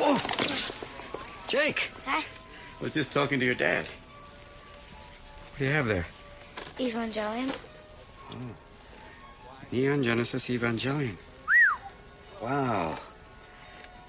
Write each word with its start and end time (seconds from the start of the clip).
Whoa! 0.00 0.16
Jake! 1.46 1.90
Huh? 2.06 2.22
I 2.22 2.82
was 2.82 2.94
just 2.94 3.12
talking 3.12 3.38
to 3.38 3.44
your 3.44 3.54
dad. 3.54 3.84
What 3.84 5.58
do 5.58 5.64
you 5.66 5.70
have 5.72 5.86
there? 5.86 6.06
Evangelion. 6.78 7.54
Oh. 8.32 8.36
Neon 9.70 10.02
Genesis 10.02 10.48
Evangelion. 10.48 11.16
Wow. 12.40 12.98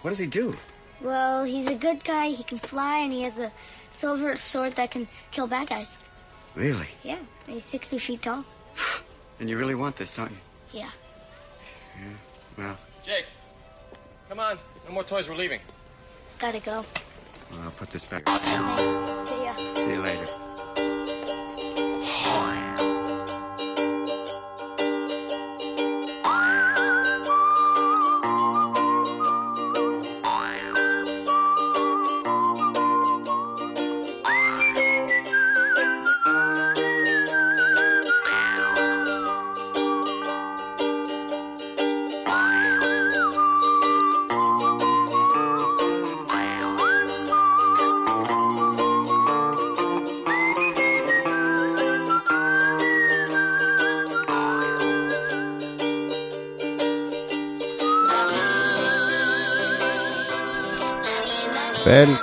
What 0.01 0.11
does 0.11 0.19
he 0.19 0.27
do? 0.27 0.55
Well, 1.01 1.43
he's 1.43 1.67
a 1.67 1.75
good 1.75 2.03
guy. 2.03 2.29
He 2.29 2.43
can 2.43 2.57
fly, 2.57 2.99
and 2.99 3.11
he 3.11 3.23
has 3.23 3.39
a 3.39 3.51
silver 3.89 4.35
sword 4.37 4.75
that 4.75 4.91
can 4.91 5.07
kill 5.31 5.47
bad 5.47 5.67
guys. 5.67 5.97
Really? 6.55 6.87
Yeah, 7.03 7.19
he's 7.47 7.65
60 7.65 7.97
feet 7.99 8.21
tall. 8.21 8.45
And 9.39 9.49
you 9.49 9.57
really 9.57 9.73
want 9.73 9.95
this, 9.95 10.13
don't 10.13 10.29
you? 10.29 10.37
Yeah. 10.71 10.91
Yeah. 11.99 12.09
Well, 12.59 12.77
Jake, 13.03 13.25
come 14.29 14.39
on. 14.39 14.59
No 14.87 14.93
more 14.93 15.03
toys. 15.03 15.27
We're 15.27 15.33
leaving. 15.33 15.59
Gotta 16.41 16.59
go. 16.59 16.83
well 17.51 17.61
I'll 17.61 17.69
put 17.69 17.91
this 17.91 18.03
back. 18.03 18.25
Thanks. 18.25 19.29
See 19.29 19.43
ya. 19.43 19.55
See 19.75 19.93
you 19.93 20.01
later. 20.01 20.40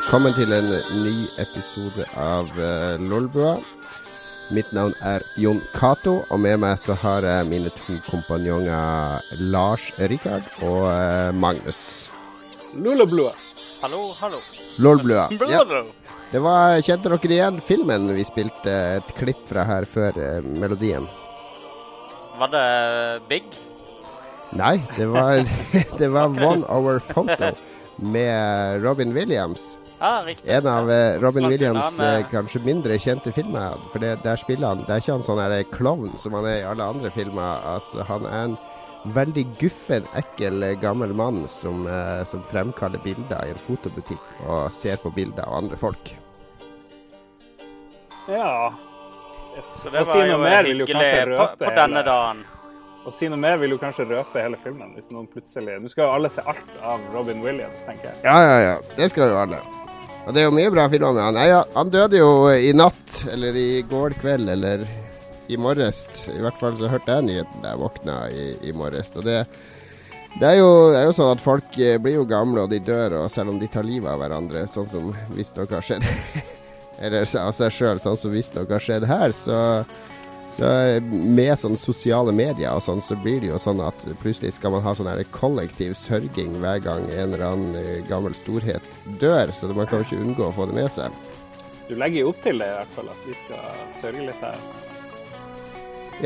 Velkommen 0.09 0.33
til 0.33 0.55
en 0.57 0.71
ny 1.05 1.27
episode 1.37 2.07
av 2.17 2.47
uh, 2.57 2.95
Lolbua. 2.97 3.59
Mitt 4.57 4.71
navn 4.73 4.95
er 5.05 5.21
Jon 5.37 5.59
Cato, 5.75 6.23
og 6.33 6.39
med 6.41 6.63
meg 6.63 6.79
så 6.81 6.95
har 6.97 7.27
jeg 7.29 7.45
mine 7.51 7.69
to 7.77 7.99
kompanjonger 8.07 9.27
Lars 9.53 9.91
Rikard 10.01 10.47
og 10.65 10.87
uh, 10.89 11.29
Magnus. 11.37 12.09
Lolblua. 12.73 13.35
Hallo, 13.83 14.15
hallo. 14.17 14.39
Lolblua. 14.81 15.27
Ja, 15.53 15.61
det 16.33 16.41
var, 16.41 16.81
kjente 16.89 17.13
dere 17.13 17.37
igjen 17.37 17.59
filmen 17.67 18.09
vi 18.17 18.25
spilte 18.25 18.79
et 19.03 19.11
klipp 19.19 19.43
fra 19.51 19.67
her 19.69 19.85
før 19.85 20.17
uh, 20.17 20.39
melodien? 20.63 21.05
Var 22.41 22.55
det 22.55 22.65
Big? 23.29 23.61
Nei, 24.57 24.79
det 24.97 25.11
var, 25.13 25.45
det 26.01 26.11
var 26.17 26.33
One 26.33 26.65
Hour 26.65 27.05
Photo 27.13 27.53
med 28.01 28.81
Robin 28.89 29.13
Williams. 29.13 29.77
Ja, 29.99 30.23
riktig. 30.27 30.49
En 30.55 30.67
av 30.71 30.91
eh, 30.91 31.19
Robin 31.19 31.43
Slått 31.43 31.51
Williams 31.53 31.99
med- 31.99 32.21
eh, 32.21 32.27
kanskje 32.31 32.61
mindre 32.65 32.99
kjente 32.99 33.33
filmer. 33.35 33.79
For 33.93 33.99
det, 33.99 34.23
der 34.23 34.37
spiller 34.37 34.69
han 34.69 34.85
Det 34.87 34.91
er 34.95 35.01
ikke 35.03 35.13
han 35.17 35.23
sånn 35.27 35.41
her 35.43 35.63
klovn 35.75 36.19
som 36.19 36.33
han 36.39 36.47
er 36.47 36.61
i 36.61 36.67
alle 36.71 36.85
andre 36.87 37.11
filmer. 37.11 37.59
Altså, 37.67 38.05
han 38.07 38.27
er 38.27 38.45
en 38.45 38.59
veldig 39.15 39.45
guffen, 39.59 40.07
ekkel, 40.19 40.63
eh, 40.63 40.75
gammel 40.79 41.15
mann 41.15 41.49
som, 41.49 41.87
eh, 41.87 42.25
som 42.25 42.43
fremkaller 42.51 42.99
bilder 43.03 43.45
i 43.47 43.51
en 43.51 43.63
fotobutikk 43.67 44.47
og 44.47 44.71
ser 44.73 44.97
på 45.03 45.11
bilder 45.15 45.43
av 45.49 45.55
andre 45.65 45.77
folk. 45.77 46.15
Ja. 48.29 48.73
Så 49.83 49.91
det 49.91 50.05
var 50.07 50.27
jo 50.27 50.39
hyggelig 50.39 50.87
på, 50.87 51.49
på 51.65 51.75
denne 51.75 52.03
dagen. 52.07 52.45
Å 53.07 53.13
si 53.15 53.29
noe 53.31 53.39
mer 53.41 53.57
vil 53.57 53.71
jo 53.73 53.79
kanskje 53.81 54.05
røpe 54.11 54.43
hele 54.43 54.59
filmen. 54.61 54.93
hvis 54.95 55.11
noen 55.11 55.27
plutselig... 55.27 55.79
Nå 55.81 55.89
skal 55.89 56.05
jo 56.05 56.13
alle 56.13 56.29
se 56.31 56.43
alt 56.45 56.75
av 56.83 57.01
Robin 57.15 57.41
Williams, 57.43 57.85
tenker 57.87 58.11
jeg. 58.13 58.21
Ja, 58.27 58.37
ja, 58.43 58.59
ja. 58.61 58.75
Det 58.97 59.11
skal 59.11 59.31
jo 59.33 59.39
alle. 59.41 59.61
Og 60.29 60.35
det 60.37 60.43
er 60.43 60.51
jo 60.51 60.53
mye 60.53 60.69
bra 60.69 60.83
filmer 60.93 61.15
med 61.17 61.25
han. 61.25 61.37
Nei, 61.39 61.49
han 61.73 61.91
døde 61.93 62.19
jo 62.21 62.33
i 62.53 62.75
natt, 62.77 63.23
eller 63.33 63.57
i 63.57 63.81
går 63.89 64.13
kveld, 64.21 64.51
eller 64.53 64.83
i 65.49 65.57
morges. 65.57 66.03
I 66.29 66.43
hvert 66.45 66.59
fall 66.61 66.77
så 66.77 66.91
hørte 66.93 67.15
jeg 67.17 67.25
nyheten 67.25 67.63
da 67.65 67.73
jeg 67.73 67.81
våkna 67.81 68.17
i, 68.29 68.45
i 68.69 68.75
morges. 68.77 69.09
Og 69.17 69.25
det, 69.25 69.39
det, 70.35 70.51
er 70.51 70.59
jo, 70.59 70.69
det 70.93 70.99
er 71.01 71.09
jo 71.09 71.15
sånn 71.17 71.33
at 71.33 71.41
folk 71.41 71.79
eh, 71.81 71.97
blir 72.05 72.19
jo 72.19 72.27
gamle, 72.29 72.67
og 72.67 72.75
de 72.75 72.83
dør, 72.85 73.17
og 73.23 73.33
selv 73.33 73.55
om 73.55 73.63
de 73.63 73.71
tar 73.73 73.89
livet 73.89 74.11
av 74.13 74.21
hverandre, 74.21 74.67
sånn 74.69 74.91
som 74.91 75.09
visstnok 75.33 75.73
har 75.79 75.89
skjedd 75.89 76.05
Eller 76.99 77.25
av 77.41 77.53
seg 77.55 77.73
sjøl, 77.73 78.01
sånn 78.03 78.21
som 78.21 78.33
visstnok 78.35 78.73
har 78.75 78.85
skjedd 78.85 79.09
her, 79.09 79.33
så 79.33 79.59
så 80.59 81.01
med 81.07 81.53
sånne 81.55 81.79
sosiale 81.79 82.33
medier 82.35 82.75
og 82.75 82.83
sånn, 82.83 82.99
så 83.05 83.15
blir 83.23 83.39
det 83.45 83.53
jo 83.53 83.61
sånn 83.63 83.79
at 83.85 84.01
plutselig 84.19 84.57
skal 84.57 84.73
man 84.75 84.83
ha 84.83 84.91
sånn 84.99 85.07
her 85.07 85.21
kollektiv 85.31 85.93
sørging 85.95 86.57
hver 86.59 86.81
gang 86.83 87.05
en 87.13 87.29
eller 87.29 87.45
annen 87.47 87.77
eh, 87.79 88.01
gammel 88.09 88.35
storhet 88.35 88.99
dør. 89.23 89.53
Så 89.55 89.71
man 89.71 89.87
kan 89.87 90.03
jo 90.03 90.09
ikke 90.09 90.25
unngå 90.25 90.49
å 90.49 90.57
få 90.57 90.67
det 90.67 90.75
med 90.81 90.91
seg. 90.91 91.15
Du 91.87 91.95
legger 91.95 92.25
jo 92.25 92.33
opp 92.33 92.41
til 92.43 92.59
det, 92.59 92.67
i 92.73 92.75
hvert 92.75 92.97
fall, 92.97 93.13
at 93.13 93.29
vi 93.29 93.37
skal 93.39 93.85
sørge 94.01 94.25
litt 94.27 94.43
her. 94.43 94.59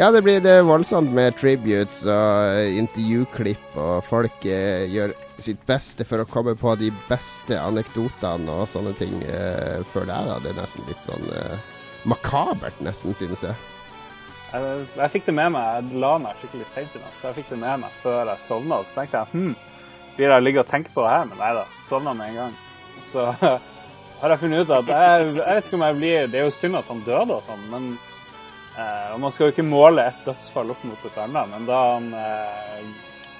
Ja, 0.01 0.09
det 0.17 0.23
blir 0.25 0.41
det 0.41 0.57
voldsomt 0.65 1.13
med 1.13 1.37
tributes 1.37 2.01
og 2.09 2.57
eh, 2.57 2.79
intervjuklipp, 2.81 3.69
og 3.77 4.01
folk 4.09 4.49
eh, 4.49 4.87
gjør 4.89 5.13
sitt 5.45 5.61
beste 5.69 6.09
for 6.09 6.25
å 6.25 6.29
komme 6.33 6.57
på 6.57 6.73
de 6.81 6.89
beste 7.11 7.61
anekdotene 7.61 8.57
og 8.63 8.65
sånne 8.73 8.97
ting, 8.97 9.21
eh, 9.29 9.85
føler 9.93 10.15
jeg 10.17 10.33
da. 10.33 10.41
Det 10.41 10.55
er 10.55 10.59
nesten 10.63 10.89
litt 10.89 11.05
sånn 11.05 11.29
eh, 11.37 11.71
makabert, 12.09 12.81
nesten, 12.81 13.13
synes 13.13 13.45
jeg. 13.45 13.61
Jeg, 14.53 14.87
jeg 14.99 15.13
fikk 15.15 15.29
det 15.31 15.35
med 15.37 15.53
meg, 15.55 15.69
jeg 15.79 16.01
la 16.03 16.13
meg 16.21 16.41
skikkelig 16.41 16.67
seint 16.75 16.97
i 16.97 17.01
natt, 17.01 17.15
så 17.21 17.31
jeg 17.31 17.39
fikk 17.41 17.53
det 17.55 17.61
med 17.63 17.85
meg 17.85 18.01
før 18.03 18.29
jeg 18.29 18.45
sovna. 18.45 18.81
Så 18.85 18.97
tenkte 18.99 19.23
jeg 19.23 19.33
hm, 19.33 19.53
blir 20.17 20.35
jeg 20.35 20.45
ligge 20.45 20.61
og 20.61 20.69
tenke 20.69 20.93
på 20.93 21.05
det 21.07 21.13
her? 21.15 21.29
Men 21.31 21.41
nei 21.41 21.53
da, 21.57 21.63
sovna 21.89 22.13
med 22.17 22.33
en 22.33 22.41
gang. 22.43 22.57
Så 23.09 23.25
har 24.21 24.35
jeg 24.35 24.43
funnet 24.43 24.65
ut 24.65 24.75
at 24.77 24.91
jeg, 24.93 25.31
jeg 25.39 25.57
vet 25.57 25.69
ikke 25.69 25.79
om 25.79 25.85
jeg 25.87 25.97
blir 25.99 26.27
Det 26.31 26.41
er 26.41 26.45
jo 26.47 26.55
synd 26.55 26.79
at 26.79 26.91
han 26.93 27.01
døde 27.07 27.39
og 27.39 27.47
sånn, 27.47 27.63
men 27.73 27.87
eh, 28.77 29.09
Og 29.15 29.23
man 29.25 29.33
skal 29.35 29.49
jo 29.49 29.55
ikke 29.55 29.67
måle 29.67 30.05
et 30.11 30.27
dødsfall 30.29 30.75
opp 30.75 30.85
mot 30.89 31.09
et 31.09 31.17
annet, 31.25 31.49
men 31.55 31.67
da 31.69 31.81
han 31.95 32.11
eh, 32.21 32.85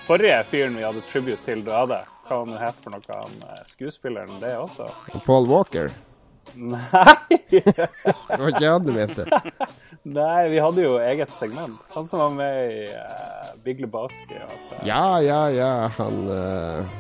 forrige 0.07 0.41
fyren 0.49 0.81
vi 0.81 0.87
hadde 0.87 1.05
tribute 1.13 1.45
til, 1.47 1.61
døde, 1.67 2.01
hva 2.27 2.41
han 2.41 2.57
het 2.59 2.81
for 2.81 2.97
noe, 2.97 3.21
han 3.21 3.45
eh, 3.51 3.61
skuespilleren, 3.69 4.41
det 4.43 4.57
også? 4.59 4.89
Og 5.13 5.29
Paul 5.29 5.49
Walker, 5.51 5.93
Nei! 6.55 7.39
det 7.51 8.39
var 8.39 8.49
ikke 8.49 8.69
han 8.69 8.87
du 8.87 8.93
mente. 8.95 9.27
Nei, 10.03 10.49
vi 10.51 10.59
hadde 10.63 10.83
jo 10.85 10.97
eget 11.03 11.31
segment. 11.37 11.79
Han 11.95 12.09
som 12.09 12.23
var 12.25 12.33
med 12.35 12.73
i 12.73 12.81
uh, 12.91 13.53
Big 13.65 13.81
Lebowski. 13.81 14.41
alt. 14.41 14.73
Ja, 14.87 15.21
ja, 15.23 15.45
ja, 15.55 15.71
han 15.99 16.19
uh, 16.29 16.99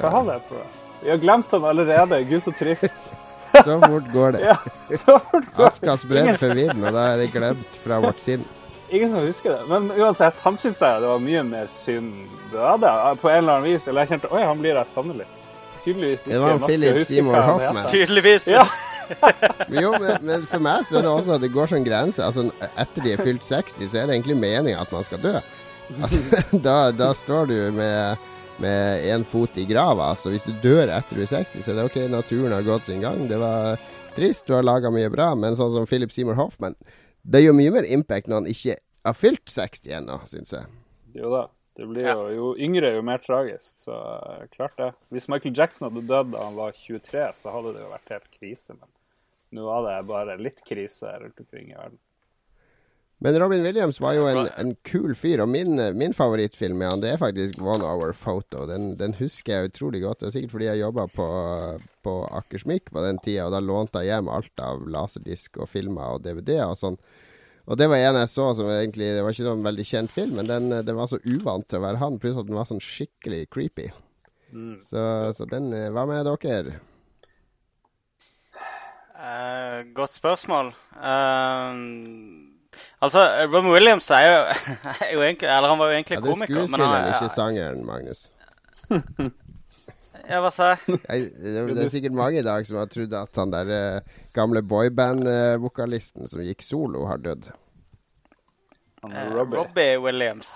Hva 0.00 0.10
har 0.18 0.26
det 0.32 0.40
for? 0.48 0.66
Vi 1.02 1.12
har 1.12 1.22
glemt 1.22 1.54
han 1.54 1.64
allerede. 1.64 2.24
Gud, 2.26 2.42
så 2.42 2.52
trist. 2.52 2.96
Så 3.64 3.78
fort 3.80 4.08
går 4.12 4.32
det. 4.34 4.40
Ja, 4.50 4.56
så 4.98 5.18
fort 5.18 5.44
går. 5.56 5.66
Aska 5.66 5.94
spredd 5.96 6.34
for 6.36 6.52
vinden, 6.58 6.82
og 6.84 6.92
da 6.92 7.04
er 7.12 7.22
det 7.22 7.30
glemt 7.32 7.78
fra 7.80 8.00
vårt 8.02 8.18
sinn. 8.20 8.42
Ingen 8.90 9.14
som 9.14 9.22
husker 9.24 9.54
det. 9.54 9.62
Men 9.70 9.86
uansett, 9.96 10.36
han 10.42 10.58
syns 10.60 10.82
jeg 10.82 11.00
det 11.00 11.08
var 11.08 11.22
mye 11.22 11.44
mer 11.46 11.70
synd 11.72 12.26
døde 12.52 12.92
på 13.22 13.30
en 13.30 13.38
eller 13.38 13.54
annen 13.54 13.70
vis. 13.70 13.86
Eller 13.88 14.04
jeg 14.04 14.16
kjente 14.16 14.32
oi, 14.34 14.42
han 14.44 14.60
blir 14.60 14.76
der 14.76 14.90
savner 14.90 15.22
litt. 15.22 15.45
Tydeligvis 15.86 16.26
ikke 16.26 16.34
Det 16.34 16.42
var 16.42 16.66
Philip 16.66 17.00
Seymour 17.06 17.40
Hoffman. 17.46 17.88
Tydeligvis. 17.94 18.46
Ja. 18.50 18.66
Men 19.70 19.84
jo, 19.84 19.90
men, 20.02 20.16
men 20.26 20.46
for 20.50 20.58
meg 20.58 20.80
så 20.82 20.96
er 20.98 21.04
det 21.06 21.10
også 21.12 21.36
at 21.36 21.42
det 21.44 21.52
går 21.54 21.68
sånn 21.70 21.84
grense. 21.86 22.24
Altså, 22.26 22.48
etter 22.66 23.04
de 23.04 23.12
er 23.14 23.20
fylt 23.22 23.44
60, 23.46 23.84
så 23.86 24.00
er 24.00 24.08
det 24.08 24.16
egentlig 24.16 24.34
meninga 24.40 24.80
at 24.82 24.90
man 24.90 25.06
skal 25.06 25.20
dø. 25.22 25.36
Altså, 25.94 26.18
da, 26.66 26.74
da 26.90 27.12
står 27.14 27.52
du 27.52 27.54
med 27.76 28.24
med 28.58 29.04
én 29.04 29.24
fot 29.24 29.56
i 29.60 29.66
grava. 29.68 30.14
Så 30.16 30.32
hvis 30.32 30.46
du 30.46 30.52
dør 30.62 30.88
etter 30.88 31.18
du 31.18 31.24
er 31.24 31.30
60, 31.30 31.62
så 31.62 31.72
er 31.72 31.78
det 31.80 31.86
OK, 31.90 31.98
naturen 32.12 32.54
har 32.56 32.66
gått 32.66 32.88
sin 32.88 33.02
gang. 33.04 33.26
Det 33.28 33.38
var 33.40 33.76
trist, 34.16 34.46
du 34.48 34.54
har 34.56 34.66
laga 34.66 34.92
mye 34.92 35.10
bra, 35.12 35.32
men 35.38 35.56
sånn 35.58 35.74
som 35.74 35.88
Philip 35.88 36.12
Seymour 36.12 36.38
Hoffman 36.40 36.76
Det 37.26 37.42
gjør 37.42 37.56
mye 37.58 37.74
mer 37.74 37.88
impact 37.90 38.30
når 38.30 38.42
han 38.42 38.50
ikke 38.52 38.78
har 39.06 39.16
fylt 39.18 39.50
60 39.50 39.92
ennå, 39.98 40.20
syns 40.30 40.54
jeg. 40.54 40.68
Jo 41.16 41.32
da. 41.32 41.42
Det 41.76 41.86
blir 41.86 42.06
jo, 42.08 42.28
jo 42.32 42.46
yngre, 42.56 42.94
jo 42.96 43.02
mer 43.04 43.20
tragisk. 43.20 43.74
Så 43.84 43.92
eh, 43.92 44.46
klart 44.54 44.76
det. 44.80 44.92
Hvis 45.12 45.28
Michael 45.28 45.56
Jackson 45.58 45.90
hadde 45.90 46.06
dødd 46.08 46.32
da 46.32 46.46
han 46.46 46.56
var 46.56 46.72
23, 46.72 47.26
så 47.36 47.52
hadde 47.52 47.74
det 47.76 47.84
jo 47.84 47.92
vært 47.92 48.14
helt 48.16 48.30
krise. 48.38 48.76
Men 48.78 48.88
nå 49.56 49.68
var 49.68 49.84
det 49.84 50.00
bare 50.08 50.38
litt 50.40 50.64
krise 50.66 51.12
rundt 51.20 51.44
omkring 51.44 51.74
i 51.74 51.76
verden. 51.76 52.00
Men 53.18 53.38
Robin 53.40 53.62
Williams 53.64 54.00
var 54.00 54.12
jo 54.12 54.26
en, 54.28 54.48
en 54.60 54.74
kul 54.84 55.14
fyr, 55.16 55.40
og 55.40 55.48
min, 55.48 55.78
min 55.96 56.12
favorittfilm 56.16 56.76
med 56.76 56.90
han, 56.90 57.00
det 57.00 57.14
er 57.14 57.20
faktisk 57.20 57.62
One 57.64 57.84
Hour 57.84 58.12
Photo. 58.12 58.66
Den, 58.68 58.90
den 59.00 59.14
husker 59.16 59.54
jeg 59.54 59.70
utrolig 59.70 60.02
godt. 60.02 60.20
Det 60.20 60.28
er 60.28 60.34
sikkert 60.34 60.52
fordi 60.52 60.68
jeg 60.68 60.82
jobba 60.82 61.06
på, 61.14 61.28
på 62.04 62.16
Akersmik 62.40 62.92
på 62.92 63.04
den 63.04 63.20
tida, 63.24 63.46
og 63.48 63.56
da 63.56 63.62
lånte 63.64 64.04
jeg 64.04 64.12
hjem 64.12 64.28
alt 64.32 64.64
av 64.64 64.84
laserdisk 64.92 65.56
og 65.56 65.70
filmer 65.72 66.18
og 66.18 66.26
DVD-er 66.28 66.68
og 66.68 66.76
sånn. 66.82 67.00
Og 67.66 67.78
det 67.78 67.88
var 67.90 67.98
en 67.98 68.18
jeg 68.20 68.30
så 68.30 68.44
som 68.54 68.68
egentlig 68.70 69.08
Det 69.16 69.22
var 69.26 69.34
ikke 69.34 69.46
noen 69.48 69.64
veldig 69.66 69.86
kjent 69.88 70.12
film, 70.14 70.36
men 70.38 70.50
den, 70.50 70.70
den 70.86 70.98
var 70.98 71.10
så 71.10 71.18
uvant 71.26 71.66
til 71.66 71.80
å 71.80 71.86
være 71.86 72.02
han, 72.02 72.18
pluss 72.22 72.38
at 72.38 72.46
den 72.46 72.58
var 72.58 72.68
sånn 72.68 72.82
skikkelig 72.82 73.46
creepy. 73.50 73.88
Så, 74.80 75.32
så 75.36 75.46
den 75.50 75.72
eh, 75.74 75.90
Hva 75.92 76.06
med 76.08 76.28
dere? 76.28 76.78
Uh, 79.16 79.80
godt 79.96 80.12
spørsmål. 80.12 80.70
Uh, 80.94 81.72
altså, 83.00 83.24
Robin 83.48 83.72
Williams 83.72 84.10
er 84.14 84.26
jo, 84.28 84.38
er 84.92 85.12
jo 85.14 85.24
egentlig 85.24 85.48
Eller 85.48 85.72
han 85.72 85.80
var 85.80 85.90
jo 85.90 85.96
egentlig 85.96 86.18
Ja, 86.18 86.20
det 86.20 86.28
er 86.28 86.34
komiker. 86.34 86.54
men 86.54 86.68
skuespilleren, 86.68 87.08
ikke 87.14 87.34
sangeren, 87.34 87.84
Magnus. 87.88 88.30
Ja, 90.26 90.40
hva 90.42 90.50
sa 90.50 90.72
jeg? 90.74 90.98
Det, 91.06 91.76
er 91.78 91.92
sikkert 91.92 92.16
mange 92.18 92.40
i 92.40 92.46
dag 92.46 92.66
som 92.66 92.80
har 92.80 92.90
trodd 92.90 93.14
at 93.14 93.38
han 93.38 93.52
der 93.54 93.70
eh, 93.76 94.16
gamle 94.34 94.62
boyband-vokalisten 94.66 96.26
som 96.30 96.42
gikk 96.42 96.64
solo, 96.66 97.04
har 97.06 97.22
dødd. 97.22 97.50
Eh, 99.06 99.28
Robbie. 99.30 99.60
Robbie 99.60 100.00
Williams. 100.02 100.50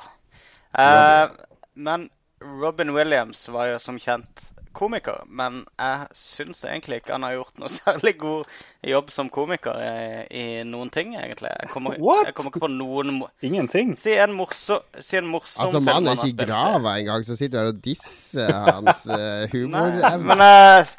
Eh, 0.75 1.31
men 1.75 2.09
Robin 2.41 2.91
Williams 2.97 3.49
var 3.49 3.71
jo 3.71 3.79
som 3.83 3.99
kjent 4.01 4.43
komiker. 4.77 5.23
Men 5.27 5.63
jeg 5.79 6.07
syns 6.17 6.63
egentlig 6.65 7.01
ikke 7.01 7.15
han 7.17 7.25
har 7.27 7.37
gjort 7.37 7.61
noe 7.61 7.71
særlig 7.81 8.15
god 8.21 8.51
jobb 8.87 9.13
som 9.13 9.31
komiker 9.33 9.77
i, 9.83 9.93
i 10.31 10.45
noen 10.69 10.91
ting, 10.95 11.15
egentlig. 11.19 11.51
Jeg 11.63 11.71
kommer, 11.73 11.97
What? 12.01 12.29
jeg 12.29 12.37
kommer 12.39 12.55
ikke 12.55 12.65
på 12.65 12.73
noen 12.73 13.23
Ingenting. 13.47 13.95
Si 14.01 14.15
en 14.17 14.35
morsom, 14.37 14.85
si 15.03 15.19
en 15.21 15.29
morsom 15.31 15.67
Altså, 15.67 15.81
film 15.81 15.91
mannen 15.91 16.13
er 16.13 16.21
ikke 16.21 16.45
i 16.47 16.49
grava 16.49 16.97
engang, 17.01 17.27
så 17.27 17.37
sitter 17.39 17.57
du 17.57 17.61
her 17.61 17.73
og 17.75 17.81
disser 17.85 18.53
hans 18.55 19.07
uh, 19.11 19.17
Nei, 19.21 19.49
humorevne. 19.55 20.27
men, 20.31 20.45
eh, 20.45 20.93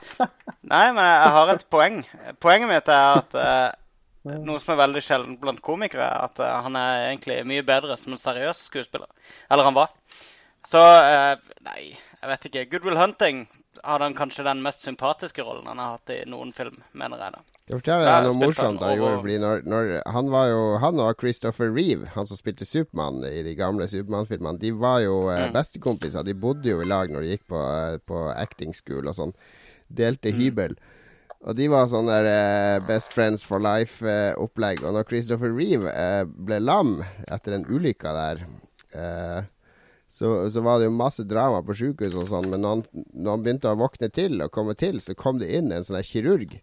nei, 0.67 0.85
men 0.95 1.05
jeg 1.05 1.35
har 1.37 1.53
et 1.55 1.69
poeng. 1.73 2.01
Poenget 2.43 2.71
mitt 2.71 2.91
er 2.91 3.21
at 3.21 3.37
uh, 3.39 4.35
noe 4.45 4.61
som 4.61 4.75
er 4.75 4.83
veldig 4.83 5.01
sjelden 5.05 5.39
blant 5.41 5.63
komikere, 5.65 6.05
er 6.05 6.27
at 6.29 6.43
uh, 6.43 6.59
han 6.67 6.77
er 6.77 7.07
egentlig 7.09 7.41
mye 7.49 7.65
bedre 7.65 7.97
som 7.97 8.13
en 8.13 8.21
seriøs 8.21 8.67
skuespiller. 8.69 9.09
Eller 9.49 9.65
han 9.69 9.77
var. 9.77 9.95
Så 10.67 10.81
uh, 10.81 11.33
Nei, 11.65 11.93
jeg 12.21 12.29
vet 12.29 12.47
ikke. 12.51 12.67
Good 12.75 12.85
Will 12.85 12.99
Hunting 12.99 13.45
hadde 13.83 14.03
han 14.03 14.13
kanskje 14.13 14.43
den 14.43 14.61
mest 14.61 14.81
sympatiske 14.83 15.43
rollen 15.43 15.65
han 15.67 15.77
har 15.79 15.93
hatt 15.97 16.09
i 16.09 16.23
noen 16.29 16.51
film, 16.53 16.81
mener 16.93 17.17
jeg 17.17 17.33
da. 17.37 17.41
Forteller 17.71 18.03
deg 18.05 18.25
noe 18.27 18.39
morsomt 18.41 18.81
han 18.83 18.97
gjorde. 18.97 19.01
over- 19.13 19.21
Fordi 19.21 19.37
når, 19.39 19.61
når 19.65 20.01
Han 20.11 20.29
var 20.29 20.47
jo 20.49 20.77
Han 20.77 20.99
og 20.99 21.15
Christopher 21.19 21.71
Reeve, 21.71 22.05
han 22.15 22.25
som 22.25 22.37
spilte 22.37 22.65
Supermann 22.67 23.23
i 23.23 23.43
de 23.43 23.55
gamle 23.55 23.87
Supermann-filmene, 23.87 24.59
de 24.59 24.71
var 24.71 24.99
jo 25.01 25.29
eh, 25.29 25.47
Mm. 25.47 25.53
bestekompiser. 25.53 26.23
De 26.25 26.33
bodde 26.33 26.65
jo 26.69 26.81
i 26.81 26.85
lag 26.85 27.09
når 27.09 27.21
de 27.21 27.37
gikk 27.37 27.47
på, 27.47 27.61
eh, 27.61 27.97
på 28.05 28.35
acting 28.35 28.73
school 28.73 29.07
og 29.07 29.15
sånn. 29.15 29.33
Delte 29.93 30.31
Mm. 30.33 30.37
hybel. 30.39 30.75
Og 31.47 31.55
de 31.55 31.67
var 31.69 31.87
sånn 31.87 32.05
der 32.07 32.25
eh, 32.27 32.79
Best 32.85 33.11
Friends 33.13 33.41
for 33.41 33.59
Life-opplegg. 33.59 34.83
og 34.83 34.93
når 34.93 35.07
Christopher 35.07 35.51
Reeve 35.51 35.87
eh, 35.87 36.23
ble 36.25 36.59
lam 36.59 37.03
etter 37.31 37.53
en 37.53 37.65
ulykke 37.65 38.03
der 38.03 38.45
eh, 38.93 39.43
så, 40.11 40.29
så 40.51 40.63
var 40.65 40.79
det 40.79 40.89
jo 40.89 40.93
masse 40.97 41.23
drama 41.23 41.61
på 41.63 41.75
sjukehuset 41.79 42.19
og 42.19 42.27
sånn, 42.27 42.49
men 42.51 42.63
når 42.63 42.73
han, 42.75 43.05
når 43.15 43.35
han 43.35 43.43
begynte 43.45 43.71
å 43.71 43.79
våkne 43.79 44.09
til 44.11 44.41
og 44.43 44.51
komme 44.51 44.75
til, 44.75 44.99
så 44.99 45.15
kom 45.15 45.39
det 45.39 45.47
inn 45.55 45.71
en 45.71 45.85
sånn 45.87 46.03
kirurg. 46.03 46.57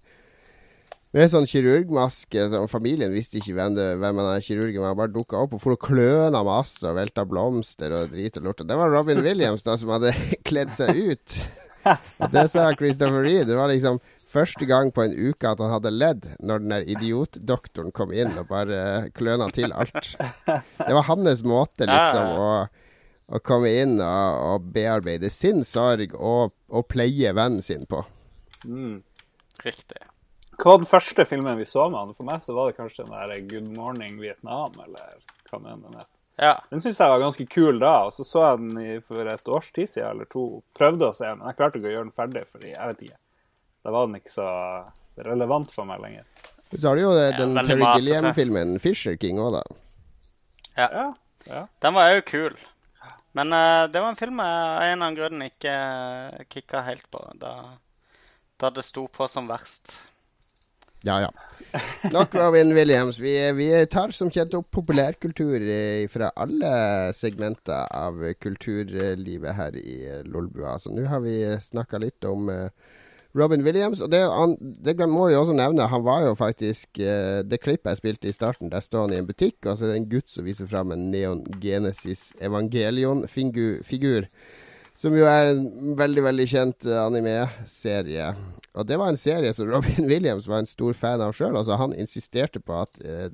Med 1.16 1.24
en 1.24 1.30
sånn 1.32 1.48
kirurgmaske. 1.48 2.42
Så 2.52 2.60
familien 2.68 3.14
visste 3.14 3.40
ikke 3.40 3.54
hvem, 3.56 3.78
det, 3.78 3.86
hvem 4.02 4.20
den 4.20 4.42
kirurgen 4.44 4.82
var. 4.82 4.92
Han 4.92 4.98
bare 5.00 5.14
dukka 5.14 5.40
opp 5.40 5.54
og 5.56 5.62
for 5.62 5.72
å 5.72 5.80
kløna 5.80 6.42
masse 6.44 6.84
og 6.84 6.98
velta 6.98 7.24
blomster 7.24 7.94
og 7.96 8.12
drit 8.12 8.36
og 8.36 8.50
lort. 8.50 8.60
Og 8.60 8.68
Det 8.68 8.76
var 8.76 8.92
Robin 8.92 9.22
Williams 9.24 9.64
da 9.64 9.78
som 9.80 9.94
hadde 9.94 10.12
kledd 10.48 10.74
seg 10.76 11.00
ut. 11.08 11.38
Og 11.88 12.28
det 12.34 12.44
sa 12.52 12.68
Christopher 12.76 13.24
Reed. 13.24 13.48
Det 13.48 13.56
var 13.56 13.72
liksom 13.72 13.96
første 14.28 14.68
gang 14.68 14.92
på 14.92 15.06
en 15.06 15.14
uke 15.16 15.48
at 15.48 15.60
han 15.64 15.72
hadde 15.72 15.94
ledd 15.94 16.28
når 16.44 16.60
den 16.60 16.74
der 16.74 16.90
idiotdoktoren 16.92 17.94
kom 17.96 18.12
inn 18.12 18.36
og 18.36 18.50
bare 18.50 19.08
kløna 19.16 19.48
til 19.56 19.72
alt. 19.72 20.12
Det 20.44 20.92
var 20.92 21.08
hans 21.08 21.40
måte, 21.48 21.88
liksom, 21.88 22.36
å, 22.36 22.50
å 23.28 23.40
komme 23.44 23.70
inn 23.82 23.98
og, 24.00 24.42
og 24.48 24.68
bearbeide 24.74 25.30
sin 25.32 25.64
sorg 25.66 26.14
og, 26.16 26.54
og 26.72 26.86
pleie 26.88 27.32
vennen 27.36 27.64
sin 27.64 27.84
på. 27.88 28.02
Mm. 28.64 29.02
Riktig. 29.64 30.04
Hva 30.58 30.72
var 30.72 30.80
den 30.82 30.90
første 30.90 31.24
filmen 31.28 31.58
vi 31.60 31.66
så 31.68 31.86
med 31.90 32.00
han? 32.00 32.14
For 32.16 32.26
meg 32.26 32.42
så 32.42 32.54
var 32.56 32.70
det 32.70 32.78
kanskje 32.78 33.04
den 33.04 33.14
der 33.14 33.42
Good 33.50 33.68
Morning 33.76 34.16
Vietnam, 34.18 34.74
eller 34.82 35.18
hva 35.50 35.60
mener 35.60 35.84
den 35.84 36.00
het. 36.00 36.10
Ja. 36.38 36.54
Den 36.70 36.82
syns 36.82 36.98
jeg 37.02 37.10
var 37.10 37.22
ganske 37.22 37.46
kul 37.50 37.80
da, 37.82 37.92
og 38.06 38.14
så 38.14 38.26
så 38.26 38.44
jeg 38.44 38.60
den 38.62 38.80
i, 38.82 38.98
for 39.02 39.26
et 39.26 39.50
års 39.50 39.70
tid 39.74 39.90
siden 39.90 40.12
eller 40.12 40.28
to. 40.30 40.44
Prøvde 40.78 41.10
å 41.10 41.14
se 41.14 41.26
den, 41.26 41.40
men 41.40 41.50
jeg 41.50 41.58
klarte 41.58 41.80
ikke 41.80 41.90
å 41.90 41.94
gjøre 41.94 42.08
den 42.08 42.14
ferdig, 42.14 42.44
fordi 42.50 42.72
jeg 42.72 42.92
vet 42.92 43.04
ikke. 43.08 43.18
Da 43.86 43.94
var 43.94 44.08
den 44.08 44.20
ikke 44.20 44.34
så 44.34 44.48
relevant 45.26 45.74
for 45.74 45.88
meg 45.88 46.02
lenger. 46.02 46.26
Så 46.74 46.84
har 46.84 46.98
du 46.98 47.02
jo 47.02 47.12
eh, 47.16 47.32
den 47.38 47.54
ja, 47.58 47.64
Terry. 47.66 47.86
Gilliam-filmen 47.98 48.74
Fisher 48.82 49.16
King 49.18 49.40
òg, 49.42 49.58
da. 49.58 49.62
Ja, 50.78 50.88
ja. 51.48 51.62
Den 51.82 51.96
var 51.96 52.12
jo 52.12 52.26
kul. 52.28 52.58
Men 53.38 53.54
uh, 53.54 53.86
det 53.92 54.02
var 54.02 54.12
en 54.12 54.18
film 54.18 54.42
jeg 54.42 54.58
av 54.58 54.82
en 54.82 54.92
eller 54.92 54.98
annen 54.98 55.18
grunn 55.18 55.46
ikke 55.46 55.72
uh, 55.72 56.44
kicka 56.50 56.82
helt 56.88 57.06
på 57.12 57.22
da, 57.38 57.54
da 58.58 58.70
det 58.74 58.86
sto 58.86 59.06
på 59.12 59.30
som 59.30 59.46
verst. 59.50 59.94
Ja, 61.06 61.20
ja. 61.20 61.32
Nok 62.12 62.34
Robin 62.34 62.74
Williams. 62.74 63.18
Vi, 63.18 63.52
vi 63.52 63.86
tar 63.86 64.10
som 64.10 64.30
kjent 64.30 64.54
opp 64.58 64.70
populærkultur 64.74 65.62
eh, 65.62 66.08
fra 66.10 66.32
alle 66.34 66.70
segmenter 67.14 67.86
av 67.94 68.18
kulturlivet 68.42 69.54
her 69.54 69.76
i 69.78 69.98
eh, 70.08 70.24
Lolbua. 70.26 70.78
Så 70.78 70.90
nå 70.94 71.06
har 71.06 71.22
vi 71.22 71.36
snakka 71.62 72.00
litt 72.02 72.26
om 72.26 72.50
eh, 72.50 72.72
Robin 73.36 73.64
Williams. 73.64 74.00
Og 74.04 74.10
det, 74.12 74.22
han, 74.24 74.56
det 74.60 74.96
må 75.08 75.28
vi 75.28 75.36
også 75.38 75.56
nevne, 75.56 75.88
han 75.90 76.04
var 76.06 76.24
jo 76.26 76.34
faktisk 76.38 77.00
eh, 77.02 77.40
Det 77.44 77.60
klippet 77.62 77.92
jeg 77.92 78.00
spilte 78.02 78.30
i 78.30 78.36
starten, 78.36 78.72
der 78.72 78.80
står 78.84 79.06
han 79.06 79.16
i 79.16 79.20
en 79.22 79.28
butikk, 79.28 79.58
og 79.66 79.76
så 79.76 79.86
er 79.86 79.92
det 79.92 80.00
en 80.02 80.12
gutt 80.12 80.30
som 80.32 80.48
viser 80.48 80.70
fram 80.70 80.92
en 80.94 81.10
Neon 81.12 81.44
Genesis 81.62 82.32
Evangelion-figur. 82.40 84.28
Som 84.98 85.14
jo 85.14 85.28
er 85.30 85.52
en 85.52 85.94
veldig 85.98 86.22
veldig 86.26 86.46
kjent 86.50 86.86
eh, 86.88 86.98
anime-serie. 87.04 88.32
Og 88.74 88.86
det 88.88 88.96
var 88.98 89.12
en 89.12 89.20
serie 89.20 89.52
som 89.54 89.70
Robin 89.74 90.08
Williams 90.10 90.48
var 90.50 90.58
en 90.64 90.70
stor 90.70 90.96
fan 90.98 91.22
av 91.22 91.32
sjøl. 91.38 91.54
Altså, 91.54 91.76
han 91.78 91.94
insisterte 91.94 92.58
på 92.58 92.80
at 92.80 92.98
eh, 93.04 93.28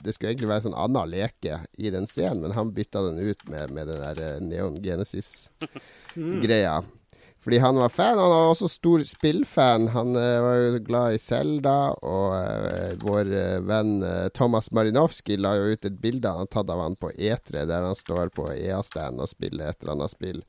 det 0.00 0.14
skulle 0.14 0.30
egentlig 0.32 0.48
være 0.48 0.58
en 0.62 0.68
sånn 0.70 0.82
annen 0.86 1.12
leke 1.12 1.60
i 1.76 1.92
den 1.92 2.06
scenen, 2.08 2.40
men 2.46 2.56
han 2.56 2.72
bytta 2.76 3.02
den 3.10 3.20
ut 3.20 3.44
med, 3.52 3.70
med 3.76 3.84
den 3.92 4.00
der 4.00 4.16
eh, 4.24 4.40
Neon 4.40 4.80
Genesis-greia. 4.84 6.80
Fordi 7.40 7.58
han 7.58 7.76
var 7.76 7.88
fan. 7.88 8.18
Han 8.18 8.30
var 8.30 8.50
også 8.50 8.68
stor 8.68 9.02
spillfan. 9.04 9.88
Han 9.88 10.16
uh, 10.16 10.42
var 10.42 10.54
jo 10.54 10.78
glad 10.84 11.14
i 11.14 11.18
Zelda, 11.18 11.76
og 12.04 12.34
uh, 12.36 12.90
vår 13.00 13.32
uh, 13.32 13.60
venn 13.64 13.94
Thomas 14.36 14.68
Marinovskij 14.76 15.40
la 15.40 15.54
jo 15.56 15.72
ut 15.72 15.88
et 15.88 16.00
bilde 16.02 16.28
han 16.28 16.44
har 16.44 16.50
tatt 16.52 16.70
av 16.70 16.82
han 16.84 16.98
på 17.00 17.12
E3, 17.16 17.64
der 17.70 17.86
han 17.88 17.96
står 17.96 18.32
på 18.36 18.50
EA-stand 18.52 19.22
og 19.24 19.30
spiller 19.30 19.70
et 19.70 19.80
eller 19.80 19.96
annet 19.96 20.12
spill 20.12 20.42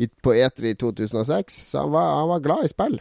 i, 0.00 0.08
på 0.08 0.32
E3 0.32 0.72
i 0.72 0.78
2006. 0.80 1.58
Så 1.70 1.82
han 1.84 1.92
var, 1.92 2.14
han 2.22 2.30
var 2.30 2.44
glad 2.46 2.64
i 2.64 2.70
spill. 2.72 2.96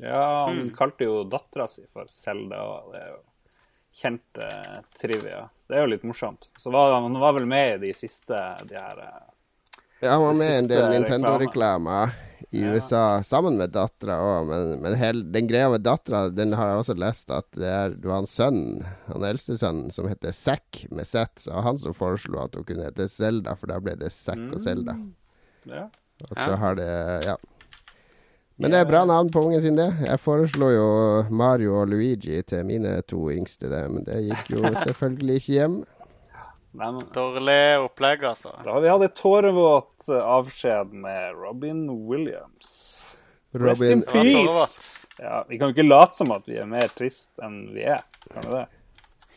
Ja, 0.00 0.46
han 0.48 0.72
kalte 0.74 1.06
jo 1.06 1.22
dattera 1.30 1.68
si 1.70 1.84
for 1.92 2.08
Selda, 2.10 2.64
og 2.64 2.94
det 2.94 3.02
er 3.04 3.12
jo 3.12 3.20
kjent 4.00 4.40
trivia. 4.98 5.44
Det 5.68 5.76
er 5.76 5.84
jo 5.84 5.92
litt 5.92 6.06
morsomt. 6.08 6.48
Så 6.58 6.72
var 6.74 6.96
han 6.96 7.18
var 7.20 7.36
vel 7.36 7.46
med 7.46 7.76
i 7.76 7.78
de 7.84 7.92
siste 7.94 8.38
de 8.66 8.74
her 8.74 9.04
Ja, 10.00 10.16
han 10.16 10.24
var 10.24 10.34
med 10.40 10.50
i 10.50 10.58
en 10.64 10.70
del. 10.70 10.88
Nintendo-reklamer 10.96 12.16
i 12.50 12.60
Ja. 12.62 12.72
USA, 12.74 13.02
sammen 13.26 13.56
med 13.60 13.72
dattera 13.74 14.16
òg. 14.22 14.46
Men, 14.48 14.80
men 14.82 14.94
hel, 14.98 15.22
den 15.32 15.46
greia 15.50 15.68
med 15.70 15.82
dattera, 15.86 16.28
den 16.32 16.52
har 16.58 16.72
jeg 16.72 16.78
også 16.82 16.96
lest 16.98 17.30
at 17.30 17.46
det, 17.56 17.66
er, 17.68 17.94
Du 18.00 18.08
har 18.10 18.18
en 18.24 18.26
sønn, 18.30 18.62
han 19.06 19.24
eldste 19.28 19.58
sønnen, 19.60 19.90
som 19.94 20.08
heter 20.08 20.32
Zack 20.32 20.86
med 20.90 21.06
Z. 21.06 21.26
Så 21.44 21.52
han 21.62 21.78
som 21.78 21.94
foreslo 21.94 22.40
at 22.42 22.54
hun 22.56 22.64
kunne 22.64 22.84
hete 22.88 23.08
Zelda, 23.08 23.54
for 23.54 23.66
da 23.72 23.78
ble 23.80 23.94
det 24.00 24.12
Zack 24.12 24.40
og 24.54 24.60
Zelda. 24.60 24.96
ja. 25.66 25.86
Og 26.28 26.36
så 26.36 26.56
har 26.60 26.74
det 26.76 26.90
Ja. 27.24 27.36
Men 28.60 28.74
det 28.74 28.80
er 28.82 28.84
bra 28.84 29.06
navn 29.08 29.30
på 29.32 29.40
ungen 29.40 29.62
sin, 29.64 29.76
det. 29.78 29.86
Jeg 30.04 30.20
foreslo 30.20 30.66
jo 30.68 30.88
Mario 31.32 31.78
og 31.80 31.88
Luigi 31.88 32.42
til 32.44 32.66
mine 32.68 32.98
to 33.08 33.30
yngste, 33.32 33.70
det, 33.72 33.86
men 33.90 34.04
det 34.04 34.18
gikk 34.26 34.50
jo 34.52 34.60
selvfølgelig 34.84 35.34
ikke 35.40 35.52
hjem. 35.54 35.78
Nei, 36.70 36.86
men, 36.92 37.02
Dårlig 37.14 37.60
opplegg, 37.82 38.24
altså. 38.24 38.52
da 38.64 38.76
har 38.76 38.82
vi 38.84 38.90
hatt 38.92 39.04
et 39.08 39.16
tårevåt 39.18 40.08
eh, 40.08 40.20
avskjed 40.22 40.92
med 41.02 41.38
Robin 41.38 41.86
Williams. 42.06 42.74
Rest 43.58 43.82
in 43.82 44.04
Robin 44.06 44.28
Det 44.30 44.44
var 44.46 44.66
peace! 44.68 44.98
Ja, 45.20 45.40
vi 45.48 45.58
kan 45.58 45.72
jo 45.72 45.74
ikke 45.74 45.88
late 45.88 46.16
som 46.16 46.30
at 46.32 46.46
vi 46.48 46.60
er 46.62 46.68
mer 46.70 46.92
trist 46.94 47.42
enn 47.42 47.64
vi 47.74 47.82
er. 47.90 48.04
Kan 48.30 48.46
vi 48.46 48.54
det? 48.54 48.68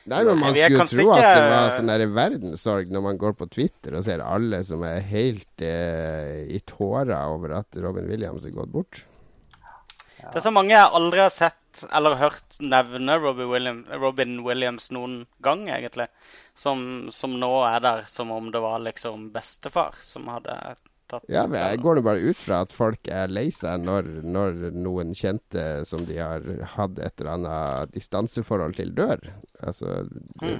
Nei, 0.03 0.19
men 0.27 0.39
man 0.39 0.55
skulle 0.55 0.83
jo 0.83 0.85
tro 0.91 1.07
at 1.15 1.23
det 1.23 1.43
var 1.47 1.69
sånn 1.77 1.89
der 1.89 2.03
verdenssorg 2.11 2.89
når 2.91 3.03
man 3.05 3.19
går 3.19 3.35
på 3.39 3.47
Twitter 3.51 3.95
og 3.95 4.03
ser 4.03 4.23
alle 4.23 4.59
som 4.67 4.83
er 4.87 4.99
helt 5.07 5.63
eh, 5.63 6.43
i 6.51 6.59
tårer 6.67 7.15
over 7.31 7.55
at 7.61 7.79
Robin 7.79 8.09
Williams 8.11 8.45
er 8.45 8.55
gått 8.55 8.71
bort. 8.73 9.01
Det 10.19 10.39
er 10.39 10.43
så 10.43 10.51
mange 10.55 10.75
jeg 10.75 10.95
aldri 10.99 11.23
har 11.23 11.31
sett 11.33 11.57
eller 11.91 12.15
hørt 12.19 12.57
nevne 12.61 13.15
Robin, 13.23 13.49
William, 13.49 13.83
Robin 14.01 14.39
Williams 14.45 14.89
noen 14.93 15.23
gang, 15.41 15.65
egentlig. 15.73 16.07
Som, 16.55 17.09
som 17.11 17.33
nå 17.41 17.49
er 17.67 17.79
der 17.83 18.03
som 18.07 18.31
om 18.31 18.51
det 18.53 18.61
var 18.61 18.79
liksom 18.85 19.31
bestefar 19.33 19.95
som 20.05 20.27
hadde 20.29 20.53
tatt 21.09 21.25
Ja, 21.33 21.47
men 21.49 21.59
Jeg 21.59 21.81
går 21.83 21.97
nå 21.99 22.03
bare 22.05 22.21
ut 22.23 22.37
fra 22.39 22.61
at 22.67 22.71
folk 22.73 23.09
er 23.11 23.27
lei 23.33 23.47
seg 23.53 23.81
når, 23.83 24.07
når 24.23 24.61
noen 24.77 25.11
kjente 25.17 25.65
som 25.89 26.05
de 26.07 26.17
har 26.21 26.45
hatt 26.77 26.97
et 27.01 27.19
eller 27.19 27.33
annet 27.39 27.93
distanseforhold 27.97 28.77
til, 28.77 28.93
dør. 28.97 29.19
Altså 29.65 30.03
det, 30.41 30.59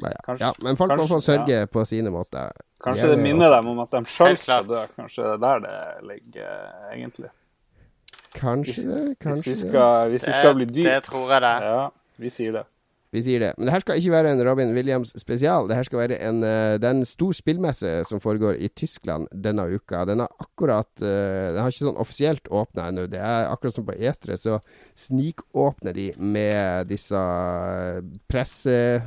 Men 0.00 0.10
ja. 0.12 0.20
Kanskje- 0.26 0.46
ja, 0.46 0.52
men 0.62 0.76
folk 0.78 0.94
må 0.98 1.06
få 1.10 1.20
sørge 1.22 1.64
på 1.70 1.82
sine 1.86 2.10
måter. 2.14 2.52
Kanskje 2.84 3.08
det 3.12 3.16
er 3.18 3.22
minner 3.24 3.50
dem 3.56 3.68
om 3.72 3.80
at 3.84 3.90
de 3.94 4.00
sjøl 4.10 4.36
skal 4.38 4.66
dø. 4.68 4.82
Kanskje 4.98 5.24
det 5.24 5.32
er 5.34 5.42
der 5.44 5.64
det 5.64 6.06
ligger, 6.10 6.70
egentlig. 6.92 7.30
Kanskje 8.34 8.82
det, 8.82 9.00
Hvis 9.00 9.08
vi 9.08 9.16
kanskje 9.24 9.50
det. 9.54 9.58
skal, 9.62 10.10
hvis 10.14 10.26
vi 10.28 10.32
skal 10.38 10.54
bli 10.58 10.64
dyp 10.66 10.74
dyr. 10.82 10.88
det 10.92 11.02
tror 11.06 11.28
jeg 11.30 11.40
det. 11.44 11.56
Ja, 11.70 11.82
vi 12.18 12.30
sier 12.34 12.52
det. 12.58 12.64
Vi 13.14 13.20
sier 13.22 13.38
det. 13.44 13.52
Men 13.56 13.68
det 13.68 13.72
her 13.76 13.82
skal 13.84 13.98
ikke 14.00 14.10
være 14.10 14.30
en 14.34 14.40
Robin 14.42 14.72
Williams 14.74 15.12
spesial. 15.22 15.68
Det 15.70 15.76
her 15.78 15.86
skal 15.86 16.00
være 16.00 16.16
en, 16.26 16.40
eh, 16.42 16.72
det 16.82 16.88
er 16.88 16.96
en 16.96 17.04
stor 17.06 17.30
spillmesse 17.38 17.92
som 18.08 18.18
foregår 18.18 18.56
i 18.58 18.66
Tyskland 18.74 19.28
denne 19.30 19.68
uka. 19.70 20.00
Den 20.10 20.18
har 20.24 20.32
akkurat 20.42 20.90
eh, 20.98 21.52
Den 21.54 21.60
har 21.62 21.70
ikke 21.70 21.84
sånn 21.86 22.00
offisielt 22.02 22.50
åpna 22.50 22.88
ennå. 22.90 23.04
Det 23.12 23.20
er 23.22 23.46
akkurat 23.52 23.76
som 23.78 23.86
på 23.86 23.94
Etre, 23.94 24.34
så 24.36 24.58
snikåpner 24.98 25.94
de 25.94 26.08
med 26.18 26.90
disse 26.90 27.14
eh, 27.14 28.02
presse... 28.30 29.02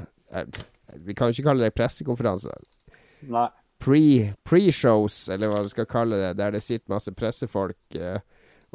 Vi 1.03 1.13
kan 1.13 1.29
ikke 1.35 1.43
kalle 1.49 1.67
det 1.67 1.75
pressekonferanser. 1.75 2.63
Nei. 3.27 3.49
Pre- 3.83 4.31
Pre-shows, 4.47 5.27
eller 5.35 5.51
hva 5.51 5.59
du 5.63 5.69
skal 5.69 5.85
kalle 5.85 6.15
det, 6.21 6.31
der 6.39 6.55
det 6.55 6.63
sitter 6.63 6.89
masse 6.95 7.11
pressefolk 7.13 7.95
eh, 7.99 8.19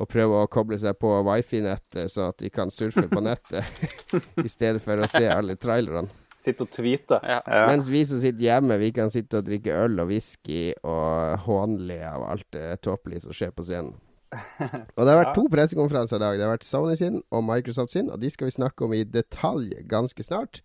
og 0.01 0.09
prøve 0.09 0.41
å 0.41 0.49
koble 0.51 0.79
seg 0.81 0.97
på 1.01 1.11
wifi-nettet, 1.27 2.11
så 2.13 2.31
at 2.31 2.41
de 2.41 2.51
kan 2.53 2.73
surfe 2.73 3.05
på 3.11 3.23
nettet, 3.25 3.67
i 4.47 4.51
stedet 4.51 4.83
for 4.85 5.01
å 5.01 5.09
se 5.11 5.27
alle 5.29 5.59
trailerne. 5.61 6.09
Sitte 6.43 6.65
og 6.65 6.73
tweete. 6.75 7.21
Ja. 7.23 7.39
Ja. 7.47 7.67
Mens 7.71 7.87
vi 7.93 8.01
som 8.09 8.19
sitter 8.23 8.43
hjemme, 8.49 8.79
vi 8.83 8.91
kan 8.95 9.13
sitte 9.15 9.39
og 9.39 9.47
drikke 9.47 9.77
øl 9.85 10.01
og 10.03 10.09
whisky 10.11 10.73
og 10.83 11.45
hånle 11.45 12.01
av 12.09 12.25
alt 12.33 12.49
det 12.57 12.81
tåpelige 12.83 13.29
som 13.29 13.37
skjer 13.37 13.53
på 13.55 13.67
scenen. 13.69 13.95
Og 14.97 15.05
det 15.05 15.13
har 15.13 15.19
vært 15.19 15.35
to 15.37 15.43
pressekonferanser 15.53 16.17
i 16.17 16.23
dag. 16.23 16.39
Det 16.39 16.47
har 16.47 16.55
vært 16.55 16.65
Sony 16.65 16.95
sin 16.97 17.19
og 17.29 17.43
Microsoft 17.45 17.93
sin, 17.93 18.07
og 18.09 18.17
de 18.23 18.31
skal 18.33 18.49
vi 18.49 18.55
snakke 18.55 18.87
om 18.87 18.95
i 18.97 19.03
detalj 19.05 19.75
ganske 19.91 20.25
snart. 20.25 20.63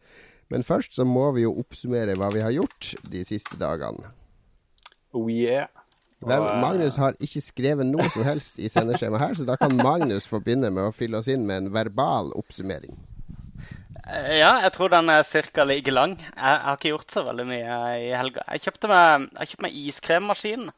Men 0.48 0.64
først 0.64 0.96
så 0.96 1.04
må 1.04 1.26
vi 1.36 1.44
jo 1.44 1.52
oppsummere 1.60 2.16
hva 2.16 2.30
vi 2.32 2.46
har 2.46 2.56
gjort 2.56 2.94
de 3.12 3.26
siste 3.28 3.60
dagene. 3.60 4.14
Oh 5.12 5.28
yeah. 5.28 5.68
Hvem, 6.20 6.42
Og, 6.42 6.48
eh, 6.50 6.62
Magnus 6.62 6.96
har 6.98 7.14
ikke 7.22 7.42
skrevet 7.46 7.86
noe 7.86 8.08
som 8.10 8.24
helst 8.26 8.58
i 8.58 8.68
sendeskjemaet 8.74 9.22
her, 9.22 9.34
så 9.38 9.46
da 9.46 9.56
kan 9.56 9.76
Magnus 9.78 10.26
få 10.28 10.40
begynne 10.42 10.72
med 10.74 10.88
å 10.90 10.94
fylle 10.96 11.18
oss 11.20 11.28
inn 11.30 11.46
med 11.46 11.58
en 11.64 11.72
verbal 11.76 12.32
oppsummering. 12.36 12.98
Eh, 14.08 14.40
Ja, 14.40 14.62
jeg 14.64 14.72
tror 14.74 14.90
den 14.90 15.10
er 15.10 15.24
ca. 15.54 15.64
like 15.64 15.92
lang. 15.92 16.18
Jeg, 16.18 16.34
jeg 16.42 16.60
har 16.66 16.76
ikke 16.78 16.90
gjort 16.96 17.12
så 17.12 17.24
veldig 17.28 17.46
mye 17.46 17.78
i 18.02 18.10
helga. 18.18 18.42
Jeg 18.52 18.62
kjøpte 18.66 18.88
meg, 18.90 19.30
jeg 19.38 19.48
kjøpte 19.52 19.62
meg 19.68 19.74
iskremmaskin. 19.86 20.70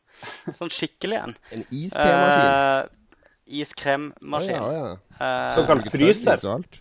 Sånn 0.60 0.70
skikkelig 0.76 1.16
en. 1.24 1.36
En 1.56 1.64
iskremmaskin. 1.72 2.52
Uh, 2.52 2.90
iskremmaskin. 3.48 4.60
Oh, 4.60 4.74
ja, 4.74 4.84
ja. 4.84 4.96
Uh, 5.16 5.56
Såkalt 5.56 5.88
fryser. 5.88 6.36
tørris 6.36 6.44
og 6.44 6.56
alt. 6.58 6.80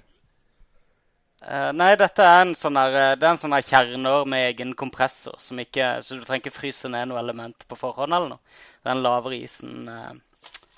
eh, 1.38 1.38
nei, 1.73 1.93
dette 1.97 2.25
er 2.25 2.43
en 2.45 2.55
sånn 2.59 2.76
her 2.76 2.95
eh, 2.95 3.12
Det 3.17 3.25
er 3.25 3.35
en 3.35 3.40
sånn 3.40 3.55
her 3.57 3.64
kjerner 3.64 4.26
med 4.28 4.50
egen 4.50 4.75
kompressor, 4.76 5.38
som 5.40 5.61
ikke 5.62 5.99
Så 6.05 6.19
du 6.19 6.25
trenger 6.26 6.47
ikke 6.47 6.59
fryse 6.61 6.90
ned 6.93 7.09
noe 7.09 7.21
element 7.23 7.64
på 7.69 7.78
forhånd 7.78 8.12
eller 8.12 8.35
noe. 8.35 8.57
Den 8.85 9.02
laver 9.05 9.35
isen 9.37 9.88
uh, 9.90 10.12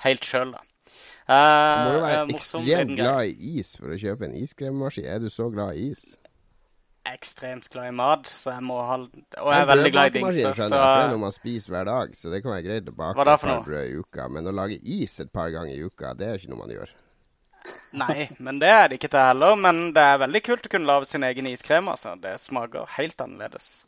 helt 0.05 0.27
sjøl, 0.27 0.55
da. 0.57 0.63
Du 0.63 0.71
Eh, 1.31 1.85
må 1.87 1.91
jo 1.95 1.99
eh, 2.01 2.07
være 2.09 2.23
morsom 2.33 2.65
ekstremt 2.65 2.97
glad 2.99 3.29
i 3.29 3.59
is 3.61 3.77
for 3.79 3.93
å 3.95 3.99
kjøpe 4.01 4.27
en 4.27 4.39
iskremmaskin. 4.41 5.07
Er 5.07 5.21
du 5.23 5.29
så 5.31 5.51
glad 5.53 5.79
i 5.79 5.91
is? 5.93 6.09
ekstremt 7.11 7.69
glad 7.73 7.89
i 7.89 7.95
mat, 7.97 8.29
så 8.29 8.53
jeg 8.53 8.63
må 8.69 8.77
ha 8.85 8.97
Og 9.01 9.49
jeg 9.51 9.61
er 9.63 9.69
veldig 9.71 9.93
glad 9.95 10.11
i 10.11 10.19
dingser, 10.19 10.53
Så... 10.55 10.69
det 10.69 10.81
er 10.81 11.09
noe 11.11 11.23
man 11.23 11.35
spiser 11.35 11.73
hver 11.73 11.87
dag, 11.89 12.13
så 12.15 12.31
det 12.31 12.43
kan 12.45 12.53
være 12.53 12.67
greit 12.67 12.91
å 12.91 12.95
bake 12.95 13.25
et 13.25 13.45
par 13.45 13.63
brød 13.67 13.87
i 13.89 14.03
uka. 14.03 14.27
Men 14.31 14.51
å 14.51 14.53
lage 14.55 14.77
is 14.85 15.17
et 15.25 15.33
par 15.33 15.49
ganger 15.55 15.75
i 15.75 15.87
uka, 15.87 16.13
det 16.19 16.29
er 16.29 16.39
ikke 16.39 16.53
noe 16.53 16.61
man 16.61 16.75
gjør. 16.75 16.93
Nei, 17.93 18.29
men 18.39 18.61
det 18.63 18.71
er 18.71 18.89
det 18.89 19.01
ikke 19.01 19.11
til 19.13 19.25
heller. 19.25 19.57
Men 19.59 19.91
det 19.97 20.03
er 20.03 20.23
veldig 20.23 20.43
kult 20.47 20.67
å 20.69 20.73
kunne 20.73 20.89
lage 20.91 21.09
sin 21.11 21.27
egen 21.27 21.49
iskrem. 21.51 21.89
altså. 21.93 22.15
Det 22.21 22.37
smaker 22.41 22.87
helt 22.97 23.21
annerledes. 23.21 23.83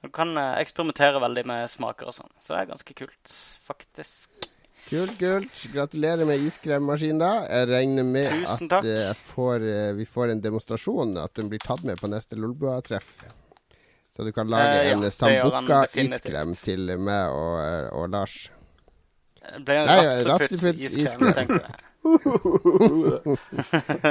Du 0.00 0.08
kan 0.14 0.32
eh, 0.38 0.54
eksperimentere 0.62 1.20
veldig 1.20 1.44
med 1.50 1.66
smaker 1.68 2.08
og 2.08 2.16
sånn. 2.16 2.30
Så 2.40 2.54
det 2.54 2.62
er 2.62 2.70
ganske 2.70 2.94
kult, 3.02 3.34
faktisk. 3.66 4.46
Kult, 4.86 5.18
kult. 5.20 5.58
Gratulerer 5.74 6.24
med 6.26 6.40
iskremmaskinen, 6.46 7.20
da. 7.20 7.32
Jeg 7.50 7.68
regner 7.68 8.06
med 8.08 8.46
at 8.48 8.78
eh, 8.80 9.10
får, 9.34 9.66
eh, 9.68 9.90
vi 9.98 10.06
får 10.08 10.32
en 10.32 10.40
demonstrasjon, 10.40 11.12
at 11.20 11.34
den 11.36 11.50
blir 11.52 11.60
tatt 11.62 11.84
med 11.86 12.00
på 12.00 12.08
neste 12.10 12.38
Lolbua-treff. 12.40 13.12
Så 14.16 14.24
du 14.26 14.32
kan 14.34 14.48
lage 14.50 14.80
Eh, 14.80 14.88
ja, 14.88 14.96
en 14.96 15.04
sambukka 15.12 15.84
Sambuca-iskrem 15.92 16.56
til 16.64 16.96
meg 16.98 17.36
og, 17.36 17.60
og 18.00 18.08
Lars. 18.10 18.38
Det 19.40 19.62
ble 19.68 19.76
en 19.82 19.86
Nei, 19.88 20.00
ratseputs 20.26 20.82
iskrem, 20.88 21.06
iskrem. 21.06 21.32
tenkte 21.36 21.60
jeg. 21.60 21.89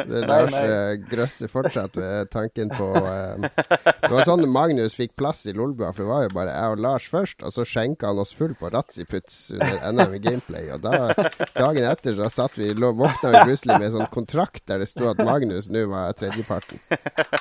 Det 0.10 0.20
Lars 0.28 0.54
eh, 0.54 0.94
grøsser 1.10 1.50
fortsatt 1.50 1.96
ved 1.98 2.30
tanken 2.30 2.70
på 2.70 2.90
eh, 3.00 3.48
Det 3.50 4.12
var 4.14 4.28
sånn 4.28 4.46
Magnus 4.54 4.94
fikk 4.98 5.16
plass 5.20 5.42
i 5.50 5.54
Lolbua, 5.58 5.90
for 5.94 6.04
det 6.04 6.10
var 6.10 6.22
jo 6.28 6.32
bare 6.36 6.54
jeg 6.54 6.76
og 6.76 6.84
Lars 6.86 7.08
først, 7.10 7.44
og 7.46 7.52
så 7.56 7.66
skjenka 7.68 8.12
han 8.12 8.22
oss 8.22 8.34
full 8.38 8.54
på 8.60 8.70
Razziputs 8.74 9.40
under 9.58 9.92
NM 9.96 10.14
i 10.16 10.22
Gameplay. 10.24 10.70
Og 10.76 10.80
da, 10.86 11.12
dagen 11.58 11.90
etter 11.90 12.18
så 12.20 12.30
satt 12.34 12.58
vi, 12.60 12.70
lå, 12.78 12.92
våkna 13.00 13.34
vi 13.34 13.44
plutselig 13.52 13.80
med 13.80 13.88
en 13.90 13.96
sånn 13.98 14.12
kontrakt 14.14 14.64
der 14.70 14.84
det 14.84 14.90
sto 14.92 15.10
at 15.12 15.20
Magnus 15.26 15.70
nå 15.74 15.86
var 15.90 16.14
tredjeparten. 16.20 16.78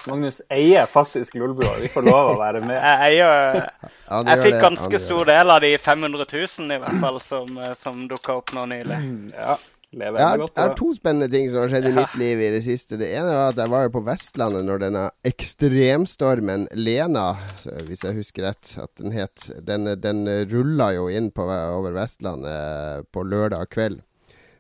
Magnus 0.09 0.41
eier 0.55 0.89
faktisk 0.91 1.37
Lolbua. 1.39 1.75
Vi 1.83 1.93
får 1.93 2.09
lov 2.09 2.33
å 2.35 2.37
være 2.41 2.65
med. 2.65 2.77
Jeg 2.79 2.97
eier 3.13 3.29
jeg, 3.29 3.65
Jeg 4.09 4.25
gjør 4.33 4.45
fikk 4.49 4.61
ganske 4.65 4.99
stor 5.05 5.29
del 5.29 5.47
av 5.55 5.61
de 5.65 5.73
500 5.83 6.31
000 6.33 6.77
i 6.79 6.81
hvert 6.83 7.03
fall 7.05 7.21
som, 7.23 7.59
eh, 7.61 7.75
som 7.79 8.07
dukka 8.11 8.41
opp 8.41 8.55
nå 8.57 8.65
nylig. 8.73 8.99
Ja, 9.37 9.59
lever 9.97 10.21
Jeg 10.21 10.29
har, 10.29 10.43
jeg 10.45 10.75
to 10.79 10.89
spennende 10.97 11.29
ting 11.33 11.47
som 11.51 11.63
har 11.63 11.73
skjedd 11.73 11.89
i 11.91 11.95
mitt 11.97 12.17
liv 12.21 12.43
i 12.45 12.51
det 12.53 12.61
siste. 12.67 12.99
Det 13.01 13.09
ene 13.09 13.31
var 13.33 13.53
at 13.53 13.61
jeg 13.63 13.73
var 13.73 13.87
jo 13.87 13.95
på 13.95 14.03
Vestlandet 14.09 14.67
når 14.69 14.83
denne 14.83 15.05
ekstremstormen 15.29 16.67
Lena, 16.77 17.29
hvis 17.89 18.05
jeg 18.05 18.19
husker 18.19 18.49
rett 18.51 18.75
at 18.83 18.93
den 19.01 19.17
het, 19.17 19.49
den, 19.65 19.89
den 20.03 20.27
rulla 20.51 20.91
jo 20.97 21.09
inn 21.13 21.31
på, 21.33 21.47
over 21.49 21.97
Vestlandet 21.97 23.09
på 23.15 23.25
lørdag 23.25 23.73
kveld. 23.73 24.03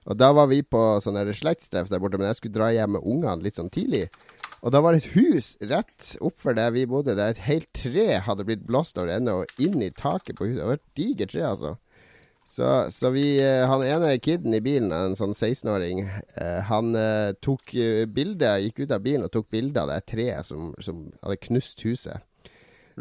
Og 0.08 0.16
da 0.16 0.30
var 0.32 0.48
vi 0.48 0.62
på 0.64 0.80
sånn 1.04 1.20
slektstreff 1.36 1.90
der 1.92 2.00
borte, 2.00 2.16
men 2.16 2.30
jeg 2.30 2.40
skulle 2.40 2.56
dra 2.56 2.70
hjem 2.72 2.96
med 2.96 3.04
ungene 3.04 3.44
litt 3.44 3.58
sånn 3.60 3.72
tidlig. 3.72 4.06
Og 4.64 4.72
da 4.74 4.80
var 4.82 4.94
det 4.94 5.04
et 5.04 5.12
hus 5.14 5.52
rett 5.70 6.14
oppfor 6.24 6.56
der 6.56 6.72
vi 6.74 6.86
bodde, 6.88 7.14
der 7.14 7.34
et 7.34 7.44
helt 7.46 7.68
tre 7.76 8.16
hadde 8.24 8.46
blitt 8.48 8.64
blåst 8.66 8.98
over 8.98 9.12
ende 9.14 9.36
og 9.42 9.60
inn 9.62 9.78
i 9.84 9.92
taket 9.94 10.38
på 10.38 10.48
huset. 10.48 10.62
Det 10.62 10.70
var 10.70 10.80
et 10.80 10.98
digert 10.98 11.34
tre, 11.34 11.44
altså. 11.46 11.76
Så, 12.48 12.90
så 12.90 13.10
vi, 13.10 13.26
eh, 13.44 13.66
han 13.68 13.82
ene 13.84 14.14
kiden 14.24 14.54
i 14.56 14.62
bilen, 14.64 14.88
en 14.88 15.16
sånn 15.18 15.34
16-åring, 15.34 15.98
eh, 16.40 16.62
han 16.64 16.94
eh, 16.96 17.34
tok 17.44 17.74
bildet, 17.74 18.14
bilde, 18.16 18.52
gikk 18.64 18.80
ut 18.80 18.94
av 18.96 19.02
bilen 19.04 19.26
og 19.26 19.34
tok 19.34 19.50
bilde 19.52 19.82
av 19.82 19.92
det 19.92 19.98
treet 20.08 20.48
som, 20.48 20.70
som 20.80 21.02
hadde 21.20 21.36
knust 21.44 21.84
huset. 21.84 22.24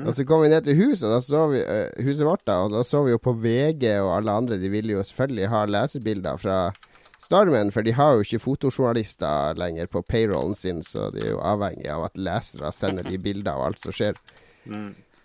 Og 0.03 0.11
så 0.13 0.27
kom 0.27 0.43
vi 0.43 0.51
ned 0.51 0.67
til 0.67 0.75
huset, 0.77 1.07
da 1.09 1.21
så 1.23 1.47
vi, 1.49 1.63
huset 2.03 2.27
vårt, 2.27 2.43
da, 2.45 2.59
og 2.65 2.75
da 2.75 2.83
så 2.85 3.05
vi 3.07 3.15
jo 3.15 3.23
på 3.23 3.33
VG 3.39 3.87
og 4.03 4.11
alle 4.17 4.35
andre. 4.43 4.59
De 4.61 4.69
ville 4.69 4.93
jo 4.93 5.07
selvfølgelig 5.07 5.47
ha 5.55 5.63
lesebilder 5.71 6.43
fra 6.43 6.59
stormen, 7.23 7.71
for 7.73 7.87
de 7.87 7.95
har 7.97 8.13
jo 8.13 8.27
ikke 8.27 8.43
fotojournalister 8.43 9.57
lenger 9.57 9.87
på 9.89 10.03
payrollen 10.11 10.59
sin, 10.59 10.83
så 10.85 11.07
de 11.15 11.23
er 11.23 11.31
jo 11.37 11.41
avhengig 11.41 11.87
av 11.95 12.11
at 12.11 12.19
lesere 12.19 12.75
sender 12.75 13.07
de 13.07 13.17
bilder 13.17 13.55
av 13.55 13.71
alt 13.71 13.81
som 13.81 13.95
skjer. 13.95 14.19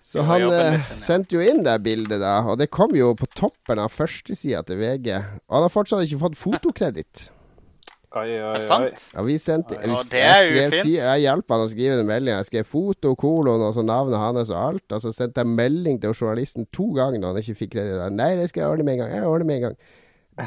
Så 0.03 0.25
han 0.27 0.49
eh, 0.49 0.75
ja. 0.75 0.97
sendte 0.99 1.39
jo 1.39 1.45
inn 1.47 1.63
det 1.63 1.77
bildet, 1.85 2.19
da, 2.19 2.41
og 2.43 2.59
det 2.59 2.73
kom 2.75 2.91
jo 2.99 3.13
på 3.19 3.29
toppen 3.39 3.79
av 3.79 3.93
førstesida 3.95 4.65
til 4.67 4.81
VG. 4.81 5.15
Og 5.47 5.57
han 5.57 5.69
har 5.69 5.73
fortsatt 5.73 6.03
ikke 6.09 6.25
fått 6.25 6.41
fotokreditt. 6.41 7.29
Oi, 8.13 8.27
oi, 8.29 8.41
Er 8.43 8.59
det 8.59 8.65
oi. 8.65 8.67
sant? 8.67 9.05
Ja, 9.15 9.23
vi 9.25 9.39
sendte 9.41 9.79
det 9.79 10.21
er 10.21 10.43
jo 10.45 10.65
fint. 10.75 10.91
Jeg 10.99 11.23
hjalp 11.23 11.55
han 11.55 11.63
å 11.65 11.69
skrive 11.71 11.97
den 12.03 12.11
meldinga. 12.11 12.43
Jeg 12.43 12.51
skrev 12.51 12.69
foto, 12.69 13.15
kolon 13.17 13.65
og 13.65 13.73
så 13.79 13.85
navnet 13.87 14.21
hans 14.21 14.53
og 14.53 14.59
alt. 14.59 14.85
Og 14.93 15.01
så 15.07 15.15
sendte 15.17 15.41
jeg 15.41 15.55
melding 15.55 16.01
til 16.03 16.13
journalisten 16.13 16.69
to 16.77 16.91
ganger 16.99 17.23
når 17.23 17.33
han 17.33 17.45
ikke 17.47 17.61
fikk 17.63 17.75
kreditt. 17.79 18.05
Nei, 18.19 18.35
det 18.37 18.51
skal 18.51 18.67
jeg 18.67 18.75
ordne 18.75 18.89
med 18.89 18.99
en 18.99 19.05
gang. 19.05 19.15
Jeg 19.17 19.31
ordner 19.31 19.49
med 19.49 19.61
en 19.61 19.67
gang. 19.71 19.79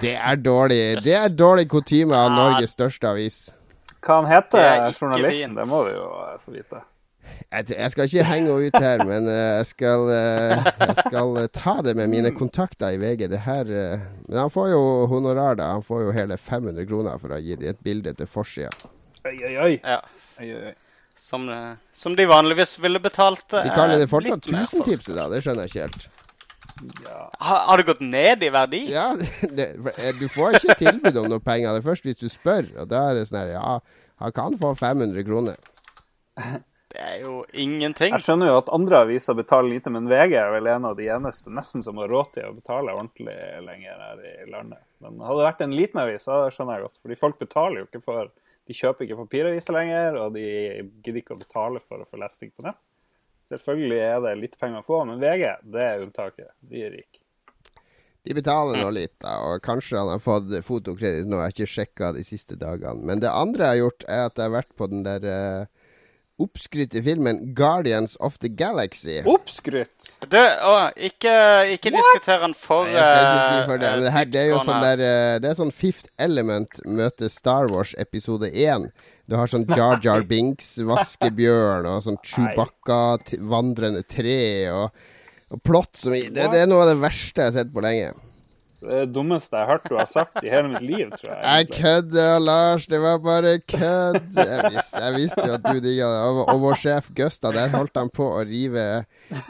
Det 0.02 0.16
er 0.18 0.42
dårlig. 0.42 0.82
Det 1.06 1.16
er 1.18 1.34
dårlig 1.34 1.70
kutyme 1.72 2.18
av 2.18 2.34
Norges 2.36 2.76
største 2.78 3.10
avis. 3.10 3.40
Hva 4.06 4.20
han 4.20 4.30
er 4.30 4.36
heter, 4.36 4.92
journalisten? 5.00 5.58
Det 5.58 5.66
må 5.70 5.88
vi 5.88 5.96
jo 5.96 6.06
få 6.44 6.54
vite. 6.54 6.86
Jeg, 7.52 7.70
jeg 7.72 7.92
skal 7.94 8.10
ikke 8.10 8.26
henge 8.28 8.52
henne 8.52 8.70
ut 8.70 8.78
her, 8.84 9.04
men 9.08 9.30
eh, 9.32 9.52
jeg 9.60 9.68
skal, 9.72 10.10
eh, 10.12 10.70
jeg 10.82 10.96
skal 11.06 11.38
eh, 11.42 11.50
ta 11.56 11.76
det 11.86 11.96
med 11.98 12.12
mine 12.12 12.32
kontakter 12.36 12.96
i 12.96 13.00
VG. 13.02 13.28
Det 13.32 13.44
her 13.46 13.70
Men 14.28 14.40
han 14.40 14.52
får 14.52 14.72
jo 14.74 14.82
honorar, 15.12 15.60
da. 15.60 15.72
Han 15.78 15.86
får 15.86 16.08
jo 16.08 16.16
hele 16.16 16.38
500 16.38 16.88
kroner 16.90 17.22
for 17.22 17.32
å 17.32 17.40
ha 17.40 17.44
gitt 17.44 17.64
et 17.64 17.80
bilde 17.86 18.14
til 18.18 18.30
forsida. 18.30 18.74
Oi, 19.26 19.38
oi, 19.38 19.56
oi. 19.58 19.72
Ja. 19.80 20.02
oi, 20.40 20.50
oi, 20.52 20.66
oi. 20.72 20.76
Som, 21.16 21.48
som 21.96 22.14
de 22.18 22.26
vanligvis 22.28 22.76
ville 22.84 23.00
betalt 23.00 23.48
De 23.48 23.70
kaller 23.72 24.02
det 24.02 24.10
fortsatt 24.12 24.44
tusentipset, 24.46 25.16
da. 25.16 25.30
Det 25.32 25.40
skjønner 25.46 25.66
jeg 25.66 25.74
ikke 25.74 25.88
helt. 25.88 26.08
Ja. 27.06 27.32
Har, 27.40 27.60
har 27.70 27.78
det 27.80 27.88
gått 27.88 28.02
ned 28.04 28.44
i 28.44 28.52
verdi? 28.52 28.82
Ja, 28.92 29.08
det, 29.58 29.70
du 30.20 30.28
får 30.32 30.60
ikke 30.60 30.76
tilbud 30.82 31.22
om 31.22 31.30
noe 31.32 31.44
penger. 31.44 31.72
Det 31.72 31.84
er 31.84 31.88
først 31.88 32.08
hvis 32.08 32.20
du 32.20 32.28
spør, 32.32 32.68
og 32.82 32.90
da 32.92 33.08
er 33.10 33.20
det 33.20 33.28
sånn 33.30 33.42
her 33.44 33.54
Ja, 33.56 33.78
han 34.24 34.36
kan 34.36 34.58
få 34.60 34.76
500 34.76 35.28
kroner. 35.28 35.60
Det 36.96 37.02
er 37.04 37.24
jo 37.26 37.42
ingenting. 37.52 38.14
Jeg 38.14 38.24
skjønner 38.24 38.48
jo 38.48 38.60
at 38.62 38.70
andre 38.72 39.02
aviser 39.04 39.36
betaler 39.36 39.68
lite, 39.74 39.92
men 39.92 40.06
VG 40.08 40.38
er 40.40 40.54
vel 40.54 40.70
en 40.72 40.86
av 40.88 40.94
de 40.96 41.10
eneste 41.12 41.52
nesten 41.52 41.84
som 41.84 41.98
har 42.00 42.08
råd 42.08 42.30
til 42.38 42.48
å 42.48 42.54
betale 42.56 42.94
ordentlig 42.96 43.36
lenger 43.66 44.04
her 44.06 44.22
i 44.30 44.48
landet. 44.48 44.80
Men 45.04 45.20
hadde 45.20 45.42
det 45.42 45.48
vært 45.50 45.66
en 45.66 45.76
liten 45.76 46.02
avis, 46.06 46.24
så 46.24 46.38
skjønner 46.56 46.80
jeg 46.80 46.86
godt. 46.86 47.02
Fordi 47.04 47.18
folk 47.20 47.42
betaler 47.42 47.82
jo 47.82 47.90
ikke 47.90 48.04
for 48.06 48.32
De 48.66 48.74
kjøper 48.74 49.06
ikke 49.06 49.20
papiraviser 49.20 49.76
lenger, 49.76 50.16
og 50.24 50.32
de 50.34 50.46
gidder 51.04 51.20
ikke 51.20 51.36
å 51.36 51.42
betale 51.44 51.84
for 51.84 52.02
å 52.02 52.08
få 52.10 52.18
lesning 52.18 52.50
på 52.56 52.64
nett. 52.66 52.80
Selvfølgelig 53.52 54.00
er 54.02 54.24
det 54.24 54.32
litt 54.40 54.56
penger 54.58 54.80
å 54.80 54.88
få, 54.88 55.04
men 55.06 55.20
VG 55.22 55.44
det 55.76 55.84
er 55.84 56.02
unntaket. 56.02 56.50
De 56.66 56.82
er 56.88 56.96
rike. 56.96 57.20
De 58.26 58.34
betaler 58.34 58.82
nå 58.82 58.88
litt, 58.96 59.14
da, 59.22 59.36
og 59.52 59.62
kanskje 59.68 60.00
han 60.00 60.16
har 60.16 60.24
fått 60.24 60.50
fotokreditt 60.66 61.28
nå. 61.30 61.44
Jeg 61.44 61.52
har 61.52 61.54
ikke 61.54 61.74
sjekka 61.76 62.16
de 62.16 62.24
siste 62.26 62.58
dagene. 62.58 63.06
Men 63.06 63.22
det 63.22 63.30
andre 63.30 63.68
jeg 63.68 63.74
har 63.76 63.82
gjort, 63.84 64.08
er 64.08 64.24
at 64.32 64.40
jeg 64.40 64.48
har 64.48 64.56
vært 64.56 64.74
på 64.80 64.90
den 64.90 65.06
der 65.06 65.28
uh, 65.30 65.75
oppskrytte 66.42 67.02
filmen 67.06 67.54
'Guardians 67.56 68.18
of 68.20 68.38
the 68.44 68.50
Galaxy'. 68.50 69.22
Oppskrytt! 69.26 70.10
Du, 70.28 70.38
å, 70.38 70.74
ikke, 70.96 71.32
ikke 71.78 71.94
diskuter 71.96 72.42
den 72.44 72.56
for 72.60 72.86
Nei, 72.90 72.94
jeg 72.98 73.06
skal 73.06 73.26
ikke 73.26 73.56
si 73.56 73.66
for 73.70 73.78
det. 73.84 73.88
eh, 73.88 73.96
Men 73.96 74.04
det, 74.04 74.12
her, 74.18 74.26
det 74.34 74.42
er 74.42 74.50
jo 74.52 74.60
sånn 74.68 74.84
der 74.84 75.04
eh, 75.06 75.40
Det 75.40 75.50
er 75.52 75.58
sånn 75.62 75.72
Fifth 75.72 76.10
Element 76.20 76.82
møter 76.86 77.32
Star 77.32 77.72
Wars 77.72 77.96
episode 77.98 78.52
1. 78.52 78.90
Du 79.26 79.36
har 79.40 79.48
sånn 79.50 79.64
Jar 79.72 79.98
Jar 80.04 80.22
Binks, 80.32 80.76
vaskebjørn, 80.86 81.88
og 81.90 82.04
sånn 82.06 82.20
Chewbacca, 82.22 83.18
vandrende 83.42 84.04
tre, 84.06 84.70
og, 84.76 84.92
og 85.56 85.64
plott 85.66 85.96
som 85.98 86.14
i 86.14 86.26
det, 86.28 86.52
det 86.52 86.62
er 86.66 86.70
noe 86.70 86.84
av 86.84 86.92
det 86.94 87.00
verste 87.02 87.42
jeg 87.42 87.54
har 87.54 87.58
sett 87.64 87.74
på 87.74 87.82
lenge. 87.86 88.12
Det 88.82 88.92
er 88.92 89.06
det 89.06 89.14
dummeste 89.16 89.56
jeg 89.56 89.66
har 89.66 89.72
hørt 89.78 89.88
du 89.90 89.96
har 89.98 90.10
sagt 90.10 90.44
i 90.44 90.50
hele 90.52 90.70
mitt 90.74 90.84
liv, 90.86 91.10
tror 91.16 91.32
jeg. 91.32 91.40
Jeg 91.42 91.66
egentlig. 91.66 91.80
kødder, 91.82 92.40
Lars. 92.44 92.86
Det 92.92 93.00
var 93.02 93.18
bare 93.24 93.54
kødd. 93.60 94.20
Jeg 94.36 94.72
visste, 94.76 95.02
jeg 95.06 95.16
visste 95.16 95.46
jo 95.48 95.54
at 95.56 95.66
du 95.66 95.80
digga 95.80 96.10
det. 96.12 96.22
Og, 96.28 96.42
og 96.54 96.62
vår 96.66 96.80
sjef 96.84 97.10
Gusta, 97.18 97.52
der 97.56 97.72
holdt 97.74 97.98
han 97.98 98.12
på 98.14 98.28
å 98.36 98.44
rive 98.46 98.86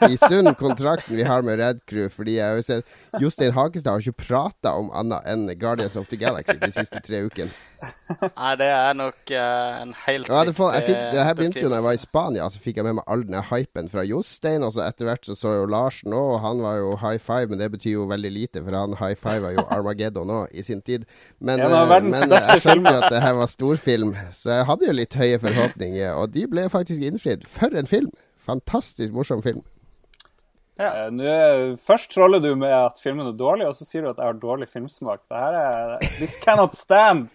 i 0.06 0.16
sund 0.20 0.52
kontrakten 0.60 1.18
vi 1.18 1.26
har 1.26 1.44
med 1.46 1.60
Red 1.60 1.82
Crew. 1.90 2.08
Fordi 2.12 2.38
jeg 2.38 2.58
har 2.58 2.66
sett 2.66 3.20
Jostein 3.22 3.54
Hakestad 3.56 3.96
har 3.96 4.04
ikke 4.06 4.26
prata 4.28 4.76
om 4.78 4.92
annet 4.96 5.26
enn 5.28 5.48
Guardians 5.58 5.98
of 5.98 6.08
the 6.12 6.20
Galaxy 6.20 6.56
de 6.62 6.72
siste 6.74 7.02
tre 7.04 7.24
ukene. 7.26 7.50
Nei, 8.40 8.52
det 8.60 8.68
er 8.70 8.94
nok 8.96 9.32
uh, 9.32 9.80
en 9.82 9.92
helt 10.06 10.28
Ja, 10.30 10.42
det, 10.48 10.54
får, 10.56 10.72
jeg 10.76 10.84
fikk, 10.86 11.00
det 11.12 11.24
her 11.26 11.36
begynte 11.36 11.62
jo 11.64 11.70
da 11.70 11.80
jeg 11.80 11.86
var 11.86 11.96
i. 11.96 12.00
Spania. 12.00 12.48
Så 12.52 12.62
fikk 12.62 12.80
jeg 12.80 12.86
med 12.86 12.96
meg 12.98 13.10
all 13.12 13.24
den 13.26 13.36
hypen 13.50 13.90
fra 13.92 14.04
Jostein. 14.06 14.64
Og 14.66 14.74
så 14.76 14.84
etter 14.86 15.08
hvert 15.08 15.28
så 15.28 15.36
så 15.38 15.54
jo 15.58 15.68
Larsen 15.70 16.14
òg, 16.16 16.32
og 16.36 16.40
han 16.44 16.62
var 16.64 16.80
jo 16.80 16.94
high 17.02 17.20
five. 17.22 17.50
Men 17.52 17.62
det 17.62 17.70
betyr 17.74 17.96
jo 17.96 18.08
veldig 18.10 18.32
lite, 18.32 18.64
for 18.64 18.78
han 18.78 18.96
high 19.00 19.18
five 19.20 19.54
jo 19.56 19.66
Armageddon 19.76 20.34
òg 20.40 20.56
i 20.56 20.64
sin 20.66 20.82
tid. 20.86 21.06
Men, 21.38 21.60
En 21.60 21.76
av 21.76 21.92
eh, 21.96 22.08
men 22.08 22.36
jeg 22.36 22.64
skjønte 22.64 22.96
jo 22.96 23.04
at 23.04 23.10
det 23.12 23.22
her 23.24 23.38
var 23.40 23.50
storfilm, 23.52 24.16
så 24.32 24.60
jeg 24.60 24.68
hadde 24.70 24.90
jo 24.90 24.98
litt 25.00 25.20
høye 25.20 25.40
forhåpninger. 25.42 26.12
Og 26.16 26.32
de 26.36 26.46
ble 26.50 26.68
faktisk 26.72 27.04
innfridd. 27.04 27.46
For 27.50 27.74
en 27.76 27.90
film! 27.90 28.12
Fantastisk 28.46 29.10
morsom 29.14 29.42
film. 29.42 29.64
Ja. 30.76 31.08
nå 31.08 31.76
først 31.80 32.12
troller 32.12 32.42
du 32.44 32.50
med 32.58 32.68
at 32.68 33.00
filmen 33.00 33.26
er 33.26 33.36
dårlig, 33.36 33.66
og 33.66 33.74
så 33.78 33.86
sier 33.88 34.04
du 34.04 34.10
at 34.10 34.20
jeg 34.20 34.28
har 34.28 34.38
dårlig 34.40 34.68
filmsmak. 34.68 35.24
Det 35.30 35.40
her 35.40 35.56
er 35.58 35.96
This 36.18 36.36
cannot 36.42 36.76
stand! 36.76 37.32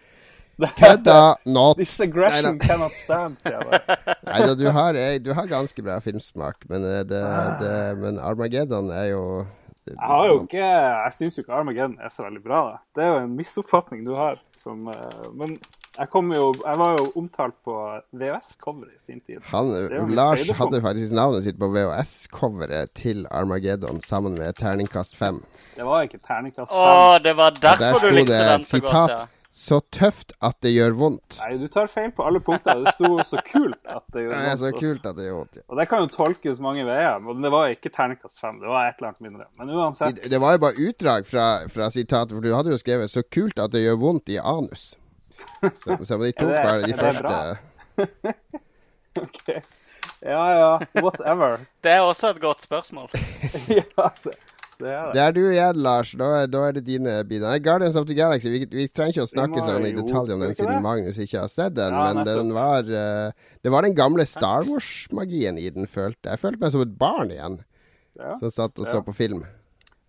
Det 0.61 0.69
Kødda 0.77 1.19
not! 1.49 1.79
This 1.79 1.95
aggression 2.03 2.57
Neida. 2.57 2.67
cannot 2.67 2.93
stand, 2.93 3.39
sier 3.41 3.57
jeg 3.57 3.65
bare. 3.71 3.97
Nei 4.29 4.43
da, 4.45 4.53
du 4.59 4.67
har, 4.75 4.99
eh, 4.99 5.15
du 5.23 5.31
har 5.33 5.49
ganske 5.49 5.81
bra 5.85 5.97
filmsmak, 6.05 6.67
men, 6.69 6.85
eh, 6.85 7.01
det, 7.09 7.21
det, 7.63 7.73
men 8.03 8.19
Armageddon 8.21 8.91
er 8.93 9.07
jo 9.15 9.23
Jeg 9.89 9.97
har 9.97 10.27
jo 10.29 10.35
ikke 10.43 10.61
Jeg 10.61 11.13
syns 11.17 11.37
jo 11.39 11.43
ikke 11.45 11.55
Armageddon 11.57 11.97
er 11.97 12.13
så 12.13 12.27
veldig 12.27 12.43
bra. 12.45 12.59
Da. 12.69 12.75
Det 12.95 13.05
er 13.07 13.13
jo 13.15 13.21
en 13.25 13.35
misoppfatning 13.39 14.05
du 14.05 14.13
har. 14.19 14.37
Som, 14.61 14.85
eh, 14.93 15.23
men 15.33 15.57
jeg, 15.97 16.07
kom 16.13 16.29
jo, 16.31 16.51
jeg 16.61 16.77
var 16.79 16.93
jo 16.99 17.07
omtalt 17.19 17.57
på 17.65 17.73
VHS-coveret 18.21 18.93
i 18.93 19.01
sin 19.09 19.19
tid. 19.25 19.41
Han, 19.49 19.73
Det 19.73 20.05
Lars 20.15 20.45
hadde 20.61 20.79
faktisk 20.85 21.17
navnet 21.17 21.43
sitt 21.47 21.57
på 21.59 21.67
VHS-coveret 21.73 22.93
til 23.01 23.25
Armageddon 23.31 23.99
sammen 24.05 24.37
med 24.37 24.53
Terningkast 24.61 25.17
5. 25.17 25.41
Det 25.75 25.89
var 25.89 26.05
ikke 26.07 26.21
terningkast 26.21 26.71
Å, 26.71 26.85
fem. 26.85 27.23
det 27.25 27.33
var 27.41 27.57
derfor 27.57 28.05
der 28.05 28.09
du 28.13 28.19
likte 28.21 28.37
det 28.37 28.49
den 28.53 28.65
så 28.69 28.79
godt, 28.85 29.15
ja. 29.17 29.21
Så 29.53 29.81
tøft 29.91 30.31
at 30.41 30.55
det 30.63 30.71
gjør 30.71 30.93
vondt. 30.95 31.35
Nei, 31.41 31.57
du 31.59 31.65
tar 31.67 31.87
feil 31.91 32.11
på 32.15 32.23
alle 32.23 32.39
punkter. 32.39 32.79
Det 32.85 32.93
sto 32.95 33.09
så 33.27 33.41
kult 33.43 33.79
at 33.83 34.05
det 34.15 34.21
gjør 34.23 34.31
vondt. 34.31 34.45
Nei, 34.47 34.53
så 34.61 34.69
kult 34.79 35.05
at 35.09 35.17
det 35.17 35.25
gjør 35.27 35.35
vondt. 35.41 35.57
Ja. 35.59 35.63
Og 35.67 35.77
det 35.81 35.85
kan 35.91 36.05
jo 36.05 36.07
tolkes 36.13 36.61
mange 36.63 36.85
veier. 36.87 37.19
Men 37.25 37.41
det 37.43 37.51
var 37.51 37.67
ikke 37.73 37.91
terningkast 37.91 38.39
fem. 38.39 38.61
Det 38.63 38.69
var 38.71 38.87
et 38.87 38.95
eller 39.01 39.09
annet 39.11 39.25
mindre. 39.27 39.45
Men 39.59 39.73
uansett. 39.75 40.15
Det- 40.21 40.29
Det 40.31 40.39
var 40.39 40.51
jo 40.55 40.57
bare 40.63 40.79
utdrag 40.87 41.27
fra, 41.27 41.67
fra 41.67 41.89
sitatet, 41.91 42.31
for 42.31 42.39
du 42.41 42.53
hadde 42.55 42.71
jo 42.71 42.77
skrevet 42.79 43.11
'så 43.11 43.23
kult 43.29 43.59
at 43.59 43.71
det 43.71 43.83
gjør 43.83 43.99
vondt 43.99 44.29
i 44.29 44.37
anus'. 44.39 44.95
Så, 45.83 45.97
så 46.05 46.17
de 46.21 46.31
tok 46.39 46.47
det- 46.47 46.63
bare 46.63 46.81
de 46.81 46.87
det 46.87 46.99
første? 46.99 47.57
OK. 49.21 49.61
Ja 50.21 50.43
ja, 50.53 50.79
whatever. 51.01 51.59
Det 51.83 51.91
er 51.91 51.99
også 52.05 52.29
et 52.29 52.39
godt 52.41 52.61
spørsmål. 52.61 53.09
ja, 53.69 54.07
det, 54.23 54.35
det 54.81 54.91
er 54.91 55.05
det. 55.05 55.13
Det 55.15 55.21
er 55.23 55.35
du 55.37 55.41
igjen, 55.45 55.79
Lars. 55.85 56.11
Da, 56.19 56.29
da 56.49 56.63
er 56.67 56.75
det 56.77 56.83
dine 56.87 57.15
bidrag. 57.29 57.63
Guardians 57.65 57.97
of 57.99 58.07
the 58.09 58.17
Galaxy, 58.17 58.51
vi, 58.53 58.63
vi 58.71 58.87
trenger 58.89 59.15
ikke 59.15 59.27
å 59.27 59.31
snakke 59.31 59.63
sånn 59.65 59.87
i 59.87 59.93
detalj 59.97 60.35
om 60.35 60.45
den 60.45 60.57
siden 60.57 60.75
det? 60.75 60.81
Magnus 60.85 61.21
ikke 61.21 61.45
har 61.45 61.53
sett 61.53 61.77
den, 61.77 61.95
Ja, 61.95 62.11
men 62.11 62.27
den 62.27 62.53
var 62.57 62.85
uh, 62.89 63.31
Det 63.63 63.73
var 63.73 63.87
den 63.87 63.95
gamle 63.97 64.25
Star 64.29 64.67
Wars-magien 64.67 65.61
i 65.61 65.69
den, 65.73 65.89
følte 65.89 66.33
jeg. 66.33 66.41
Følte 66.43 66.65
meg 66.65 66.75
som 66.75 66.85
et 66.85 66.93
barn 66.99 67.33
igjen, 67.33 67.61
Ja. 68.19 68.35
som 68.41 68.51
satt 68.51 68.79
og 68.79 68.89
så 68.89 68.99
på 69.05 69.15
film. 69.15 69.45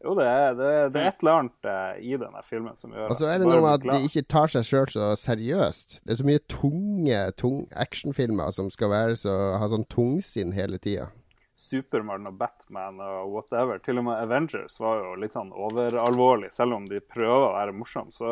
Jo, 0.02 0.16
det 0.18 0.24
er, 0.26 0.54
det, 0.58 0.70
det 0.94 0.98
er 0.98 1.12
et 1.12 1.20
eller 1.22 1.37
annet 1.38 1.68
eh, 1.70 1.98
i 2.11 2.16
denne 2.18 2.40
filmen 2.42 2.74
som 2.74 2.90
gjør 2.90 3.12
Og 3.12 3.20
så 3.20 3.28
er 3.30 3.38
det 3.38 3.46
noe 3.46 3.61
med 3.62 3.76
at 3.76 3.85
de 3.87 4.08
ikke 4.08 4.24
tar 4.35 4.50
seg 4.50 4.66
sjøl 4.66 4.88
så 4.90 5.12
seriøst. 5.18 6.00
Det 6.02 6.14
er 6.16 6.18
så 6.18 6.26
mye 6.26 6.42
tunge 6.50 7.20
tunge 7.38 7.68
actionfilmer 7.85 8.50
som 8.56 8.70
skal 8.74 8.90
være 8.90 9.18
så, 9.20 9.37
ha 9.62 9.68
sånn 9.70 9.87
tungsinn 9.92 10.56
hele 10.56 10.80
tida. 10.82 11.12
Supermann 11.58 12.26
og 12.30 12.38
Batman 12.40 13.00
og 13.04 13.32
whatever. 13.34 13.78
Til 13.84 14.00
og 14.00 14.06
med 14.08 14.20
Avengers 14.22 14.78
var 14.80 15.02
jo 15.02 15.12
litt 15.20 15.34
sånn 15.34 15.52
overalvorlig, 15.52 16.52
selv 16.54 16.78
om 16.78 16.88
de 16.90 17.00
prøver 17.04 17.48
å 17.50 17.52
være 17.56 17.74
morsomme. 17.76 18.14
Så 18.14 18.30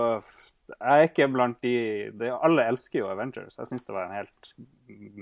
jeg 0.70 0.78
er 0.94 1.08
ikke 1.08 1.26
blant 1.32 1.58
de, 1.66 1.74
de 2.14 2.30
Alle 2.30 2.64
elsker 2.70 3.02
jo 3.02 3.10
Avengers. 3.10 3.58
Jeg 3.58 3.70
syns 3.70 3.86
det 3.88 3.94
var 3.96 4.06
en 4.08 4.18
helt 4.20 4.52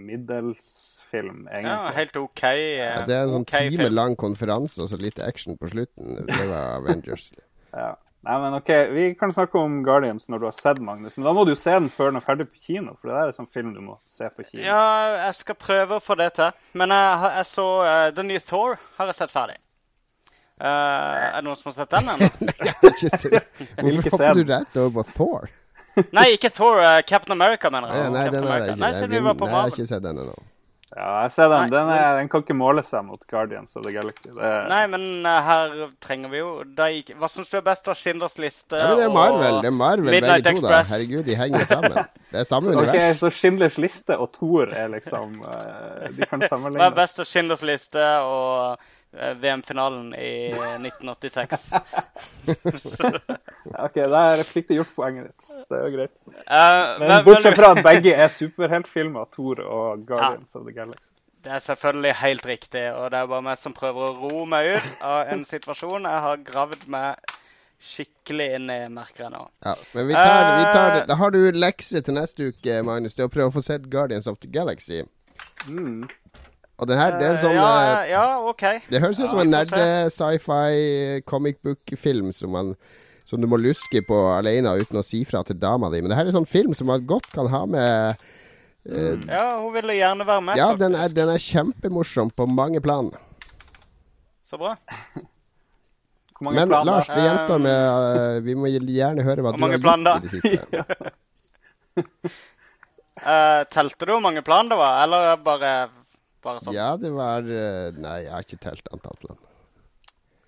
middelsfilm, 0.08 1.46
egentlig. 1.48 1.72
Ja, 1.72 1.92
helt 1.96 2.16
OK. 2.20 2.42
eh, 2.44 2.78
Ja, 2.78 3.04
det 3.08 3.16
er 3.16 3.22
en 3.26 3.34
sånn 3.37 3.46
okay 3.46 3.70
time 3.72 3.88
lang 3.92 4.16
konferanse 4.20 4.82
og 4.84 4.90
så 4.92 4.98
litt 5.00 5.20
action 5.24 5.56
på 5.61 5.70
slutten. 5.72 6.24
Det 6.28 6.44
var 6.50 6.78
Avengers. 6.80 7.32
Ja. 7.68 7.90
Nei, 8.29 8.41
men 8.41 8.55
OK, 8.55 8.69
vi 8.93 9.14
kan 9.14 9.33
snakke 9.33 9.57
om 9.59 9.79
Guardians 9.83 10.29
når 10.29 10.38
du 10.38 10.45
har 10.45 10.53
sett 10.53 10.79
Magnus. 10.85 11.14
Men 11.17 11.25
da 11.25 11.33
må 11.33 11.47
du 11.49 11.55
jo 11.55 11.57
se 11.57 11.73
den 11.73 11.87
før 11.88 12.11
den 12.11 12.19
er 12.21 12.25
ferdig 12.27 12.45
på 12.51 12.61
kino, 12.61 12.93
for 12.99 13.09
det 13.09 13.14
der 13.17 13.31
er 13.31 13.37
sånn 13.38 13.49
film 13.49 13.71
du 13.73 13.81
må 13.81 13.95
se 14.05 14.29
på 14.29 14.45
kino. 14.45 14.67
Ja, 14.67 14.83
jeg 15.23 15.38
skal 15.38 15.57
prøve 15.57 15.97
å 15.97 16.05
få 16.05 16.19
det 16.21 16.27
til. 16.37 16.59
Men 16.77 16.93
jeg, 16.93 17.31
jeg 17.38 17.49
så 17.49 17.64
uh, 17.87 18.11
The 18.12 18.27
New 18.29 18.43
Thor 18.45 18.77
har 18.99 19.09
jeg 19.09 19.17
sett 19.23 19.33
ferdig. 19.33 19.57
Uh, 20.61 20.67
er 20.67 21.38
det 21.38 21.43
noen 21.47 21.57
som 21.57 21.71
har 21.71 21.79
sett 21.79 21.97
den 21.97 22.11
ennå? 22.12 22.29
Hvorfor 23.97 24.19
hopper 24.19 24.43
du 24.43 24.53
rett 24.53 24.79
over 24.85 24.99
på 24.99 25.07
Thor? 25.17 25.49
Nei, 26.12 26.29
ikke 26.37 26.53
Thor. 26.53 26.83
Uh, 26.85 26.99
Captain 27.09 27.33
America, 27.33 27.73
mener 27.73 27.95
jeg. 27.95 28.05
Ja, 28.05 28.12
nei, 28.12 28.29
Captain 28.29 28.43
den 28.43 28.53
har 28.53 28.67
jeg. 28.67 28.79
Nei, 28.85 29.57
har 29.57 29.73
ikke 29.73 29.88
sett 29.88 30.05
den 30.05 30.21
ennå. 30.27 30.37
Ja, 30.98 31.11
jeg 31.22 31.32
ser 31.34 31.50
den. 31.52 31.68
Nei, 31.68 31.70
Den, 31.70 31.90
er, 31.94 32.16
den 32.18 32.30
kan 32.32 32.42
ikke 32.42 32.56
måle 32.58 32.82
seg 32.87 33.04
mot 33.06 33.20
Guardians 33.30 33.76
of 33.78 33.84
the 33.87 33.92
Galaxy. 33.94 34.32
Det 34.34 34.42
er, 34.42 34.66
Nei, 34.70 34.80
men 34.90 35.26
eh, 35.28 35.38
her 35.46 35.76
trenger 36.02 36.32
vi 36.32 36.40
jo 36.40 36.48
de... 36.66 36.88
Hva 37.20 37.30
syns 37.30 37.52
du 37.52 37.58
er 37.61 37.64
best 37.68 37.90
av 37.90 37.98
Schindlers 38.00 38.34
liste 38.42 38.80
Ja, 38.80 38.90
men 38.90 38.98
det 38.98 39.06
er 39.06 39.14
Marvel, 39.14 39.61
det 39.62 39.70
er 39.70 39.76
Marvel 39.78 40.11
Midnight 40.16 40.48
begge 40.48 40.64
to, 40.64 40.66
da. 40.66 40.82
Herregud, 40.90 41.22
de 41.28 41.38
henger 41.38 41.68
sammen. 41.70 41.98
Det 42.32 42.42
er 42.42 42.48
samme 42.50 42.70
så, 42.72 42.76
univers. 42.82 43.22
Så 43.22 43.32
Schindlers 43.38 43.78
liste 43.78 44.18
og 44.18 44.32
Thor 44.34 44.74
er 44.74 44.90
liksom 44.96 45.38
eh, 45.46 46.08
De 46.18 46.30
kan 46.30 46.42
Hva 46.66 46.90
er 46.90 46.98
best 46.98 47.22
av 47.22 47.30
Schindlers 47.30 47.62
liste 47.68 48.08
og 48.26 48.88
VM-finalen 49.12 50.14
i 50.14 50.51
1986? 50.53 51.71
Ok, 53.79 53.94
Der 53.94 54.42
fikk 54.49 54.68
du 54.68 54.75
gjort 54.79 54.94
poenget 54.97 55.29
ditt. 55.29 55.49
Det 55.68 55.77
er 55.79 55.85
jo 55.87 55.97
greit. 55.97 56.14
Uh, 56.44 57.01
Men 57.03 57.25
bortsett 57.27 57.57
fra 57.59 57.73
at 57.77 57.83
begge 57.85 58.14
er 58.14 58.31
superheltfilmer, 58.33 59.29
Thor 59.35 59.61
og 59.64 60.07
Guardians 60.09 60.55
of 60.57 60.64
the 60.68 60.75
Galaxy. 60.77 61.05
Det 61.44 61.53
er 61.55 61.62
selvfølgelig 61.62 62.14
helt 62.18 62.47
riktig, 62.47 62.85
og 62.92 63.11
det 63.12 63.18
er 63.21 63.29
bare 63.31 63.44
meg 63.47 63.61
som 63.61 63.75
prøver 63.77 64.09
å 64.09 64.14
ro 64.18 64.44
meg 64.51 64.73
ut 64.77 65.05
av 65.07 65.31
en 65.33 65.44
situasjon 65.47 66.09
jeg 66.09 66.25
har 66.25 66.40
gravd 66.44 66.88
meg 66.90 67.37
skikkelig 67.79 68.49
inn 68.57 68.71
i, 68.75 68.79
merker 68.90 69.29
jeg 69.29 69.33
nå. 69.37 69.44
Ja, 69.62 69.75
men 69.94 70.09
vi 70.09 70.16
tar, 70.16 70.49
vi 70.59 70.64
tar 70.66 70.88
det. 70.94 71.03
Eh. 71.05 71.07
Da 71.12 71.18
har 71.21 71.35
du 71.35 71.38
lekse 71.55 72.03
til 72.03 72.16
neste 72.18 72.51
uke, 72.51 72.81
Magnus. 72.87 73.14
Det 73.14 73.23
er 73.23 73.31
å 73.31 73.33
prøve 73.33 73.53
å 73.53 73.55
få 73.55 73.62
sett 73.64 73.87
Guardians 73.92 74.27
of 74.31 74.40
the 74.42 74.51
Galaxy. 74.51 75.05
Mm. 75.71 76.09
Og 76.79 76.87
den 76.87 76.99
her, 77.01 77.17
det 77.19 77.27
er 77.27 77.33
en 77.35 77.41
sånn 77.43 77.57
ja, 77.57 77.69
eh, 78.05 78.11
ja, 78.12 78.25
OK. 78.47 78.62
Det 78.87 79.01
høres 79.03 79.19
ut 79.19 79.25
Ja, 79.27 79.31
som 79.33 79.41
en 79.43 79.49
se. 79.51 79.55
nerde 79.57 80.11
sci-fi 80.14 81.23
comic 81.27 81.59
book-film 81.67 82.29
som, 82.33 82.55
som 83.27 83.43
du 83.43 83.49
må 83.51 83.59
luske 83.59 84.03
på 84.07 84.19
alene 84.37 84.77
uten 84.79 85.01
å 85.01 85.03
si 85.03 85.25
fra 85.27 85.43
til 85.49 85.59
dama 85.59 85.91
di. 85.91 85.99
Men 86.05 86.12
det 86.12 86.19
her 86.21 86.29
er 86.29 86.31
en 86.31 86.38
sånn 86.41 86.47
film 86.51 86.77
som 86.79 86.87
man 86.93 87.03
godt 87.09 87.27
kan 87.35 87.51
ha 87.51 87.64
med 87.67 88.23
uh, 88.87 89.17
Ja, 89.27 89.59
hun 89.59 89.75
ville 89.75 89.99
gjerne 89.99 90.27
være 90.29 90.45
med. 90.51 90.61
Ja, 90.61 90.71
den 90.79 90.95
er, 90.95 91.11
den 91.11 91.35
er 91.35 91.43
kjempemorsom 91.43 92.31
på 92.38 92.47
mange 92.47 92.81
plan. 92.85 93.11
Så 94.47 94.57
bra. 94.61 94.77
Hvor 96.38 96.47
mange 96.47 96.61
Men 96.62 96.71
planer? 96.71 96.93
Lars, 96.93 97.11
det 97.11 97.25
gjenstår 97.27 97.59
med 97.59 97.79
uh, 97.91 98.38
Vi 98.47 98.55
må 98.55 98.71
gjerne 98.71 99.27
høre 99.27 99.43
hva 99.43 99.51
Hvor 99.57 99.67
du 99.67 99.75
har 99.75 99.83
plan 99.83 100.07
da? 100.07 100.14
gjort 100.14 100.23
i 100.23 100.29
det 100.29 100.35
siste. 100.38 100.62
uh, 103.27 103.62
telte 103.75 104.07
du 104.07 104.12
hvor 104.14 104.23
mange 104.23 104.47
plan 104.47 104.71
det 104.71 104.79
var, 104.79 105.03
eller 105.03 105.35
bare, 105.43 105.73
bare 106.44 106.62
sånn? 106.62 106.77
Ja, 106.77 106.88
det 107.01 107.11
var 107.14 107.46
eh, 107.46 107.98
Nei, 107.98 108.16
jeg 108.27 108.33
har 108.35 108.46
ikke 108.46 108.61
telt 108.62 108.90
antall 108.94 109.18
plan. 109.24 109.40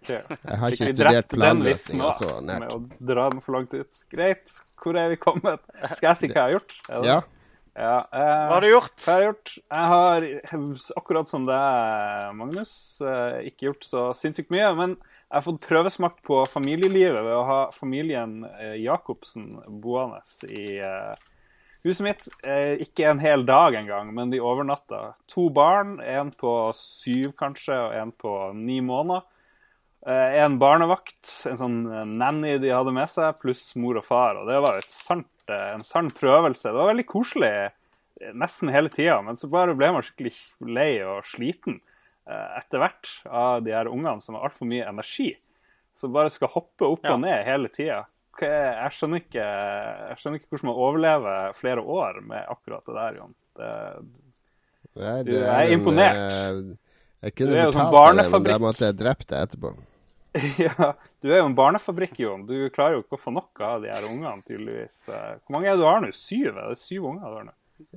Okay. 0.01 0.23
Jeg 0.33 0.59
har 0.63 0.75
ikke 0.75 0.93
studert 0.95 1.29
planløsning 1.29 2.01
så 2.01 2.07
vitsen 2.07 2.07
planløsninga 2.07 2.07
òg, 2.09 2.21
så 2.23 2.61
med 2.63 2.71
å 2.73 3.09
dra 3.13 3.27
den 3.35 3.43
for 3.45 3.59
langt 3.59 3.75
ut? 3.77 4.01
Greit. 4.13 4.57
Hvor 4.81 4.97
er 4.97 5.13
vi 5.13 5.19
kommet? 5.21 5.61
Skal 5.99 6.15
jeg 6.15 6.21
si 6.23 6.31
hva 6.31 6.39
jeg 6.39 6.47
har 6.47 6.57
gjort? 6.57 6.75
Er 6.89 7.05
det 7.05 7.13
Ja. 7.13 7.21
Ja, 7.81 7.99
eh, 8.13 8.19
Hva 8.19 8.57
har 8.57 8.65
du 8.65 8.69
gjort? 8.69 8.97
Hva 9.05 9.13
har 9.13 9.21
jeg 9.23 9.29
gjort? 9.29 9.53
Jeg 9.61 9.91
har, 9.93 10.25
akkurat 10.99 11.31
som 11.31 11.45
deg, 11.47 12.33
Magnus, 12.37 12.73
eh, 13.01 13.47
ikke 13.51 13.69
gjort 13.69 13.87
så 13.87 14.03
sinnssykt 14.19 14.51
mye. 14.51 14.73
Men 14.77 14.97
jeg 14.99 15.37
har 15.37 15.45
fått 15.47 15.61
prøvesmakt 15.69 16.19
på 16.27 16.41
familielivet 16.51 17.23
ved 17.23 17.37
å 17.37 17.45
ha 17.47 17.61
familien 17.71 18.41
eh, 18.51 18.75
Jacobsen 18.83 19.61
boende 19.85 20.19
i 20.51 20.81
eh, 20.83 21.15
huset 21.85 22.05
mitt. 22.05 22.29
Eh, 22.45 22.77
ikke 22.85 23.07
en 23.11 23.21
hel 23.23 23.45
dag 23.49 23.75
engang, 23.79 24.13
men 24.15 24.31
de 24.33 24.41
overnatta. 24.45 25.15
To 25.35 25.49
barn, 25.55 25.99
en 26.05 26.31
på 26.33 26.55
syv 26.77 27.33
kanskje, 27.41 27.77
og 27.89 27.95
en 27.97 28.13
på 28.13 28.35
ni 28.57 28.81
måneder. 28.85 29.23
Eh, 30.07 30.39
en 30.45 30.59
barnevakt, 30.61 31.47
en 31.51 31.59
sånn 31.61 31.81
eh, 31.93 32.05
nanny 32.09 32.55
de 32.63 32.71
hadde 32.73 32.93
med 32.97 33.11
seg, 33.13 33.37
pluss 33.43 33.75
mor 33.77 33.99
og 34.01 34.07
far. 34.07 34.39
Og 34.41 34.49
det 34.49 34.61
var 34.65 34.81
sant, 34.89 35.29
eh, 35.49 35.69
en 35.75 35.85
sann 35.85 36.11
prøvelse. 36.17 36.69
Det 36.71 36.77
var 36.79 36.93
veldig 36.95 37.07
koselig 37.11 37.53
nesten 38.37 38.69
hele 38.69 38.91
tida, 38.93 39.23
men 39.25 39.37
så 39.41 39.49
bare 39.49 39.73
ble 39.77 39.89
man 39.95 40.03
skikkelig 40.05 40.35
lei 40.69 40.99
og 41.09 41.23
sliten 41.25 41.79
eh, 42.29 42.59
etter 42.59 42.83
hvert 42.83 43.09
av 43.25 43.63
de 43.65 43.73
her 43.73 43.89
ungene 43.89 44.21
som 44.21 44.37
har 44.37 44.49
altfor 44.51 44.69
mye 44.69 44.85
energi. 44.89 45.31
Som 45.97 46.13
bare 46.13 46.33
skal 46.33 46.49
hoppe 46.53 46.85
opp 46.85 47.05
Ja. 47.05 47.15
og 47.15 47.21
ned 47.25 47.45
hele 47.49 47.69
tida. 47.73 48.03
Jeg 48.47 48.93
skjønner 48.97 49.21
ikke 49.23 49.45
jeg 49.45 50.17
skjønner 50.21 50.41
ikke 50.41 50.49
hvordan 50.55 50.69
man 50.71 50.81
overlever 50.87 51.53
flere 51.59 51.81
år 51.83 52.21
med 52.25 52.45
akkurat 52.49 52.85
det 52.87 52.95
der, 52.97 53.19
Jon. 53.21 53.35
Det, 53.61 53.71
Nei, 55.01 55.23
Du 55.23 55.31
det 55.33 55.45
er 55.47 55.71
imponert. 55.75 56.17
eh, 56.17 56.77
jeg 57.23 57.35
Du 57.37 57.37
kunne 57.45 57.57
er 57.57 57.69
jo 57.69 57.73
en 57.75 57.77
fortalt 57.77 58.01
deg 58.07 58.17
det, 58.19 58.31
men 58.33 58.45
da 58.49 58.57
barnefabrikk. 58.57 58.61
måtte 58.65 58.85
jeg 58.89 58.97
drept 58.99 59.29
deg 59.29 59.47
etterpå. 59.47 59.75
ja, 60.63 60.93
du 61.23 61.31
er 61.33 61.41
jo 61.41 61.47
en 61.51 61.55
barnefabrikk, 61.59 62.19
Jon. 62.23 62.45
Du 62.47 62.55
klarer 62.71 62.97
jo 62.99 63.03
ikke 63.05 63.19
å 63.19 63.23
få 63.23 63.33
nok 63.35 63.61
av 63.67 63.83
de 63.83 63.91
her 63.91 64.05
ungene, 64.07 64.43
tydeligvis. 64.47 64.95
Hvor 65.09 65.55
mange 65.57 65.67
er 65.71 65.75
det 65.75 65.83
du 65.83 65.89
har 65.89 66.01
nå? 66.05 66.11
Syv? 66.15 66.53
Er 66.55 66.69
det 66.75 66.79
syv 66.83 67.09
unger 67.11 67.25
du 67.27 67.39
har 67.41 67.49
nå? 67.49 67.55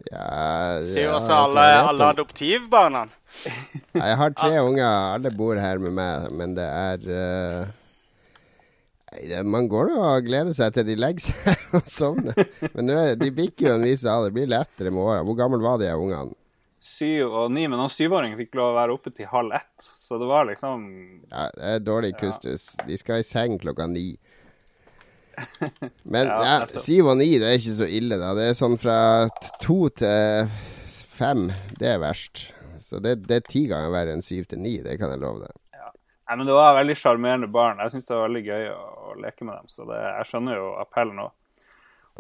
Ja, 0.08 0.80
Sier 0.88 1.10
ja, 1.10 1.16
også 1.18 1.34
altså, 1.36 1.38
alle, 1.44 1.64
jeg 1.68 1.82
alle 1.92 2.06
adoptivbarna. 2.14 3.02
Jeg 4.00 4.18
har 4.22 4.36
tre 4.42 4.62
unger, 4.64 4.88
alle 5.18 5.32
bor 5.36 5.60
her 5.60 5.82
med 5.84 5.92
meg, 5.98 6.30
men 6.40 6.54
det 6.56 6.68
er 6.70 7.02
det, 7.04 7.24
Man 9.46 9.68
går 9.72 9.92
nå 9.92 9.98
og 10.02 10.26
gleder 10.26 10.56
seg 10.58 10.74
til 10.76 10.88
de 10.88 10.96
legger 11.00 11.28
seg 11.32 11.66
og 11.80 11.90
sovner. 11.92 12.40
Men 12.74 12.88
nå 12.90 13.02
de 13.20 13.30
bikker 13.36 13.70
jo 13.70 13.76
en 13.78 13.86
vis 13.88 14.06
alder, 14.06 14.32
det 14.32 14.38
blir 14.40 14.54
lettere 14.54 14.94
med 14.94 15.04
åra. 15.04 15.26
Hvor 15.28 15.38
gammel 15.40 15.64
var 15.64 15.82
de 15.82 15.92
ungene? 15.94 16.36
Syv 16.84 17.32
og 17.32 17.52
ni, 17.56 17.64
men 17.72 17.80
han 17.80 17.92
syvåringen 17.92 18.36
fikk 18.42 18.58
lov 18.60 18.74
å 18.74 18.76
være 18.76 18.96
oppe 18.98 19.14
til 19.16 19.30
halv 19.32 19.54
ett. 19.56 19.86
Så 20.04 20.18
det 20.20 20.28
var 20.28 20.50
liksom 20.50 20.82
Ja, 21.32 21.46
det 21.56 21.70
er 21.78 21.86
dårlig 21.86 22.12
kustus. 22.20 22.74
De 22.84 22.98
skal 23.00 23.22
i 23.22 23.28
seng 23.28 23.56
klokka 23.62 23.88
ni. 23.88 24.10
Men 26.04 26.28
Ja, 26.28 26.42
ja, 26.44 26.82
syv 26.84 27.14
og 27.14 27.18
ni, 27.22 27.30
det 27.42 27.48
er 27.48 27.56
ikke 27.62 27.78
så 27.80 27.88
ille, 27.88 28.20
da. 28.20 28.34
Det 28.38 28.50
er 28.52 28.60
sånn 28.60 28.76
fra 28.82 28.98
to 29.64 29.80
til 29.96 30.52
fem. 31.16 31.48
Det 31.80 31.88
er 31.96 32.04
verst. 32.04 32.50
Så 32.84 33.00
det, 33.02 33.22
det 33.30 33.40
er 33.40 33.48
ti 33.48 33.64
ganger 33.72 33.94
verre 33.96 34.18
enn 34.18 34.26
syv 34.26 34.52
til 34.52 34.60
ni, 34.62 34.76
det 34.84 35.00
kan 35.00 35.14
jeg 35.14 35.24
love 35.24 35.46
deg. 35.48 35.56
Nei, 36.34 36.38
men 36.38 36.48
det 36.50 36.54
var 36.58 36.74
veldig 36.74 36.94
sjarmerende 36.98 37.48
barn. 37.54 37.78
Jeg 37.84 37.94
syns 37.94 38.08
det 38.10 38.16
var 38.16 38.24
veldig 38.26 38.42
gøy 38.42 38.64
å, 38.74 38.78
å 39.06 39.12
leke 39.22 39.46
med 39.46 39.54
dem. 39.54 39.68
Så 39.70 39.84
det, 39.86 40.00
jeg 40.02 40.30
skjønner 40.32 40.56
jo 40.58 40.70
appellen 40.82 41.20
òg. 41.22 41.30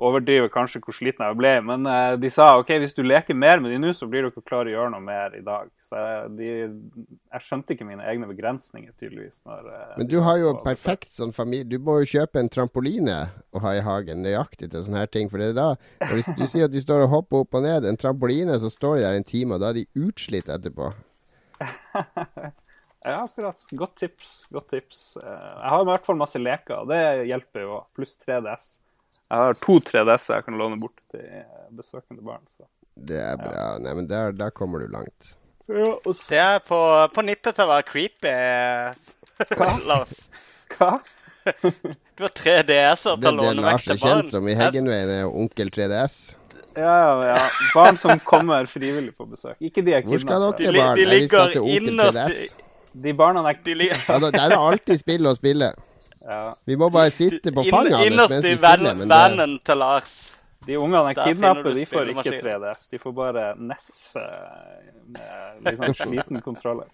Overdriver 0.05 0.51
kanskje 0.53 0.81
hvor 0.85 0.93
sliten 0.93 1.25
jeg 1.25 1.37
ble, 1.39 1.53
men 1.65 1.87
eh, 1.89 2.13
de 2.21 2.29
sa 2.33 2.51
OK, 2.59 2.69
hvis 2.81 2.93
du 2.93 3.01
leker 3.05 3.33
mer 3.37 3.57
med 3.61 3.73
de 3.73 3.79
nå, 3.81 3.89
så 3.97 4.05
blir 4.09 4.21
du 4.21 4.29
ikke 4.29 4.45
klar 4.45 4.69
å 4.69 4.73
gjøre 4.73 4.93
noe 4.93 5.01
mer 5.01 5.33
i 5.37 5.41
dag. 5.45 5.71
Så 5.81 5.97
de, 6.37 6.47
jeg 7.33 7.45
skjønte 7.47 7.73
ikke 7.73 7.89
mine 7.89 8.05
egne 8.05 8.29
begrensninger, 8.29 8.93
tydeligvis. 9.01 9.41
Når, 9.49 9.73
eh, 9.73 9.97
Men 9.97 10.13
du 10.13 10.17
har 10.29 10.37
jo 10.43 10.55
perfekt 10.61 11.09
sånn 11.17 11.33
familie 11.33 11.65
Du 11.73 11.81
må 11.81 11.99
jo 12.03 12.11
kjøpe 12.13 12.41
en 12.41 12.53
trampoline 12.53 13.19
å 13.49 13.65
ha 13.65 13.75
i 13.79 13.85
hagen, 13.85 14.21
nøyaktig 14.25 14.69
til 14.69 14.85
sånne 14.85 15.07
her 15.07 15.13
ting. 15.13 15.33
For 15.33 15.41
det 15.41 15.55
er 15.55 15.57
da 15.57 15.69
og 15.73 16.13
Hvis 16.13 16.29
du 16.37 16.45
sier 16.45 16.69
at 16.69 16.73
de 16.73 16.85
står 16.85 17.07
og 17.07 17.15
hopper 17.17 17.47
opp 17.47 17.57
og 17.57 17.65
ned, 17.65 17.89
en 17.89 17.97
trampoline, 17.97 18.61
så 18.61 18.69
står 18.69 18.99
de 18.99 19.07
der 19.07 19.21
en 19.23 19.31
time, 19.33 19.57
og 19.57 19.65
da 19.65 19.73
er 19.73 19.81
de 19.81 20.05
utslitt 20.05 20.53
etterpå. 20.53 20.93
Ja, 23.03 23.17
akkurat. 23.25 23.57
Godt 23.75 23.95
tips. 23.99 24.31
Godt 24.53 24.69
tips. 24.71 25.01
Eh, 25.23 25.29
Jeg 25.29 25.69
har 25.73 25.81
i 25.81 25.89
hvert 25.91 26.05
fall 26.05 26.19
masse 26.19 26.39
leker, 26.39 26.81
og 26.83 26.87
det 26.93 27.01
hjelper 27.27 27.65
jo. 27.65 27.79
Pluss 27.97 28.17
3DS. 28.21 28.69
Jeg 29.29 29.39
har 29.39 29.53
to 29.59 29.79
3DS-er 29.79 30.35
jeg 30.39 30.45
kan 30.47 30.57
låne 30.59 30.79
bort 30.81 30.99
til 31.11 31.23
eh, 31.25 31.63
besøkende 31.75 32.23
barn. 32.23 32.43
Så. 32.57 32.67
Det 32.95 33.19
er 33.19 33.37
bra. 33.41 33.65
Nei, 33.81 33.93
men 33.97 34.07
der, 34.07 34.31
der 34.37 34.53
kommer 34.55 34.79
du 34.83 34.87
langt. 34.93 35.33
Ja, 35.71 35.93
og 35.95 36.11
så 36.15 36.29
Det 36.33 36.39
er 36.43 36.59
på, 36.67 36.79
på 37.15 37.21
nippet 37.23 37.55
til 37.55 37.63
å 37.65 37.71
være 37.71 37.85
creepy, 37.87 38.33
Lars. 39.87 40.29
Hva? 40.77 40.93
Du 42.15 42.23
har 42.23 42.31
tre 42.37 42.53
DS-er 42.63 43.17
Det 43.19 43.25
til 43.25 43.27
er 43.27 43.33
å 43.33 43.35
det 43.35 43.49
låne 43.49 43.63
Lars 43.65 43.81
vekk 43.81 43.83
til 43.83 43.93
er 43.95 43.99
barn. 43.99 44.21
kjent 44.21 44.31
som 44.31 44.47
i 44.47 44.53
Heggenveien, 44.55 45.09
er 45.11 45.21
jo 45.25 45.31
onkel 45.43 45.71
3DS. 45.75 46.17
Ja, 46.77 46.93
ja, 47.03 47.09
ja. 47.33 47.39
Barn 47.75 47.97
som 48.01 48.21
kommer 48.25 48.65
frivillig 48.69 49.11
på 49.17 49.27
besøk. 49.29 49.57
Ikke 49.61 49.83
de 49.85 49.93
er 49.97 50.05
Hvor 50.07 50.21
skal 50.23 50.45
dere 50.57 50.71
barn? 50.77 50.95
de 50.97 51.03
de 51.03 51.09
ligger 51.09 51.57
innerst 51.59 52.15
3DS. 52.17 52.62
De 52.93 53.13
barna 53.13 53.41
er 53.49 53.57
De 53.63 53.73
Ja, 53.89 54.19
da- 54.19 54.31
der 54.31 54.43
er 54.45 54.49
det 54.49 54.57
alltid 54.59 54.99
spill 54.99 55.25
å 55.25 55.35
spille. 55.35 55.73
ja. 56.27 56.53
Vi 56.65 56.75
må 56.75 56.91
bare 56.91 57.11
sitte 57.11 57.51
på 57.51 57.65
fanget 57.69 57.93
hans 57.93 58.29
mens 58.29 58.45
i 58.45 58.53
vi 58.53 58.57
spiller. 58.57 58.93
Innerst 58.95 59.05
i 59.05 59.35
vennen 59.37 59.59
til 59.63 59.77
Lars. 59.77 60.33
De 60.65 60.77
ungene 60.79 61.09
er 61.09 61.13
Der 61.13 61.23
kidnappet, 61.33 61.75
de 61.75 61.85
får 61.85 62.11
ikke 62.13 62.41
3DS. 62.41 62.89
De 62.89 62.97
får 62.99 63.13
bare 63.13 63.55
NES 63.59 64.15
eh, 64.15 64.91
med 65.59 65.77
sånn 65.77 65.95
sliten 65.97 66.41
kontroller. 66.41 66.87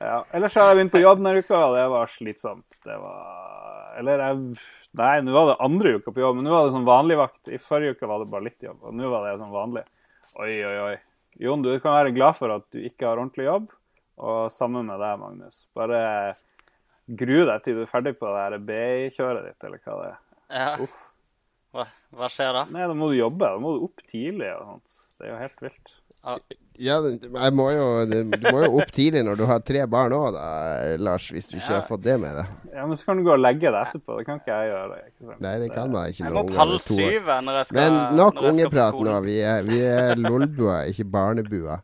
Ja. 0.00 0.24
Ellers 0.32 0.54
har 0.54 0.68
jeg 0.68 0.76
begynt 0.78 0.92
på 0.92 1.00
jobb 1.00 1.22
denne 1.22 1.40
uka, 1.40 1.56
og 1.56 1.76
det 1.78 1.86
var 1.90 2.06
slitsomt. 2.12 2.82
Det 2.84 2.98
var 3.00 3.94
Eller 3.98 4.18
jeg 4.18 4.58
Nei, 4.98 5.20
nå 5.20 5.32
var 5.32 5.50
det 5.50 5.56
andre 5.60 5.90
uka 5.98 6.10
på 6.10 6.22
jobb, 6.22 6.36
men 6.38 6.46
nå 6.48 6.50
var 6.50 6.64
det 6.64 6.72
sånn 6.72 6.86
vanlig 6.88 7.16
vakt. 7.20 7.48
I 7.52 7.58
forrige 7.60 7.94
uke 7.96 8.06
var 8.08 8.22
det 8.22 8.30
bare 8.32 8.46
litt 8.46 8.62
jobb, 8.64 8.78
og 8.88 8.94
nå 8.96 9.10
var 9.12 9.26
det 9.26 9.34
sånn 9.38 9.52
vanlig. 9.52 9.82
Oi, 10.40 10.54
oi, 10.64 10.76
oi. 10.86 10.94
Jon, 11.44 11.62
du 11.62 11.68
kan 11.78 11.92
være 11.92 12.14
glad 12.16 12.34
for 12.38 12.54
at 12.54 12.64
du 12.72 12.80
ikke 12.80 13.04
har 13.06 13.20
ordentlig 13.20 13.44
jobb, 13.46 13.68
og 14.18 14.52
sammen 14.52 14.88
med 14.90 15.00
deg, 15.02 15.20
Magnus. 15.22 15.62
Bare 15.78 16.00
gru 17.08 17.38
deg 17.48 17.62
til 17.64 17.78
du 17.78 17.84
er 17.84 17.90
ferdig 17.90 18.16
på 18.18 18.32
det 18.34 18.60
BI-kjøret 18.68 19.46
ditt, 19.46 19.62
eller 19.64 19.80
hva 19.84 20.00
det 20.02 20.10
er. 20.10 20.18
Ja. 20.58 20.72
Uff. 20.84 21.06
Hva, 21.76 21.84
hva 22.16 22.28
skjer 22.32 22.54
da? 22.56 22.66
Nei, 22.72 22.86
da 22.88 22.94
må 22.96 23.10
du 23.12 23.18
jobbe. 23.18 23.44
Da 23.44 23.60
må 23.60 23.74
du 23.76 23.82
opp 23.88 24.04
tidlig 24.08 24.48
og 24.54 24.70
sånt. 24.72 25.02
Det 25.18 25.26
er 25.28 25.34
jo 25.34 25.40
helt 25.42 25.66
vilt. 25.66 25.98
ja, 26.78 26.96
jeg 27.04 27.54
må 27.56 27.66
jo, 27.74 27.84
du 28.08 28.46
må 28.48 28.62
jo 28.64 28.70
opp 28.80 28.90
tidlig 28.94 29.22
når 29.26 29.38
du 29.40 29.44
har 29.50 29.60
tre 29.66 29.84
barn 29.90 30.14
òg, 30.16 30.30
da, 30.34 30.46
Lars. 31.02 31.28
Hvis 31.34 31.50
du 31.52 31.58
ikke 31.58 31.74
har 31.74 31.86
fått 31.90 32.04
det 32.06 32.16
med 32.22 32.38
deg. 32.40 32.56
Ja, 32.72 32.86
men 32.88 32.98
så 32.98 33.10
kan 33.10 33.20
du 33.20 33.26
gå 33.28 33.34
og 33.36 33.42
legge 33.42 33.68
deg 33.68 33.78
etterpå. 33.82 34.18
Det 34.18 34.26
kan 34.30 34.40
ikke 34.40 34.56
jeg 34.56 34.72
gjøre. 34.72 34.98
Ikke 35.12 35.28
sant? 35.28 35.44
Nei, 35.44 35.54
det 35.62 35.70
kan 35.76 35.94
man 35.94 36.12
ikke 36.12 36.24
Jeg 36.24 36.34
må 36.34 36.44
opp 36.44 36.54
halv 36.62 36.76
syv 36.86 37.32
eh, 37.36 37.40
når 37.48 37.60
jeg 37.60 37.70
skal 37.70 37.80
Men 37.82 37.98
nok 38.22 38.40
når 38.40 38.48
jeg 38.48 38.56
ungeprat 38.56 39.00
nå. 39.10 39.16
Vi 39.28 39.38
er, 39.52 39.68
vi 39.68 39.80
er 39.92 40.14
lolbua, 40.28 40.82
ikke 40.92 41.08
barnebua. 41.18 41.82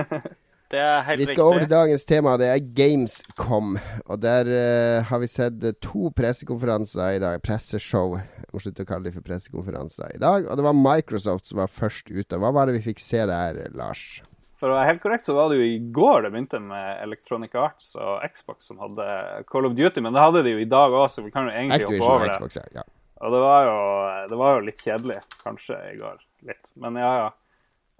Det 0.70 0.78
er 0.78 1.00
helt 1.02 1.18
Vi 1.18 1.26
skal 1.32 1.48
over 1.48 1.64
til 1.64 1.70
dagens 1.70 2.04
tema. 2.06 2.36
Det 2.38 2.46
er 2.46 2.60
Gamescom. 2.78 3.72
Og 4.06 4.20
der 4.22 4.46
uh, 4.46 5.06
har 5.08 5.18
vi 5.18 5.28
sett 5.30 5.64
eh, 5.66 5.74
to 5.82 6.12
pressekonferanser 6.14 7.16
i 7.16 7.22
dag. 7.22 7.40
Presseshow. 7.42 8.14
Jeg 8.20 8.52
må 8.54 8.62
slutte 8.62 8.86
å 8.86 8.90
kalle 8.92 9.08
dem 9.08 9.16
for 9.16 9.26
pressekonferanser 9.26 10.14
i 10.14 10.20
dag. 10.22 10.46
Og 10.46 10.60
det 10.60 10.66
var 10.68 10.76
Microsoft 10.78 11.50
som 11.50 11.58
var 11.58 11.72
først 11.74 12.12
ute. 12.14 12.38
Hva 12.38 12.52
var 12.54 12.70
det 12.70 12.78
vi 12.78 12.84
fikk 12.92 13.02
se 13.02 13.24
der, 13.26 13.58
Lars? 13.74 14.20
For 14.60 14.70
å 14.70 14.76
være 14.76 14.92
helt 14.92 15.02
korrekt 15.02 15.26
så 15.26 15.34
var 15.34 15.50
det 15.50 15.58
jo 15.58 15.66
i 15.66 15.80
går 15.90 16.26
det 16.26 16.30
begynte 16.34 16.60
med 16.62 17.02
Electronic 17.02 17.54
Arts 17.56 17.94
og 17.96 18.20
Xbox 18.28 18.68
som 18.68 18.78
hadde 18.84 19.06
Call 19.48 19.66
of 19.66 19.74
Duty, 19.74 20.02
men 20.04 20.12
det 20.12 20.20
hadde 20.20 20.42
de 20.44 20.52
jo 20.52 20.60
i 20.60 20.68
dag 20.68 20.92
òg, 20.92 21.06
så 21.08 21.24
vi 21.24 21.32
kan 21.32 21.48
jo 21.48 21.54
egentlig 21.54 21.78
hoppe 21.78 21.86
Activision 21.88 22.10
og 22.10 22.16
over 22.18 22.28
det. 22.28 22.34
Xbox, 22.36 22.58
ja. 22.60 22.82
ja. 22.82 22.84
Og 23.24 23.34
det 23.34 23.40
var, 23.40 23.64
jo, 23.66 23.78
det 24.28 24.40
var 24.42 24.52
jo 24.52 24.66
litt 24.68 24.84
kjedelig, 24.84 25.16
kanskje, 25.40 25.80
i 25.90 25.96
går. 25.98 26.20
Litt. 26.50 26.62
Men 26.84 27.00
ja, 27.00 27.12
ja. 27.24 27.30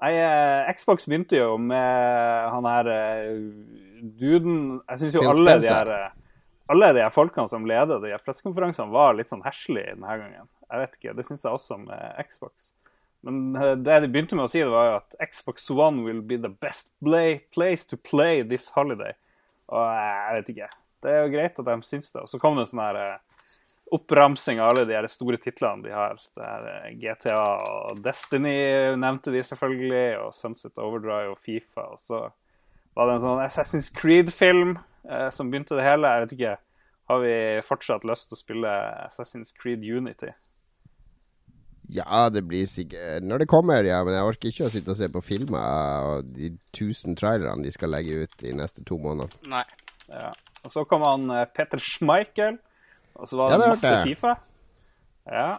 Nei, 0.01 0.15
eh, 0.17 0.73
Xbox 0.73 1.05
begynte 1.09 1.37
jo 1.37 1.59
med 1.61 2.49
han 2.55 2.69
her 2.69 2.89
eh, 2.89 3.37
duden 4.01 4.81
Jeg 4.89 5.03
syns 5.03 5.17
jo 5.19 5.25
alle 5.29 5.59
de 5.61 5.69
her 5.69 5.93
eh, 5.93 6.19
alle 6.71 6.93
de 6.97 7.03
her 7.03 7.13
folkene 7.13 7.51
som 7.51 7.65
leder 7.67 7.99
de 7.99 8.15
pressekonferansene, 8.23 8.93
var 8.95 9.17
litt 9.19 9.27
sånn 9.27 9.43
heslige 9.43 9.97
denne 9.97 10.19
gangen. 10.21 10.47
Jeg 10.71 10.83
vet 10.85 10.93
ikke, 10.97 11.15
Det 11.19 11.25
syns 11.27 11.43
jeg 11.43 11.57
også 11.57 11.81
med 11.83 12.21
Xbox. 12.29 12.69
Men 13.27 13.57
det 13.83 13.97
de 14.05 14.09
begynte 14.09 14.39
med 14.39 14.47
å 14.47 14.53
si, 14.53 14.63
det 14.63 14.71
var 14.71 14.87
jo 14.87 14.93
at 15.01 15.17
Xbox 15.33 15.67
One 15.75 16.05
will 16.07 16.21
be 16.23 16.39
the 16.39 16.53
best 16.63 16.87
play, 17.03 17.41
place 17.51 17.83
to 17.91 17.99
play 17.99 18.45
this 18.47 18.71
holiday. 18.77 19.19
Og 19.67 19.83
jeg 19.83 20.37
vet 20.39 20.53
ikke. 20.55 20.71
Det 21.03 21.11
er 21.11 21.19
jo 21.25 21.35
greit 21.35 21.59
at 21.59 21.73
de 21.73 21.77
syns 21.91 22.15
det. 22.15 22.23
Og 22.23 22.31
så 22.31 22.39
kom 22.39 22.55
det 22.55 22.69
en 22.69 22.71
sånn 22.71 22.85
her 22.87 23.01
oppramsing 23.95 24.61
av 24.61 24.73
alle 24.73 24.85
de 24.89 25.11
store 25.11 25.39
titlene 25.43 25.87
de 25.87 25.95
har. 25.95 26.21
Det 26.37 26.47
er 26.47 26.69
eh, 26.73 26.93
GTA 27.01 27.39
og 27.91 28.03
Destiny 28.05 28.57
nevnte 29.01 29.35
de 29.35 29.43
selvfølgelig, 29.47 30.07
og 30.23 30.35
Sunset 30.37 30.79
Overdrive 30.79 31.35
og 31.35 31.41
Fifa. 31.43 31.89
Og 31.95 32.03
så 32.03 32.27
var 32.97 33.09
det 33.09 33.17
en 33.19 33.25
sånn 33.25 33.43
Assassin's 33.45 33.91
Creed-film 33.95 34.77
eh, 35.09 35.29
som 35.35 35.51
begynte 35.51 35.79
det 35.79 35.87
hele. 35.87 36.11
Jeg 36.11 36.27
vet 36.27 36.37
ikke, 36.39 36.59
Har 37.11 37.19
vi 37.25 37.35
fortsatt 37.67 38.05
lyst 38.07 38.29
til 38.31 38.37
å 38.37 38.45
spille 38.45 38.77
Assassin's 39.09 39.51
Creed 39.57 39.83
Unity? 39.83 40.31
Ja, 41.91 42.29
det 42.31 42.45
blir 42.47 42.69
sikkert 42.71 43.25
Når 43.27 43.43
det 43.43 43.49
kommer, 43.51 43.83
ja. 43.83 43.99
Men 44.07 44.15
jeg 44.15 44.29
orker 44.31 44.53
ikke 44.53 44.69
å 44.69 44.73
sitte 44.73 44.93
og 44.95 44.99
se 45.01 45.09
på 45.11 45.23
filmer 45.27 46.07
og 46.07 46.29
de 46.37 46.53
tusen 46.77 47.17
trailerne 47.19 47.67
de 47.67 47.73
skal 47.75 47.91
legge 47.91 48.23
ut 48.23 48.37
de 48.43 48.55
neste 48.55 48.85
to 48.87 48.99
månedene. 49.03 49.51
Nei. 49.51 49.65
Ja. 50.11 50.31
Og 50.67 50.75
så 50.75 50.85
kom 50.89 51.05
han 51.07 51.31
eh, 51.35 51.49
Peter 51.55 51.81
Schmeichel, 51.83 52.59
og 53.21 53.29
så 53.29 53.37
var 53.39 53.53
Ja, 53.53 53.59
det 53.59 53.67
det 53.67 53.75
masse 53.77 53.91
det. 53.93 54.05
Fifa. 54.09 54.35
Ja. 55.31 55.51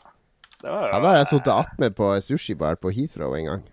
Det 0.61 0.69
var 0.69 0.81
jo 0.81 0.87
Ja, 0.91 0.99
Da 1.01 1.07
har 1.11 1.17
jeg 1.21 1.27
sittet 1.31 1.53
attmed 1.53 1.95
på 1.97 2.09
sushibar 2.25 2.75
på 2.81 2.91
Heathrow 2.93 3.35
en 3.37 3.45
gang. 3.51 3.63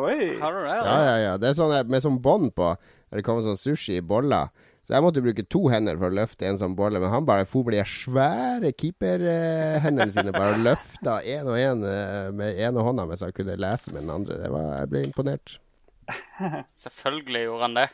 Oi! 0.00 0.38
Har 0.40 0.52
du 0.56 0.62
det? 0.64 0.76
Ja, 0.80 0.98
ja, 1.04 1.16
ja. 1.24 1.32
Det 1.40 1.50
er 1.50 1.56
sånn 1.58 1.74
eh, 1.76 1.84
med 1.84 2.02
sånn 2.02 2.18
bånd 2.24 2.52
på, 2.56 2.72
der 3.10 3.20
det 3.20 3.24
kommer 3.26 3.44
sånn 3.44 3.58
sushi 3.60 3.98
i 3.98 4.04
boller. 4.04 4.48
Så 4.86 4.94
jeg 4.96 5.04
måtte 5.04 5.20
bruke 5.22 5.44
to 5.52 5.66
hender 5.70 5.98
for 6.00 6.08
å 6.08 6.16
løfte 6.16 6.46
en 6.48 6.56
sånn 6.58 6.72
bolle, 6.74 6.98
men 7.02 7.12
han 7.12 7.26
bare 7.28 7.44
for 7.46 7.66
med 7.68 7.76
de 7.76 7.82
svære 7.86 8.70
keeperhendene 8.80 10.08
sine. 10.10 10.32
Bare 10.34 10.56
løfta 10.58 11.18
én 11.22 11.46
og 11.46 11.58
én 11.60 11.84
med 12.34 12.56
ene 12.58 12.82
hånda 12.86 13.04
mens 13.06 13.22
han 13.22 13.34
kunne 13.36 13.58
lese 13.60 13.92
med 13.92 14.02
den 14.06 14.14
andre. 14.14 14.38
Det 14.40 14.48
var, 14.50 14.70
jeg 14.80 14.90
ble 14.94 15.04
imponert. 15.04 15.58
Selvfølgelig 16.80 17.44
gjorde 17.44 17.66
han 17.68 17.76
det. 17.76 17.88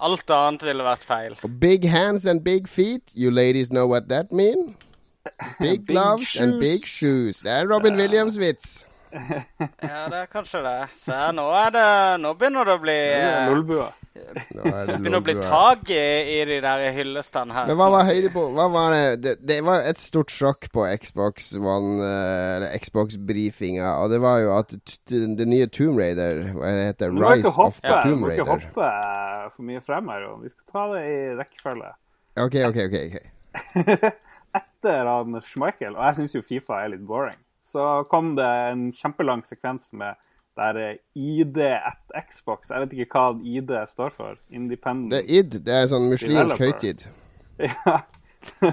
Alt 0.00 0.30
annet 0.32 0.62
ville 0.64 0.84
vært 0.84 1.04
feil. 1.04 1.34
Big 1.60 1.84
hands 1.84 2.26
and 2.26 2.42
big 2.44 2.68
feet, 2.68 3.02
you 3.14 3.30
ladies 3.30 3.68
know 3.68 3.86
what 3.86 4.08
that 4.08 4.32
mean? 4.32 4.76
Big 5.60 5.84
gloves 5.86 6.34
and 6.40 6.58
big 6.60 6.86
shoes. 6.86 7.42
Det 7.44 7.52
er 7.52 7.66
Robin 7.68 7.94
Williams-vits. 7.96 8.86
Ja, 9.12 10.06
det 10.08 10.16
er 10.22 10.28
kanskje 10.32 10.62
det. 10.64 10.78
Se, 11.02 11.18
nå 11.36 11.44
er 11.60 11.72
det 11.74 11.86
Nå 12.22 12.32
begynner 12.38 12.64
det 12.64 12.76
å 12.78 12.80
bli 12.80 12.94
er 12.94 13.50
Lolbua. 13.50 13.90
Er 14.10 14.38
Begynner 14.90 15.20
å 15.20 15.22
bli 15.22 15.36
tak 15.38 15.90
i, 15.92 15.98
i 16.34 16.38
de 16.48 16.56
der 16.64 16.82
hyllestene 16.96 17.54
her. 17.54 17.68
Men 17.70 17.78
hva 17.78 17.86
var 17.94 18.08
høydepunkt? 18.08 18.56
Hva 18.58 18.66
var 18.72 18.94
det? 18.94 19.04
det? 19.22 19.34
Det 19.46 19.58
var 19.66 19.86
et 19.86 20.02
stort 20.02 20.32
sjokk 20.34 20.66
på 20.74 20.86
Xbox 21.04 21.52
One, 21.54 22.00
eh, 22.02 22.56
eller 22.56 22.74
Xbox-brifinga, 22.82 23.92
og 24.02 24.10
det 24.10 24.18
var 24.24 24.40
jo 24.42 24.52
at 24.56 24.74
det 25.10 25.46
nye 25.46 25.68
Tomb 25.70 26.00
Raider 26.00 26.42
Hva 26.56 26.72
heter 26.74 27.06
det? 27.06 27.12
Du 27.14 27.22
Rise 27.22 27.52
of 27.52 27.60
hoppe, 27.60 27.84
the 27.86 28.00
du 28.00 28.08
Tomb 28.08 28.24
må 28.24 28.32
ikke 28.34 28.48
hoppe 28.50 28.88
eh, 28.88 29.44
for 29.54 29.68
mye 29.68 29.84
frem 29.84 30.10
her. 30.10 30.26
Vi 30.42 30.54
skal 30.56 30.74
ta 30.74 30.86
det 30.96 31.04
i 31.06 31.20
rekkefølge. 31.38 31.92
OK, 32.40 32.58
OK, 32.66 32.80
OK. 32.88 32.98
okay. 33.10 34.10
Etter 34.60 35.06
han 35.06 35.38
Schmeichel, 35.46 35.94
og 35.94 36.02
jeg 36.08 36.18
syns 36.18 36.34
jo 36.34 36.42
Fifa 36.42 36.82
er 36.82 36.96
litt 36.96 37.06
boring, 37.06 37.38
så 37.62 38.02
kom 38.10 38.34
det 38.38 38.50
en 38.72 38.88
kjempelang 38.96 39.46
sekvens 39.46 39.92
med 39.94 40.18
der 40.56 40.76
eh, 40.76 40.96
ID 41.14 41.58
at 41.62 42.26
Xbox. 42.30 42.70
Jeg 42.70 42.80
vet 42.86 42.92
ikke 43.04 43.18
hva 43.18 43.36
ID 43.44 43.70
står 43.88 44.10
for. 44.16 44.36
Independent 44.50 45.12
Det 45.12 45.20
er 45.22 45.38
id. 45.40 45.60
Det 45.66 45.74
er 45.82 45.86
sånn 45.92 46.08
muslimsk 46.10 46.58
høytid. 46.58 47.06
Ja. 47.60 47.98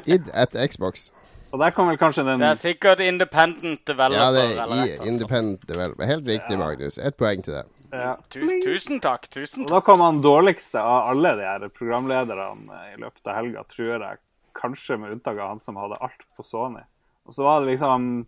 Id 0.07 0.29
at 0.31 0.53
Xbox. 0.71 1.09
Og 1.51 1.59
der 1.59 1.73
kom 1.75 1.89
vel 1.91 1.97
kanskje 1.99 2.23
den 2.23 2.39
Det 2.39 2.47
er 2.47 2.59
sikkert 2.59 3.01
independent 3.03 3.81
developer. 3.87 4.19
Ja, 4.19 4.31
det 4.31 4.43
er 4.59 5.03
i 5.03 5.09
Independent 5.09 5.65
Developer. 5.67 6.05
Helt 6.07 6.27
riktig, 6.27 6.55
Ja. 6.55 6.59
Magnus. 6.61 6.97
Ett 6.97 7.17
poeng 7.19 7.43
til 7.43 7.53
deg. 7.57 7.65
ja. 7.91 8.13
Tu 8.31 8.39
tusen 8.63 8.99
takk. 9.03 9.27
Tusen 9.31 9.63
Og 9.65 9.69
da 9.75 9.79
kom 9.83 9.99
han 10.03 10.21
dårligste 10.23 10.79
av 10.79 11.09
alle 11.11 11.35
de 11.39 11.43
her 11.47 11.67
programlederne 11.75 12.79
eh, 12.79 12.95
i 12.95 13.01
løpet 13.01 13.27
av 13.27 13.35
helga, 13.41 13.63
tror 13.75 13.93
jeg. 14.07 14.17
Kanskje 14.55 14.97
med 14.99 15.11
unntak 15.17 15.37
av 15.39 15.49
han 15.55 15.59
som 15.63 15.75
hadde 15.79 15.99
alt 15.99 16.23
på 16.35 16.43
Sony. 16.47 16.83
Og 17.27 17.35
så 17.35 17.43
var 17.43 17.61
det 17.61 17.73
liksom 17.73 18.25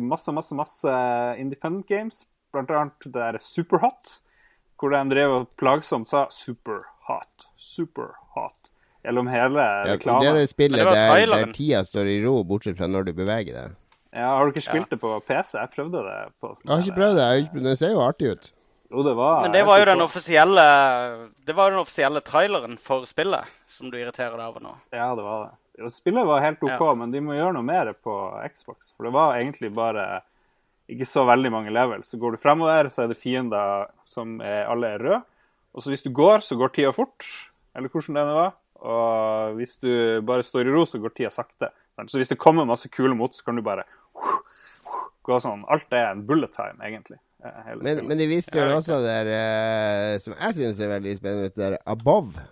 masse, 0.00 0.32
masse, 0.32 0.54
masse 0.54 0.92
independent 1.38 1.86
games. 1.88 2.26
Blant 2.52 2.70
annet 2.70 2.92
det 3.06 3.12
der 3.14 3.38
Superhot, 3.40 4.18
hvor 4.78 4.90
de 4.92 5.14
drev 5.14 5.30
og 5.32 5.46
plagsomt 5.56 6.08
sa 6.10 6.26
Superhot, 6.30 7.46
Superhot 7.56 8.58
gjennom 9.02 9.26
hele 9.32 9.62
Ja, 9.88 9.96
det 9.96 10.28
er 10.28 10.34
det 10.36 10.48
spillet 10.50 10.78
det 10.78 10.92
der, 10.94 11.26
der 11.26 11.52
tida 11.56 11.80
står 11.86 12.10
i 12.12 12.18
ro, 12.26 12.42
bortsett 12.44 12.76
fra 12.78 12.86
når 12.86 13.08
du 13.08 13.12
beveger 13.16 13.54
deg. 13.56 13.78
Ja, 14.12 14.34
har 14.36 14.44
du 14.44 14.52
ikke 14.52 14.66
spilt 14.66 14.90
det 14.92 14.98
på 15.00 15.14
PC? 15.24 15.54
Jeg 15.56 15.70
prøvde 15.72 16.02
det 16.04 16.18
på 16.42 16.50
sånn 16.52 16.66
Jeg 16.68 16.74
har 16.74 16.82
ikke 16.84 16.98
prøvd 17.00 17.16
det. 17.16 17.22
jeg 17.24 17.32
har 17.32 17.46
ikke- 17.48 17.64
Det 17.64 17.78
ser 17.78 17.88
jo 17.94 18.00
artig 18.04 18.32
ut. 18.32 18.52
Jo, 18.92 19.02
det 19.02 19.16
var 19.16 19.42
Men 19.42 19.52
det 19.52 19.64
var 19.66 19.78
jo 19.78 19.84
den 19.86 20.00
offisielle 20.02 21.30
Det 21.46 21.54
var 21.56 21.70
den 21.70 21.78
offisielle 21.80 22.20
traileren 22.20 22.76
for 22.78 23.06
spillet 23.06 23.44
som 23.66 23.90
du 23.90 23.96
irriterer 23.96 24.36
deg 24.36 24.46
over 24.46 24.60
nå. 24.60 24.74
Ja, 24.92 25.14
det 25.16 25.24
var 25.24 25.44
det. 25.48 25.52
Jo, 25.82 25.90
Spillet 25.92 26.26
var 26.28 26.40
helt 26.44 26.62
OK, 26.62 26.70
Ja. 26.80 26.94
men 26.94 27.10
de 27.14 27.20
må 27.24 27.34
gjøre 27.34 27.52
noe 27.58 27.66
mer 27.66 27.92
på 27.98 28.14
Xbox. 28.54 28.92
For 28.96 29.04
det 29.08 29.12
var 29.14 29.36
egentlig 29.40 29.72
bare 29.74 30.22
ikke 30.92 31.06
så 31.08 31.24
veldig 31.26 31.50
mange 31.52 31.70
levels. 31.74 32.08
Så 32.10 32.18
går 32.20 32.34
du 32.36 32.40
fremover, 32.42 32.88
så 32.92 33.04
er 33.04 33.12
det 33.12 33.18
fiender 33.20 33.88
som 34.08 34.40
er, 34.40 34.66
alle 34.70 34.94
er 34.94 34.98
røde. 35.02 35.22
Og 35.74 35.82
så 35.82 35.88
hvis 35.92 36.02
du 36.04 36.10
går, 36.12 36.42
så 36.44 36.56
går 36.60 36.72
tida 36.76 36.92
fort. 36.92 37.24
Eller 37.74 37.88
hvordan 37.88 38.14
det 38.18 38.24
nå 38.28 38.34
var. 38.36 38.52
Og 38.82 39.54
hvis 39.56 39.76
du 39.80 40.20
bare 40.26 40.42
står 40.44 40.66
i 40.68 40.72
ro, 40.74 40.82
så 40.84 40.98
går 41.00 41.14
tida 41.16 41.30
sakte. 41.32 41.70
Så 42.10 42.18
hvis 42.18 42.28
det 42.32 42.38
kommer 42.40 42.66
masse 42.66 42.88
kule 42.90 43.14
mot, 43.14 43.32
så 43.34 43.44
kan 43.46 43.56
du 43.56 43.62
bare 43.62 43.84
gå 45.24 45.38
sånn. 45.40 45.62
Alt 45.70 45.92
er 45.94 46.10
en 46.10 46.24
bullet 46.26 46.52
time, 46.52 46.76
egentlig. 46.82 47.18
eh, 47.44 47.74
Men, 47.78 48.02
men 48.08 48.18
de 48.18 48.26
viste 48.26 48.58
jo 48.58 48.76
også 48.76 48.98
det 49.04 49.12
der 49.22 49.30
eh, 49.36 50.18
som 50.18 50.34
jeg 50.34 50.54
syns 50.58 50.80
er 50.82 50.90
veldig 50.96 51.14
spennende, 51.16 51.52
der 51.56 51.78
Above. 51.86 52.42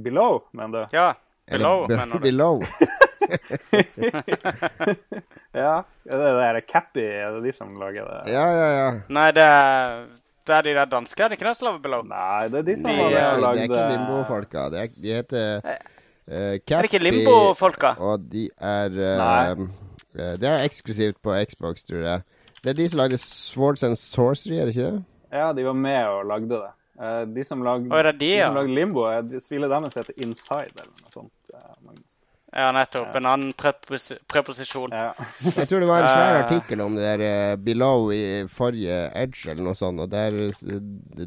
Below, 0.00 0.44
mener 0.56 0.86
du? 0.86 0.96
Ja. 0.96 1.12
Below, 1.50 1.84
Eller, 1.84 1.96
mener 1.96 2.18
du. 2.18 2.22
below. 2.22 2.62
Ja, 5.52 5.82
er 6.06 6.52
det 6.54 6.60
Cappy, 6.70 7.00
er 7.02 7.30
det 7.34 7.42
de 7.48 7.52
som 7.56 7.72
lager 7.80 8.04
det? 8.06 8.30
Ja, 8.32 8.44
ja, 8.54 8.68
ja. 8.76 8.90
Nei, 9.10 9.30
det 9.34 9.42
er, 9.42 10.04
det 10.46 10.54
er 10.56 10.62
de 10.66 10.74
der 10.78 10.84
danske, 10.90 11.22
er 11.22 11.28
det 11.32 11.36
ikke 11.38 11.48
det 11.48 11.56
som 11.58 11.66
lager 11.68 11.82
Below? 11.84 12.02
Nei, 12.06 12.48
det 12.52 12.58
er 12.62 12.66
de 12.68 12.74
som 12.78 12.90
De, 12.90 12.94
har 13.00 13.08
Det 13.10 13.20
er, 13.20 13.24
lagd 13.44 13.54
det 13.58 13.62
er 13.62 13.66
ikke 13.68 13.90
Limbo-folka. 13.92 14.60
Det 14.70 14.78
er, 14.80 14.86
de 14.94 15.08
heter 15.18 15.44
uh, 15.66 15.70
Er 16.30 16.58
det 16.70 16.84
ikke 16.90 17.02
Limbo-folka? 17.02 17.90
Og 17.98 18.16
de 18.32 18.44
er 18.56 18.88
uh, 18.94 18.98
eh, 20.14 20.34
Det 20.40 20.48
er 20.52 20.58
eksklusivt 20.66 21.18
på 21.22 21.30
Xbox, 21.50 21.74
tror 21.88 22.02
jeg. 22.06 22.20
Det 22.62 22.68
er 22.74 22.78
de 22.78 22.88
som 22.92 22.98
lagde 23.00 23.18
Swords 23.18 23.82
and 23.82 23.96
Sorcery, 23.98 24.56
er 24.60 24.64
det 24.68 24.74
ikke 24.76 24.86
det? 24.90 25.02
Ja, 25.32 25.46
de 25.56 25.64
var 25.64 25.72
med 25.78 26.04
og 26.04 26.26
lagde 26.30 26.48
det. 26.54 26.70
Eh, 27.00 27.24
De 27.34 27.44
som 27.44 27.62
lagde, 27.62 27.86
oh, 27.90 28.02
de, 28.02 28.06
ja? 28.06 28.12
de, 28.12 28.42
som 28.44 28.54
lagde 28.54 28.74
Limbo, 28.74 29.06
de- 29.22 29.40
spillet 29.40 29.70
deres 29.70 29.94
heter 29.96 30.12
Inside, 30.20 30.72
eller 30.76 30.92
noe 31.00 31.10
sånt. 31.14 31.32
Eh, 31.60 31.76
Magnus. 31.84 32.16
Ja, 32.50 32.72
nettopp. 32.74 33.12
En 33.14 33.26
annen 33.30 33.52
prepos 33.54 34.08
preposisjon. 34.26 34.90
Ja. 34.90 35.12
Jeg 35.60 35.68
tror 35.70 35.84
det 35.84 35.86
var 35.90 36.02
en 36.02 36.08
svær 36.10 36.34
Eh. 36.34 36.44
artikkel 36.44 36.80
om 36.82 36.96
det 36.98 37.04
der 37.06 37.22
eh, 37.22 37.56
Below 37.62 38.08
i 38.10 38.22
forrige 38.50 38.96
Edge 39.14 39.52
eller 39.52 39.68
noe 39.68 39.78
sånt. 39.78 40.02
Og 40.02 40.10
der, 40.10 40.34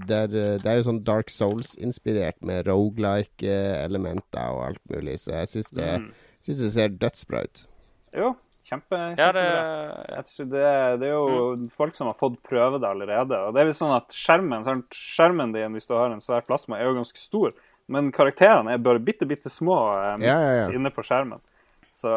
der, 0.04 0.34
eh, 0.36 0.58
det 0.60 0.68
er 0.68 0.82
jo 0.82 0.88
sånn 0.90 1.00
Dark 1.08 1.32
Souls-inspirert 1.32 2.42
med 2.44 2.68
rogelike-elementer 2.68 4.52
og 4.52 4.66
alt 4.72 4.84
mulig. 4.92 5.20
Så 5.24 5.32
jeg 5.38 5.48
syns 5.54 5.70
det, 5.72 5.92
Mm. 6.02 6.12
det 6.46 6.72
ser 6.74 6.90
dødsbra 6.90 7.44
ut. 7.48 7.66
Jo, 8.14 8.36
kjempe, 8.68 9.00
Ja, 9.18 9.32
det 9.32 9.44
kjempebra. 9.48 10.06
Jeg 10.10 10.26
tror 10.26 10.46
det, 10.52 11.00
det 11.00 11.08
er 11.08 11.14
jo 11.14 11.68
folk 11.72 11.96
som 11.96 12.08
har 12.08 12.14
fått 12.20 12.42
prøve 12.44 12.80
det 12.82 12.90
allerede. 12.90 13.40
Og 13.48 13.54
det 13.54 13.62
er 13.62 13.66
vel 13.72 13.74
sånn 13.80 13.96
at 13.96 14.10
skjermen, 14.12 14.64
skjermen 14.92 15.54
din, 15.54 15.72
hvis 15.74 15.88
du 15.88 15.94
har 15.96 16.12
en 16.12 16.20
svær 16.22 16.42
plasma, 16.46 16.78
er 16.80 16.86
jo 16.92 16.96
ganske 17.00 17.18
stor. 17.18 17.52
Men 17.92 18.12
karakterene 18.16 18.72
er 18.74 18.78
bare 18.84 19.00
bitte, 19.04 19.26
bitte 19.28 19.50
små 19.52 19.76
midt 20.18 20.28
Ja, 20.28 20.38
ja, 20.40 20.52
ja. 20.64 20.70
inne 20.76 20.90
på 20.94 21.04
skjermen. 21.04 21.40
Så 22.00 22.10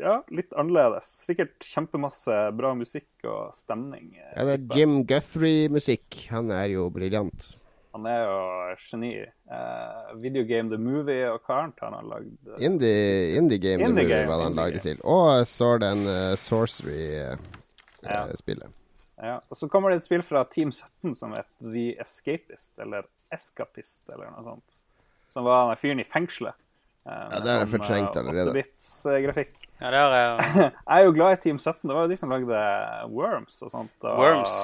ja, 0.00 0.16
litt 0.34 0.52
annerledes. 0.58 1.04
Sikkert 1.26 1.58
kjempemasse 1.62 2.34
bra 2.56 2.72
musikk 2.74 3.24
og 3.30 3.52
stemning. 3.54 4.16
eh, 4.18 4.32
Ja, 4.36 4.44
det 4.48 4.54
er 4.56 4.62
Jim 4.78 5.04
Guthrie-musikk. 5.06 6.24
Han 6.30 6.50
er 6.50 6.66
jo 6.72 6.88
briljant. 6.90 7.52
Han 7.94 8.06
er 8.10 8.24
jo 8.26 8.38
geni. 8.90 9.12
Uh, 9.46 10.16
Videogame 10.18 10.66
The 10.72 10.78
Movie 10.82 11.28
og 11.30 11.38
hva 11.46 11.60
annet 11.62 11.78
han 11.84 11.94
har 11.94 12.02
lagd? 12.10 12.34
Indie, 12.58 13.36
indie 13.38 13.58
Game 13.62 13.84
Indie 13.86 14.02
det 14.02 14.10
game, 14.10 14.26
var 14.26 14.42
han 14.48 14.56
game. 14.58 14.80
til. 14.82 14.98
Og 15.04 15.46
Sword 15.46 15.82
and 15.86 16.02
uh, 16.10 16.34
Sorcery-spillet. 16.34 18.66
Ja. 18.66 18.70
Ja. 19.24 19.36
Og 19.48 19.56
så 19.56 19.68
kommer 19.70 19.90
det 19.94 20.00
et 20.02 20.08
spill 20.08 20.22
fra 20.26 20.42
Team 20.50 20.72
17 20.74 21.14
som 21.16 21.30
heter 21.36 21.70
The 21.70 21.92
Escapist, 22.02 22.72
eller 22.82 23.06
Escapist, 23.32 24.02
eller 24.10 24.26
noe 24.34 24.42
sånt. 24.48 24.80
Som 25.34 25.46
var 25.48 25.68
den 25.72 25.80
fyren 25.80 26.00
i 26.02 26.06
fengselet. 26.06 26.54
Eh, 27.04 27.24
Ja, 27.34 27.40
det 27.44 27.52
er 27.52 27.66
fortrengt 27.68 28.16
allerede. 28.16 28.52
8-bits-grafikk. 28.54 29.56
Ja, 29.82 29.90
det 29.92 29.98
har 30.00 30.14
jeg. 30.14 30.52
Jeg 30.88 30.94
er 30.94 31.04
jo 31.04 31.14
glad 31.16 31.34
i 31.36 31.40
Team 31.42 31.58
17. 31.58 31.82
Det 31.84 31.96
var 31.96 32.06
jo 32.06 32.12
de 32.14 32.16
som 32.20 32.30
lagde 32.32 32.60
Worms 33.12 33.58
og 33.66 33.72
sånt. 33.74 33.96
Og, 34.00 34.20
Worms. 34.22 34.54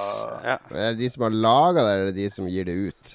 Ja. 0.47 0.55
Er 0.71 0.87
det 0.95 1.01
de 1.03 1.09
som 1.13 1.27
har 1.27 1.35
laga 1.35 1.83
det, 1.85 1.91
eller 1.99 2.15
de 2.17 2.29
som 2.33 2.47
gir 2.49 2.65
det 2.71 2.77
ut? 2.87 3.13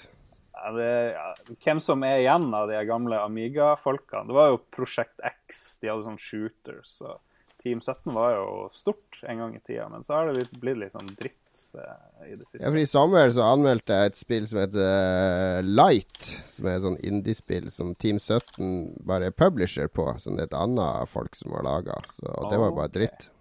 Ja, 0.57 0.71
det, 0.77 0.91
ja, 1.15 1.27
hvem 1.65 1.81
som 1.83 2.03
er 2.07 2.21
igjen 2.23 2.47
av 2.59 2.69
de 2.71 2.79
gamle 2.89 3.19
Amiga-folkene. 3.23 4.27
Det 4.29 4.35
var 4.37 4.53
jo 4.53 4.61
Prosjekt 4.75 5.21
X, 5.27 5.65
de 5.83 5.91
hadde 5.91 6.07
sånn 6.07 6.19
shooters. 6.21 6.95
Og 7.07 7.19
Team 7.67 7.81
17 7.83 8.15
var 8.15 8.37
jo 8.37 8.51
stort 8.71 9.19
en 9.27 9.41
gang 9.43 9.55
i 9.57 9.61
tida, 9.61 9.89
men 9.91 10.05
så 10.07 10.15
har 10.15 10.29
det 10.31 10.45
blitt 10.55 10.79
litt 10.79 10.93
sånn 10.95 11.09
dritt 11.19 11.63
eh, 11.75 12.29
i 12.29 12.37
det 12.37 12.45
siste. 12.45 12.61
Ja, 12.63 12.71
for 12.71 12.79
I 12.79 12.87
sommer 12.87 13.33
så 13.35 13.43
anmeldte 13.43 13.97
jeg 13.97 14.13
et 14.13 14.21
spill 14.21 14.47
som 14.47 14.61
heter 14.63 14.85
eh, 14.87 15.63
Light, 15.67 16.29
som 16.53 16.69
er 16.69 16.77
et 16.77 16.85
sånn 16.85 17.01
indiespill 17.03 17.67
som 17.75 17.91
Team 17.99 18.21
17 18.23 19.03
bare 19.09 19.33
er 19.33 19.35
publisher 19.35 19.91
på. 19.91 20.07
Som 20.23 20.39
det 20.39 20.47
er 20.47 20.53
et 20.53 20.61
annet 20.61 21.11
folk 21.11 21.35
som 21.35 21.57
har 21.59 21.67
laga. 21.67 21.99
Så 22.13 22.31
det 22.53 22.61
var 22.63 22.77
bare 22.77 22.95
dritt. 22.95 23.33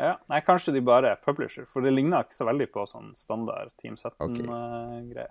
Ja, 0.00 0.14
nei, 0.32 0.40
kanskje 0.44 0.72
de 0.76 0.84
bare 0.84 1.12
er 1.12 1.20
publisher, 1.24 1.68
for 1.68 1.84
det 1.84 1.92
ligner 1.92 2.24
ikke 2.24 2.36
så 2.36 2.48
veldig 2.48 2.70
på 2.72 2.88
sånn 2.88 3.12
standard 3.16 3.76
Team 3.80 4.00
17-greie. 4.00 5.28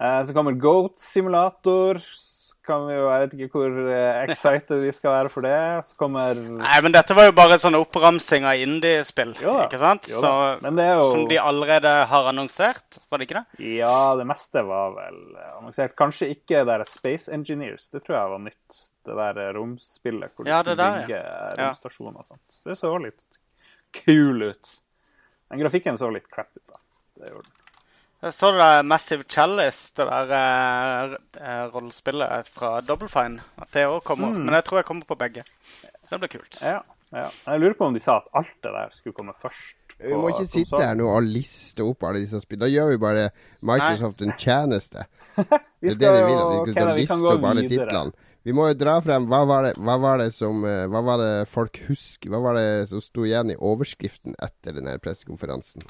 Eh, 0.00 0.20
så 0.26 0.34
kommer 0.34 0.58
Goat 0.58 0.98
Simulator. 0.98 2.02
Kan 2.66 2.82
vi 2.86 2.92
jo, 2.94 3.06
Jeg 3.08 3.20
vet 3.22 3.32
ikke 3.40 3.56
hvor 3.56 3.76
eh, 3.90 4.18
excited 4.28 4.82
vi 4.82 4.90
skal 4.92 5.14
være 5.14 5.30
for 5.32 5.40
det. 5.46 5.54
Så 5.88 5.96
kommer 5.96 6.34
Nei, 6.36 6.80
men 6.84 6.92
dette 6.92 7.14
var 7.16 7.30
jo 7.30 7.32
bare 7.38 7.56
en 7.56 7.62
sånn 7.62 7.78
oppramsing 7.78 8.44
av 8.44 8.60
indiespill, 8.60 9.32
ikke 9.40 9.80
sant? 9.80 10.10
jo. 10.12 10.20
Så, 10.20 10.32
Men 10.62 10.76
det 10.76 10.84
er 10.84 10.94
jo- 11.00 11.08
Som 11.14 11.24
de 11.30 11.38
allerede 11.40 11.94
har 12.12 12.28
annonsert, 12.30 12.98
var 13.10 13.18
det 13.18 13.28
ikke 13.30 13.40
det? 13.40 13.64
Ja, 13.78 14.14
det 14.20 14.26
meste 14.28 14.62
var 14.68 14.92
vel 14.98 15.18
eh, 15.40 15.50
annonsert. 15.56 15.96
Kanskje 15.96 16.28
ikke 16.36 16.60
det 16.60 16.66
der 16.68 16.84
Space 16.84 17.32
Engineers. 17.32 17.88
Det 17.90 18.04
tror 18.04 18.18
jeg 18.20 18.34
var 18.36 18.44
nytt. 18.44 18.80
Det 19.08 19.16
der 19.16 19.40
eh, 19.46 19.52
romspillet 19.56 20.36
hvor 20.36 20.46
Ja, 20.52 20.60
du 20.62 20.74
der, 20.74 21.00
bygge 21.00 21.22
Ja. 21.24 21.48
romstasjoner 21.70 22.20
og 22.20 22.28
sånt. 22.28 22.60
Det 22.64 22.76
så 22.76 22.92
litt 23.00 23.40
kul 24.04 24.42
ut. 24.52 24.76
Den 25.50 25.58
grafikken 25.64 25.96
så 25.98 26.12
litt 26.12 26.28
crap 26.30 26.52
ut, 26.54 26.62
da. 26.68 26.76
Det 27.18 27.32
gjorde 27.32 27.48
den. 27.48 27.56
Jeg 28.20 28.34
så 28.36 28.50
det 28.52 28.60
der 28.60 28.82
Massive 28.84 29.24
Chalice, 29.32 29.92
det 29.96 30.04
der 30.06 31.14
eh, 31.40 31.62
rollespillet 31.72 32.48
fra 32.52 32.80
Double 32.84 33.08
Fine. 33.08 33.40
At 33.56 33.70
det 33.72 33.86
òg 33.88 34.02
kommer. 34.04 34.34
Mm. 34.34 34.42
Men 34.44 34.58
jeg 34.58 34.66
tror 34.66 34.80
jeg 34.82 34.88
kommer 34.90 35.08
på 35.08 35.16
begge. 35.22 35.44
Så 36.04 36.16
det 36.16 36.20
blir 36.26 36.32
kult. 36.34 36.58
Ja, 36.60 36.82
ja. 37.16 37.28
Jeg 37.46 37.62
lurer 37.62 37.78
på 37.78 37.88
om 37.88 37.96
de 37.96 38.02
sa 38.02 38.18
at 38.20 38.28
alt 38.36 38.52
det 38.62 38.74
der 38.76 38.92
skulle 38.92 39.16
komme 39.16 39.32
først. 39.32 39.76
Vi 40.00 40.12
må 40.16 40.30
ikke 40.34 40.46
sitte 40.48 40.80
her 40.80 40.94
nå 40.96 41.08
og 41.12 41.24
liste 41.28 41.84
opp 41.84 42.04
alle 42.08 42.20
disse 42.22 42.40
spillene. 42.44 42.66
Da 42.66 42.72
gjør 42.72 42.92
vi 42.92 43.00
bare 43.02 43.24
Microsoft 43.68 44.22
en 44.24 44.36
tjeneste. 44.40 45.06
Vi 45.80 45.88
Det 45.88 46.04
er 46.04 46.12
det 46.12 46.20
de 46.20 46.26
vil. 46.28 46.36
vi 46.36 46.56
skal 46.60 46.74
Kenneth, 46.76 46.94
vi 46.96 47.00
liste 47.00 47.16
opp 47.24 47.44
alle 47.48 47.62
videre. 47.64 47.86
titlene. 47.88 48.28
Vi 48.44 48.52
må 48.56 48.66
jo 48.68 48.76
dra 48.80 48.98
frem 49.04 49.26
hva 49.28 49.40
var 49.48 49.66
det, 49.68 49.74
hva 49.80 49.96
var 50.00 50.20
det 50.20 50.30
som 50.32 50.60
eh, 50.64 50.86
Hva 50.92 51.00
var 51.04 51.20
det 51.20 51.48
folk 51.52 51.80
husker? 51.88 52.28
Hva 52.32 52.40
var 52.44 52.56
det 52.56 52.68
som 52.92 53.00
sto 53.04 53.24
igjen 53.24 53.52
i 53.52 53.56
overskriften 53.56 54.36
etter 54.40 54.76
den 54.76 54.88
her 54.92 55.00
pressekonferansen? 55.00 55.84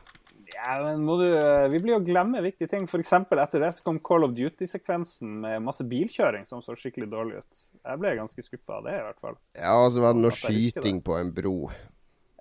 Ja, 0.61 0.75
men 0.85 1.05
må 1.07 1.17
du, 1.21 1.27
eh, 1.37 1.69
Vi 1.73 1.79
blir 1.81 1.95
jo 1.95 2.01
glemme 2.05 2.43
viktige 2.45 2.69
ting. 2.69 2.85
F.eks. 2.85 3.13
etter 3.13 3.63
det 3.63 3.71
så 3.77 3.85
kom 3.87 4.01
Call 4.05 4.27
of 4.27 4.35
Duty-sekvensen 4.37 5.39
med 5.45 5.63
masse 5.65 5.87
bilkjøring 5.89 6.45
som 6.49 6.61
så 6.65 6.77
skikkelig 6.77 7.09
dårlig 7.13 7.41
ut. 7.41 7.63
Jeg 7.81 8.03
ble 8.03 8.17
ganske 8.19 8.45
skuffa 8.45 8.81
av 8.81 8.85
det, 8.89 8.99
i 8.99 9.07
hvert 9.07 9.23
fall. 9.25 9.39
Ja, 9.57 9.79
og 9.79 9.95
så 9.95 10.05
var 10.05 10.17
det 10.17 10.27
noe 10.27 10.37
skyting 10.37 11.01
på 11.07 11.17
en 11.17 11.33
bro. 11.33 11.57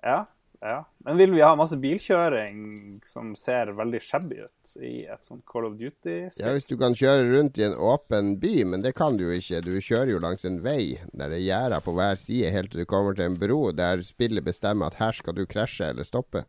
Ja, 0.04 0.24
ja. 0.60 0.84
Men 1.06 1.16
vil 1.16 1.32
vi 1.32 1.40
ha 1.40 1.54
masse 1.56 1.78
bilkjøring 1.80 3.00
som 3.08 3.32
ser 3.38 3.72
veldig 3.78 4.00
shabby 4.04 4.42
ut 4.44 4.74
i 4.84 5.06
et 5.08 5.24
sånt 5.24 5.40
Call 5.48 5.70
of 5.70 5.78
Duty-spill? 5.78 6.42
Ja, 6.42 6.52
hvis 6.52 6.68
du 6.68 6.76
kan 6.80 6.96
kjøre 6.96 7.24
rundt 7.30 7.56
i 7.56 7.64
en 7.64 7.76
åpen 7.76 8.34
by, 8.42 8.52
men 8.68 8.84
det 8.84 8.92
kan 8.98 9.16
du 9.16 9.24
jo 9.24 9.38
ikke. 9.38 9.62
Du 9.64 9.72
kjører 9.80 10.12
jo 10.12 10.20
langs 10.20 10.44
en 10.44 10.60
vei 10.64 10.98
der 11.14 11.32
det 11.32 11.40
er 11.40 11.46
gjerder 11.46 11.86
på 11.86 11.96
hver 11.96 12.20
side 12.20 12.52
helt 12.52 12.74
til 12.74 12.84
du 12.84 12.90
kommer 12.90 13.16
til 13.16 13.30
en 13.30 13.40
bro 13.40 13.62
der 13.72 14.04
spillet 14.04 14.44
bestemmer 14.44 14.92
at 14.92 15.00
her 15.00 15.16
skal 15.16 15.38
du 15.38 15.46
krasje 15.48 15.88
eller 15.94 16.04
stoppe. 16.04 16.44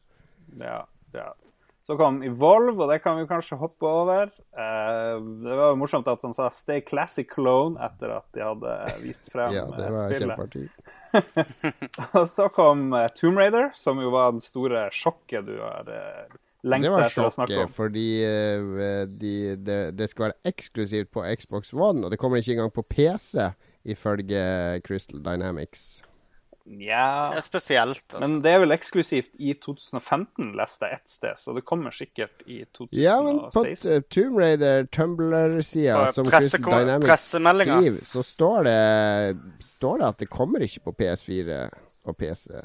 Ja, 0.59 0.81
ja. 1.15 1.29
Så 1.87 1.97
kom 1.97 2.19
Evolve, 2.23 2.83
og 2.83 2.91
det 2.91 2.99
kan 3.01 3.17
vi 3.17 3.25
kanskje 3.29 3.57
hoppe 3.57 3.89
over. 3.89 4.29
Eh, 4.53 5.15
det 5.17 5.55
var 5.57 5.71
jo 5.71 5.79
morsomt 5.81 6.07
at 6.11 6.21
han 6.21 6.33
sa 6.33 6.49
'Stay 6.49 6.83
Classic 6.85 7.27
Clone' 7.27 7.79
etter 7.81 8.13
at 8.17 8.27
de 8.37 8.43
hadde 8.45 8.75
vist 9.01 9.31
frem 9.31 9.53
Ja, 9.55 9.65
det 9.65 9.87
eh, 9.87 9.91
var 9.91 10.45
spillet. 10.45 10.69
Og 12.19 12.27
så 12.29 12.47
kom 12.53 12.93
eh, 12.93 13.09
Tomb 13.17 13.41
Raider, 13.41 13.71
som 13.75 13.99
jo 13.99 14.13
var 14.13 14.31
den 14.31 14.45
store 14.45 14.89
sjokket 14.93 15.49
du 15.49 15.57
har 15.57 15.83
Det 15.89 16.03
lengta 16.63 16.93
var 16.93 17.07
etter 17.07 17.25
å 17.25 17.33
snakke 17.33 17.57
sjokket, 17.57 17.65
om. 17.65 17.73
fordi 17.73 18.07
eh, 18.29 19.07
de, 19.09 19.33
det, 19.57 19.79
det 19.97 20.09
skal 20.11 20.29
være 20.29 20.53
eksklusivt 20.53 21.09
på 21.11 21.25
Xbox 21.41 21.73
One, 21.73 22.05
og 22.05 22.13
det 22.13 22.21
kommer 22.21 22.37
ikke 22.37 22.59
engang 22.59 22.71
på 22.71 22.85
PC, 22.85 23.49
ifølge 23.83 24.45
Crystal 24.85 25.17
Dynamics. 25.25 26.03
Ja, 26.65 27.31
er 27.35 27.41
spesielt. 27.41 28.03
Altså. 28.05 28.19
men 28.21 28.41
det 28.43 28.51
er 28.53 28.59
vel 28.61 28.73
eksklusivt 28.75 29.31
i 29.41 29.53
2015, 29.57 30.51
leste 30.57 30.89
jeg 30.89 30.99
ett 30.99 31.13
sted, 31.13 31.39
så 31.41 31.55
det 31.57 31.63
kommer 31.67 31.95
sikkert 31.95 32.43
i 32.45 32.61
2016. 32.69 32.99
Ja, 33.01 33.15
men 33.25 33.39
på 33.53 33.63
Tomb 34.13 34.37
Raider 34.39 34.85
Tumblr-sida, 34.93 36.11
som 36.13 36.29
Crystal 36.29 36.61
Dynamics 36.61 37.31
skriver, 37.31 38.03
så 38.05 38.23
står 38.25 38.69
det, 38.69 38.77
står 39.73 40.03
det 40.03 40.11
at 40.11 40.21
det 40.21 40.29
kommer 40.29 40.67
ikke 40.67 40.85
på 40.89 40.95
PS4 41.01 41.63
og 42.05 42.17
PC. 42.17 42.61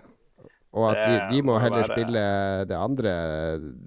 Og 0.77 0.91
at 0.91 0.99
de, 1.01 1.17
Det 1.17 1.29
de 1.33 1.43
må 1.43 1.55
må 1.55 1.63
heller 1.63 1.89
spille 1.89 2.23
det 2.69 2.77
andre, 2.77 3.13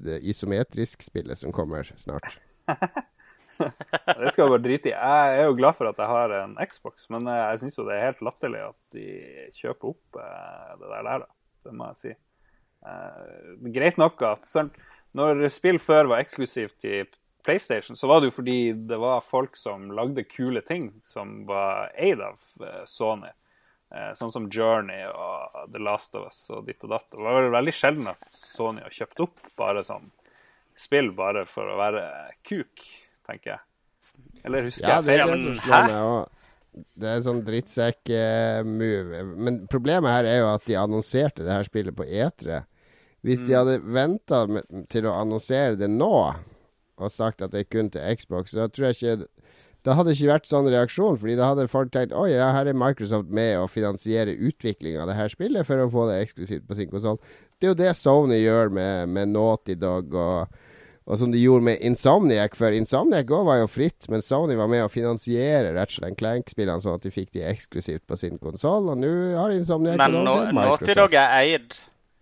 det 0.05 0.21
isometrisk-spillet 0.25 1.37
som 1.37 1.53
kommer 1.53 1.85
snart. 1.97 2.39
Det 4.19 4.31
skal 4.31 4.45
jeg 4.45 4.51
bare 4.53 4.63
drite 4.63 4.91
i. 4.91 4.95
Jeg 4.95 5.37
er 5.39 5.47
jo 5.47 5.55
glad 5.57 5.75
for 5.77 5.89
at 5.89 5.99
jeg 5.99 6.11
har 6.11 6.33
en 6.39 6.55
Xbox, 6.71 7.07
men 7.13 7.27
jeg 7.29 7.61
syns 7.63 7.79
jo 7.79 7.85
det 7.87 7.95
er 7.95 8.07
helt 8.09 8.25
latterlig 8.25 8.61
at 8.69 8.79
de 8.95 9.07
kjøper 9.57 9.91
opp 9.91 10.19
eh, 10.23 10.75
det 10.79 10.91
der. 10.91 11.07
der 11.07 11.25
da. 11.25 11.31
Det 11.67 11.75
må 11.75 11.89
jeg 11.89 12.01
si. 12.03 12.13
Eh, 12.89 13.49
greit 13.75 13.99
nok 13.99 14.23
at 14.27 14.45
sant, 14.51 14.77
Når 15.17 15.47
spill 15.49 15.79
før 15.81 16.11
var 16.11 16.21
eksklusivt 16.21 16.77
til 16.83 17.09
PlayStation, 17.43 17.97
så 17.97 18.07
var 18.07 18.21
det 18.21 18.29
jo 18.29 18.37
fordi 18.37 18.59
det 18.87 18.99
var 19.01 19.25
folk 19.25 19.57
som 19.57 19.89
lagde 19.95 20.27
kule 20.29 20.61
ting, 20.61 20.91
som 21.03 21.43
var 21.49 21.89
eid 21.97 22.21
av 22.21 22.39
eh, 22.61 22.85
Sony. 22.85 23.33
Sånn 23.89 24.29
som 24.29 24.43
Journey 24.53 25.01
og 25.09 25.71
The 25.73 25.79
Last 25.81 26.13
of 26.13 26.27
Us 26.27 26.43
og 26.53 26.67
ditt 26.67 26.83
og 26.85 26.91
datt. 26.91 27.07
Det 27.09 27.23
var 27.25 27.47
veldig 27.55 27.71
sjelden 27.73 28.11
at 28.11 28.27
Sony 28.29 28.83
har 28.85 28.93
kjøpt 28.93 29.23
opp 29.25 29.47
bare 29.57 29.81
sånn 29.81 30.05
spill 30.79 31.11
bare 31.15 31.43
for 31.49 31.67
å 31.67 31.77
være 31.79 32.03
kuk, 32.47 32.83
tenker 33.29 33.55
jeg. 33.55 33.59
Eller 34.45 34.65
husker 34.67 34.87
Ja, 34.87 34.99
jeg 35.01 35.05
det 35.05 35.61
feil? 35.61 35.93
men. 35.93 36.25
Det 36.99 37.09
er 37.09 37.23
sånn 37.25 37.41
drittsekk-move. 37.43 39.23
Men 39.41 39.61
problemet 39.71 40.11
her 40.13 40.27
er 40.29 40.37
jo 40.43 40.49
at 40.53 40.65
de 40.69 40.77
annonserte 40.79 41.43
det 41.43 41.51
her 41.51 41.65
spillet 41.67 41.95
på 41.97 42.05
E3. 42.05 42.61
Hvis 43.25 43.41
Mm. 43.41 43.47
de 43.47 43.53
hadde 43.57 43.79
venta 43.83 44.39
til 44.89 45.03
å 45.09 45.15
annonsere 45.19 45.75
det 45.77 45.89
nå, 45.89 46.35
og 46.99 47.11
sagt 47.11 47.41
at 47.41 47.51
det 47.51 47.59
er 47.65 47.69
kun 47.71 47.89
til 47.89 48.15
Xbox, 48.15 48.51
så 48.53 48.67
tror 48.71 48.93
jeg 48.93 48.95
ikke 48.95 49.27
Da 49.85 49.93
hadde 49.95 50.09
det 50.11 50.17
ikke 50.19 50.33
vært 50.33 50.45
sånn 50.49 50.67
reaksjon, 50.67 51.17
fordi 51.17 51.37
da 51.37 51.55
hadde 51.55 51.69
folk 51.71 51.89
tenkt 51.91 52.11
Oi, 52.11 52.31
ja, 52.33 52.51
her 52.51 52.67
er 52.67 52.73
Microsoft 52.73 53.29
med 53.29 53.55
å 53.57 53.69
finansiere 53.69 54.35
utvikling 54.37 54.97
av 54.99 55.07
det 55.07 55.15
her 55.15 55.29
spillet 55.29 55.65
for 55.65 55.77
å 55.77 55.89
få 55.89 56.03
det 56.09 56.17
eksklusivt 56.27 56.67
på 56.67 56.75
sin 56.75 56.89
konsoll. 56.91 57.17
Det 57.61 57.67
er 57.67 57.71
jo 57.71 57.77
det 57.85 57.95
Sony 57.95 58.41
gjør 58.43 58.69
med, 58.75 59.07
med 59.07 59.29
Naughty 59.29 59.75
Dog 59.75 60.13
og 60.13 60.49
og 61.09 61.17
som 61.17 61.31
de 61.33 61.41
gjorde 61.41 61.65
med 61.65 61.81
Insomniac 61.81 62.53
for 62.57 62.75
Insomniac 62.75 63.31
også 63.31 63.47
var 63.47 63.59
jo 63.63 63.69
fritt, 63.71 64.05
men 64.13 64.21
Sony 64.21 64.53
var 64.59 64.69
med 64.69 64.85
å 64.85 64.91
finansiere 64.93 65.73
Ratchet 65.73 66.17
Clank-spillene 66.19 66.83
sånn 66.83 66.99
at 66.99 67.05
de 67.07 67.11
fikk 67.13 67.31
de 67.33 67.45
eksklusivt 67.49 68.05
på 68.05 68.17
sin 68.19 68.37
konsoll. 68.37 68.91
Og 68.93 68.99
nå 69.01 69.09
har 69.33 69.55
Insomniac 69.55 69.97
Men 69.97 70.19
Naughty 70.23 70.93
Dog 70.99 71.15
er 71.17 71.33
eid. 71.39 71.73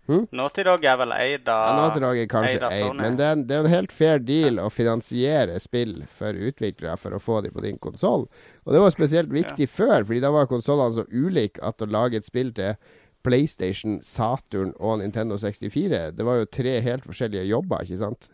Hmm? 0.08 0.22
Naughty 0.32 0.64
Dog 0.64 0.86
er 0.88 0.96
vel 0.96 1.10
eid 1.12 1.42
ja, 1.44 1.52
av 1.52 1.74
Naughty 1.82 2.00
Dog 2.00 2.16
er 2.16 2.28
kanskje 2.32 2.54
eid 2.56 2.64
eid, 2.78 2.94
men 2.96 3.18
det 3.18 3.26
er, 3.26 3.34
en, 3.36 3.42
det 3.44 3.58
er 3.58 3.66
en 3.66 3.74
helt 3.74 3.92
fair 3.92 4.22
deal 4.24 4.56
å 4.62 4.70
finansiere 4.72 5.58
spill 5.60 5.98
for 6.16 6.32
utviklere 6.32 6.96
for 6.96 7.12
å 7.12 7.20
få 7.20 7.42
dem 7.44 7.52
på 7.52 7.66
din 7.66 7.76
konsoll. 7.76 8.24
Og 8.64 8.72
det 8.72 8.80
var 8.80 8.94
spesielt 8.94 9.28
viktig 9.34 9.68
før, 9.68 9.98
fordi 10.08 10.22
da 10.24 10.32
var 10.32 10.48
konsollene 10.48 10.96
så 10.96 11.04
ulike 11.12 11.60
at 11.60 11.84
å 11.84 11.90
lage 11.92 12.22
et 12.22 12.28
spill 12.28 12.54
til 12.56 12.80
PlayStation, 13.26 13.98
Saturn 14.00 14.72
og 14.78 15.00
Nintendo 15.02 15.36
64 15.36 16.12
Det 16.16 16.24
var 16.24 16.38
jo 16.38 16.46
tre 16.48 16.78
helt 16.80 17.04
forskjellige 17.04 17.48
jobber, 17.50 17.84
ikke 17.84 18.00
sant? 18.00 18.30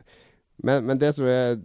Men, 0.62 0.84
men 0.86 1.00
det 1.00 1.14
som 1.16 1.26
er 1.26 1.56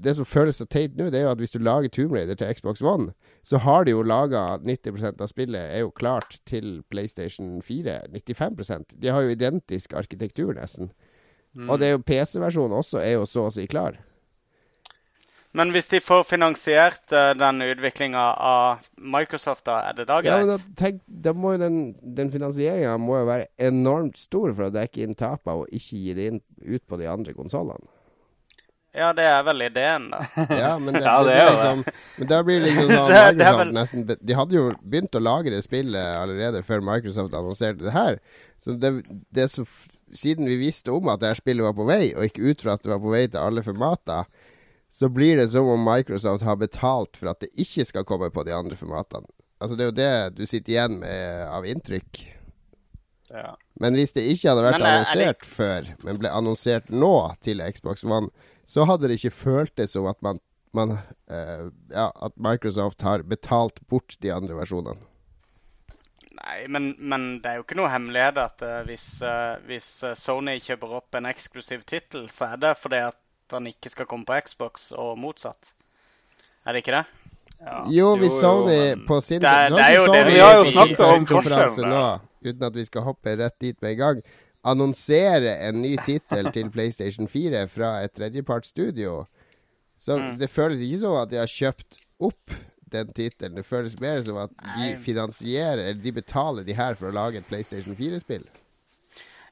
det 0.00 0.14
som 0.16 0.24
føles 0.24 0.56
så 0.56 0.64
teit 0.64 0.96
nå, 0.96 1.10
det 1.12 1.20
er 1.20 1.26
jo 1.26 1.32
at 1.34 1.40
hvis 1.42 1.52
du 1.52 1.60
lager 1.60 1.92
Tomb 1.92 2.14
Raider 2.16 2.38
til 2.38 2.48
Xbox 2.56 2.80
One, 2.80 3.12
så 3.44 3.60
har 3.60 3.84
de 3.84 3.92
jo 3.92 4.04
laga 4.06 4.56
90% 4.64 5.20
av 5.20 5.28
spillet 5.28 5.60
er 5.60 5.82
jo 5.84 5.92
klart 5.92 6.38
til 6.48 6.80
PlayStation 6.88 7.58
4. 7.64 7.98
95% 8.14 8.96
De 8.96 9.12
har 9.12 9.24
jo 9.24 9.34
identisk 9.34 9.92
arkitektur, 9.92 10.54
nesten. 10.56 10.92
Og 11.66 11.80
det 11.80 11.88
er 11.88 11.96
jo 11.96 12.06
PC-versjonen 12.06 12.78
også 12.78 13.02
er 13.02 13.18
jo 13.18 13.26
så 13.26 13.48
å 13.48 13.52
si 13.52 13.66
klar. 13.68 13.98
Men 15.58 15.72
hvis 15.74 15.88
de 15.90 15.98
får 15.98 16.28
finansiert 16.30 17.10
uh, 17.10 17.32
den 17.34 17.58
utviklinga 17.64 18.22
av 18.38 18.84
Microsoft, 18.94 19.64
da 19.66 19.80
er 19.88 19.96
det 19.98 20.06
da 20.06 20.20
greit? 20.22 20.30
Ja, 20.30 20.36
men 20.44 20.52
da, 20.52 20.74
tenk, 20.78 21.00
da 21.10 21.32
må 21.34 21.56
jo 21.56 21.62
den, 21.64 21.80
den 21.98 22.30
finansieringa 22.30 22.94
være 23.26 23.48
enormt 23.58 24.20
stor 24.22 24.54
for 24.54 24.68
å 24.68 24.74
dekke 24.76 25.02
inn 25.02 25.18
tapene 25.18 25.64
og 25.64 25.74
ikke 25.74 26.04
gi 26.04 26.14
det 26.14 26.28
inn 26.30 26.38
ut 26.62 26.84
på 26.86 27.00
de 27.00 27.10
andre 27.10 27.34
konsollene. 27.34 27.90
Ja, 28.92 29.12
det 29.14 29.22
er 29.22 29.42
vel 29.46 29.62
ideen, 29.62 30.08
da. 30.10 30.24
Ja, 30.50 30.70
men 30.82 30.94
det, 30.96 31.02
Ja, 31.04 31.18
det 31.22 31.30
det 31.30 31.36
er 31.38 31.44
jo 31.46 31.52
liksom, 31.54 31.84
men 32.18 32.28
da 32.32 32.40
blir 32.42 32.58
det 32.60 32.66
liksom 32.72 32.88
sånn 32.96 33.12
Det- 33.12 33.20
det 33.20 33.36
Microsoft 33.38 33.58
vel- 33.60 33.72
nesten 33.76 34.06
De 34.26 34.34
hadde 34.34 34.56
jo 34.58 34.64
begynt 34.82 35.14
å 35.14 35.22
lage 35.22 35.50
det 35.54 35.62
spillet 35.62 36.16
allerede 36.18 36.62
før 36.66 36.82
Microsoft 36.82 37.34
annonserte 37.38 37.84
det 37.86 37.92
her. 37.94 38.18
Så 38.58 38.74
det, 38.80 38.92
det 39.30 39.48
så 39.52 39.66
Siden 40.12 40.48
vi 40.50 40.56
visste 40.58 40.90
om 40.90 41.06
at 41.06 41.20
det 41.22 41.28
her 41.30 41.38
spillet 41.38 41.62
var 41.62 41.72
på 41.78 41.84
vei, 41.86 42.08
og 42.18 42.24
ikke 42.26 42.48
ut 42.50 42.60
fra 42.64 42.72
at 42.74 42.82
det 42.82 42.90
var 42.90 42.98
på 42.98 43.12
vei 43.12 43.28
til 43.30 43.38
alle 43.38 43.62
formater, 43.62 44.24
så 44.90 45.06
blir 45.08 45.36
det 45.38 45.44
som 45.52 45.68
om 45.70 45.84
Microsoft 45.86 46.42
har 46.42 46.56
betalt 46.58 47.14
for 47.16 47.30
at 47.30 47.38
det 47.44 47.52
ikke 47.54 47.84
skal 47.86 48.02
komme 48.08 48.26
på 48.34 48.42
de 48.42 48.50
andre 48.50 48.74
formatene. 48.74 49.22
Altså 49.62 49.76
Det 49.78 49.84
er 49.84 49.90
jo 49.92 49.98
det 50.00 50.34
du 50.40 50.42
sitter 50.50 50.72
igjen 50.74 50.98
med 50.98 51.46
av 51.46 51.62
inntrykk. 51.62 52.24
Ja. 53.30 53.52
Men 53.78 53.94
hvis 53.94 54.10
det 54.18 54.24
ikke 54.32 54.50
hadde 54.50 54.64
vært 54.66 54.80
Men, 54.80 54.82
eh, 54.82 54.98
er 54.98 55.04
det- 55.04 55.06
annonsert 55.06 55.46
før, 55.46 55.90
men 56.02 56.18
ble 56.18 56.28
annonsert 56.34 56.90
nå 56.90 57.12
til 57.46 57.62
Xbox 57.70 58.02
One, 58.02 58.30
så 58.70 58.86
hadde 58.86 59.10
det 59.10 59.18
ikke 59.18 59.34
føltes 59.34 59.94
som 59.96 60.06
at 60.10 60.18
man, 60.22 60.38
man 60.76 60.96
eh, 60.96 61.68
Ja, 61.90 62.08
at 62.14 62.36
Microsoft 62.38 63.02
har 63.06 63.24
betalt 63.26 63.80
bort 63.90 64.14
de 64.22 64.30
andre 64.34 64.54
versjonene. 64.58 65.00
Nei, 66.40 66.60
men, 66.72 66.92
men 66.98 67.24
det 67.42 67.50
er 67.50 67.58
jo 67.58 67.64
ikke 67.66 67.76
noe 67.76 67.90
hemmelighet 67.92 68.38
at 68.40 68.62
uh, 68.64 68.76
hvis, 68.88 69.06
uh, 69.20 69.58
hvis 69.68 69.88
eh, 70.06 70.14
Sony 70.16 70.54
kjøper 70.62 70.94
opp 71.00 71.18
en 71.18 71.26
eksklusiv 71.28 71.82
tittel, 71.88 72.30
så 72.32 72.54
er 72.54 72.62
det 72.62 72.70
fordi 72.80 73.02
at 73.10 73.18
han 73.52 73.66
ikke 73.68 73.90
skal 73.92 74.06
komme 74.08 74.24
på 74.28 74.38
Xbox, 74.46 74.88
og 74.96 75.18
motsatt. 75.20 75.74
Er 76.64 76.72
det 76.76 76.84
ikke 76.84 76.94
det? 77.00 77.02
Ja. 77.60 77.80
Jo, 77.92 78.12
hvis 78.16 78.38
Sony 78.40 78.78
men- 78.94 79.02
på 79.08 79.18
sin 79.20 79.42
Det 79.42 79.50
det 79.74 79.84
er 79.84 79.96
jo 79.98 80.06
det 80.06 80.22
vi- 80.30 80.38
har 80.38 80.56
jo 80.56 80.64
snakket 80.70 81.00
om 81.00 81.26
forskjellen. 81.26 82.20
uten 82.46 82.62
at 82.62 82.74
vi 82.74 82.84
skal 82.84 83.02
hoppe 83.02 83.36
rett 83.36 83.58
dit 83.60 83.82
med 83.82 83.90
en 83.90 83.98
gang, 83.98 84.22
annonsere 84.64 85.54
en 85.68 85.80
ny 85.82 85.94
tittel 86.06 86.50
til 86.52 86.70
PlayStation 86.70 87.28
4 87.28 87.66
fra 87.68 87.92
et 88.04 88.12
tredjepartsstudio. 88.16 89.26
Så 89.96 90.16
Mm. 90.18 90.38
det 90.38 90.50
føles 90.50 90.80
ikke 90.80 90.98
som 91.00 91.16
at 91.16 91.30
de 91.30 91.36
har 91.36 91.46
kjøpt 91.46 91.98
opp 92.20 92.50
den 92.90 93.12
tittelen. 93.12 93.54
Det 93.56 93.64
føles 93.66 94.00
mer 94.00 94.22
som 94.22 94.36
at 94.36 94.50
de 94.76 94.96
finansierer, 94.98 95.78
eller 95.90 96.02
de 96.02 96.12
betaler 96.12 96.64
de 96.64 96.72
her 96.74 96.94
for 96.94 97.10
å 97.10 97.14
lage 97.14 97.36
et 97.38 97.46
PlayStation 97.48 97.94
4-spill. 97.96 98.44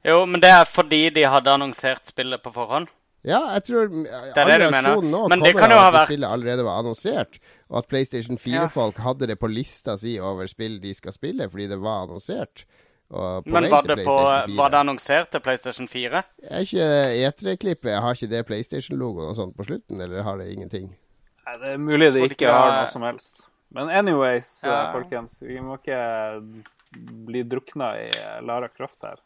Jo, 0.05 0.25
men 0.25 0.39
det 0.41 0.49
er 0.49 0.65
fordi 0.65 1.09
de 1.09 1.23
hadde 1.27 1.51
annonsert 1.51 2.05
spillet 2.05 2.41
på 2.43 2.53
forhånd. 2.53 2.87
Ja, 3.23 3.41
jeg 3.53 3.63
tror 3.67 3.83
er 4.07 4.23
all 4.23 4.33
det 4.33 4.59
reaksjonen 4.61 5.11
nå 5.11 5.27
Men 5.27 5.39
kommer 5.53 5.75
av 5.75 5.93
at 5.93 6.01
vært- 6.01 6.07
spillet 6.07 6.31
allerede 6.31 6.63
var 6.63 6.79
annonsert, 6.79 7.39
og 7.69 7.77
at 7.79 7.87
PlayStation 7.89 8.37
4-folk 8.37 8.95
hadde 8.97 9.27
det 9.27 9.37
på 9.39 9.49
lista 9.51 9.97
si 9.97 10.17
over 10.19 10.47
spill 10.47 10.79
de 10.79 10.93
skal 10.93 11.11
spille, 11.11 11.49
fordi 11.49 11.67
det 11.67 11.79
var 11.81 12.05
annonsert. 12.07 12.63
Og 13.09 13.43
på 13.43 13.49
Men 13.55 13.69
var 13.71 13.81
til 13.87 13.95
det, 13.97 14.05
på, 14.05 14.15
4. 14.21 14.55
var 14.57 14.69
det 14.69 14.79
annonsert 14.83 15.31
til 15.33 15.41
PlayStation 15.41 15.87
4? 15.89 16.23
Er 16.45 16.65
ikke 16.65 16.89
E3-klippet 17.25 17.95
Har 18.03 18.13
ikke 18.13 18.29
det 18.29 18.43
PlayStation-logoen 18.45 19.31
og 19.31 19.37
sånt 19.39 19.55
på 19.57 19.65
slutten, 19.65 20.01
eller 20.01 20.21
har 20.27 20.37
det 20.37 20.51
ingenting? 20.53 20.91
Nei, 21.47 21.55
det 21.57 21.71
er 21.73 21.81
mulig 21.81 22.11
det 22.13 22.27
ikke 22.29 22.51
har 22.53 22.75
noe 22.75 22.91
som 22.93 23.01
helst. 23.07 23.47
Men 23.73 23.89
anyways, 23.89 24.63
eh, 24.63 24.69
Ja. 24.69 24.91
folkens, 24.93 25.41
vi 25.41 25.57
må 25.61 25.77
ikke 25.79 25.97
bli 27.25 27.43
drukna 27.43 27.95
i 27.97 28.07
eh, 28.09 28.39
Lara 28.45 28.69
Croft 28.69 29.01
her. 29.01 29.17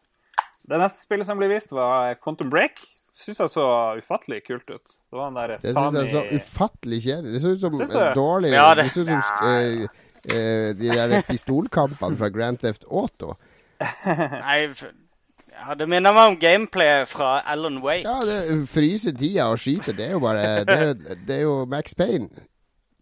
Det 0.64 0.80
neste 0.80 1.04
spillet 1.04 1.28
som 1.28 1.38
ble 1.40 1.50
vist, 1.52 1.72
var 1.76 2.16
Quantum 2.24 2.50
Break. 2.50 2.80
Syns 3.14 3.40
jeg 3.44 3.52
så 3.52 3.66
ufattelig 4.00 4.42
kult 4.48 4.70
ut. 4.72 4.82
Det 5.12 5.18
var 5.20 5.28
den 5.30 5.36
der 5.38 5.58
Det 5.62 5.74
syns 5.76 5.98
jeg 6.00 6.10
så 6.10 6.24
ufattelig 6.40 7.02
kjedelig. 7.04 7.34
Det 7.36 7.42
så 7.44 7.52
ut 7.54 7.60
som 7.62 7.76
du? 7.78 8.14
dårlig 8.16 8.54
Ja, 8.56 8.74
det- 8.74 8.86
Det 8.86 8.92
så 8.92 9.02
ut 9.02 9.08
som 9.08 9.48
eh, 9.48 9.88
uh, 10.34 10.74
de 10.74 10.90
der 10.90 11.22
pistolkampene 11.28 12.18
fra 12.18 12.30
Grand 12.30 12.58
Theft 12.60 12.86
Auto. 12.90 13.36
Nei, 14.44 14.58
ja, 15.54 15.76
det 15.78 15.86
minner 15.90 16.14
meg 16.16 16.32
om 16.32 16.38
gameplay 16.42 17.04
fra 17.06 17.42
Alan 17.46 17.78
Wake. 17.84 18.08
Ja, 18.08 18.20
det 18.26 18.68
fryse 18.72 19.14
tida 19.16 19.46
og 19.52 19.60
skyter. 19.62 19.94
det 19.98 20.08
er 20.08 20.16
jo 20.16 20.20
bare 20.24 20.46
Det, 20.66 20.78
er- 20.88 21.20
det 21.28 21.38
er 21.38 21.42
jo 21.46 21.66
Max 21.70 21.94
Payne. 21.96 22.30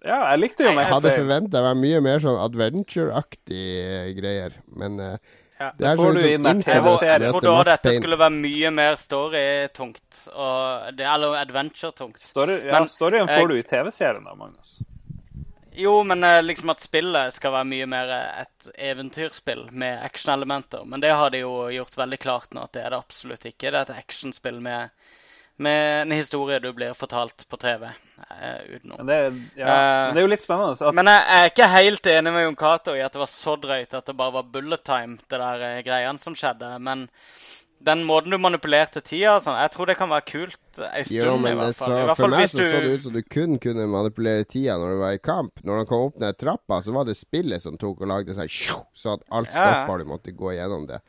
Ja, 0.04 0.18
jeg 0.32 0.40
likte 0.42 0.66
jo 0.66 0.72
Max 0.74 0.88
Jeg 0.90 0.94
hadde 0.96 1.10
Payne. 1.12 1.22
forventa 1.24 1.62
meg 1.68 1.78
mye 1.84 2.02
mer 2.02 2.20
sånn 2.24 2.40
adventure-aktig 2.42 4.16
greier, 4.18 4.56
men 4.76 5.00
eh, 5.00 5.18
Ja. 5.62 5.72
det 5.78 5.88
er 5.92 5.96
sånn 6.00 6.16
du 6.18 6.24
inn 6.26 6.42
der 6.44 6.56
Jeg, 6.66 6.84
jeg 7.06 7.30
trodde 7.30 7.52
òg 7.54 7.66
dette 7.70 7.84
Payne. 7.86 8.00
skulle 8.02 8.18
være 8.18 8.34
mye 8.34 8.72
mer 8.74 8.96
storytungt. 8.98 10.24
Eller 10.34 11.36
adventure-tungt. 11.46 12.18
Story, 12.20 12.56
ja, 12.66 12.80
storyen 12.90 13.30
eh, 13.30 13.38
får 13.40 13.48
du 13.48 13.56
i 13.60 13.62
TV-serien 13.64 14.24
da, 14.26 14.34
Magnus. 14.36 14.80
Jo, 15.74 16.04
men 16.04 16.24
eh, 16.24 16.44
liksom 16.44 16.70
at 16.70 16.80
spillet 16.80 17.34
skal 17.34 17.54
være 17.56 17.70
mye 17.70 17.88
mer 17.88 18.12
eh, 18.12 18.42
et 18.44 18.70
eventyrspill 18.92 19.70
med 19.72 20.04
actionelementer. 20.04 20.84
Men 20.86 21.00
det 21.00 21.14
har 21.16 21.32
de 21.32 21.46
jo 21.46 21.70
gjort 21.72 21.98
veldig 21.98 22.20
klart 22.20 22.54
nå 22.54 22.66
at 22.68 22.74
det 22.76 22.84
er 22.84 22.92
det 22.92 23.00
absolutt 23.00 23.48
ikke. 23.48 23.72
Det 23.72 23.78
er 23.78 23.86
et 23.86 24.04
actionspill 24.04 24.60
med, 24.64 24.92
med 25.56 26.02
en 26.02 26.12
historie 26.16 26.60
du 26.60 26.72
blir 26.76 26.98
fortalt 26.98 27.48
på 27.48 27.60
TV 27.62 27.88
uh, 27.88 28.62
utenom. 28.68 28.98
Men 28.98 29.08
det, 29.08 29.20
ja, 29.62 29.72
uh, 29.72 30.12
det 30.12 30.20
er 30.20 30.28
jo 30.28 30.34
litt 30.34 30.44
spennende. 30.44 30.76
Så 30.76 30.90
at, 30.90 30.98
Men 31.00 31.12
jeg 31.14 31.24
er 31.38 31.52
ikke 31.54 31.72
helt 31.72 32.12
enig 32.18 32.36
med 32.36 32.46
Jon 32.46 32.60
Cato 32.60 32.98
i 32.98 33.06
at 33.06 33.16
det 33.16 33.24
var 33.24 33.32
så 33.32 33.56
drøyt 33.56 33.96
at 33.96 34.12
det 34.12 34.18
bare 34.20 34.38
var 34.42 34.52
bullet 34.52 34.84
time, 34.84 35.20
det 35.24 35.40
der 35.40 35.68
uh, 35.70 35.82
greiene 35.88 36.20
som 36.20 36.36
skjedde. 36.36 36.74
Men 36.84 37.08
den 37.86 38.04
måten 38.06 38.34
du 38.34 38.38
manipulerte 38.42 39.02
tida 39.02 39.36
og 39.38 39.44
sånn, 39.46 39.58
jeg 39.58 39.72
tror 39.74 39.90
det 39.90 39.96
kan 40.00 40.12
være 40.12 40.26
kult 40.30 40.82
ei 40.92 41.04
stund 41.08 41.18
Jo, 41.18 41.36
men 41.42 41.56
i 41.56 41.60
hvert 41.60 41.76
så, 41.76 41.84
fall. 41.84 41.96
I 41.98 42.08
hvert 42.10 42.22
for 42.22 42.34
meg 42.34 42.48
så, 42.52 42.62
så 42.62 42.82
det 42.84 42.94
ut 42.94 43.06
som 43.08 43.16
du 43.16 43.22
kun 43.26 43.58
kunne 43.64 43.88
manipulere 43.90 44.46
tida 44.46 44.78
når 44.80 44.96
du 44.96 45.02
var 45.02 45.18
i 45.18 45.22
kamp. 45.24 45.64
Når 45.66 45.82
han 45.82 45.90
kom 45.90 46.08
opp 46.10 46.20
ned 46.22 46.40
trappa, 46.42 46.82
så 46.86 46.96
var 46.96 47.08
det 47.10 47.18
spillet 47.20 47.64
som 47.64 47.78
tok 47.82 48.04
og 48.04 48.12
lagde 48.14 48.38
sånn 48.38 48.52
så 48.52 49.16
at 49.18 49.26
alt 49.30 49.52
Ja, 49.52 49.58
ja. 49.58 49.72
stoppa, 49.72 49.98
du 50.02 50.12
måtte 50.12 50.36
gå 50.38 50.54
gjennom 50.56 50.86
det. 50.90 51.02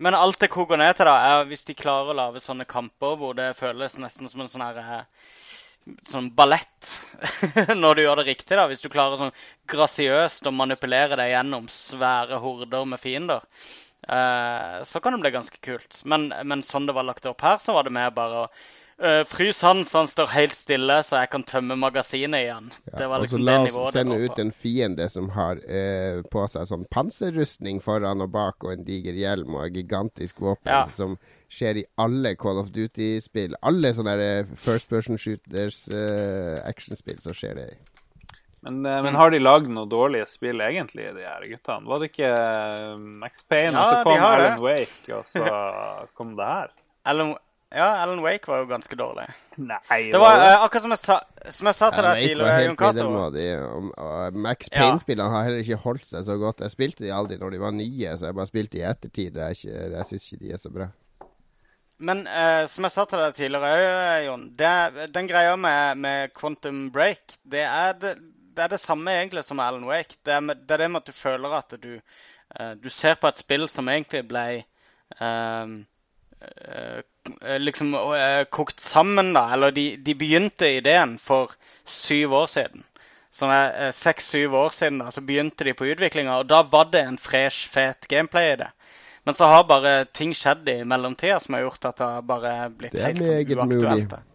Men 0.00 0.16
alt 0.16 0.40
det 0.40 0.48
koker 0.48 0.80
ned 0.80 0.96
til, 0.96 1.10
da, 1.10 1.16
er 1.28 1.50
hvis 1.50 1.66
de 1.68 1.76
klarer 1.76 2.14
å 2.14 2.16
lage 2.16 2.40
sånne 2.40 2.64
kamper 2.68 3.18
hvor 3.20 3.36
det 3.36 3.52
føles 3.58 3.98
nesten 4.00 4.30
som 4.32 4.40
en 4.40 4.50
sånn 4.50 4.64
her 4.64 4.80
eh, 4.80 5.04
Sånn 6.06 6.26
ballett. 6.36 6.88
Når 7.82 7.96
du 7.96 8.02
gjør 8.02 8.20
det 8.20 8.26
riktig, 8.26 8.52
da. 8.52 8.66
Hvis 8.68 8.82
du 8.84 8.90
klarer 8.92 9.16
sånn 9.16 9.32
grasiøst 9.72 10.46
å 10.46 10.52
manipulere 10.52 11.16
deg 11.16 11.32
gjennom 11.32 11.70
svære 11.72 12.36
horder 12.42 12.84
med 12.86 13.00
fiender, 13.00 13.46
eh, 14.08 14.82
så 14.84 15.00
kan 15.00 15.16
det 15.16 15.22
bli 15.24 15.30
ganske 15.34 15.62
kult. 15.64 16.02
Men, 16.04 16.30
men 16.44 16.62
sånn 16.66 16.86
det 16.88 16.96
var 16.96 17.08
lagt 17.08 17.26
opp 17.26 17.42
her, 17.44 17.58
så 17.62 17.76
var 17.76 17.88
det 17.88 17.94
mer 17.96 18.12
bare 18.14 18.44
å 18.44 18.52
uh, 19.00 19.24
frys 19.28 19.62
han 19.62 19.82
så 19.84 20.02
han 20.02 20.10
står 20.10 20.30
helt 20.34 20.54
stille, 20.56 21.00
så 21.06 21.22
jeg 21.22 21.30
kan 21.32 21.44
tømme 21.48 21.76
magasinet 21.80 22.44
igjen. 22.44 22.70
det 22.86 23.08
var 23.08 23.24
og 23.24 23.28
så 23.28 23.38
liksom 23.38 23.44
la 23.46 23.56
det 23.56 23.60
oss 23.60 23.72
nivået 23.72 23.92
det 23.94 24.00
sende 24.00 24.18
ut 24.24 24.42
en 24.44 24.52
fiende 24.52 25.08
som 25.12 25.28
har 25.36 25.60
uh, 25.64 26.22
på 26.32 26.46
seg 26.52 26.70
sånn 26.70 26.86
panserrustning 26.92 27.82
foran 27.84 28.24
og 28.24 28.32
bak, 28.36 28.64
og 28.64 28.74
en 28.74 28.86
diger 28.86 29.16
hjelm 29.16 29.56
og 29.56 29.68
en 29.68 29.78
gigantisk 29.80 30.42
våpen, 30.44 30.70
Ja. 30.70 30.86
som 30.94 31.18
skjer 31.50 31.82
i 31.82 31.86
alle 31.98 32.36
Call 32.38 32.60
of 32.60 32.70
Duty-spill. 32.74 33.56
Alle 33.66 33.90
sånne 33.96 34.16
first 34.54 34.90
person 34.90 35.18
shooters, 35.18 35.88
actionspill, 36.62 37.18
så 37.18 37.34
skjer 37.34 37.56
det 37.58 37.64
i. 37.72 37.78
men, 38.62 38.80
eh, 38.86 39.02
men 39.06 39.14
har 39.16 39.30
de 39.32 39.38
lagd 39.40 39.68
noen 39.72 39.88
dårlige 39.90 40.26
spill 40.28 40.60
egentlig, 40.64 41.10
de 41.16 41.24
her 41.26 41.46
guttene? 41.50 41.86
Var 41.88 42.02
det 42.02 42.10
ikke 42.12 42.32
eh, 42.32 42.96
Max 43.22 43.42
Payne, 43.48 43.72
Ja, 43.76 43.84
og 43.84 43.92
så 43.92 44.02
kom 44.04 44.18
det. 44.18 44.26
Alan 44.30 44.64
Wake, 44.66 45.14
og 45.16 45.24
så 45.30 45.46
kom 46.18 46.34
det 46.38 46.48
her? 46.54 46.74
Alan, 47.10 47.34
ja, 47.72 47.88
Alan 48.02 48.20
Wake 48.24 48.50
var 48.50 48.64
jo 48.64 48.68
ganske 48.70 48.96
dårlig. 48.98 49.28
Nei, 49.60 50.00
Det 50.10 50.18
var 50.20 50.40
uh, 50.40 50.64
akkurat 50.64 50.82
som 50.82 50.94
jeg 50.94 51.00
sa, 51.04 51.16
som 51.52 51.68
jeg 51.70 51.76
sa 51.78 51.90
til 51.94 52.06
deg 52.06 52.22
tidligere, 52.24 52.62
Jon 52.64 52.76
helt 52.76 52.80
Cato. 52.80 54.38
Max 54.46 54.70
Payne-spillene 54.72 55.30
har 55.34 55.44
heller 55.46 55.62
ikke 55.64 55.78
holdt 55.84 56.08
seg 56.08 56.24
så 56.26 56.36
godt. 56.40 56.62
Jeg 56.64 56.72
spilte 56.74 57.04
de 57.04 57.12
aldri 57.14 57.36
når 57.40 57.54
de 57.54 57.60
var 57.62 57.74
nye, 57.76 58.16
så 58.16 58.30
jeg 58.30 58.36
bare 58.40 58.50
spilte 58.50 58.80
i 58.80 58.86
ettertid. 58.88 59.36
Jeg, 59.36 59.44
er 59.44 59.56
ikke- 59.56 59.92
jeg 59.96 60.08
syns 60.10 60.26
ikke 60.32 60.42
de 60.44 60.52
er 60.56 60.62
så 60.64 60.72
bra. 60.74 60.88
Men 62.00 62.22
uh, 62.26 62.64
som 62.72 62.86
jeg 62.88 62.94
sa 62.94 63.04
til 63.04 63.20
deg 63.20 63.34
tidligere, 63.36 63.70
òg, 63.76 64.24
Jon, 64.24 64.44
det, 64.56 64.74
den 65.12 65.26
greia 65.28 65.52
med, 65.60 65.98
med 66.00 66.32
Quantum 66.32 66.86
Break, 66.94 67.36
det 67.44 67.60
er 67.66 67.92
det, 68.00 68.14
det 68.56 68.64
er 68.64 68.74
det 68.74 68.80
samme 68.82 69.14
egentlig 69.14 69.44
som 69.46 69.60
Alan 69.62 69.86
Wake. 69.88 70.18
Det 70.26 70.34
er, 70.34 70.40
det 70.54 70.74
er 70.74 70.84
det 70.84 70.90
med 70.90 71.02
at 71.02 71.08
du 71.10 71.16
føler 71.16 71.56
at 71.56 71.74
du, 71.82 71.94
eh, 72.56 72.74
du 72.76 72.90
ser 72.90 73.18
på 73.20 73.30
et 73.30 73.40
spill 73.40 73.68
som 73.70 73.88
egentlig 73.88 74.24
ble 74.28 74.44
eh, 75.20 75.72
liksom 77.60 77.92
kokt 78.50 78.80
sammen, 78.80 79.34
da. 79.36 79.50
Eller 79.54 79.74
de, 79.76 79.86
de 80.00 80.14
begynte 80.16 80.70
ideen 80.78 81.18
for 81.20 81.52
syv 81.84 82.32
år 82.42 82.48
siden. 82.48 82.86
Sånn 83.30 83.52
seks-syv 83.94 84.56
år 84.58 84.72
siden 84.74 85.02
da, 85.04 85.10
så 85.14 85.22
begynte 85.22 85.66
de 85.68 85.74
på 85.76 85.86
utviklinga, 85.92 86.40
og 86.40 86.48
da 86.50 86.64
var 86.66 86.88
det 86.90 87.04
en 87.06 87.18
fresh, 87.20 87.68
fet 87.70 88.08
gameplay 88.10 88.54
i 88.54 88.56
det. 88.64 88.70
Men 89.28 89.36
så 89.36 89.50
har 89.52 89.68
bare 89.68 89.92
ting 90.16 90.32
skjedd 90.34 90.68
i 90.72 90.80
mellomtida 90.88 91.38
som 91.40 91.54
har 91.54 91.66
gjort 91.66 91.84
at 91.92 92.00
det 92.00 92.08
har 92.08 92.26
bare 92.26 92.54
blitt 92.72 92.96
helt 92.98 93.20
sånn 93.22 93.36
uaktuelt. 93.60 94.16
mulig. 94.16 94.29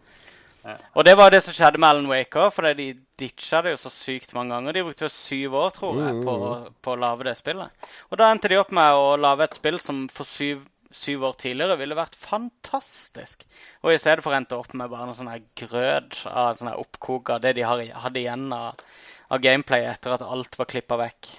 Og 0.94 1.04
det 1.06 1.14
var 1.18 1.32
det 1.32 1.42
som 1.44 1.54
skjedde 1.54 1.80
med 1.80 1.88
Alan 1.88 2.08
Waker, 2.10 2.50
for 2.54 2.66
de 2.78 2.88
ditcha 3.20 3.62
det 3.64 3.74
jo 3.74 3.80
så 3.80 3.92
sykt 3.92 4.34
mange 4.36 4.54
ganger. 4.54 4.76
De 4.76 4.84
brukte 4.86 5.06
jo 5.06 5.12
syv 5.12 5.56
år, 5.60 5.74
tror 5.76 6.00
jeg, 6.02 6.22
på, 6.26 6.36
på 6.82 6.94
å 6.94 7.00
lage 7.00 7.28
det 7.28 7.36
spillet. 7.38 7.90
Og 8.10 8.20
da 8.20 8.30
endte 8.32 8.50
de 8.52 8.58
opp 8.60 8.72
med 8.74 9.00
å 9.00 9.12
lage 9.20 9.46
et 9.46 9.58
spill 9.58 9.78
som 9.82 10.06
for 10.12 10.28
syv, 10.28 10.64
syv 10.90 11.26
år 11.28 11.36
tidligere 11.40 11.78
ville 11.80 11.98
vært 11.98 12.18
fantastisk. 12.18 13.46
Og 13.84 13.94
i 13.94 13.98
stedet 14.00 14.24
for 14.24 14.36
endte 14.36 14.58
opp 14.58 14.74
med 14.76 14.90
bare 14.92 15.08
noe 15.08 15.18
sånn 15.18 15.32
her 15.32 15.44
grøt 15.58 16.22
av 16.30 16.54
sånn 16.58 16.72
her 16.72 16.82
oppkok 16.82 17.36
av 17.36 17.42
det 17.44 17.56
de 17.58 17.66
hadde 17.66 18.22
igjen 18.22 18.48
av, 18.54 18.86
av 19.30 19.42
gameplay 19.44 19.86
etter 19.90 20.16
at 20.16 20.24
alt 20.26 20.58
var 20.58 20.70
klippa 20.70 20.98
vekk. 21.00 21.34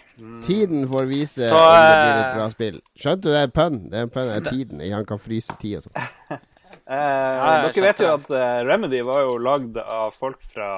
Tiden 0.45 0.88
får 0.89 1.09
vise 1.09 1.47
Så, 1.51 1.57
om 1.61 1.73
det 1.78 1.97
blir 2.01 2.11
et 2.11 2.25
eh, 2.25 2.36
bra 2.39 2.51
spill. 2.53 2.84
Skjønte 2.97 3.28
du 3.28 3.34
det 3.36 3.41
er 3.45 3.51
pønn? 3.53 3.82
Det 3.91 3.99
er 3.99 4.07
en 4.07 4.13
pønn. 4.13 4.32
Det 4.32 4.38
er 4.39 4.49
tiden. 4.49 4.86
Han 4.93 5.09
kan 5.09 5.21
fryse 5.21 5.57
tid 5.61 5.82
og 5.82 5.89
sånn. 5.89 6.39
Eh, 6.88 7.63
dere 7.67 7.83
vet 7.83 7.99
jo 7.99 8.11
at 8.13 8.29
eh, 8.31 8.59
Remedy 8.63 9.01
var 9.03 9.25
jo 9.25 9.33
lagd 9.43 9.75
av 9.81 10.13
folk 10.15 10.39
fra 10.53 10.69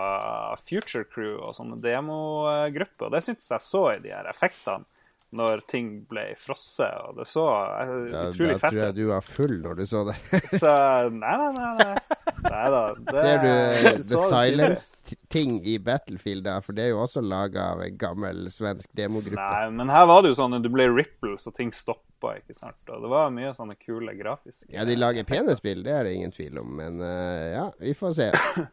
Future 0.65 1.05
Crew 1.05 1.35
og 1.37 1.53
sånne 1.53 1.77
demogrupper. 1.83 3.09
og 3.09 3.13
Det 3.13 3.21
syntes 3.27 3.51
jeg 3.53 3.65
så 3.67 3.83
i 3.93 3.99
de 4.01 4.15
her 4.15 4.29
effektene 4.31 4.87
når 5.35 5.61
ting 5.69 5.89
ble 6.09 6.23
frosset. 6.41 6.89
og 7.05 7.19
Det 7.19 7.27
så 7.29 7.45
utrolig 7.45 8.09
fett 8.09 8.33
utrolig 8.33 8.55
da 8.55 8.69
tror 8.69 8.79
jeg 8.81 8.95
du 8.97 9.03
var 9.11 9.25
full 9.25 9.55
når 9.61 9.77
du 9.77 9.83
så 9.89 10.03
det. 10.07 10.15
Så 10.63 10.73
nei, 11.13 11.35
nei, 11.37 11.51
nei. 11.57 11.73
nei. 11.83 12.19
Neida, 12.49 12.81
det, 12.95 13.13
Ser 13.25 13.37
du 13.37 13.49
The 13.49 13.91
det 13.91 14.03
tidligere. 14.03 14.29
Silence-ting 14.33 15.53
i 15.67 15.75
Battlefield 15.83 16.47
da? 16.47 16.57
For 16.65 16.77
det 16.77 16.87
er 16.87 16.93
jo 16.93 17.03
også 17.03 17.21
laga 17.21 17.69
av 17.75 17.83
en 17.85 17.99
gammel 18.01 18.49
svensk 18.53 18.89
demogruppe. 18.97 19.37
Nei, 19.37 19.69
men 19.75 19.93
her 19.93 20.07
var 20.09 20.23
det 20.23 20.33
jo 20.33 20.39
sånn 20.41 20.57
at 20.57 20.65
du 20.65 20.71
ble 20.73 20.89
ripple, 20.89 21.35
så 21.41 21.53
ting 21.55 21.73
stoppa. 21.75 22.35
ikke 22.41 22.57
sant? 22.57 22.79
Og 22.89 23.05
det 23.05 23.13
var 23.13 23.29
mye 23.35 23.53
sånne 23.55 23.77
kule 23.79 24.15
grafiske 24.17 24.73
Ja, 24.73 24.87
de 24.87 24.97
lager 24.97 25.27
pene 25.29 25.55
spill, 25.59 25.85
det 25.85 25.93
er 25.93 26.09
det 26.09 26.17
ingen 26.17 26.33
tvil 26.35 26.61
om. 26.63 26.73
Men 26.81 26.99
uh, 27.03 27.45
ja, 27.53 27.69
vi 27.79 27.95
får 27.97 28.17
se. 28.17 28.31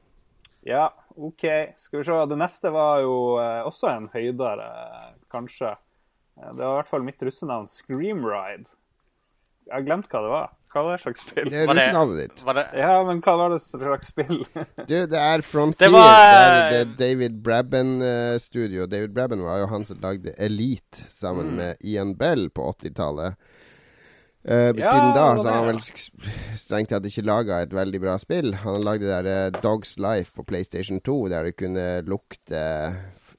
Ja, 0.66 0.88
OK. 1.14 1.44
Skal 1.78 2.00
vi 2.00 2.04
se. 2.09 2.14
Det 2.26 2.36
neste 2.40 2.72
var 2.74 2.98
jo 3.04 3.36
uh, 3.38 3.62
også 3.68 3.86
en 3.92 4.09
høydere, 4.11 4.64
kanskje. 5.30 5.76
Eh, 6.43 6.53
Det 6.53 6.62
var 6.64 6.74
i 6.74 6.80
hvert 6.82 6.89
fall 6.93 7.03
mitt 7.07 7.22
russenavn, 7.22 7.68
Screamride. 7.68 8.68
Jeg 9.66 9.74
har 9.74 9.82
glemt 9.87 10.07
hva 10.12 10.20
det 10.22 10.30
var. 10.30 10.53
Hva 10.76 10.82
var 10.84 10.97
det 10.99 11.03
slags 11.07 11.22
spill? 11.24 11.47
Det 11.49 11.62
er 11.62 11.70
russenavnet 11.72 12.18
ditt. 12.20 12.43
Var 12.45 12.55
det 12.59 12.64
Ja, 12.76 12.91
men 13.09 13.20
hva 13.24 13.32
var 13.41 13.51
det 13.55 13.61
slags 13.64 14.11
spill? 14.12 14.43
Du, 14.91 14.95
det 15.09 15.18
er 15.18 15.43
Frontier. 15.43 15.89
Det 15.89 15.93
var, 15.95 16.11
Det 16.12 16.37
er 16.37 16.66
eh, 16.66 16.70
det 16.74 16.97
David 17.01 17.39
Brabban-studio. 17.43 18.87
David 18.87 19.14
Brabben 19.16 19.43
var 19.47 19.62
jo 19.62 19.70
han 19.72 19.84
som 19.89 19.99
lagde 20.03 20.34
Elite 20.39 21.07
sammen 21.11 21.47
Mm. 21.51 21.57
med 21.57 21.76
Ian 21.80 22.14
Bell 22.14 22.49
på 22.51 22.68
80-tallet. 22.74 23.34
Uh, 24.47 24.70
Ja, 24.78 24.93
siden 24.93 25.14
da 25.16 25.24
det 25.34 25.41
så 25.43 25.49
har 25.51 25.64
han 25.64 25.66
vel 25.72 25.80
strengt 26.61 26.93
tatt 26.93 27.03
ikke 27.09 27.24
laga 27.26 27.62
et 27.64 27.72
veldig 27.74 28.01
bra 28.05 28.14
spill. 28.22 28.53
Han 28.62 28.84
lagde 28.87 29.03
det 29.09 29.24
der 29.24 29.51
uh, 29.51 29.61
Dogs 29.64 29.97
Life 29.99 30.30
på 30.37 30.45
PlayStation 30.47 31.01
2, 31.01 31.16
der 31.32 31.49
det 31.49 31.57
kunne 31.59 31.87
lukte 32.07 32.61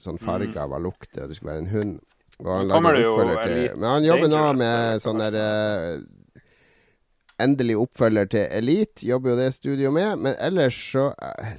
sånn 0.04 0.20
farger 0.20 0.68
var 0.68 0.84
lukte, 0.84 1.24
og 1.24 1.30
du 1.32 1.36
skulle 1.38 1.54
være 1.54 1.64
en 1.64 1.72
hund. 1.72 2.00
Og 2.44 2.52
han 2.54 2.70
jo 2.70 3.14
oppfølger 3.16 3.44
til 3.44 3.80
Men 3.80 3.90
han 3.90 4.06
jobber 4.06 4.30
nå 4.30 4.44
med 4.60 5.02
sånn 5.02 5.22
der 5.24 5.38
eh, 5.42 6.44
endelig 7.42 7.78
oppfølger 7.82 8.30
til 8.34 8.46
Elite, 8.60 9.06
jobber 9.06 9.34
jo 9.34 9.40
det 9.40 9.50
studioet 9.56 9.94
med. 9.94 10.22
Men 10.26 10.38
ellers 10.38 10.78
så 10.92 11.10
eh, 11.18 11.58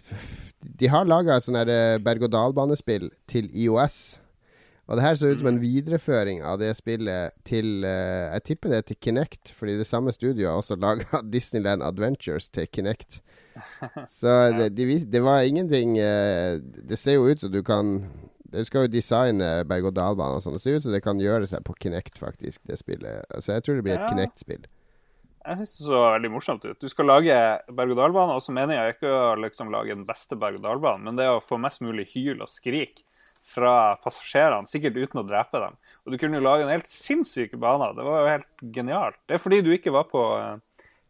De 0.59 0.91
har 0.91 1.09
laga 1.09 1.41
sånn 1.43 1.59
eh, 1.65 1.99
berg-og-dal-banespill 2.03 3.11
til 3.31 3.51
IOS. 3.55 4.19
Og 4.89 4.97
det 4.97 5.05
her 5.05 5.19
ser 5.21 5.35
ut 5.35 5.43
som 5.43 5.51
en 5.51 5.61
videreføring 5.61 6.41
av 6.49 6.63
det 6.63 6.71
spillet 6.79 7.35
til 7.45 7.85
uh, 7.85 8.33
Jeg 8.33 8.45
tipper 8.47 8.73
det 8.73 8.87
til 8.89 8.97
Kinect, 9.05 9.51
fordi 9.53 9.75
det 9.77 9.87
samme 9.87 10.15
studioet 10.17 10.49
har 10.49 10.63
også 10.63 10.79
laga 10.87 11.21
Disneyland 11.29 11.85
Adventures 11.85 12.49
til 12.49 12.71
Kinect. 12.73 13.21
Så 14.21 14.33
det, 14.57 14.71
de, 14.79 14.87
det 15.05 15.21
var 15.23 15.45
ingenting 15.45 15.99
uh, 15.99 16.57
Det 16.63 16.97
ser 16.97 17.19
jo 17.19 17.29
ut 17.29 17.41
som 17.41 17.53
du 17.53 17.61
kan 17.63 17.99
Det 18.51 18.65
skal 18.67 18.87
jo 18.87 18.93
designe 18.93 19.49
berg-og-dal-bane 19.69 20.39
og 20.39 20.43
sånn. 20.45 20.57
Det 20.57 20.63
ser 20.65 20.79
ut 20.79 20.87
som 20.87 20.95
det 20.95 21.03
kan 21.05 21.21
gjøre 21.21 21.47
seg 21.51 21.65
på 21.67 21.75
Kinect, 21.83 22.17
faktisk, 22.21 22.63
det 22.69 22.79
spillet. 22.81 23.27
Altså, 23.35 23.53
jeg 23.59 23.65
tror 23.67 23.75
det 23.77 23.85
blir 23.85 23.97
et 23.99 24.05
Ja. 24.07 24.09
Kinect-spill. 24.09 24.65
Jeg 25.49 25.57
syns 25.61 25.75
det 25.79 25.87
så 25.87 26.01
veldig 26.13 26.31
morsomt 26.33 26.65
ut. 26.65 26.79
Du 26.81 26.89
skal 26.89 27.07
lage 27.09 27.37
berg-og-dal-bane, 27.73 28.35
og 28.37 28.43
så 28.45 28.53
mener 28.53 28.75
jeg 28.75 28.97
ikke 28.97 29.13
å 29.13 29.37
liksom 29.41 29.71
lage 29.73 29.95
den 29.95 30.05
beste 30.09 30.37
berg-og-dal-banen, 30.37 31.05
men 31.05 31.17
det 31.17 31.29
å 31.29 31.41
få 31.45 31.57
mest 31.61 31.81
mulig 31.85 32.09
hyl 32.15 32.43
og 32.43 32.49
skrik 32.53 33.05
fra 33.49 33.97
passasjerene, 34.05 34.69
sikkert 34.69 34.99
uten 35.01 35.23
å 35.23 35.27
drepe 35.29 35.61
dem. 35.63 35.77
Og 36.05 36.13
du 36.13 36.19
kunne 36.21 36.37
jo 36.37 36.45
lage 36.45 36.67
en 36.67 36.73
helt 36.75 36.91
sinnssyke 36.93 37.57
baner. 37.57 37.95
Det 37.97 38.05
var 38.05 38.21
jo 38.21 38.33
helt 38.35 38.65
genialt. 38.77 39.17
Det 39.27 39.39
er 39.39 39.45
fordi 39.45 39.63
du 39.65 39.71
ikke 39.73 39.95
var 39.95 40.05
på 40.11 40.21
eh, 40.37 40.59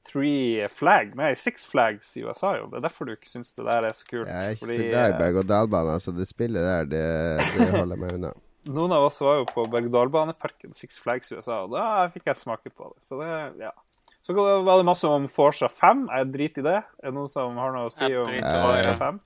Three 0.09 0.67
Flag, 0.73 1.15
nei, 1.19 1.35
Six 1.37 1.67
Flags 1.69 2.15
i 2.17 2.25
USA, 2.25 2.55
jo. 2.59 2.69
Det 2.73 2.81
er 2.81 2.85
derfor 2.89 3.09
du 3.09 3.15
ikke 3.15 3.31
syns 3.31 3.53
det 3.53 3.67
der 3.67 3.89
er 3.89 3.97
så 3.97 4.07
kult. 4.09 4.29
Jeg 4.29 4.37
er 4.37 4.57
ikke 4.57 4.65
Fordi, 4.65 4.77
så 4.79 4.87
glad 4.91 5.09
i 5.09 5.15
eh, 5.15 5.19
berg-og-dal-baner, 5.23 6.05
så 6.05 6.15
det 6.17 6.29
spillet 6.31 6.65
der, 6.65 6.89
det, 6.89 7.03
det 7.57 7.69
holder 7.75 8.01
meg 8.01 8.15
unna. 8.17 8.33
Noen 8.79 8.93
av 8.93 9.07
oss 9.09 9.21
var 9.25 9.41
jo 9.41 9.49
på 9.49 9.67
berg-og-dal-baneparken 9.73 10.77
Six 10.77 11.01
Flags 11.03 11.33
i 11.33 11.39
USA, 11.39 11.63
og 11.67 11.77
da 11.77 12.09
fikk 12.15 12.31
jeg 12.33 12.41
smake 12.41 12.73
på 12.73 12.89
det. 12.91 13.05
Så 13.05 13.21
det, 13.21 13.31
ja. 13.63 13.75
Så 14.29 14.35
var 14.37 14.77
det 14.77 14.85
masse 14.85 15.09
om 15.09 15.25
Forsa 15.33 15.71
5. 15.73 16.03
Jeg 16.13 16.33
driter 16.35 16.61
i 16.61 16.65
det. 16.67 16.81
Er 17.01 17.09
det 17.09 17.17
noen 17.17 17.31
som 17.33 17.57
har 17.57 17.73
noe 17.73 17.89
å 17.89 17.93
si 17.93 18.11
om 18.13 18.29
i 18.29 18.43
Forsa 18.43 18.91
det. 18.91 18.97
5? 19.01 19.21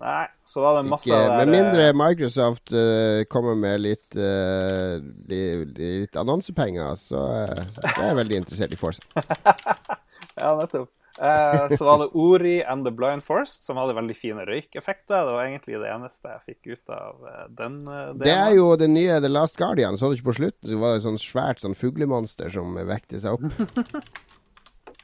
Nei. 0.00 0.26
Så 0.48 0.62
var 0.64 0.78
det 0.78 0.84
masse 0.88 1.08
Ikke, 1.08 1.18
der, 1.28 1.34
med 1.42 1.52
mindre 1.52 1.88
Microsoft 1.96 2.72
uh, 2.72 3.20
kommer 3.30 3.58
med 3.58 3.82
litt, 3.84 4.08
uh, 4.16 4.96
litt, 5.28 5.76
litt 5.76 6.16
annonsepenger, 6.16 6.96
så, 6.98 7.26
uh, 7.50 7.66
så 7.76 7.84
er 7.92 8.08
jeg 8.08 8.20
veldig 8.22 8.40
interessert 8.44 8.72
i 8.76 8.80
Force. 8.80 9.04
Ja, 10.40 10.52
nettopp. 10.56 10.88
Eh, 11.20 11.76
så 11.76 11.84
var 11.84 11.98
det 11.98 12.06
Ori 12.16 12.62
and 12.64 12.86
the 12.86 12.90
Blind 12.90 13.24
Forest, 13.24 13.64
som 13.64 13.76
hadde 13.76 13.96
veldig 13.98 14.16
fine 14.16 14.44
røykeffekter. 14.48 15.26
Det 15.26 15.34
var 15.34 15.44
egentlig 15.44 15.80
det 15.82 15.90
eneste 15.92 16.32
jeg 16.32 16.42
fikk 16.46 16.70
ut 16.70 16.94
av 16.96 17.26
eh, 17.28 17.46
den 17.58 17.78
delen. 17.84 18.22
Det 18.22 18.32
er 18.36 18.54
jo 18.56 18.70
det 18.80 18.88
nye 18.92 19.18
The 19.20 19.28
Last 19.28 19.58
Guardian. 19.60 19.98
Så 19.98 20.08
du 20.08 20.16
ikke 20.16 20.30
på 20.30 20.38
slutten, 20.40 20.70
så 20.70 20.80
var 20.80 20.94
det 20.94 21.02
et 21.02 21.08
sånn 21.08 21.20
svært 21.20 21.64
sånn 21.64 21.76
fuglemonster 21.76 22.52
som 22.54 22.78
vekte 22.88 23.20
seg 23.20 23.36
opp. 23.36 23.48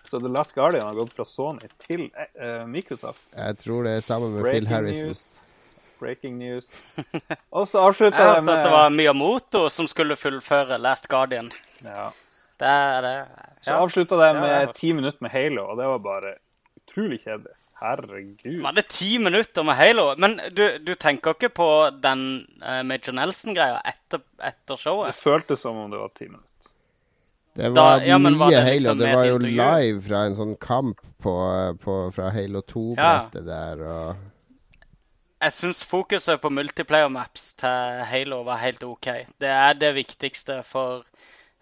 Så 0.07 0.21
The 0.23 0.29
Last 0.31 0.55
Guardian 0.55 0.87
har 0.87 0.95
gått 0.95 1.13
fra 1.17 1.25
Sony 1.27 1.67
til 1.83 2.07
uh, 2.11 2.63
Microsoft. 2.71 3.25
Jeg 3.37 3.59
tror 3.63 3.87
det 3.89 3.97
er 3.97 4.05
sammen 4.07 4.33
med 4.37 4.43
Phil 4.45 4.53
Breaking 4.53 4.75
Harrison. 4.75 5.09
news. 5.09 5.25
Breaking 5.99 6.39
news. 6.39 6.69
Og 7.51 7.67
så 7.69 7.81
avslutta 7.89 8.21
Jeg 8.23 8.35
jeg 8.35 8.45
hørte 8.45 8.57
at 8.59 8.65
det 8.69 8.73
var 8.77 8.95
Miyamoto 8.95 9.67
som 9.73 9.89
skulle 9.91 10.17
fullføre 10.17 10.79
Last 10.79 11.09
Guardian. 11.09 11.51
ja. 11.83 12.11
Det 12.57 12.69
er 12.73 13.01
det. 13.05 13.17
Så 13.61 13.71
Ja. 13.71 13.83
avslutta 13.83 14.17
det 14.17 14.41
med 14.41 14.75
ti 14.75 14.93
minutter 14.93 15.19
med 15.21 15.31
Halo, 15.31 15.67
og 15.71 15.77
det 15.77 15.87
var 15.87 15.99
bare 15.99 16.35
utrolig 16.81 17.19
kjedelig. 17.21 17.53
Herregud. 17.81 18.39
Vi 18.45 18.65
hadde 18.65 18.83
ti 18.89 19.19
minutter 19.19 19.63
med 19.63 19.77
Halo. 19.77 20.15
Men 20.17 20.41
du, 20.57 20.79
du 20.79 20.95
tenker 20.95 21.35
ikke 21.37 21.51
på 21.53 21.69
den 22.01 22.47
uh, 22.63 22.81
Major 22.83 23.13
Nelson-greia 23.13 23.83
etter, 23.85 24.23
etter 24.41 24.81
Det 24.81 25.15
føltes 25.19 25.61
som 25.61 25.77
om 25.77 25.91
det 25.91 26.01
var 26.01 26.09
ti 26.17 26.29
minutter. 26.31 26.49
Det 27.57 27.71
Da- 27.75 27.83
var 27.83 28.05
ja, 28.05 28.19
mye 28.21 28.37
var 28.39 28.51
det 28.53 28.63
Halo. 28.63 28.73
liksom 28.77 28.99
Det 29.01 29.13
var 29.17 29.25
jo 29.25 29.35
intervju? 29.39 29.57
live 29.57 30.01
fra 30.09 30.25
en 30.29 30.35
sånn 30.37 30.57
kamp 30.61 31.01
på, 31.23 31.35
på, 31.81 31.95
fra 32.13 32.31
Halo 32.35 32.61
2-brettet 32.63 33.47
der. 33.47 33.81
Og 33.81 34.17
Jeg 35.41 35.53
syns 35.53 35.85
fokuset 35.85 36.41
på 36.41 36.51
multiplayer 36.53 37.09
maps 37.13 37.53
til 37.61 38.03
Halo 38.09 38.43
var 38.45 38.61
helt 38.63 38.83
OK. 38.85 39.09
Det 39.41 39.49
er 39.53 39.75
det 39.77 39.91
viktigste 39.95 40.63
for, 40.65 41.05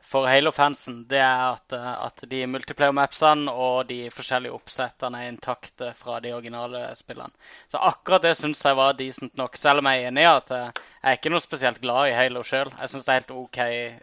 for 0.02 0.26
Halo-fansen. 0.30 1.00
Det 1.10 1.18
er 1.18 1.42
at, 1.56 1.72
eh, 1.74 2.04
at 2.06 2.22
de 2.30 2.44
multiplayer 2.46 2.94
mapsene 2.94 3.50
og 3.50 3.88
de 3.90 4.10
forskjellige 4.14 4.54
oppsettene 4.54 5.24
er 5.24 5.32
intakte 5.32 5.92
fra 5.98 6.20
de 6.22 6.32
originale 6.36 6.84
spillene. 6.96 7.34
Så 7.70 7.78
akkurat 7.82 8.22
det 8.22 8.36
syns 8.38 8.62
jeg 8.64 8.78
var 8.78 8.94
decent 8.98 9.36
nok. 9.36 9.56
Selv 9.58 9.78
om 9.82 9.90
jeg 9.90 10.04
er 10.04 10.10
enig 10.12 10.22
i 10.26 10.30
at 10.30 10.50
eh, 10.54 10.70
jeg 11.02 11.10
er 11.12 11.18
ikke 11.18 11.34
noe 11.34 11.40
spesielt 11.44 11.80
glad 11.82 12.10
i 12.12 12.14
Halo 12.18 12.42
sjøl. 12.46 12.70
Jeg 12.80 12.88
syns 12.94 13.04
det 13.04 13.14
er 13.14 13.20
helt 13.22 13.30
OK 13.38 13.58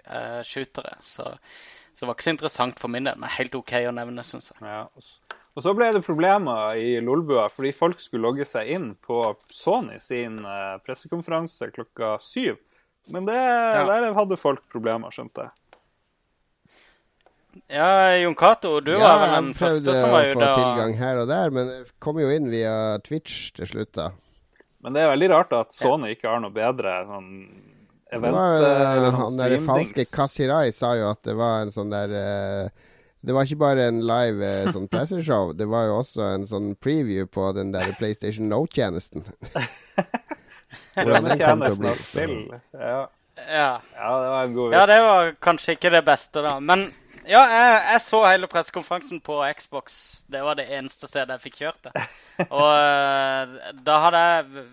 uh, 0.07 0.41
shootere. 0.43 0.97
Så, 1.01 1.31
så 1.93 2.03
det 2.03 2.09
var 2.09 2.17
ikke 2.17 2.27
så 2.27 2.33
interessant 2.35 2.81
for 2.81 2.91
min 2.91 3.07
del, 3.07 3.19
men 3.19 3.31
helt 3.35 3.55
OK 3.59 3.73
å 3.85 3.93
nevne, 3.95 4.23
syns 4.25 4.51
jeg. 4.53 4.61
Ja, 4.65 4.85
og 5.51 5.65
så 5.65 5.73
ble 5.75 5.89
det 5.91 6.03
problemer 6.05 6.77
i 6.79 6.95
Lolbua 7.03 7.49
fordi 7.51 7.73
folk 7.75 7.99
skulle 7.99 8.23
logge 8.29 8.47
seg 8.47 8.69
inn 8.71 8.91
på 9.03 9.19
Sony 9.51 9.97
sin 10.03 10.39
eh, 10.47 10.77
pressekonferanse 10.85 11.71
klokka 11.75 12.15
syv. 12.23 12.61
Men 13.11 13.27
det, 13.27 13.35
der 13.35 14.13
hadde 14.15 14.37
folk 14.39 14.63
problemer, 14.71 15.11
skjønte 15.11 15.47
jeg. 15.47 15.55
Ja, 17.67 18.15
Jon 18.15 18.35
Cato, 18.39 18.77
du 18.79 18.93
ja, 18.93 19.01
var 19.03 19.21
vel 19.25 19.33
den 19.35 19.53
første 19.59 19.95
som 19.97 20.13
var 20.13 20.23
ute? 20.23 20.29
Jeg 20.29 20.37
prøvde 20.37 20.47
å 20.47 20.55
få 20.55 20.61
tilgang 20.61 20.93
her 21.01 21.19
og 21.19 21.27
der, 21.27 21.51
men 21.51 21.71
jeg 21.73 21.87
kom 22.03 22.21
jo 22.21 22.29
inn 22.31 22.47
via 22.51 22.75
Twitch 23.03 23.51
til 23.57 23.67
slutt, 23.67 23.91
da. 23.97 24.11
Men 24.81 24.95
det 24.95 25.03
er 25.03 25.11
veldig 25.11 25.29
rart 25.33 25.51
at 25.57 25.75
Sony 25.75 26.13
ikke 26.15 26.31
har 26.31 26.39
noe 26.41 26.53
bedre 26.55 26.95
sånn 27.09 27.27
event 28.11 28.35
var, 28.35 28.63
noen 29.05 29.19
han 29.19 29.39
der 29.39 29.57
falske 29.65 30.05
Kasirai 30.11 30.71
sa 30.75 30.93
jo 30.99 31.11
at 31.11 31.21
det 31.27 31.35
var 31.39 31.65
en 31.65 31.73
sånn 31.73 31.93
der 31.93 32.15
uh, 32.15 32.89
Det 33.21 33.35
var 33.37 33.45
ikke 33.45 33.61
bare 33.61 33.87
en 33.91 34.01
live 34.07 34.45
eh, 34.47 34.69
sånn 34.73 34.89
presseshow, 34.93 35.51
det 35.53 35.67
var 35.69 35.87
jo 35.89 35.99
også 36.01 36.25
en 36.35 36.47
sånn 36.49 36.71
preview 36.81 37.29
på 37.29 37.51
den 37.57 37.73
der 37.75 37.93
PlayStation 37.99 38.49
No-tjenesten. 38.49 39.27
Hvordan 40.95 41.27
den 41.29 41.43
kom 41.43 41.61
til 41.61 41.75
å 41.75 41.81
bli. 41.81 42.61
Ja. 42.73 43.01
Ja. 43.41 43.69
ja, 43.95 44.09
det 44.21 44.31
var 44.31 44.43
en 44.43 44.53
god 44.53 44.73
ja, 44.75 44.81
det 44.89 44.97
var 45.01 45.29
kanskje 45.41 45.75
ikke 45.77 45.93
det 45.93 46.01
beste, 46.05 46.41
da. 46.43 46.57
Men 46.59 46.89
ja, 47.29 47.41
jeg, 47.45 47.73
jeg 47.91 48.01
så 48.05 48.19
hele 48.25 48.47
pressekonferansen 48.49 49.19
på 49.23 49.35
Xbox. 49.57 49.95
Det 50.31 50.41
var 50.43 50.57
det 50.57 50.67
eneste 50.73 51.07
stedet 51.09 51.35
jeg 51.35 51.43
fikk 51.43 51.57
kjørt 51.59 51.87
det. 51.87 52.03
Og 52.59 52.69
eh, 52.73 53.73
da 53.85 53.97
hadde 54.05 54.21
jeg 54.21 54.63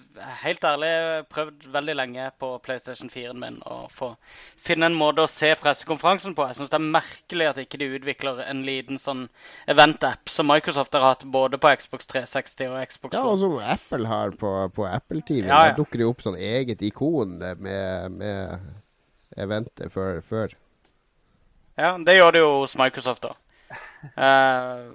helt 0.42 0.64
ærlig 0.64 0.92
prøvd 1.32 1.66
veldig 1.74 1.96
lenge 1.98 2.28
på 2.40 2.50
PlayStation 2.64 3.10
4-en 3.12 3.40
min 3.42 3.58
å 3.68 3.80
få 3.92 4.12
finne 4.56 4.88
en 4.88 4.96
måte 4.98 5.24
å 5.24 5.30
se 5.30 5.50
pressekonferansen 5.60 6.36
på. 6.38 6.46
Jeg 6.48 6.60
syns 6.60 6.72
det 6.72 6.78
er 6.80 6.92
merkelig 6.98 7.50
at 7.50 7.60
ikke 7.64 7.80
de 7.82 7.90
utvikler 7.98 8.44
en 8.46 8.62
liten 8.66 9.02
sånn 9.02 9.26
event-app 9.70 10.32
som 10.32 10.48
Microsoft 10.48 10.96
har 10.96 11.04
hatt 11.04 11.26
både 11.28 11.60
på 11.60 11.74
Xbox 11.82 12.08
360 12.14 12.72
og 12.72 12.78
Xbox 12.92 13.18
Ja, 13.18 13.26
og 13.28 13.42
som 13.42 13.58
Apple 13.60 14.08
har 14.08 14.32
på, 14.40 14.54
på 14.76 14.88
Apple 14.88 15.20
TV. 15.24 15.44
Ja, 15.46 15.66
ja. 15.68 15.72
Der 15.72 15.82
dukker 15.82 16.00
det 16.00 16.08
opp 16.08 16.24
sånn 16.24 16.38
eget 16.38 16.84
ikon 16.86 17.36
med, 17.42 18.16
med 18.16 18.72
eventet 19.36 19.92
før. 19.92 20.22
før. 20.24 20.56
Ja, 21.78 21.94
det 22.02 22.16
gjør 22.16 22.34
det 22.34 22.42
jo 22.42 22.50
hos 22.62 22.74
Microsoft 22.78 23.22
da. 23.28 23.36
Eh, 24.14 24.88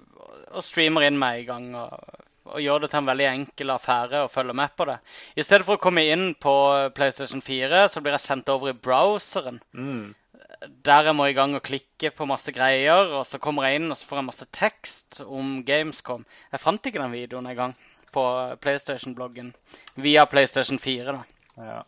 og 0.53 0.63
streamer 0.65 1.07
inn 1.07 1.19
med 1.19 1.41
en 1.41 1.47
gang. 1.47 1.69
Og, 1.79 2.23
og 2.53 2.59
gjør 2.59 2.83
det 2.83 2.89
til 2.91 2.99
en 2.99 3.07
veldig 3.07 3.27
enkel 3.29 3.71
affære 3.73 4.25
å 4.25 4.31
følge 4.31 4.55
med 4.59 4.73
på 4.77 4.87
det. 4.89 4.97
I 5.39 5.45
stedet 5.45 5.67
for 5.67 5.79
å 5.79 5.83
komme 5.83 6.03
inn 6.11 6.33
på 6.35 6.55
PlayStation 6.97 7.43
4, 7.43 7.85
så 7.89 8.03
blir 8.03 8.17
jeg 8.17 8.25
sendt 8.25 8.51
over 8.51 8.73
i 8.73 8.75
browseren. 8.75 9.61
Mm. 9.71 10.11
Der 10.83 11.07
jeg 11.09 11.17
må 11.17 11.27
i 11.27 11.35
gang 11.35 11.55
og 11.57 11.63
klikke 11.65 12.11
på 12.15 12.27
masse 12.29 12.51
greier, 12.55 13.15
og 13.15 13.23
så 13.27 13.39
kommer 13.41 13.67
jeg 13.67 13.79
inn 13.79 13.89
og 13.89 13.97
så 13.99 14.09
får 14.09 14.19
jeg 14.19 14.29
masse 14.29 14.49
tekst 14.55 15.23
om 15.23 15.55
Gamescom. 15.67 16.27
Jeg 16.51 16.63
fant 16.63 16.91
ikke 16.91 17.01
den 17.01 17.15
videoen 17.15 17.47
engang 17.51 17.75
på 18.13 18.23
PlayStation-bloggen 18.61 19.55
via 20.03 20.27
PlayStation 20.29 20.79
4. 20.79 21.15
da. 21.15 21.23
Ja. 21.63 21.81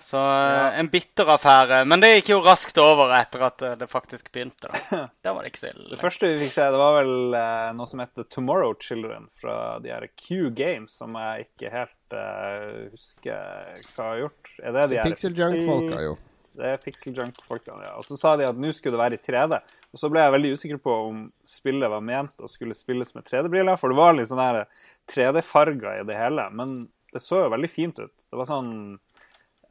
Så 0.00 0.18
eh, 0.18 0.78
en 0.78 0.88
bitter 0.88 1.28
affære. 1.30 1.84
Men 1.86 2.02
det 2.02 2.10
gikk 2.10 2.32
jo 2.32 2.40
raskt 2.42 2.78
over 2.82 3.12
etter 3.14 3.44
at 3.46 3.62
eh, 3.62 3.76
det 3.78 3.86
faktisk 3.90 4.32
begynte. 4.34 4.66
da. 4.66 5.02
Det 5.22 5.34
var 5.34 5.44
det 5.46 5.52
ikke 5.52 5.62
så 5.62 5.72
Det 5.92 5.98
første 6.00 6.30
vi 6.32 6.40
fikk 6.40 6.54
se, 6.56 6.66
det 6.74 6.80
var 6.80 6.96
vel 6.98 7.36
eh, 7.38 7.68
noe 7.78 7.90
som 7.90 8.02
heter 8.02 8.26
Tomorrow 8.34 8.74
Children 8.82 9.28
fra 9.40 9.78
de 9.82 9.92
her 9.94 10.08
Q 10.18 10.50
Games, 10.58 10.96
som 10.98 11.14
jeg 11.20 11.46
ikke 11.46 11.70
helt 11.72 12.16
uh, 12.16 12.88
husker 12.90 13.86
hva 13.94 14.08
har 14.10 14.24
gjort. 14.24 14.52
Er 14.58 14.76
det 14.76 14.88
de 14.90 15.00
her 15.00 15.10
Pixel 15.12 15.38
Junk-folka, 15.38 16.02
jo. 16.02 16.18
Det 16.56 16.72
er 16.72 16.82
Pixel 16.82 17.14
Junk-folka, 17.14 17.78
ja. 17.84 17.94
Og 18.00 18.06
så 18.08 18.18
sa 18.18 18.34
de 18.40 18.48
at 18.48 18.58
nå 18.58 18.72
skulle 18.74 18.96
det 18.96 19.04
være 19.04 19.20
i 19.20 19.22
3D. 19.22 19.60
Og 19.94 20.00
så 20.02 20.10
ble 20.10 20.24
jeg 20.24 20.34
veldig 20.34 20.52
usikker 20.56 20.82
på 20.82 20.98
om 21.06 21.24
spillet 21.48 21.92
var 21.92 22.04
ment 22.04 22.42
å 22.42 22.50
skulle 22.50 22.74
spilles 22.74 23.14
med 23.14 23.26
3D-briller, 23.28 23.78
for 23.78 23.92
det 23.92 24.00
var 24.00 24.16
litt 24.16 24.32
sånn 24.32 24.42
her 24.42 24.64
3D-farger 25.12 26.00
i 26.00 26.06
det 26.08 26.18
hele. 26.18 26.48
Men 26.56 26.78
det 27.14 27.22
så 27.22 27.44
jo 27.44 27.52
veldig 27.52 27.70
fint 27.70 28.00
ut. 28.02 28.14
Det 28.26 28.40
var 28.40 28.48
sånn 28.48 28.72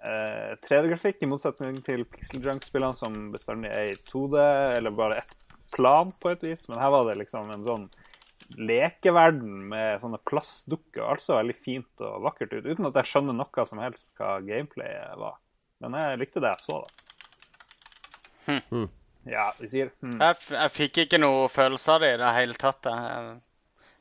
eh, 0.05 0.51
3D-grafikk, 0.65 1.23
i 1.23 1.29
motsetning 1.29 1.79
til 1.85 2.05
Pixel 2.09 2.43
Junk-spillene 2.45 2.97
som 2.97 3.17
bestandig 3.33 3.71
er 3.73 3.93
i 3.93 3.99
2D, 4.09 4.41
eller 4.77 4.95
bare 4.95 5.21
ett 5.23 5.37
plan 5.73 6.11
på 6.21 6.31
et 6.31 6.43
vis. 6.45 6.67
Men 6.69 6.81
her 6.81 6.93
var 6.93 7.09
det 7.09 7.17
liksom 7.23 7.51
en 7.53 7.65
sånn 7.65 7.87
lekeverden 8.61 9.63
med 9.71 10.01
sånne 10.01 10.19
plastdukker. 10.29 11.03
Altså 11.15 11.39
veldig 11.39 11.57
fint 11.57 12.05
og 12.05 12.21
vakkert 12.27 12.53
ut, 12.53 12.67
uten 12.67 12.89
at 12.89 12.99
jeg 13.01 13.11
skjønner 13.11 13.37
noe 13.37 13.65
som 13.69 13.81
helst 13.81 14.13
hva 14.19 14.37
gameplayet 14.45 15.17
var. 15.19 15.39
Men 15.83 15.97
jeg 15.99 16.21
likte 16.21 16.43
det 16.43 16.53
jeg 16.53 16.65
så, 16.67 16.83
da. 16.85 17.01
Ja, 19.25 19.47
vi 19.57 19.67
sier 19.71 19.89
hmm. 20.05 20.19
Jeg, 20.21 20.37
f 20.37 20.51
jeg 20.53 20.73
fikk 20.75 20.99
ikke 21.05 21.17
noe 21.17 21.47
følelse 21.49 21.95
av 21.95 22.03
det 22.03 22.11
i 22.13 22.19
det 22.21 22.33
hele 22.37 22.57
tatt. 22.61 22.85
Jeg, 22.85 23.31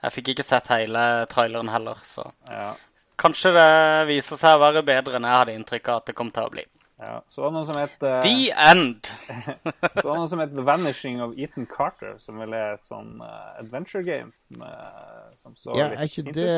jeg 0.05 0.17
fikk 0.19 0.35
ikke 0.35 0.45
sett 0.45 0.69
hele 0.73 1.05
traileren 1.33 1.73
heller, 1.73 2.03
så 2.05 2.29
Ja. 2.51 2.75
Kanskje 3.21 3.53
det 3.57 3.69
viser 4.11 4.37
seg 4.41 4.57
å 4.57 4.63
være 4.65 4.83
bedre 4.87 5.17
enn 5.19 5.27
jeg 5.29 5.39
hadde 5.41 5.55
inntrykk 5.59 5.89
av 5.93 6.01
at 6.03 6.07
det 6.11 6.15
kom 6.19 6.31
til 6.35 6.47
å 6.49 6.53
bli. 6.55 6.65
ja. 6.99 7.21
Så 7.29 7.43
var 7.43 7.51
det 7.51 7.57
noe 7.59 7.67
som 7.69 7.79
het 7.81 8.03
eh, 8.07 8.23
The 8.23 8.53
End. 8.71 9.11
Så 10.01 10.07
var 10.07 10.15
det 10.15 10.21
noe 10.23 10.31
som 10.33 10.43
het 10.45 10.55
The 10.57 10.65
Vanishing 10.67 11.21
of 11.23 11.35
Ethan 11.39 11.67
Carter, 11.71 12.15
som 12.19 12.39
vel 12.43 12.55
er 12.57 12.75
et 12.79 12.87
sånn 12.89 13.21
uh, 13.23 13.55
adventure 13.61 14.03
game. 14.07 14.31
Med, 14.59 15.33
som 15.43 15.55
så 15.59 15.75
Ja, 15.79 15.89
er 15.93 16.07
ikke 16.09 16.25
det. 16.33 16.49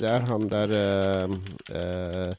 Det 0.00 0.08
er 0.16 0.26
han 0.28 0.48
der 0.50 0.74
uh, 0.74 1.36
uh, 1.70 2.32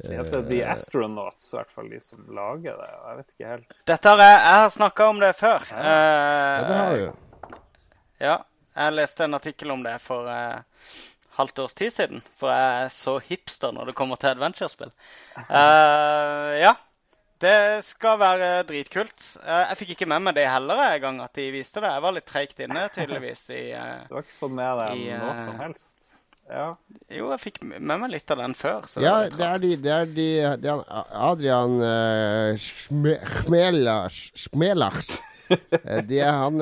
Det 0.00 0.16
heter 0.16 0.44
The 0.48 0.60
Astronauts, 0.72 1.48
i 1.52 1.56
hvert 1.58 1.72
fall 1.74 1.88
de 1.92 1.98
som 2.04 2.22
lager 2.36 2.76
det. 2.80 2.90
Jeg 2.92 3.16
vet 3.22 3.32
ikke 3.34 3.50
helt. 3.54 3.74
Dette 3.90 4.12
har 4.14 4.22
jeg, 4.24 4.36
jeg 4.44 4.60
har 4.64 4.70
snakka 4.76 5.08
om 5.12 5.20
det 5.24 5.32
før. 5.40 5.66
Ja, 5.72 5.90
det 6.68 6.78
har 6.80 6.94
Eh, 6.94 7.00
du. 7.00 7.56
Ja, 8.20 8.36
jeg 8.76 8.94
leste 8.96 9.24
en 9.26 9.34
artikkel 9.40 9.72
om 9.72 9.82
det 9.84 9.96
for 10.04 10.28
eh, 10.30 10.60
halvt 11.40 11.64
års 11.64 11.74
tid 11.78 11.94
siden. 11.94 12.22
For 12.38 12.52
jeg 12.52 12.84
er 12.84 12.94
så 12.94 13.16
hipster 13.24 13.74
når 13.76 13.90
det 13.90 13.96
kommer 13.98 14.20
til 14.20 14.32
adventure-spill. 14.36 14.92
Eh, 15.40 16.54
ja, 16.60 16.74
det 17.40 17.80
skal 17.86 18.18
være 18.20 18.48
dritkult. 18.68 19.22
Eh, 19.40 19.62
jeg 19.70 19.78
fikk 19.80 19.94
ikke 19.94 20.08
med 20.12 20.26
meg 20.26 20.36
det 20.36 20.44
heller 20.50 20.82
en 20.84 21.00
gang 21.04 21.20
at 21.24 21.32
de 21.38 21.46
viste 21.54 21.80
det. 21.80 21.88
Jeg 21.94 22.04
var 22.04 22.12
litt 22.16 22.26
treigt 22.28 22.60
inne, 22.60 22.82
tydeligvis. 22.92 23.46
i... 23.56 23.62
Uh, 23.72 24.02
Du 24.10 24.18
har 24.18 24.26
ikke 24.26 24.38
fått 24.42 24.54
med 24.58 24.82
deg 24.82 25.06
noe 25.22 25.38
som 25.46 25.62
helst? 25.64 25.96
Ja. 26.50 26.66
jo, 27.14 27.28
jeg 27.30 27.38
fikk 27.44 27.60
med 27.62 27.84
meg 27.86 28.10
litt 28.10 28.32
av 28.34 28.40
den 28.42 28.56
før. 28.58 28.84
Så 28.90 29.00
Ja, 29.04 29.20
det, 29.22 29.38
det 29.38 29.46
er 29.46 29.60
de, 29.62 29.68
det 29.84 29.92
er 29.94 30.08
de 30.16 30.28
det 30.64 30.72
er 30.72 30.80
Adrian 31.30 31.76
uh, 31.78 32.58
Schmelars 32.60 34.22
Schmelars. 34.44 35.12
Eh, 35.50 36.04
De 36.06 36.20
er 36.22 36.30
han 36.30 36.60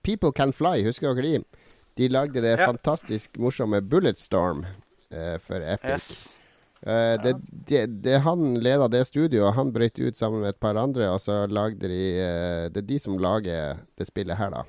People 0.00 0.30
Can 0.32 0.54
Fly, 0.56 0.78
husker 0.86 1.12
dere 1.12 1.20
de? 1.26 1.59
De 2.00 2.08
lagde 2.08 2.40
det 2.40 2.56
Ja. 2.56 2.64
fantastisk 2.64 3.36
morsomme 3.36 3.82
Bulletstorm 3.84 4.64
uh, 4.64 5.36
for 5.44 5.60
Epic. 5.60 6.08
Yes. 6.08 6.28
Eh, 6.82 7.22
det, 7.22 7.34
det, 7.68 7.86
det, 7.86 8.18
han 8.24 8.54
leda 8.64 8.88
det 8.88 9.04
studioet, 9.04 9.52
han 9.54 9.72
brøt 9.72 9.98
ut 10.00 10.16
sammen 10.16 10.40
med 10.40 10.54
et 10.54 10.60
par 10.60 10.78
andre, 10.80 11.10
og 11.12 11.20
så 11.20 11.42
lagde 11.44 11.90
de 11.92 12.04
eh, 12.16 12.68
Det 12.72 12.80
er 12.80 12.88
de 12.88 12.98
som 12.98 13.18
lager 13.20 13.82
det 14.00 14.06
spillet 14.08 14.40
her, 14.40 14.54
da. 14.54 14.64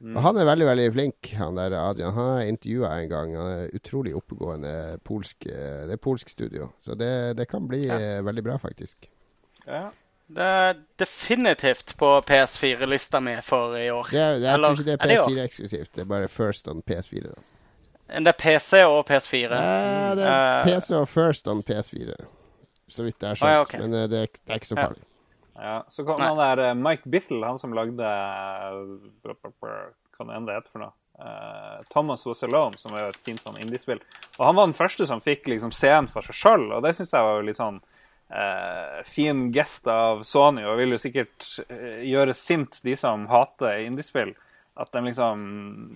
Og 0.00 0.18
han 0.24 0.38
er 0.40 0.48
veldig 0.48 0.66
veldig 0.66 0.88
flink, 0.94 1.30
han 1.36 1.58
der 1.60 1.74
Adrian. 1.76 2.14
Han 2.16 2.30
har 2.32 2.38
jeg 2.40 2.54
intervjua 2.54 2.90
en 2.96 3.10
gang. 3.10 3.34
Han 3.36 3.50
er 3.52 3.74
utrolig 3.76 4.14
oppegående 4.16 4.72
polsk 5.04 5.44
eh, 5.44 5.82
Det 5.86 5.98
er 5.98 6.00
polsk 6.02 6.32
studio, 6.32 6.70
så 6.80 6.96
det, 6.98 7.36
det 7.38 7.46
kan 7.50 7.68
bli 7.68 7.84
ja. 7.84 8.22
veldig 8.24 8.46
bra, 8.48 8.58
faktisk. 8.58 9.10
ja. 9.66 9.90
Det 10.30 10.46
er 10.46 10.76
definitivt 11.00 11.96
på 11.98 12.08
PS4-lista 12.28 13.18
mi 13.20 13.32
for 13.42 13.74
i 13.78 13.88
år. 13.90 14.10
Det, 14.12 14.20
er- 14.20 14.36
jeg 14.44 14.54
Eller, 14.54 14.68
tror 14.76 14.78
ikke 14.78 14.84
det 14.90 14.92
er 14.94 15.06
det 15.06 15.10
i 15.10 15.16
er 15.16 15.22
år? 15.24 15.30
PS4-eksklusivt. 15.30 15.90
Det 15.96 16.04
er 16.04 16.10
bare 16.12 16.28
First 16.30 16.68
on 16.70 16.82
PS4. 16.86 17.22
Da. 17.32 17.40
Det 18.20 18.30
er 18.32 18.38
PC 18.38 18.82
og 18.86 19.00
PS4. 19.08 19.58
Ja, 19.58 20.14
det 20.18 20.24
er 20.26 20.60
uh, 20.60 20.68
PC 20.70 20.90
og 20.98 21.08
First 21.08 21.48
on 21.50 21.62
PS4, 21.66 22.14
så 22.90 23.04
vidt 23.06 23.22
jeg 23.22 23.28
har 23.36 23.42
Å, 23.46 23.50
ja, 23.54 23.60
okay. 23.66 23.80
Men 23.82 23.94
eh, 23.94 24.06
det, 24.10 24.22
er- 24.26 24.40
det 24.44 24.54
er 24.54 24.62
ikke 24.62 24.70
så 24.72 24.78
farlig. 24.78 25.02
ja. 25.60 25.76
Så 25.94 26.04
kom 26.08 26.18
Nei. 26.22 26.30
han 26.30 26.40
der 26.40 26.62
eh, 26.68 26.74
Mike 26.78 27.10
Biffle, 27.10 27.42
han 27.46 27.58
som 27.62 27.74
lagde 27.76 28.02
eh, 28.02 29.30
Hva 30.18 30.26
enn 30.36 30.46
det 30.48 30.56
heter 30.58 30.70
for 30.72 30.82
noe. 30.84 30.92
Eh, 31.20 31.78
Thomas 31.92 32.26
Was 32.26 32.42
Alone, 32.46 32.78
som 32.80 32.94
er 32.96 33.06
jo 33.08 33.12
et 33.14 33.20
fint 33.26 33.42
sånn 33.42 33.58
indiespill. 33.60 34.00
Og 34.38 34.44
han 34.46 34.56
var 34.58 34.66
den 34.70 34.76
første 34.78 35.06
som 35.08 35.20
fikk 35.24 35.46
liksom 35.52 35.72
scenen 35.74 36.08
for 36.12 36.22
seg 36.26 36.36
sjøl, 36.38 36.66
og 36.76 36.82
det 36.86 36.94
syns 36.98 37.12
jeg 37.14 37.26
var 37.26 37.38
jo 37.40 37.46
litt 37.50 37.58
sånn 37.60 37.80
eh, 38.30 39.00
fin 39.04 39.48
gest 39.52 39.88
av 39.90 40.22
Sony, 40.26 40.64
og 40.66 40.78
vil 40.80 40.94
jo 40.96 41.00
sikkert 41.02 41.48
eh, 41.68 42.04
gjøre 42.10 42.36
sint 42.38 42.80
de 42.86 42.96
som 42.98 43.26
hater 43.30 43.84
indiespill. 43.86 44.34
At 44.80 44.92
de 44.94 45.02
liksom 45.04 45.42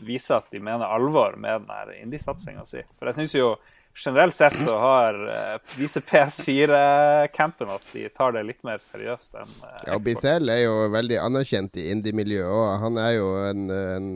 viser 0.04 0.42
at 0.42 0.50
de 0.52 0.60
mener 0.60 0.84
alvor 0.84 1.38
med 1.40 1.64
den 1.70 1.94
indiesatsinga 2.02 2.66
si. 2.68 2.82
For 2.98 3.08
jeg 3.08 3.22
syns 3.22 3.38
jo 3.38 3.54
generelt 3.94 4.34
sett 4.34 4.56
så 4.58 4.78
har 4.78 5.18
eh, 5.30 5.58
viser 5.78 6.02
PS4-campen 6.04 7.70
at 7.70 7.92
de 7.94 8.08
tar 8.10 8.34
det 8.34 8.42
litt 8.48 8.64
mer 8.66 8.82
seriøst 8.82 9.38
enn 9.38 9.52
eh, 9.62 9.82
Ja, 9.86 9.98
Bithel 9.98 10.42
Xbox. 10.42 10.54
Er 10.56 10.62
jo 10.66 10.88
veldig 10.94 11.20
anerkjent 11.22 11.78
i 11.80 11.88
indie-miljøet. 11.94 12.80
Han 12.82 12.98
er 13.00 13.12
jo 13.16 13.28
en, 13.46 13.68
en 13.70 14.10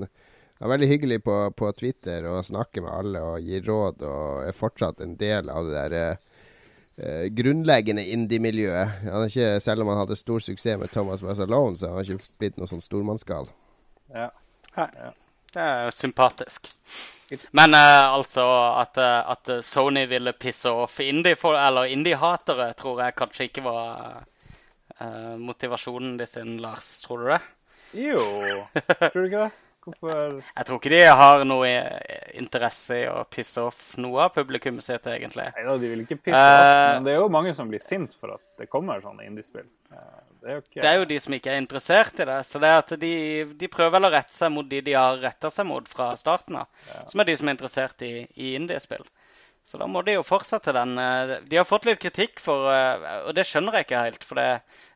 han 0.58 0.66
er 0.66 0.72
veldig 0.74 0.88
hyggelig 0.90 1.20
på, 1.22 1.36
på 1.54 1.70
Twitter 1.78 2.24
og 2.26 2.42
snakker 2.48 2.82
med 2.82 2.90
alle 2.90 3.20
og 3.22 3.44
gir 3.46 3.62
råd, 3.62 4.02
og 4.02 4.48
er 4.48 4.56
fortsatt 4.58 5.04
en 5.04 5.14
del 5.20 5.52
av 5.54 5.68
det 5.70 5.84
der 5.92 6.18
eh, 6.98 7.28
grunnleggende 7.34 8.04
indie-miljøet. 8.04 9.32
Selv 9.62 9.84
om 9.84 9.92
han 9.92 10.02
hadde 10.02 10.18
stor 10.18 10.42
suksess 10.44 10.80
med 10.80 10.92
Thomas 10.92 11.22
Was 11.22 11.40
Alone, 11.42 11.78
så 11.78 11.92
har 11.92 12.02
han 12.02 12.18
ikke 12.18 12.38
blitt 12.42 12.60
noe 12.60 12.70
sånn 12.70 12.84
stormannsgal. 12.84 13.50
Ja. 14.14 14.30
Det 14.78 15.62
er 15.64 15.86
jo 15.88 15.94
sympatisk. 15.94 16.70
Men 17.52 17.74
eh, 17.76 18.04
altså 18.08 18.44
at, 18.80 18.96
eh, 18.96 19.30
at 19.32 19.50
Sony 19.64 20.06
ville 20.08 20.32
pisse 20.32 20.70
off 20.72 21.00
indie 21.04 21.36
for, 21.36 21.58
eller 21.60 21.90
indie-hatere, 21.92 22.72
tror 22.78 23.02
jeg 23.04 23.16
kanskje 23.18 23.48
ikke 23.50 23.64
var 23.66 24.24
eh, 25.00 25.34
motivasjonen 25.36 26.16
de 26.20 26.28
sin, 26.28 26.56
Lars. 26.64 26.88
Tror 27.04 27.24
du 27.24 27.32
det? 27.34 27.40
Jo, 27.96 28.22
tror 29.10 29.20
du 29.20 29.26
ikke 29.26 29.48
det? 29.48 29.67
Hvorfor 29.88 30.38
Jeg 30.42 30.66
tror 30.68 30.78
ikke 30.80 30.92
de 30.92 31.00
har 31.20 31.44
noe 31.48 31.68
interesse 32.38 33.00
i 33.02 33.06
å 33.10 33.22
pisse 33.32 33.62
off 33.62 33.96
noe 34.00 34.26
av 34.26 34.34
publikummet 34.36 34.84
sitt, 34.84 35.06
egentlig. 35.10 35.48
Nei 35.56 35.64
da, 35.66 35.76
de 35.80 35.90
vil 35.92 36.04
ikke 36.04 36.18
pisse 36.28 36.38
off, 36.38 36.68
uh, 36.68 36.94
men 36.98 37.06
det 37.08 37.14
er 37.14 37.20
jo 37.22 37.28
mange 37.32 37.54
som 37.56 37.70
blir 37.72 37.82
sint 37.82 38.14
for 38.16 38.36
at 38.36 38.44
det 38.60 38.68
kommer 38.72 39.00
sånne 39.04 39.26
indiespill. 39.28 39.66
Eh, 39.92 40.16
Det 40.42 40.50
er 40.52 40.58
ikke 40.62 40.82
Det 40.82 40.88
er 40.90 40.98
jo 41.00 41.06
de 41.10 41.18
som 41.20 41.34
ikke 41.34 41.50
er 41.50 41.62
interessert 41.62 42.20
i 42.22 42.26
det. 42.28 42.38
Så 42.46 42.60
det 42.62 42.68
er 42.70 42.76
at 42.84 42.92
de, 43.00 43.12
de 43.58 43.68
prøver 43.72 43.96
vel 43.96 44.06
å 44.06 44.12
rette 44.14 44.34
seg 44.36 44.52
mot 44.54 44.68
de 44.70 44.80
de 44.86 44.94
har 44.94 45.18
retta 45.18 45.50
seg 45.50 45.66
mot 45.66 45.88
fra 45.88 46.12
starten 46.16 46.60
av. 46.60 46.68
Som 47.10 47.20
er 47.20 47.26
de 47.30 47.36
som 47.40 47.48
er 47.48 47.56
interessert 47.56 48.04
i, 48.06 48.12
i 48.36 48.52
indiespill. 48.54 49.02
Så 49.68 49.76
da 49.80 49.88
må 49.90 50.00
de 50.06 50.14
jo 50.14 50.22
fortsette 50.24 50.72
den. 50.72 50.94
eh, 50.98 51.34
De 51.48 51.58
har 51.58 51.66
fått 51.68 51.84
litt 51.90 51.98
kritikk 52.00 52.40
for 52.40 52.70
Og 52.70 53.34
det 53.34 53.44
skjønner 53.50 53.80
jeg 53.80 53.88
ikke 53.88 54.04
helt, 54.06 54.24
for 54.24 54.38
det, 54.40 54.46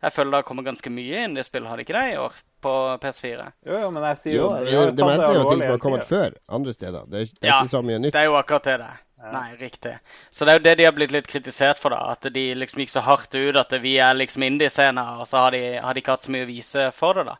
jeg 0.03 0.13
føler 0.15 0.31
det 0.31 0.41
har 0.45 0.49
kommet 0.53 0.69
ganske 0.71 0.91
mye 0.95 1.25
indiespill, 1.27 1.67
har 1.67 1.77
det 1.77 1.89
ikke 1.89 1.99
det, 1.99 2.07
i 2.15 2.23
år? 2.23 2.39
På 2.63 2.73
PS4. 3.03 3.47
Jo, 3.67 3.79
jo, 3.85 3.89
men 3.95 4.05
jeg 4.13 4.19
sier 4.21 4.37
Jo, 4.37 4.51
jo 4.63 4.75
jo 4.77 4.83
det 4.91 5.07
meste 5.07 5.31
er 5.31 5.39
jo 5.39 5.47
ting 5.51 5.63
som 5.65 5.73
har 5.75 5.81
kommet 5.83 6.05
før 6.09 6.37
andre 6.59 6.75
steder. 6.77 7.09
Det 7.11 7.25
er, 7.25 7.33
det 7.33 7.49
er 7.49 7.51
Ja, 7.51 7.57
ikke 7.65 7.75
så 7.77 7.81
mye 7.87 7.99
nytt. 8.05 8.15
Det 8.15 8.21
er 8.23 8.29
jo 8.31 8.37
akkurat 8.39 8.69
det 8.71 8.77
det 8.85 8.93
Ja. 9.23 9.31
Nei, 9.31 9.55
riktig. 9.55 9.93
Så 10.35 10.45
det 10.45 10.51
er 10.51 10.57
jo 10.59 10.63
det 10.65 10.71
de 10.81 10.85
har 10.89 10.95
blitt 10.97 11.13
litt 11.15 11.29
kritisert 11.31 11.79
for, 11.79 11.95
da. 11.95 12.15
At 12.17 12.27
de 12.35 12.43
liksom 12.59 12.81
gikk 12.83 12.91
så 12.91 13.05
hardt 13.07 13.35
ut 13.39 13.59
at 13.61 13.75
vi 13.79 13.93
er 14.03 14.17
liksom 14.19 14.43
indie-scener, 14.43 15.21
og 15.23 15.29
så 15.31 15.45
har 15.45 15.55
de, 15.55 15.61
har 15.79 15.95
de 15.95 16.03
ikke 16.03 16.17
hatt 16.17 16.27
så 16.27 16.33
mye 16.35 16.43
å 16.43 16.49
vise 16.49 16.89
for 16.97 17.21
det, 17.21 17.29
da. 17.31 17.37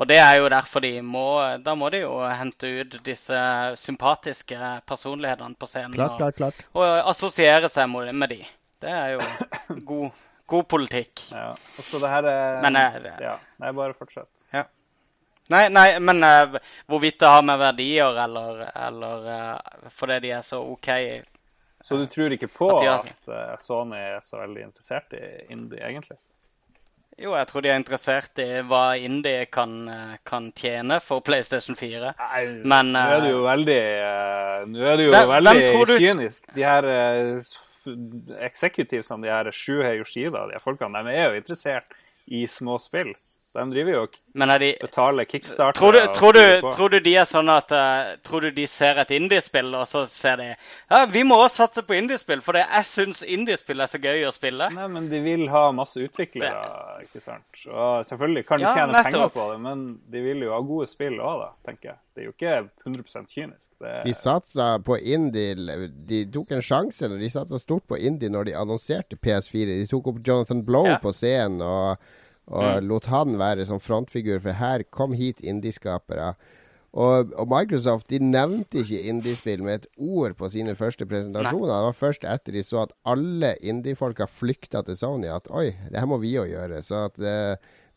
Og 0.00 0.08
det 0.08 0.18
er 0.20 0.38
jo 0.40 0.48
derfor 0.52 0.84
de 0.84 0.92
må 1.04 1.24
Da 1.64 1.74
må 1.76 1.90
de 1.92 2.02
jo 2.04 2.14
hente 2.24 2.68
ut 2.80 2.94
disse 3.04 3.38
sympatiske 3.80 4.58
personlighetene 4.88 5.56
på 5.58 5.68
scenen 5.68 5.96
Klart, 5.96 6.14
og, 6.16 6.20
klart, 6.22 6.36
klart. 6.40 6.62
og 6.72 6.84
assosiere 7.12 7.68
seg 7.72 7.90
med 7.92 8.12
med 8.16 8.32
de. 8.32 8.40
Det 8.82 8.90
er 8.92 9.16
jo 9.16 9.20
god, 9.92 10.22
god 10.46 10.68
politikk. 10.68 11.26
Ja. 11.30 11.52
Og 11.52 11.84
så 11.86 12.00
det 12.02 12.12
her 12.12 12.28
er 12.28 12.62
Men, 12.64 12.78
det, 13.04 13.16
Ja. 13.22 13.36
Nei, 13.62 13.72
bare 13.76 13.94
fortsett. 13.96 14.28
Nei, 15.52 15.66
nei, 15.72 15.86
men 16.00 16.24
uh, 16.24 16.58
hvorvidt 16.90 17.20
det 17.20 17.28
har 17.34 17.44
med 17.46 17.60
verdier 17.60 18.18
eller, 18.24 18.64
eller 18.86 19.28
uh, 19.28 19.86
fordi 19.92 20.18
de 20.26 20.34
er 20.38 20.42
så 20.46 20.62
OK 20.64 20.88
Så 21.84 21.98
du 22.00 22.06
tror 22.10 22.32
ikke 22.36 22.48
på 22.50 22.68
At 22.78 22.84
har- 22.88 23.08
at 23.12 23.32
eh, 23.36 23.56
Sony 23.60 23.96
er 23.98 24.20
så 24.24 24.38
veldig 24.42 24.62
interessert 24.70 25.12
i 25.18 25.24
indie, 25.52 25.80
egentlig? 25.82 26.16
Jo, 27.20 27.34
jeg 27.36 27.46
tror 27.50 27.60
de 27.62 27.68
er 27.68 27.76
interessert 27.76 28.38
i 28.40 28.46
hva 28.64 28.94
Indie 28.96 29.44
kan, 29.52 29.72
kan 30.24 30.46
tjene 30.56 30.96
for 31.04 31.20
PlayStation 31.20 31.76
4. 31.76 32.14
Nei, 32.18 32.44
Men, 32.64 32.88
nå 32.94 33.02
er 33.02 33.20
du 33.20 33.26
eh, 33.26 33.34
jo 33.34 33.42
veldig 33.44 33.76
Nå 34.72 34.86
er 34.88 34.96
du 34.96 35.02
jo 35.04 35.10
Hvem- 35.12 35.28
hvem 35.28 35.34
veldig 35.34 35.66
tror 35.68 35.90
du- 35.90 35.98
kynisk. 36.00 36.46
De 36.56 36.64
her 36.64 36.88
uh, 36.88 37.52
executivesene, 38.46 39.22
de 39.26 39.30
her 39.34 39.50
Shuhei 39.52 39.98
Yoshida, 40.00 40.46
de 40.48 40.56
her 40.56 40.62
folkene, 40.64 41.02
de 41.04 41.14
er 41.18 41.28
jo 41.32 41.40
interessert 41.42 41.92
i 42.32 42.46
små 42.48 42.78
spill. 42.80 43.12
De 43.52 43.64
driver 43.68 43.92
jo 43.92 44.02
og 44.06 44.14
er 44.48 44.58
de 44.62 44.68
betaler 44.80 45.26
kickstarter. 45.28 45.76
Tror 45.76 45.92
du, 45.92 45.98
tror, 46.16 46.36
tror 46.72 46.88
du 46.88 46.98
de 47.04 47.12
er 47.20 47.26
sånn 47.28 47.50
at 47.52 47.72
uh, 47.76 48.14
Tror 48.24 48.46
du 48.46 48.50
de 48.56 48.64
ser 48.66 48.96
et 49.02 49.10
indiespill, 49.12 49.68
og 49.76 49.84
så 49.90 50.06
ser 50.08 50.38
de 50.40 50.46
Ja, 50.54 51.02
vi 51.04 51.22
må 51.28 51.36
også 51.36 51.66
satse 51.66 51.82
på 51.84 51.98
indiespill, 51.98 52.40
for 52.40 52.56
det- 52.56 52.64
jeg 52.64 52.88
syns 52.88 53.20
indiespill 53.22 53.80
er 53.84 53.90
så 53.92 54.00
gøy 54.00 54.24
å 54.24 54.32
spille. 54.32 54.70
Nei, 54.72 54.86
men 54.88 55.10
de 55.10 55.20
vil 55.20 55.48
ha 55.52 55.66
masse 55.72 56.00
utviklere, 56.00 57.02
ikke 57.04 57.20
sant. 57.22 57.44
Og 57.68 58.06
selvfølgelig 58.08 58.46
kan 58.46 58.58
de 58.58 58.64
Ja, 58.64 58.74
tjene 58.74 59.04
penger 59.04 59.28
på 59.36 59.50
det, 59.52 59.60
men 59.60 59.84
de 60.10 60.22
vil 60.22 60.46
jo 60.46 60.52
ha 60.54 60.60
gode 60.60 60.88
spill 60.88 61.20
òg, 61.20 61.44
da, 61.44 61.50
tenker 61.68 61.92
jeg. 61.92 61.98
Det 62.14 62.20
er 62.22 62.26
jo 62.26 62.32
ikke 62.32 62.70
100 62.84 63.26
kynisk. 63.28 63.68
Det 63.80 63.92
De 64.04 64.12
satsa 64.14 64.78
på 64.84 64.98
indie 65.00 65.54
De 66.08 66.24
tok 66.32 66.52
en 66.52 66.60
sjanse 66.64 67.08
når 67.08 67.18
de 67.24 67.30
satsa 67.32 67.58
stort 67.58 67.86
på 67.88 67.96
indie 67.98 68.28
når 68.28 68.44
de 68.50 68.56
annonserte 68.56 69.16
PS4. 69.16 69.78
De 69.80 69.86
tok 69.86 70.08
opp 70.12 70.20
Jonathan 70.26 70.62
Blow 70.64 70.86
Ja. 70.86 70.98
på 70.98 71.12
scenen 71.12 71.62
og, 71.62 71.96
og 72.46 72.82
lot 72.82 73.06
han 73.12 73.38
være 73.38 73.66
som 73.68 73.80
frontfigur, 73.80 74.40
for 74.42 74.58
her 74.58 74.82
kom 74.90 75.14
hit 75.16 75.40
indieskapere. 75.40 76.32
Og, 76.92 77.30
og 77.40 77.46
Microsoft 77.48 78.10
de 78.12 78.18
nevnte 78.20 78.82
ikke 78.82 78.98
indiespill 79.08 79.62
med 79.64 79.78
et 79.78 79.86
ord 79.96 80.34
på 80.36 80.50
sine 80.52 80.74
første 80.76 81.06
presentasjoner. 81.08 81.70
Det 81.70 81.78
var 81.86 81.96
først 81.96 82.26
etter 82.28 82.52
de 82.52 82.64
så 82.66 82.82
at 82.82 82.92
alle 83.08 83.54
indiefolka 83.64 84.26
flykta 84.28 84.82
til 84.84 84.98
Sony 85.00 85.30
at 85.32 85.48
oi, 85.48 85.70
det 85.88 85.96
her 86.02 86.10
må 86.10 86.18
vi 86.20 86.34
jo 86.34 86.44
gjøre. 86.44 86.82
Så 86.84 87.06
at 87.08 87.16
det, 87.16 87.36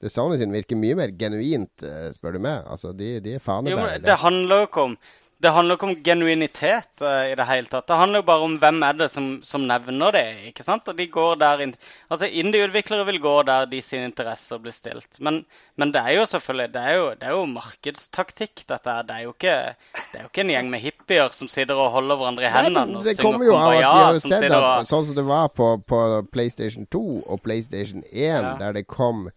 Det 0.04 0.12
Sony 0.12 0.36
sin 0.38 0.52
virker 0.52 0.76
mye 0.76 0.96
mer 0.96 1.12
genuint, 1.18 1.84
eh, 1.84 2.10
spør 2.12 2.36
du 2.36 2.40
meg. 2.44 2.66
Altså, 2.68 2.92
de, 2.94 3.20
de 3.24 3.36
er 3.36 3.40
fanebærere. 3.40 4.02
det 4.04 4.18
handler 4.22 4.56
jo 4.60 4.68
ikke 4.68 4.82
om 4.82 4.98
det 5.44 5.52
handler 5.52 5.76
ikke 5.76 5.88
om 5.90 5.96
genuinitet 6.06 7.02
uh, 7.04 7.26
i 7.28 7.34
det 7.36 7.46
hele 7.50 7.68
tatt. 7.68 7.88
Det 7.90 7.98
handler 8.00 8.22
jo 8.22 8.28
bare 8.30 8.46
om 8.48 8.54
hvem 8.62 8.78
er 8.88 8.96
det 9.02 9.08
som, 9.12 9.26
som 9.44 9.66
nevner 9.68 10.16
det. 10.16 10.24
ikke 10.52 10.64
sant? 10.64 10.88
Og 10.88 10.96
de 10.96 11.08
går 11.12 11.36
der 11.42 11.64
in 11.66 11.74
altså 12.08 12.30
Indie-utviklere 12.30 13.06
vil 13.10 13.20
gå 13.24 13.34
der 13.48 13.68
de 13.70 13.82
sine 13.84 14.08
interesser 14.08 14.62
blir 14.64 14.74
stilt. 14.76 15.20
Men, 15.20 15.42
men 15.76 15.92
det 15.92 16.02
er 16.02 16.16
jo 16.22 16.26
selvfølgelig 16.32 16.74
det 16.78 16.84
er 16.88 16.96
jo, 16.96 17.10
det 17.20 17.28
er 17.28 17.36
jo 17.36 17.46
markedstaktikk, 17.52 18.64
dette 18.72 18.96
her. 18.96 19.04
Det 19.04 19.16
det 19.16 20.20
er 20.22 20.24
jo 20.24 20.30
ikke 20.32 20.46
en 20.46 20.54
gjeng 20.56 20.72
med 20.72 20.84
hippier 20.86 21.36
som 21.36 21.52
sitter 21.52 21.76
og 21.80 21.92
holder 21.98 22.20
hverandre 22.20 22.48
i 22.48 22.50
Nei, 22.50 22.56
hendene 22.56 22.86
men 22.86 23.02
og 23.02 23.04
synger 23.10 23.40
de 23.44 23.50
Kumbaya. 23.52 23.94
som 24.20 24.36
at 24.36 24.90
sånn 24.90 25.10
som 25.10 25.18
det 25.20 25.28
var 25.28 25.50
på, 25.52 25.74
på 25.88 26.02
PlayStation 26.32 26.88
2 26.88 27.04
og 27.28 27.42
PlayStation 27.44 28.04
1, 28.12 28.24
Ja. 28.26 28.56
der 28.60 28.74
det 28.80 28.88
kom 28.88 29.28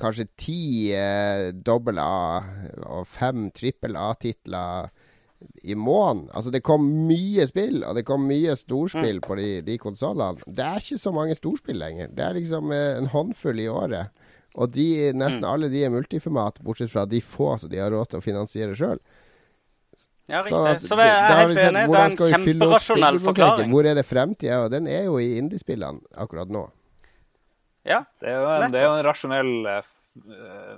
kanskje 0.00 0.28
ti 0.40 0.92
eh, 0.96 1.50
dobbel 1.52 1.98
A 2.00 2.40
og 2.88 3.06
fem 3.08 3.50
trippel 3.56 3.96
A-titler 4.00 4.88
i 5.62 5.74
måneden. 5.74 6.28
Altså, 6.36 6.50
det 6.52 6.62
kom 6.66 6.84
mye 7.08 7.46
spill, 7.48 7.82
og 7.84 7.94
det 7.96 8.04
kom 8.08 8.26
mye 8.28 8.56
storspill 8.58 9.20
på 9.24 9.36
de, 9.38 9.48
de 9.66 9.76
konsollene. 9.80 10.40
Det 10.46 10.64
er 10.66 10.82
ikke 10.82 11.00
så 11.00 11.12
mange 11.16 11.36
storspill 11.38 11.78
lenger. 11.80 12.10
Det 12.16 12.24
er 12.26 12.36
liksom 12.36 12.72
eh, 12.76 12.98
en 12.98 13.08
håndfull 13.12 13.60
i 13.62 13.68
året. 13.72 14.12
Og 14.58 14.72
de, 14.74 14.86
nesten 15.14 15.46
alle 15.46 15.68
de 15.70 15.84
er 15.86 15.92
multiformat, 15.94 16.58
bortsett 16.66 16.90
fra 16.90 17.04
de 17.06 17.20
få 17.22 17.52
som 17.62 17.70
de 17.70 17.78
har 17.78 17.92
råd 17.94 18.10
til 18.10 18.18
å 18.18 18.24
finansiere 18.24 18.74
sjøl. 18.78 18.98
Ja, 20.30 20.42
Sånn 20.46 20.62
riktig. 20.66 20.76
at 20.76 20.88
Så 20.88 20.98
det 20.98 21.06
er 21.06 21.14
jeg 21.14 21.38
helt 21.40 21.60
enig. 21.64 21.84
Det 21.90 22.00
er 22.00 22.10
en 22.10 22.44
kjemperasjonell 22.44 23.20
forklaring. 23.24 23.72
Hvor 23.74 23.86
er 23.90 23.96
det 23.98 24.04
fremtida? 24.06 24.60
Og 24.64 24.70
den 24.74 24.86
er 24.90 25.08
jo 25.08 25.16
i 25.22 25.32
indiespillene 25.38 26.02
akkurat 26.22 26.50
nå. 26.52 26.68
Ja, 27.88 28.04
Det 28.20 28.28
er 28.28 28.36
jo 28.38 28.50
en, 28.52 28.72
det 28.74 28.82
er 28.82 28.86
jo 28.86 28.96
en 28.98 29.06
rasjonell 29.06 29.52
eh, 29.70 29.88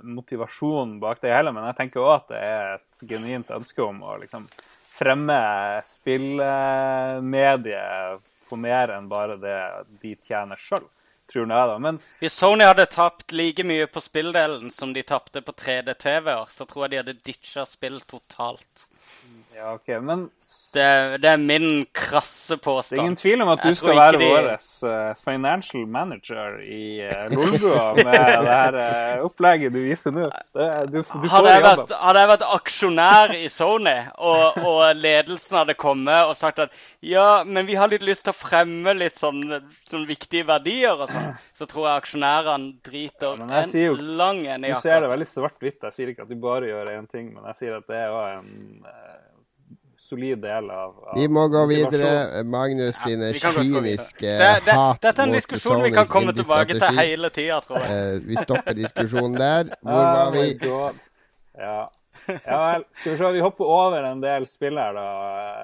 motivasjon 0.03 0.99
bak 1.01 1.21
det 1.23 1.33
hele, 1.33 1.51
men 1.55 1.65
jeg 1.69 1.77
tenker 1.79 1.99
òg 2.03 2.13
at 2.15 2.27
det 2.33 2.41
er 2.43 2.63
et 2.77 2.93
genuint 3.09 3.49
ønske 3.53 3.81
om 3.83 3.97
å 4.05 4.17
liksom 4.21 4.43
fremme 4.93 5.39
spillmediet 5.89 8.19
på 8.49 8.55
mer 8.59 8.87
enn 8.93 9.09
bare 9.09 9.37
det 9.41 9.61
de 10.03 10.11
tjener 10.27 10.57
sjøl, 10.61 10.85
tror 11.31 11.45
jeg, 11.47 11.67
da. 11.71 11.77
Men 11.81 11.99
Hvis 12.21 12.37
Sony 12.37 12.63
hadde 12.67 12.85
tapt 12.93 13.31
like 13.33 13.63
mye 13.65 13.87
på 13.89 13.99
spilldelen 14.03 14.71
som 14.71 14.93
de 14.93 15.03
tapte 15.07 15.41
på 15.41 15.51
3D-TV-er, 15.63 16.45
så 16.49 16.65
tror 16.69 16.85
jeg 16.85 16.91
de 16.93 17.01
hadde 17.01 17.21
ditcha 17.25 17.65
spill 17.69 17.99
totalt. 18.09 18.87
Ja, 19.55 19.73
OK. 19.73 19.87
Men 20.01 20.23
Det, 20.73 21.17
det 21.21 21.29
er 21.29 21.37
min 21.37 21.85
krasse 21.95 22.57
påstand. 22.57 22.97
Det 22.97 22.99
er 22.99 23.03
ingen 23.05 23.15
tvil 23.21 23.41
om 23.45 23.51
at 23.53 23.61
du 23.63 23.75
skal 23.77 23.95
være 23.95 24.17
de- 24.19 24.29
vår 24.31 24.47
eh, 24.89 25.13
financial 25.23 25.85
manager 25.87 26.57
i 26.65 26.81
Lolbua 27.31 27.93
med 27.99 28.09
det 28.17 28.49
her 28.49 28.77
eh, 28.81 29.21
opplegget 29.25 29.73
du 29.75 29.79
viser 29.85 30.11
nå. 30.15 30.25
Du, 30.53 30.63
du 30.97 31.03
Hadde 31.29 31.53
jeg, 31.53 31.63
vært, 31.67 31.93
hadde 32.01 32.19
jeg 32.25 32.31
vært 32.33 32.47
aksjonær 32.57 33.35
i 33.37 33.47
Sony, 33.53 33.95
og, 34.17 34.57
og 34.65 34.81
ledelsen 34.99 35.61
hadde 35.61 35.77
kommet 35.79 36.25
og 36.27 36.35
sagt 36.35 36.59
at 36.65 36.73
ja, 37.03 37.43
men 37.45 37.65
vi 37.67 37.75
har 37.75 37.89
litt 37.91 38.03
lyst 38.07 38.23
til 38.27 38.31
å 38.31 38.37
fremme 38.37 38.93
litt 38.95 39.17
sånn, 39.19 39.41
sånn 39.89 40.05
viktige 40.07 40.45
verdier 40.47 40.95
og 40.95 41.09
sånn, 41.11 41.33
så 41.53 41.67
tror 41.67 41.89
jeg 41.89 42.01
aksjonærene 42.03 42.69
driter 42.85 43.37
ja, 43.41 43.49
jeg 43.59 43.71
sier 43.73 43.89
jo- 43.91 43.97
en 43.99 44.13
lang 44.21 44.39
en 44.47 44.63
i 44.63 44.71
akkurat. 44.71 44.83
Du 44.83 44.87
ser 44.89 45.01
det 45.03 45.09
veldig 45.11 45.27
svart-hvitt. 45.27 45.79
Jeg 45.89 45.93
sier 45.97 46.13
ikke 46.13 46.23
at 46.23 46.31
du 46.31 46.35
bare 46.39 46.69
gjør 46.71 46.91
én 46.95 47.09
ting, 47.11 47.33
men 47.35 47.43
jeg 47.51 47.55
sier 47.59 47.77
at 47.77 47.87
det 47.91 47.99
er 47.99 48.07
jo 48.13 48.21
en 48.37 48.85
eh, 48.87 49.19
solid 50.03 50.41
del 50.43 50.69
av, 50.71 50.93
av 51.09 51.15
Vi 51.17 51.27
må 51.31 51.47
gå 51.51 51.63
videre. 51.69 52.43
Magnus 52.45 52.95
sine 53.01 53.31
videre. 53.33 53.53
kyniske 53.63 54.21
det, 54.21 54.51
det, 54.65 54.77
hat 54.77 55.01
Dette 55.01 55.21
er 55.23 55.27
en 55.27 55.35
diskusjon 55.37 55.83
vi 55.83 55.91
kan 55.95 56.07
komme 56.11 56.33
tilbake 56.35 56.77
til 56.77 56.99
hele 56.99 57.29
tida, 57.33 57.59
tror 57.65 57.79
jeg. 57.83 57.91
Eh, 57.91 58.27
vi 58.27 58.35
stopper 58.41 58.73
diskusjonen 58.79 59.35
der. 59.39 59.75
Hvor 59.81 59.99
Oh 59.99 60.13
var 60.13 60.31
vi? 60.31 60.45
Ja. 61.59 61.89
ja 62.49 62.59
vel. 62.61 62.85
Skal 62.91 63.11
vi 63.11 63.17
se, 63.19 63.31
vi 63.35 63.43
hopper 63.43 63.73
over 63.75 64.07
en 64.07 64.23
del 64.23 64.47
spill 64.49 64.79
her, 64.79 64.95
da. 64.97 65.05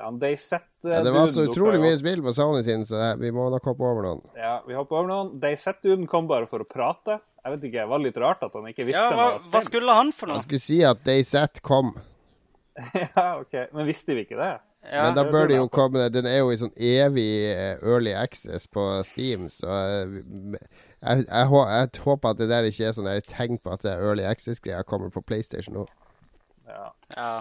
Han 0.06 0.20
Dayset 0.22 0.68
Ja, 0.86 1.02
det 1.04 1.14
var 1.16 1.32
så 1.32 1.48
utrolig 1.50 1.82
mye 1.84 1.98
spill 2.00 2.22
på 2.26 2.34
Sony 2.36 2.62
sin, 2.68 2.86
så 2.88 3.14
vi 3.20 3.32
må 3.36 3.50
nok 3.54 3.72
hoppe 3.72 3.88
over 3.88 4.06
noen. 4.06 4.22
Ja, 4.40 4.60
vi 4.68 4.78
hopper 4.78 5.02
over 5.02 5.12
noen. 5.12 5.34
Dayset-duden 5.42 6.08
kom 6.12 6.30
bare 6.30 6.48
for 6.52 6.64
å 6.64 6.68
prate. 6.68 7.20
Jeg 7.40 7.56
vet 7.56 7.68
ikke, 7.70 7.82
det 7.82 7.90
var 7.92 8.04
litt 8.04 8.18
rart 8.20 8.42
at 8.46 8.56
han 8.56 8.68
ikke 8.68 8.86
visste 8.88 9.00
Ja, 9.00 9.16
hva, 9.16 9.28
noe 9.38 9.52
hva 9.52 9.62
skulle 9.64 9.96
han 9.96 10.14
for 10.16 10.28
noe? 10.28 10.40
Han 10.40 10.48
skulle 10.48 10.64
si 10.64 10.82
at 10.86 11.04
Dayset 11.08 11.62
kom, 11.66 11.94
ja, 13.16 13.40
ok. 13.40 13.54
Men 13.72 13.88
visste 13.88 14.16
vi 14.16 14.26
ikke 14.28 14.40
det? 14.40 14.58
Ja, 14.92 15.04
men 15.04 15.16
da 15.18 15.26
bør 15.28 15.50
det 15.50 15.58
jo 15.58 15.66
komme 15.68 16.06
Den 16.08 16.28
er 16.30 16.38
jo 16.40 16.54
i 16.54 16.60
sånn 16.60 16.72
evig 16.76 17.28
eh, 17.52 17.82
early 17.84 18.14
access 18.16 18.68
på 18.72 18.84
Steam, 19.04 19.50
så 19.52 19.68
jeg, 19.68 20.22
jeg, 20.24 20.62
jeg, 21.04 21.26
jeg 21.28 22.04
håper 22.06 22.30
at 22.32 22.40
det 22.40 22.48
der 22.48 22.70
ikke 22.70 22.88
er 22.88 22.96
sånn 22.96 23.10
der 23.10 23.26
tegn 23.28 23.60
på 23.60 23.74
at 23.76 23.84
det 23.84 23.92
er 23.92 24.06
early 24.06 24.24
access-greia 24.28 24.86
kommer 24.88 25.12
på 25.12 25.24
PlayStation 25.26 25.76
nå. 25.76 25.84
Ja. 26.70 26.92
Ja. 27.16 27.32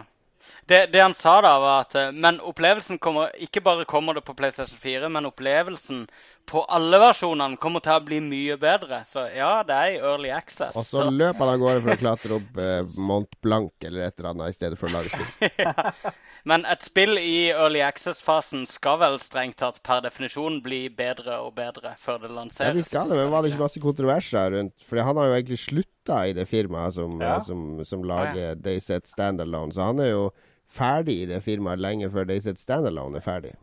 Det, 0.68 0.86
det 0.92 1.00
han 1.00 1.14
sa 1.14 1.40
da, 1.44 1.50
var 1.60 1.80
at 1.82 1.94
eh, 1.98 2.12
Men 2.12 2.38
opplevelsen 2.40 2.98
kommer 2.98 3.32
Ikke 3.42 3.60
bare 3.64 3.84
kommer 3.88 4.16
det 4.16 4.22
på 4.24 4.34
PlayStation 4.36 4.78
4, 4.80 5.08
men 5.12 5.28
opplevelsen 5.28 6.06
på 6.48 6.62
alle 6.72 6.96
versjonene 6.96 7.58
kommer 7.60 7.82
til 7.84 7.92
å 7.92 8.00
bli 8.00 8.22
mye 8.24 8.54
bedre. 8.56 9.02
Så 9.04 9.26
ja, 9.36 9.58
det 9.68 9.74
er 9.76 9.90
i 9.92 9.98
early 10.00 10.30
access. 10.32 10.72
Og 10.80 10.86
så 10.86 11.02
så- 11.02 11.10
løper 11.12 11.44
han 11.44 11.50
av 11.58 11.60
gårde 11.60 11.82
for 11.84 11.92
å 11.92 11.98
klatre 12.00 12.38
opp 12.38 12.62
eh, 12.64 12.94
Mont 12.96 13.36
Blanc 13.44 13.84
eller 13.84 14.06
et 14.06 14.16
eller 14.16 14.30
annet, 14.30 14.54
i 14.54 14.56
stedet 14.56 14.80
for 14.80 14.88
å 14.88 14.94
lage 14.96 15.12
spill. 15.12 15.52
Men 16.44 16.64
et 16.70 16.82
spill 16.86 17.18
i 17.18 17.50
early 17.50 17.80
access-fasen 17.82 18.66
skal 18.70 18.98
vel 19.00 19.18
strengt 19.18 19.56
tatt 19.58 19.80
per 19.82 20.00
definisjon 20.04 20.60
bli 20.62 20.88
bedre 20.88 21.40
og 21.42 21.54
bedre 21.58 21.94
før 21.98 22.20
det 22.22 22.30
Ja, 22.30 22.36
lanseres. 22.36 22.74
de 22.76 22.82
skal 22.86 23.08
det, 23.08 23.16
men 23.18 23.30
var 23.30 23.42
det 23.42 23.52
ikke 23.52 23.64
masse 23.64 23.80
kontroverser 23.82 24.50
rundt 24.54 24.74
For 24.86 24.96
han 25.02 25.16
har 25.16 25.26
jo 25.26 25.34
egentlig 25.38 25.58
slutta 25.58 26.20
i 26.28 26.32
det 26.32 26.46
firmaet 26.48 26.94
som, 26.94 27.20
Ja. 27.20 27.38
som, 27.40 27.84
som 27.84 28.02
lager 28.04 28.54
Dayset 28.54 29.06
Standalone, 29.08 29.72
så 29.72 29.82
han 29.90 29.98
er 30.00 30.10
jo 30.12 30.30
ferdig 30.68 31.22
i 31.22 31.26
det 31.26 31.42
firmaet 31.42 31.80
lenge 31.80 32.10
før 32.10 32.24
Dayset 32.28 32.58
Standalone 32.58 33.16
er 33.16 33.20
ferdig. 33.24 33.54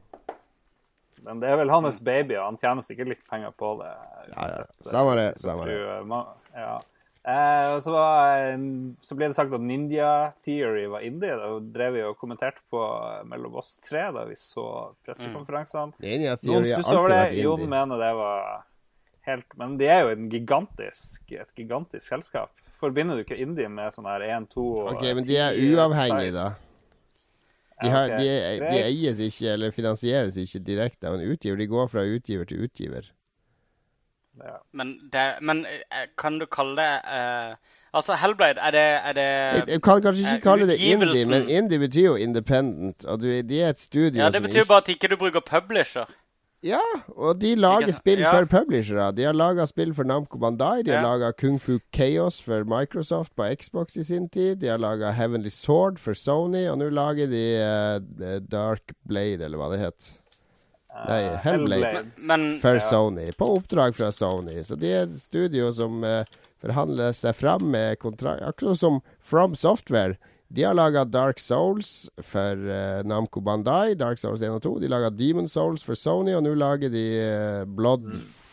Men 1.26 1.40
det 1.42 1.50
er 1.50 1.56
vel 1.58 1.70
hans 1.74 2.00
baby, 2.06 2.36
og 2.38 2.46
han 2.52 2.58
tjener 2.62 2.82
sikkert 2.86 3.08
litt 3.08 3.24
penger 3.30 3.50
på 3.58 3.72
det. 3.82 3.94
Ja, 4.36 4.48
ja. 4.60 4.66
Samme 4.86 5.16
det, 5.18 5.32
samme 5.42 5.66
det. 5.66 5.78
Ja. 6.54 6.76
Eh, 7.26 7.68
og 7.74 7.80
så, 7.82 7.90
var, 7.90 8.52
så 9.02 9.16
ble 9.18 9.32
det 9.32 9.38
sagt 9.38 9.54
at 9.58 9.64
Ninja 9.66 10.10
Theory 10.46 10.84
var 10.92 11.02
indie. 11.08 11.34
Da 11.40 11.48
drev 11.74 11.96
vi 11.98 12.04
og 12.06 12.20
kommenterte 12.22 12.62
på 12.70 12.82
eh, 12.86 13.24
mellom 13.26 13.56
oss 13.64 13.80
tre 13.82 14.04
da 14.14 14.28
vi 14.30 14.38
så 14.38 14.66
pressekonferansene. 15.08 15.98
Ninja 16.06 16.36
Noen 16.46 16.68
har 16.70 17.00
over 17.00 17.16
det. 17.16 17.40
Jon 17.42 17.66
mener 17.72 18.02
det 18.04 18.12
var 18.20 18.46
helt 19.26 19.58
Men 19.58 19.74
det 19.82 19.90
er 19.90 20.04
jo 20.06 20.14
en 20.14 20.30
gigantisk, 20.30 21.24
et 21.34 21.50
gigantisk 21.58 22.06
selskap. 22.06 22.54
Forbinder 22.78 23.18
du 23.18 23.24
ikke 23.24 23.40
indie 23.42 23.72
med 23.74 23.96
sånn 23.96 24.06
her 24.06 24.22
1, 24.22 24.52
2 24.54 24.68
og 24.84 24.94
Ok, 24.94 25.04
men 25.18 25.26
de 25.26 25.42
er 25.42 25.58
uavhengige, 25.72 26.36
da. 26.36 26.48
De, 27.82 27.90
Ja, 27.90 27.92
har, 27.92 28.12
ok. 28.14 28.22
de, 28.22 28.30
de 28.70 28.84
eies 28.86 29.18
ikke 29.20 29.50
eller 29.52 29.74
finansieres 29.76 30.38
ikke 30.40 30.62
direkte 30.64 31.10
av 31.10 31.18
en 31.18 31.26
utgiver. 31.26 31.58
De 31.60 31.66
går 31.74 31.90
fra 31.92 32.06
utgiver 32.06 32.48
til 32.48 32.68
utgiver. 32.68 33.10
Ja. 34.44 34.58
Men, 34.74 35.00
det, 35.14 35.26
men 35.42 35.66
eh, 35.66 36.08
kan 36.18 36.40
du 36.40 36.46
kalle 36.52 36.76
det 36.76 36.92
uh, 37.08 37.56
Altså, 37.96 38.18
Hellblade, 38.20 38.60
er 38.60 38.72
det, 38.72 38.82
er 38.82 39.14
det 39.14 39.22
Jeg, 39.22 39.64
jeg 39.70 39.82
kan 39.82 40.02
kanskje 40.02 40.24
ikke 40.24 40.36
eh, 40.36 40.42
kalle 40.44 40.68
det 40.68 40.76
indie, 40.84 41.26
men 41.30 41.50
indie 41.50 41.80
betyr 41.80 42.06
jo 42.06 42.16
independent. 42.16 43.06
Og 43.06 43.22
du, 43.22 43.30
de 43.32 43.62
er 43.62 43.70
et 43.70 43.80
studio 43.80 44.20
Ja, 44.20 44.26
det 44.26 44.42
som 44.42 44.44
betyr 44.44 44.68
bare 44.68 44.84
at 44.84 44.90
ikke 44.92 45.08
du 45.08 45.16
bruker 45.16 45.40
publisher. 45.40 46.04
Ja, 46.66 46.82
og 47.08 47.42
de 47.42 47.54
lager 47.56 47.94
spill 47.94 48.20
ja. 48.20 48.32
for 48.34 48.48
publishere. 48.50 49.12
De 49.16 49.24
har 49.24 49.34
laga 49.38 49.68
spill 49.70 49.94
for 49.94 50.04
Namco 50.04 50.40
Bandai. 50.42 50.82
De 50.84 50.92
har 50.92 51.04
Ja. 51.04 51.16
laga 51.16 51.32
Kung 51.32 51.60
Fu 51.62 51.78
Chaos 51.96 52.42
for 52.42 52.64
Microsoft 52.64 53.36
på 53.36 53.48
Xbox 53.62 53.96
i 53.96 54.04
sin 54.04 54.30
tid. 54.30 54.56
De 54.56 54.68
har 54.68 54.78
laga 54.78 55.12
Heavenly 55.12 55.50
Sword 55.50 56.00
for 56.00 56.14
Sony, 56.14 56.68
og 56.68 56.78
nå 56.78 56.90
lager 56.90 57.28
de 57.28 57.46
uh, 57.62 58.40
Dark 58.52 58.96
Blade, 59.08 59.46
eller 59.46 59.58
hva 59.58 59.70
det 59.72 59.80
het, 59.80 60.12
Nei, 61.08 61.22
Eh, 61.26 61.38
Hellblade. 61.44 62.06
Men 62.18 62.60
for 62.62 62.76
Ja. 62.80 62.80
Sony. 62.88 63.32
På 63.38 63.50
oppdrag 63.58 63.96
fra 63.96 64.12
Sony. 64.12 64.62
Så 64.64 64.78
de 64.80 64.88
er 64.94 65.04
et 65.04 65.18
studio 65.20 65.72
som 65.76 66.04
eh, 66.04 66.24
forhandler 66.64 67.12
seg 67.14 67.36
fram 67.36 67.68
med 67.72 68.00
kontrakt 68.00 68.42
Akkurat 68.42 68.80
som 68.80 69.02
From 69.22 69.56
Software. 69.56 70.16
De 70.48 70.64
har 70.64 70.74
laga 70.78 71.04
Dark 71.10 71.40
Souls 71.42 72.08
for 72.22 72.56
uh, 72.70 73.02
Namco 73.04 73.42
Bandai, 73.42 73.96
Dark 73.98 74.20
Souls 74.22 74.42
1 74.46 74.54
og 74.54 74.62
2. 74.64 74.74
De 74.84 74.88
laga 74.88 75.10
Demon 75.10 75.48
Souls 75.50 75.84
for 75.84 75.98
Sony, 75.98 76.36
og 76.38 76.44
nå 76.46 76.54
lager 76.56 76.90
de 76.94 77.02
uh, 77.18 77.66
Blood 77.66 78.06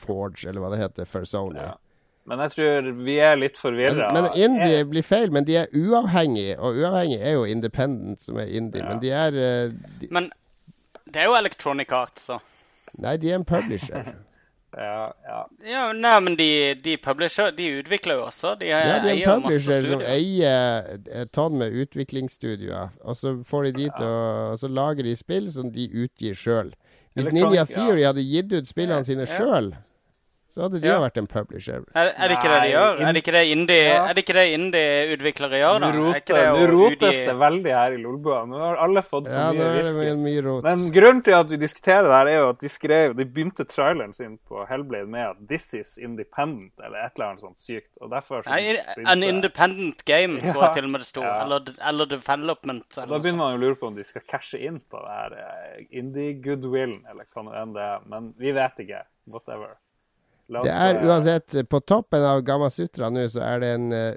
Forge, 0.02 0.48
eller 0.48 0.64
hva 0.64 0.70
det 0.72 0.80
heter, 0.80 1.04
for 1.06 1.28
Sony. 1.28 1.60
Ja. 1.60 1.74
Men 2.24 2.38
jeg 2.46 2.52
tror 2.54 2.88
vi 3.04 3.16
er 3.18 3.36
litt 3.36 3.56
Men, 3.58 3.60
forvirra. 3.60 4.08
men 4.14 4.28
indie 4.38 4.84
blir 4.88 5.02
feil, 5.04 5.30
men 5.34 5.44
de 5.44 5.56
er 5.60 5.66
uavhengige, 5.74 6.56
og 6.58 6.80
uavhengig 6.80 7.20
er 7.20 7.36
jo 7.36 7.44
independent, 7.50 8.22
som 8.24 8.38
er 8.40 8.46
indie. 8.50 8.80
Ja. 8.82 8.88
Men 8.88 9.00
de 9.04 9.10
er 9.10 9.38
uh, 9.68 9.72
de, 10.00 10.08
Men 10.10 10.30
det 11.12 11.22
er 11.22 11.30
jo 11.30 11.38
Electronic 11.38 11.92
Arts, 11.92 12.28
så. 12.30 12.38
Nei, 12.98 13.16
de 13.20 13.30
er 13.32 13.40
en 13.40 13.48
publisher. 13.48 14.12
Ja, 14.72 15.12
ja. 15.28 15.40
Ja, 15.68 15.80
nei, 15.92 16.14
men 16.24 16.36
de, 16.38 16.46
de 16.80 16.94
publisher, 16.96 17.50
de 17.52 17.66
utvikler 17.82 18.16
jo 18.16 18.22
også. 18.30 18.54
De 18.56 18.70
Ja, 18.70 19.02
de 19.04 19.10
er 19.10 19.18
en 19.34 19.42
publisher 19.42 19.84
som 19.84 20.00
eier 20.08 20.86
et 21.12 21.32
tonn 21.36 21.58
med 21.60 21.76
utviklingsstudioer. 21.82 22.94
Og 23.04 23.18
så 23.18 23.34
får 23.44 23.66
de 23.68 23.72
de 23.82 23.90
til 23.98 24.06
å 24.08 24.22
Og 24.54 24.62
så 24.62 24.70
lager 24.72 25.04
de 25.04 25.12
spill 25.20 25.50
som 25.52 25.68
de 25.74 25.84
utgir 25.92 26.32
sjøl. 26.32 26.72
Hvis 27.12 27.28
Electronic, 27.28 27.50
Ninja 27.50 27.66
ja. 27.66 27.68
Theory 27.68 28.06
hadde 28.08 28.24
gitt 28.24 28.52
ut 28.56 28.70
spillene 28.70 29.04
sine 29.04 29.26
Ja. 29.28 29.34
sjøl, 29.36 29.74
Så 30.52 30.60
hadde 30.66 30.80
de 30.82 30.86
Ja. 30.86 30.98
jo 30.98 31.00
vært 31.06 31.16
en 31.16 31.26
publisher. 31.26 31.80
Er, 31.96 32.10
er 32.12 32.28
det 32.28 32.36
ikke 32.36 32.50
det 32.52 32.60
de 32.62 32.70
gjør? 32.74 32.98
Er 33.00 33.12
det 33.16 33.20
ikke 33.24 33.32
det 33.32 33.44
indie- 33.56 33.88
Ja. 33.88 34.04
er 34.10 34.12
det 34.14 34.22
ikke 34.26 34.34
det 34.36 34.48
indie-utviklere 34.52 35.56
gjør, 35.62 35.78
da? 35.80 35.88
Nå 35.92 36.66
rotes 36.68 37.00
utgi- 37.00 37.26
det 37.26 37.36
veldig 37.40 37.72
her 37.72 37.92
i 37.92 37.96
Lolbua. 38.02 38.44
Nå 38.46 38.58
har 38.60 38.76
alle 38.76 39.00
fått 39.02 39.28
for 39.28 39.32
Ja, 39.32 39.52
mye 39.52 40.12
whisky. 40.12 40.42
rot. 40.44 40.62
Men 40.62 40.92
grunnen 40.92 41.22
til 41.24 41.32
at 41.32 41.48
vi 41.48 41.56
diskuterer 41.56 42.02
det 42.04 42.12
her, 42.12 42.26
er 42.28 42.38
jo 42.42 42.48
at 42.50 42.58
de 42.60 42.68
skrev 42.68 43.16
De 43.16 43.24
begynte 43.24 43.64
traileren 43.64 44.12
sin 44.14 44.38
på 44.48 44.66
Hellblade 44.68 45.08
med 45.08 45.20
at 45.30 45.36
'This 45.48 45.72
is 45.74 45.98
independent', 45.98 46.76
eller 46.84 46.98
et 47.06 47.12
eller 47.16 47.26
annet 47.30 47.40
sånt 47.40 47.58
sykt. 47.58 47.88
Og 48.02 48.10
derfor 48.10 48.42
så 48.42 48.50
Nei, 48.50 48.76
An 49.06 49.22
independent 49.22 50.04
game, 50.04 50.38
tror 50.40 50.54
Ja. 50.54 50.66
jeg 50.66 50.74
til 50.74 50.84
og 50.84 50.90
med 50.90 51.00
det 51.00 51.06
sto. 51.06 51.22
Ja. 51.22 51.44
Eller, 51.44 51.60
eller 51.88 52.04
development. 52.04 52.98
Eller 52.98 53.06
Da 53.08 53.18
begynner 53.22 53.38
man 53.38 53.52
jo 53.52 53.58
å 53.58 53.60
lure 53.70 53.74
på 53.76 53.86
om 53.86 53.94
de 53.94 54.04
skal 54.04 54.20
cashe 54.28 54.60
inn 54.60 54.80
på 54.80 55.00
det 55.00 55.08
her 55.08 55.32
eh, 55.32 55.84
indie-goodwillen, 55.98 57.04
eller 57.10 57.24
hva 57.34 57.42
nå 57.42 57.54
enn 57.62 57.72
det 57.72 57.82
er. 57.82 57.98
Men 58.06 58.34
vi 58.38 58.52
vet 58.52 58.76
ikke. 58.78 59.02
Whatever. 59.26 59.76
Oss, 60.60 60.66
Det 60.66 60.72
er 60.74 60.94
eh, 60.98 61.06
uansett 61.08 61.54
eh, 61.54 61.62
På 61.64 61.80
toppen 61.80 62.22
av 62.24 62.42
Gamma 62.46 62.68
Sutra 62.70 63.08
nå 63.10 63.24
så 63.32 63.40
er 63.46 63.60
det 63.62 63.70
en 63.76 63.92
eh, 63.92 64.14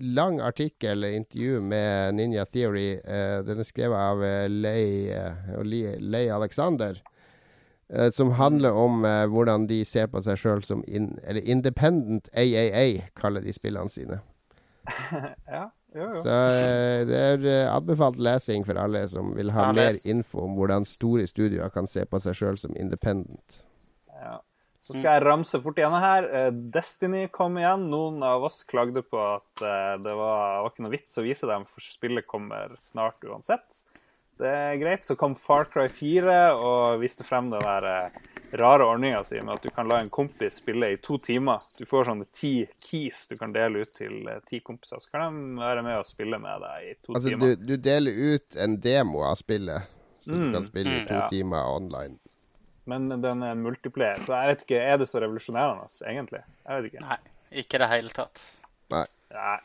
lang 0.00 0.40
artikkel, 0.44 0.98
eller 1.04 1.16
intervju, 1.16 1.60
med 1.64 2.14
Ninja 2.14 2.44
Theory. 2.44 2.98
Uh, 3.00 3.40
den 3.46 3.62
er 3.62 3.64
skrevet 3.64 3.96
av 3.96 4.20
uh, 4.20 4.44
Lei, 4.48 5.08
uh, 5.08 5.62
Lei 5.64 6.26
Alexander. 6.28 6.98
eh, 7.88 8.10
som 8.10 8.30
handler 8.36 8.72
om 8.76 9.04
eh, 9.04 9.26
hvordan 9.30 9.66
de 9.70 9.84
ser 9.84 10.06
på 10.10 10.20
seg 10.20 10.36
sjøl 10.42 10.62
som 10.66 10.82
in, 10.88 11.18
eller 11.24 11.40
Independent 11.48 12.28
AAA, 12.34 13.06
kaller 13.16 13.40
de 13.46 13.52
spillene 13.56 13.88
sine. 13.90 14.20
Ja, 15.46 15.68
jo, 15.94 16.02
jo. 16.02 16.22
Så 16.22 16.34
eh, 16.34 17.04
det 17.08 17.20
er 17.22 17.46
eh, 17.46 17.70
anbefalt 17.72 18.18
lesing 18.20 18.66
for 18.66 18.76
alle 18.78 19.06
som 19.08 19.32
vil 19.38 19.50
ha 19.54 19.68
Ja, 19.70 19.72
mer 19.78 19.96
info 20.04 20.42
om 20.44 20.58
hvordan 20.58 20.84
store 20.84 21.26
studioer 21.26 21.70
kan 21.72 21.86
se 21.88 22.04
på 22.04 22.20
seg 22.20 22.36
sjøl 22.36 22.58
som 22.60 22.76
independent. 22.76 23.62
Ja. 24.12 24.36
Så 24.86 24.94
skal 24.94 25.16
jeg 25.16 25.24
ramse 25.26 25.58
fort 25.64 25.78
igjen 25.80 25.96
her. 25.98 26.28
Eh, 26.30 26.50
Destiny 26.70 27.24
kom 27.34 27.56
igjen. 27.58 27.88
Noen 27.90 28.22
av 28.22 28.44
oss 28.46 28.60
klagde 28.64 29.02
på 29.02 29.18
at 29.18 29.62
eh, 29.66 29.96
det 30.04 30.12
var, 30.14 30.62
var 30.62 30.70
ikke 30.70 30.84
noe 30.86 30.94
vits 30.94 31.18
å 31.18 31.24
vise 31.26 31.48
dem, 31.50 31.64
for 31.66 31.82
spillet 31.82 32.26
kommer 32.30 32.76
snart 32.80 33.18
uansett. 33.26 33.82
Det 34.38 34.46
er 34.52 34.76
greit. 34.78 35.02
Så 35.02 35.16
kom 35.18 35.34
Far 35.34 35.64
Cry 35.72 35.88
4 35.88 36.36
og 36.60 37.00
viste 37.00 37.24
frem 37.26 37.48
den 37.50 37.64
der 37.64 37.86
eh, 37.88 38.20
rare 38.60 38.84
ordninga 38.86 39.24
si 39.26 39.40
med 39.40 39.56
at 39.56 39.64
du 39.64 39.70
kan 39.74 39.88
la 39.90 39.98
en 40.04 40.10
kompis 40.12 40.60
spille 40.60 40.92
i 40.92 40.98
to 41.02 41.16
timer. 41.18 41.64
Du 41.80 41.82
får 41.88 42.06
sånne 42.12 42.28
ti 42.36 42.52
keys 42.84 43.24
du 43.32 43.34
kan 43.40 43.50
dele 43.56 43.82
ut 43.82 43.94
til 43.96 44.28
ti 44.46 44.60
kompiser. 44.62 45.00
Så 45.02 45.10
kan 45.10 45.24
de 45.34 45.58
være 45.64 45.82
med 45.82 45.98
og 45.98 46.06
spille 46.06 46.38
med 46.38 46.62
deg 46.62 46.86
i 46.92 46.94
to 47.02 47.16
Altså, 47.16 47.32
timer. 47.32 47.56
timer. 47.56 47.66
du 47.66 47.76
deler 47.88 48.22
ut 48.36 48.56
en 48.62 48.76
demo 48.86 49.24
av 49.26 49.34
spillet, 49.40 49.88
så 50.22 50.36
du 50.36 50.52
kan 50.54 50.68
spille 50.68 50.94
i 50.94 51.00
Mm. 51.02 51.08
to 51.08 51.14
Ja. 51.14 51.26
timer 51.32 51.64
online. 51.74 52.18
Men 52.86 53.08
den 53.22 53.42
er 53.42 53.56
multiplayer, 53.58 54.20
så 54.22 54.38
jeg 54.38 54.52
vet 54.52 54.60
ikke, 54.66 54.80
er 54.80 55.00
det 55.00 55.08
så 55.10 55.18
revolusjonerende, 55.22 55.88
egentlig? 56.06 56.42
Jeg 56.62 56.76
vet 56.76 56.90
ikke. 56.92 57.02
Nei, 57.02 57.16
ikke 57.62 57.78
i 57.78 57.82
det 57.82 57.88
hele 57.90 58.12
tatt. 58.14 58.42
Nei. 58.94 59.06
Nei. 59.34 59.56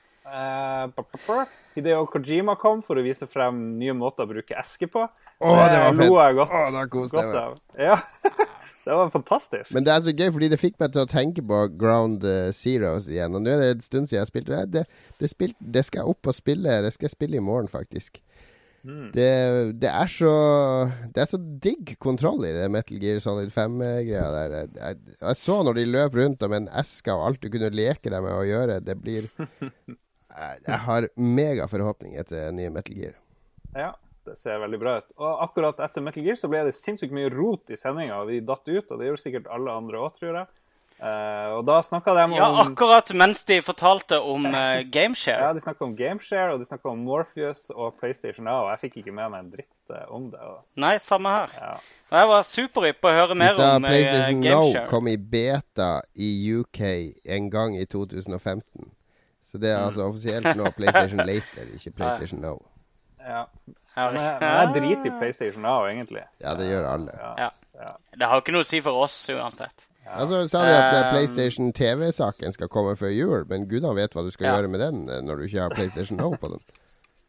pa. 1.27 1.43
Hideo 1.75 2.05
Kojima 2.11 2.55
kom 2.59 2.81
for 2.83 2.99
å 2.99 3.03
vise 3.05 3.27
frem 3.29 3.59
nye 3.79 3.93
måter 3.95 4.25
å 4.25 4.31
bruke 4.31 4.57
eske 4.59 4.89
på. 4.91 5.05
Å, 5.05 5.51
det 5.71 5.77
var 5.83 5.93
fett. 5.95 6.09
lo 6.09 6.17
jeg 6.19 6.39
godt, 6.39 6.55
Åh, 6.57 6.65
det 6.65 6.79
var 6.79 6.89
godt 6.95 7.13
meg. 7.15 7.37
av. 7.39 7.53
Ja, 7.79 7.99
det 8.85 8.97
var 8.99 9.13
fantastisk. 9.13 9.71
Men 9.77 9.85
det 9.85 9.93
er 9.93 10.03
så 10.05 10.13
gøy, 10.13 10.27
fordi 10.35 10.49
det 10.51 10.59
fikk 10.61 10.81
meg 10.81 10.91
til 10.93 11.05
å 11.05 11.09
tenke 11.09 11.45
på 11.45 11.61
Ground 11.79 12.25
eh, 12.27 12.49
Zeroes 12.57 13.07
igjen. 13.11 13.37
Og 13.37 13.45
nå 13.45 13.53
er 13.53 13.63
det 13.63 13.69
en 13.77 13.85
stund 13.85 14.09
siden 14.09 14.23
jeg 14.23 14.31
spilte 14.33 14.57
det. 14.57 14.65
Det, 14.73 15.15
det, 15.21 15.31
spil, 15.31 15.55
det 15.61 15.85
skal 15.87 16.03
jeg 16.03 16.17
opp 16.17 16.33
og 16.33 16.37
spille. 16.37 16.81
Det 16.85 16.93
skal 16.97 17.07
jeg 17.07 17.15
spille 17.15 17.39
i 17.39 17.45
morgen, 17.45 17.69
faktisk. 17.71 18.19
Mm. 18.81 19.11
Det, 19.13 19.31
det 19.77 19.89
er 19.89 20.09
så 20.09 20.31
Det 21.13 21.21
er 21.21 21.27
så 21.29 21.37
digg 21.37 21.91
kontroll 22.01 22.41
i 22.47 22.53
det 22.55 22.65
Metal 22.73 22.97
Gear 23.01 23.19
Solid 23.21 23.51
5-greia 23.53 24.29
der. 24.33 24.55
Jeg, 24.73 25.01
jeg, 25.13 25.37
så 25.37 25.59
når 25.65 25.77
de 25.77 25.89
løp 25.89 26.17
rundt 26.17 26.45
med 26.47 26.63
en 26.63 26.71
eske 26.81 27.13
og 27.13 27.27
alt 27.27 27.43
du 27.43 27.51
kunne 27.53 27.69
leke 27.73 28.09
deg 28.09 28.23
med 28.25 28.33
å 28.33 28.47
gjøre. 28.47 28.79
Det 28.85 28.97
blir 29.01 29.29
Jeg, 30.31 30.61
jeg 30.63 30.79
har 30.85 31.09
megaforhåpninger 31.19 32.27
til 32.29 32.55
nye 32.55 32.71
Metal 32.71 32.95
Gear. 32.95 33.17
Ja, 33.75 33.89
det 34.27 34.37
ser 34.39 34.61
veldig 34.61 34.79
bra 34.79 34.93
ut. 35.01 35.09
Og 35.19 35.41
akkurat 35.43 35.81
etter 35.83 36.03
Metal 36.05 36.23
Gear 36.23 36.37
så 36.39 36.49
ble 36.51 36.61
det 36.67 36.75
sinnssykt 36.77 37.13
mye 37.15 37.31
rot 37.33 37.73
i 37.73 37.79
sendinga. 37.79 38.21
Vi 38.29 38.39
datt 38.45 38.63
ut, 38.69 38.85
og 38.85 38.95
det 38.95 39.09
gjorde 39.09 39.23
sikkert 39.23 39.49
alle 39.51 39.75
andre 39.75 39.99
òg, 40.05 40.15
tror 40.19 40.39
jeg. 40.39 40.60
Eh, 41.01 41.53
og 41.57 41.63
da 41.65 41.79
snakka 41.81 42.13
de 42.13 42.23
om 42.27 42.33
Ja, 42.37 42.47
akkurat 42.61 43.09
mens 43.17 43.39
de 43.49 43.55
fortalte 43.65 44.19
om 44.21 44.43
uh, 44.53 44.83
Gameshare. 44.93 45.47
Ja, 45.47 45.53
de 45.57 45.63
snakka 45.63 45.87
om 45.87 45.95
Gameshare, 45.97 46.53
og 46.53 46.61
de 46.61 46.67
snakka 46.69 46.91
om 46.91 47.01
Morpheus 47.07 47.71
og 47.73 47.95
PlayStation 47.97 48.45
Now. 48.45 48.67
Jeg 48.69 48.83
fikk 48.83 48.99
ikke 49.01 49.15
med 49.17 49.31
meg 49.33 49.47
en 49.47 49.49
dritt 49.55 49.89
uh, 49.89 50.03
om 50.13 50.29
det. 50.29 50.41
Og, 50.45 50.59
Nei, 50.77 50.93
samme 51.01 51.33
her. 51.33 51.55
ja. 51.57 51.73
Og 52.11 52.17
jeg 52.19 52.29
var 52.33 52.45
superhypp 52.51 53.01
på 53.01 53.09
å 53.09 53.15
høre 53.17 53.33
De 53.33 53.39
mer 53.41 53.57
sa 53.57 53.73
om 53.79 53.87
uh, 53.87 53.89
PlayStation 53.89 54.45
Now 54.45 54.87
kom 54.93 55.09
i 55.09 55.17
beta 55.17 55.91
i 56.13 56.31
UK 56.59 56.81
en 57.25 57.49
gang 57.49 57.77
i 57.81 57.85
2015. 57.89 58.91
Så 59.51 59.57
det 59.57 59.73
er 59.73 59.81
altså 59.81 60.05
offisielt 60.05 60.53
nå 60.55 60.69
PlayStation 60.77 61.25
Later, 61.25 61.65
ikke 61.79 61.95
PlayStation 61.97 62.45
Now. 62.45 62.61
Ja. 63.25 63.47
Ja, 63.97 64.05
Men 64.11 64.21
jeg, 64.21 64.35
men 64.39 64.51
jeg 64.53 64.67
driter 64.77 65.09
i 65.09 65.17
PlayStation 65.17 65.65
Now, 65.65 65.87
egentlig. 65.89 66.21
Ja, 66.39 66.53
det 66.55 66.69
gjør 66.69 66.85
alle. 66.93 67.17
Ja. 67.17 67.31
Ja. 67.47 67.49
Ja. 67.81 67.95
Det 68.21 68.29
har 68.29 68.43
ikke 68.43 68.53
noe 68.53 68.63
å 68.63 68.67
si 68.69 68.79
for 68.85 69.01
oss 69.01 69.15
uansett. 69.33 69.87
Ja, 70.05 70.25
så 70.27 70.47
sa 70.49 70.61
de 70.65 70.73
at 70.75 71.05
Um, 71.05 71.09
PlayStation 71.15 71.73
TV-saken 71.73 72.51
skal 72.55 72.67
komme 72.67 72.95
før 72.97 73.11
jul, 73.13 73.43
men 73.49 73.67
gudene 73.69 73.93
vet 73.95 74.13
hva 74.15 74.23
du 74.25 74.31
skal 74.33 74.45
Ja. 74.47 74.55
gjøre 74.57 74.67
med 74.73 74.79
den 74.81 75.03
eh, 75.09 75.21
når 75.21 75.35
du 75.37 75.43
ikke 75.47 75.61
har 75.61 75.69
PlayStation 75.75 76.17
Now 76.17 76.33
på 76.41 76.47
den. 76.55 76.59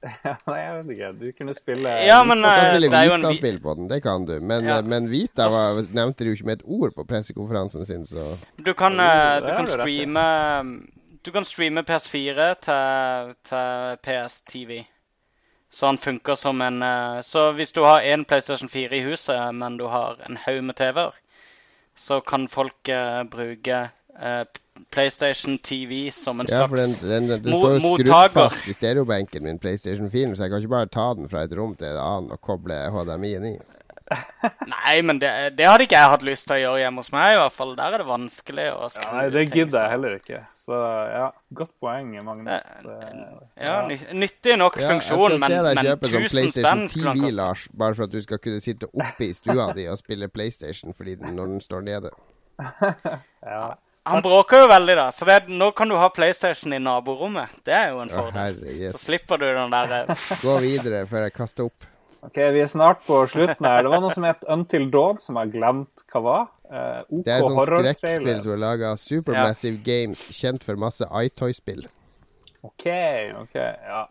ja, 0.25 0.35
jeg 0.57 0.79
vet 0.79 0.91
ikke. 0.97 1.11
Du 1.21 1.27
kunne 1.39 1.55
spille 1.55 1.89
Ja, 2.11 2.23
men 2.27 2.41
eh, 2.45 2.57
spille 2.73 2.89
det 2.91 2.99
er 2.99 3.05
jo 3.11 3.15
en 3.15 3.27
Vita-spill 3.29 3.61
på 3.63 3.75
den, 3.79 3.91
det 3.93 4.01
kan 4.03 4.25
du. 4.27 4.41
Men, 4.41 4.65
Ja. 4.65 4.81
men 4.83 5.11
Vita 5.13 5.47
var, 5.53 5.83
nevnte 5.95 6.25
de 6.25 6.33
jo 6.33 6.39
ikke 6.41 6.47
med 6.51 6.57
et 6.59 6.65
ord 6.67 6.95
på 6.97 7.05
pressekonferansen 7.07 7.85
sin, 7.87 8.07
så 8.07 8.25
Du 8.65 8.73
kan, 8.75 8.99
eh, 8.99 9.41
du 9.47 9.53
kan 9.55 9.67
streame 9.69 10.25
Du 11.25 11.31
kan 11.31 11.45
streame 11.45 11.85
PS4 11.87 12.55
til, 12.67 13.35
til 13.47 13.97
PS-TV. 14.03 14.81
Så 15.71 15.87
han 15.87 15.99
funker 15.99 16.35
som 16.35 16.61
en 16.61 16.83
Så 17.23 17.53
hvis 17.55 17.71
du 17.73 17.85
har 17.85 18.03
én 18.03 18.25
PlayStation 18.25 18.69
4 18.69 18.97
i 18.97 19.05
huset, 19.07 19.55
men 19.55 19.77
du 19.79 19.87
har 19.87 20.19
en 20.29 20.37
haug 20.37 20.65
med 20.65 20.75
TV-er, 20.75 21.15
så 21.97 22.21
kan 22.21 22.49
folk 22.49 22.89
uh, 22.89 23.23
bruke 23.31 23.79
uh, 24.17 24.45
PlayStation 24.91 25.59
TV 25.59 26.11
som 26.11 26.41
en 26.41 26.49
Ja, 26.51 26.67
den, 26.67 26.77
slags 26.77 27.01
den, 27.01 27.29
den, 27.29 27.45
det 27.45 27.53
står 27.53 27.77
jo 27.77 27.81
skrudd 27.81 28.33
fast 28.35 28.69
i 28.69 28.77
stereobenken 28.77 29.45
min, 29.45 29.59
PlayStation 29.59 30.11
4, 30.11 30.37
så 30.37 30.47
jeg 30.47 30.51
kan 30.51 30.65
ikke 30.65 30.75
bare 30.75 30.91
ta 30.93 31.13
den 31.15 31.29
fra 31.29 31.45
et 31.47 31.55
rom 31.59 31.77
til 31.77 31.93
et 31.93 32.01
annet 32.01 32.33
og 32.33 32.41
koble 32.41 32.79
HDMI-en 32.95 33.49
i. 33.53 33.57
Nei, 34.71 34.95
men 35.07 35.19
det, 35.23 35.31
det 35.59 35.67
hadde 35.69 35.87
ikke 35.87 35.99
jeg 35.99 36.13
hatt 36.15 36.25
lyst 36.27 36.47
til 36.49 36.57
å 36.57 36.61
gjøre 36.63 36.81
hjemme 36.85 37.03
hos 37.05 37.13
meg, 37.15 37.35
i 37.35 37.39
hvert 37.41 37.55
fall. 37.57 37.75
Der 37.79 37.97
er 37.97 38.03
det 38.03 38.09
vanskelig 38.09 38.67
å 38.75 38.89
skru 38.93 39.05
Ja, 39.07 39.13
nei, 39.19 39.27
det 39.35 39.45
gidder 39.53 39.79
jeg 39.85 39.95
heller 39.95 40.17
ikke. 40.19 40.41
Så 40.63 40.79
ja, 41.11 41.25
godt 41.59 41.73
poeng, 41.83 42.11
Magnus. 42.23 42.67
Det- 42.85 42.99
ja, 43.59 43.73
Ja, 43.89 44.13
nyttig 44.15 44.59
nok 44.61 44.79
funksjon, 44.79 45.39
men, 45.43 45.57
men 45.67 45.81
kjøpe 45.89 46.11
sånn 46.11 46.27
1000 46.27 46.35
PlayStation 46.37 46.53
spenn 46.59 46.85
skulle 46.93 47.15
han 47.15 47.25
10. 47.27 47.33
Lars, 47.41 47.65
bare 47.73 47.99
for 47.99 48.07
at 48.07 48.15
du 48.15 48.21
skal 48.23 48.39
kunne 48.43 48.61
sitte 48.63 48.91
oppe 48.93 49.27
i 49.27 49.33
stua 49.35 49.73
di 49.75 49.89
og 49.91 49.99
spille 49.99 50.29
PlayStation 50.31 50.95
fordi 50.95 51.17
den, 51.19 51.35
når 51.39 51.57
den 51.57 51.65
står 51.65 51.83
nede. 51.89 52.13
ja. 53.43 53.65
Han 54.05 54.23
bråker 54.23 54.65
jo 54.65 54.71
veldig, 54.71 54.95
da. 54.99 55.05
Så 55.15 55.27
det, 55.29 55.37
nå 55.51 55.69
kan 55.79 55.91
du 55.91 55.95
ha 55.99 56.09
PlayStation 56.11 56.73
i 56.75 56.81
naborommet. 56.83 57.55
Det 57.67 57.75
er 57.77 57.93
jo 57.93 58.01
en 58.03 58.11
Å, 58.11 58.17
fordel. 58.19 58.59
herre 58.67 58.91
Så 58.97 58.99
slipper 59.05 59.39
du 59.39 59.47
den 59.47 59.71
der 59.71 59.93
eh, 60.01 60.25
Gå 60.43 60.57
videre 60.65 61.05
før 61.11 61.29
jeg 61.29 61.35
kaster 61.37 61.69
opp. 61.69 61.87
OK, 62.23 62.37
vi 62.55 62.61
er 62.63 62.69
snart 62.71 63.01
på 63.07 63.17
slutten 63.27 63.67
her. 63.67 63.83
Det 63.83 63.91
var 63.91 64.03
noe 64.05 64.15
som 64.15 64.23
het 64.29 64.45
Until 64.53 64.85
Dawn, 64.95 65.19
som 65.19 65.35
jeg 65.41 65.49
har 65.49 65.55
glemt 65.57 66.05
hva 66.13 66.21
var. 66.23 66.45
Uh, 66.73 67.01
OK 67.19 67.25
Det 67.27 67.33
er 67.35 67.43
sånn 67.43 67.59
skrekkspill 67.67 68.43
som 68.45 68.55
er 68.55 68.61
laga 68.63 68.93
Supermassive 69.01 69.81
Games, 69.85 70.23
kjent 70.39 70.63
for 70.65 70.79
masse 70.81 71.05
iToy-spill. 71.05 71.89
OK, 72.63 72.87
OK. 73.43 73.57
Ja. 73.59 74.05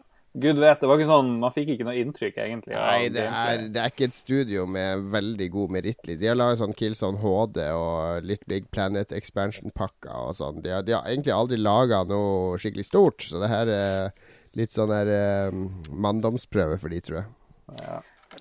Gud 0.43 0.59
vet, 0.64 0.80
det 0.80 0.88
var 0.88 0.95
ikke 0.95 1.09
sånn 1.09 1.32
Man 1.41 1.51
fikk 1.51 1.74
ikke 1.74 1.84
noe 1.88 1.95
inntrykk, 1.99 2.38
egentlig. 2.39 2.76
Nei, 2.78 3.09
det 3.12 3.26
er, 3.28 3.66
det 3.72 3.82
er 3.82 3.89
ikke 3.91 4.05
et 4.07 4.16
studio 4.16 4.64
med 4.70 5.07
veldig 5.12 5.47
god 5.51 5.74
merittlig. 5.76 6.16
De 6.22 6.30
har 6.30 6.38
laget 6.39 6.62
sånn 6.62 6.76
Killzone 6.78 7.20
HD 7.20 7.59
og 7.76 8.28
litt 8.28 8.45
Big 8.47 8.70
Planet 8.72 9.12
Expansion-pakker 9.16 10.14
og 10.30 10.36
sånn. 10.39 10.62
De, 10.64 10.72
har- 10.76 10.86
de 10.88 10.95
har 10.95 11.07
egentlig 11.12 11.34
aldri 11.36 11.59
laga 11.59 12.03
noe 12.07 12.55
skikkelig 12.59 12.88
stort, 12.88 13.24
så 13.28 13.39
det 13.43 13.51
her 13.51 13.72
er 13.76 14.14
litt 14.59 14.72
sånn 14.76 14.91
der 14.91 15.12
um, 15.51 15.66
manndomsprøve 15.91 16.80
for 16.80 16.91
de, 16.91 16.99
tror 17.03 17.24
jeg. 17.24 17.30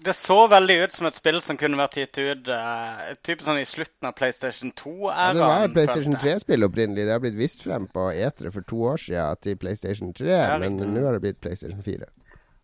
Det 0.05 0.12
så 0.14 0.37
veldig 0.47 0.76
ut 0.85 0.93
som 0.95 1.09
et 1.09 1.16
spill 1.18 1.41
som 1.43 1.57
kunne 1.59 1.78
vært 1.81 1.97
gitt 1.99 2.18
ut 2.22 2.49
uh, 2.55 3.01
typ 3.26 3.41
sånn 3.43 3.59
i 3.59 3.66
slutten 3.66 4.07
av 4.07 4.14
PlayStation 4.14 4.70
2-æraen. 4.78 5.11
Ja, 5.11 5.33
det 5.35 5.43
var 5.43 5.64
et 5.66 5.74
PlayStation 5.74 6.14
3-spill 6.14 6.66
opprinnelig. 6.68 7.09
Det 7.09 7.16
har 7.16 7.22
blitt 7.24 7.39
vist 7.39 7.64
frem 7.66 7.89
på 7.91 8.07
E3 8.14 8.53
for 8.55 8.66
to 8.70 8.85
år 8.93 9.03
siden 9.03 9.43
til 9.43 9.59
PlayStation 9.59 10.12
3, 10.14 10.31
Ja, 10.31 10.59
men 10.62 10.78
nå 10.78 11.03
har 11.09 11.18
det 11.18 11.24
blitt 11.26 11.41
PlayStation 11.43 11.83
4. 11.83 12.07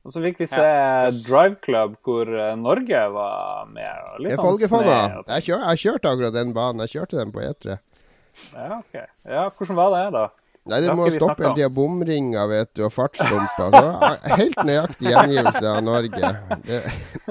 Og 0.07 0.15
så 0.15 0.23
fikk 0.23 0.39
vi 0.39 0.47
se 0.47 0.63
Drive 1.27 1.57
Club, 1.67 1.97
hvor 2.07 2.31
eh, 2.31 2.53
Norge 2.55 3.01
var 3.11 3.67
med. 3.75 3.91
og 4.13 4.21
Litt 4.23 4.31
Det 4.31 4.39
er 4.39 4.69
sånn 4.71 4.87
og- 4.87 5.27
Jeg, 5.27 5.43
kjør, 5.49 5.65
jeg 5.67 5.83
kjørte 5.83 6.13
akkurat 6.13 6.37
den 6.37 6.53
banen. 6.55 6.85
Jeg 6.87 6.95
kjørte 6.95 7.19
den 7.19 7.33
på 7.35 7.43
E3. 7.43 7.79
Ja, 8.55 8.79
ok. 8.79 8.95
Ja, 9.27 9.49
hvordan 9.51 9.81
var 9.81 9.91
det, 9.97 10.05
da? 10.15 10.29
Nei, 10.67 10.81
Det 10.83 10.95
må 10.99 11.07
stoppe 11.15 11.45
hele 11.45 11.55
tida. 11.55 11.69
Bomringer, 11.71 12.49
vet 12.51 12.73
du, 12.75 12.83
og 12.89 12.93
fartsdumper. 12.95 13.77
Så, 13.77 14.35
helt 14.41 14.59
nøyaktig 14.67 15.13
gjengivelse 15.13 15.63
av 15.71 15.79
Norge. 15.87 16.33
Det, 16.67 16.81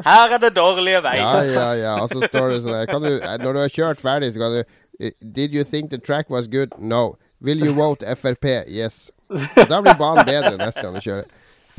Her 0.06 0.36
er 0.38 0.42
det 0.46 0.54
dårlige 0.56 1.04
veier. 1.04 1.22
ja, 1.22 1.44
ja, 1.52 1.68
ja. 1.82 1.94
Og 2.04 2.10
så 2.14 2.22
står 2.24 2.50
det 2.54 2.64
sånn 2.64 2.78
her 2.78 2.90
kan 2.90 3.04
du, 3.04 3.12
Når 3.44 3.58
du 3.58 3.62
har 3.66 3.76
kjørt 3.76 4.04
ferdig, 4.04 4.32
så 4.36 4.46
kan 4.46 4.60
du 4.60 4.64
Eh, 5.00 5.12
Did 5.20 5.54
you 5.54 5.64
think 5.64 5.90
the 5.90 5.98
track 5.98 6.30
was 6.30 6.48
good? 6.48 6.72
No. 6.80 7.18
Will 7.42 7.58
you 7.58 7.74
vote 7.74 8.00
Frp? 8.00 8.46
Yes. 8.68 9.12
Da 9.70 9.82
blir 9.82 9.98
banen 10.00 10.26
bedre 10.26 10.56
neste 10.60 10.84
gang 10.86 10.96
du 10.96 11.02
kjører. 11.04 11.26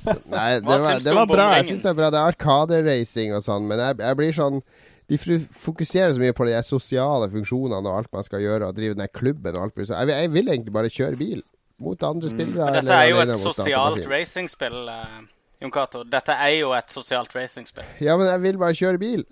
Så, 0.04 0.14
nei, 0.30 0.48
det 0.60 0.66
Hva 0.66 0.76
var, 0.82 0.98
det 1.02 1.14
var 1.16 1.28
bra. 1.30 1.46
Jeg 1.56 1.68
syns 1.70 1.84
det 1.84 1.90
er 1.90 1.96
bra. 1.98 2.10
Det 2.12 2.20
er 2.20 2.32
arkaderacing 2.34 3.32
og 3.34 3.44
sånn, 3.46 3.64
men 3.70 3.80
jeg, 3.80 3.98
jeg 4.02 4.18
blir 4.20 4.36
sånn 4.36 4.60
De 5.06 5.18
fokuserer 5.18 6.14
så 6.14 6.22
mye 6.22 6.34
på 6.34 6.48
de 6.48 6.56
sosiale 6.66 7.28
funksjonene 7.30 7.86
og 7.86 8.00
alt 8.00 8.12
man 8.14 8.26
skal 8.26 8.42
gjøre, 8.42 8.70
og 8.70 8.78
drive 8.78 8.96
den 8.98 9.12
klubben 9.14 9.54
og 9.54 9.68
alt 9.68 9.76
mulig. 9.76 9.90
Jeg, 9.92 10.08
jeg 10.10 10.32
vil 10.34 10.50
egentlig 10.50 10.74
bare 10.74 10.90
kjøre 10.90 11.20
bil. 11.20 11.44
Mot 11.78 12.02
andre 12.08 12.28
spillere. 12.32 12.66
Mm. 12.70 12.76
dette 12.78 12.94
er 12.96 13.08
jo 13.10 13.18
et 13.20 13.32
sosialt 13.36 14.06
racingspill, 14.08 14.78
uh, 14.88 15.18
Jon 15.62 15.72
Cato. 15.74 16.02
Dette 16.08 16.32
er 16.32 16.54
jo 16.56 16.70
et 16.72 16.92
sosialt 16.92 17.36
racingspill. 17.36 17.84
Ja, 18.00 18.16
men 18.16 18.30
jeg 18.30 18.42
vil 18.42 18.58
bare 18.58 18.78
kjøre 18.78 19.02
bil. 19.02 19.26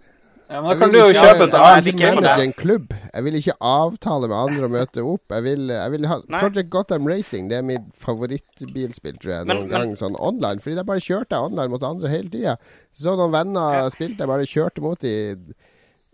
Ja, 0.51 0.61
men 0.61 0.71
da 0.71 0.75
kan 0.79 0.91
du 0.93 0.99
jo 0.99 1.07
kjøpe 1.17 1.47
et 1.49 1.55
annet 1.57 1.87
ikke 1.89 2.09
for 2.15 2.21
det. 2.27 2.33
en 2.45 2.53
klubb. 2.53 2.91
Jeg 3.15 3.25
vil 3.25 3.35
ikke 3.39 3.55
avtale 3.65 4.29
med 4.29 4.37
andre 4.37 4.67
å 4.69 4.73
møte 4.75 5.05
opp. 5.09 5.23
Jeg 5.33 5.43
vil, 5.47 5.63
jeg 5.73 5.91
vil 5.95 6.05
ha 6.11 6.19
Nei. 6.29 6.41
Project 6.43 6.69
Gotham 6.71 7.09
Racing 7.09 7.49
det 7.49 7.57
er 7.59 7.63
mitt 7.65 7.87
favorittbilspill, 8.05 9.17
tror 9.23 9.33
jeg, 9.39 9.47
noen 9.49 9.65
men- 9.65 9.73
gang 9.73 9.95
sånn 9.97 10.19
online. 10.21 10.61
Fordi 10.61 10.77
jeg 10.77 10.87
bare 10.87 11.01
kjørte 11.01 11.41
online 11.41 11.71
mot 11.73 11.83
andre 11.83 12.09
hele 12.13 12.29
tida. 12.29 12.57
Så 12.93 13.17
noen 13.17 13.33
venner 13.33 13.73
Ja. 13.73 13.89
spilte, 13.89 14.19
jeg 14.21 14.29
bare 14.29 14.45
kjørte 14.47 14.83
mot 14.85 15.01
de 15.01 15.15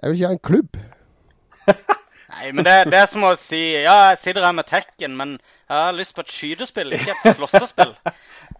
Jeg 0.02 0.12
vil 0.12 0.14
ikke 0.16 0.26
ha 0.26 0.32
en 0.32 0.38
klubb. 0.38 0.76
Nei, 2.40 2.50
men 2.56 2.64
det, 2.64 2.74
det 2.88 2.96
er 3.02 3.08
som 3.10 3.24
å 3.28 3.34
si 3.38 3.60
Ja, 3.84 4.10
jeg 4.10 4.20
sitter 4.22 4.46
her 4.46 4.54
med 4.56 4.68
Tekken, 4.68 5.16
men 5.18 5.36
jeg 5.70 5.76
har 5.76 5.94
lyst 5.94 6.16
på 6.16 6.24
et 6.24 6.32
skytespill, 6.32 6.94
ikke 6.96 7.12
et 7.14 7.36
slåssespill. 7.36 7.92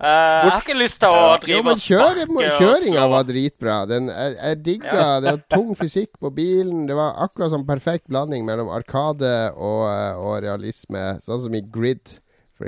Uh, 0.01 0.07
jeg 0.07 0.53
har 0.53 0.61
ikke 0.63 0.77
lyst 0.79 1.01
til 1.03 1.11
å 1.11 1.23
Jo, 1.25 1.41
drive 1.43 1.65
men 1.67 1.75
og 1.75 1.81
sparke 1.83 2.61
kjøringa 2.61 3.07
var 3.11 3.27
dritbra. 3.29 3.79
Den, 3.91 4.09
jeg, 4.13 4.37
jeg 4.39 4.61
digga 4.69 4.95
Ja. 4.95 5.09
Det 5.25 5.33
var 5.33 5.43
tung 5.57 5.75
fysikk 5.81 6.13
på 6.23 6.31
bilen. 6.37 6.87
Det 6.89 6.97
var 6.97 7.19
akkurat 7.25 7.53
sånn 7.57 7.67
perfekt 7.69 8.07
blanding 8.13 8.47
mellom 8.47 8.71
arkade 8.73 9.35
og, 9.57 9.85
eh, 9.91 10.23
og 10.23 10.39
realisme. 10.47 11.05
Sånn 11.27 11.43
som 11.45 11.57
i 11.59 11.65
Grid, 11.75 12.15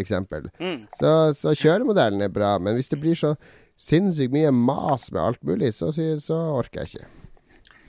eksempel. 0.00 0.48
Mm. 0.58 0.86
Så, 0.98 1.14
så 1.38 1.54
kjøremodellen 1.56 2.24
er 2.24 2.32
bra, 2.32 2.56
men 2.58 2.78
hvis 2.78 2.90
det 2.90 3.00
blir 3.00 3.18
så 3.18 3.36
sinnssykt 3.80 4.34
mye 4.34 4.52
mas 4.54 5.10
med 5.12 5.22
alt 5.22 5.42
mulig, 5.46 5.74
så, 5.76 5.92
så, 5.94 6.14
så 6.22 6.38
orker 6.56 6.82
jeg 6.82 6.94
ikke. 6.94 7.21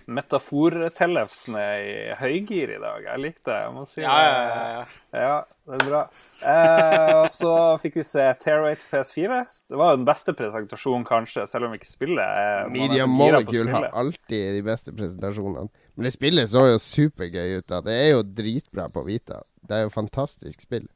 Metafor-Tellefsen 0.08 1.56
er 1.60 1.84
i 1.84 1.96
høygir 2.20 2.74
i 2.76 2.80
dag. 2.82 3.06
Jeg 3.06 3.22
likte 3.22 3.50
det. 3.50 3.60
Jeg 3.64 3.74
må 3.76 3.84
si 3.90 4.02
Ja, 4.04 4.16
ja, 4.24 4.40
ja, 4.44 4.64
ja. 4.74 4.84
Ja, 5.14 5.36
det 5.70 5.78
er 5.78 5.86
bra. 5.88 6.02
Eh, 6.42 7.12
og 7.20 7.28
så 7.32 7.54
fikk 7.84 8.00
vi 8.00 8.06
se 8.08 8.26
Terrorate 8.42 8.82
PS4. 8.90 9.40
Det 9.70 9.78
var 9.80 9.94
jo 9.94 10.00
den 10.02 10.08
beste 10.10 10.34
presentasjonen, 10.38 11.06
kanskje, 11.08 11.46
selv 11.50 11.68
om 11.68 11.76
vi 11.76 11.80
ikke 11.82 11.92
spillet 11.92 12.24
er 12.24 12.66
man 12.66 12.76
er 12.76 12.80
Media 12.80 13.08
Molecule 13.10 13.76
har 13.76 13.90
alltid 13.94 14.58
de 14.58 14.64
beste 14.66 14.96
presentasjonene. 14.98 15.70
Men 15.94 16.10
det 16.10 16.16
spillet 16.16 16.50
så 16.50 16.66
jo 16.72 16.82
supergøy 16.82 17.60
ut. 17.60 17.68
da. 17.70 17.84
Det 17.86 17.98
er 18.00 18.10
jo 18.16 18.24
dritbra 18.26 18.90
på 18.94 19.06
Vita. 19.08 19.44
Det 19.62 19.78
er 19.78 19.86
jo 19.86 19.94
fantastisk 19.94 20.66
spill. 20.66 20.90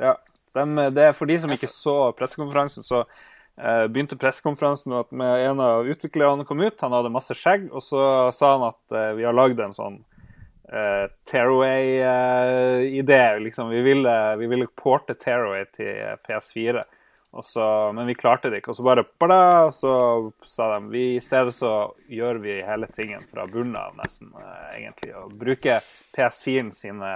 Ja. 0.00 0.16
De, 0.52 0.64
det 0.92 1.04
er 1.08 1.14
for 1.16 1.30
de 1.30 1.38
som 1.40 1.52
ikke 1.54 1.68
så 1.72 1.94
pressekonferansen, 2.16 2.84
så 2.84 3.04
eh, 3.04 3.20
begynte 3.92 4.16
pressekonferansen 4.16 4.92
med 4.92 5.00
at 5.00 5.12
en 5.50 5.60
av 5.60 5.88
utviklerne 5.88 6.44
kom 6.44 6.60
ut. 6.60 6.80
Han 6.80 6.92
hadde 6.96 7.12
masse 7.12 7.34
skjegg, 7.36 7.68
og 7.72 7.82
så 7.84 8.30
sa 8.32 8.54
han 8.56 8.64
at 8.70 8.96
eh, 8.96 9.12
vi 9.18 9.24
har 9.28 9.36
lagd 9.36 9.60
en 9.60 9.74
sånn 9.76 9.98
uh, 10.72 11.04
Tearaway-idé. 11.28 13.38
liksom. 13.44 13.68
Vi 13.68 13.80
ville, 13.84 14.36
vi 14.36 14.46
ville 14.46 14.66
porte 14.66 15.14
Tearaway 15.14 15.64
til 15.76 16.16
PS4, 16.24 16.84
og 17.32 17.44
så, 17.44 17.92
men 17.96 18.06
vi 18.08 18.16
klarte 18.16 18.50
det 18.52 18.58
ikke. 18.60 18.70
Og 18.72 18.76
så 18.76 18.88
bare 18.88 19.04
bada, 19.20 19.70
så 19.72 19.92
sa 20.44 20.74
de 20.74 20.80
vi 20.92 21.04
i 21.16 21.24
stedet 21.24 21.54
så 21.56 21.94
gjør 22.08 22.34
vi 22.44 22.60
hele 22.64 22.86
tingen 22.92 23.22
fra 23.28 23.46
bunnen 23.48 23.76
av, 23.80 23.96
nesten, 24.00 24.32
eh, 24.36 24.80
egentlig. 24.80 25.12
Og 25.20 25.32
bruker 25.44 25.80
PS4-en 26.16 26.72
sine 26.76 27.12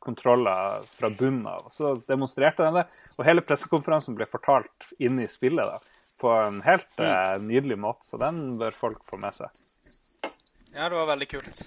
kontroller 0.00 0.86
fra 0.90 1.10
bunnen 1.12 1.46
av. 1.46 1.68
Så 1.74 1.94
demonstrerte 2.08 2.66
de 2.66 2.80
det, 2.80 2.86
og 3.16 3.26
hele 3.28 3.44
pressekonferansen 3.46 4.16
ble 4.18 4.28
fortalt 4.30 4.90
inne 4.98 5.26
i 5.26 5.30
spillet 5.30 5.68
da, 5.68 5.78
på 6.20 6.32
en 6.36 6.60
helt 6.64 7.04
eh, 7.04 7.36
nydelig 7.44 7.78
måte, 7.80 8.08
så 8.08 8.20
den 8.20 8.58
bør 8.60 8.76
folk 8.76 9.04
få 9.08 9.20
med 9.20 9.36
seg. 9.36 9.62
Ja, 10.74 10.88
det 10.88 10.96
var 10.96 11.08
veldig 11.14 11.30
kult. 11.30 11.64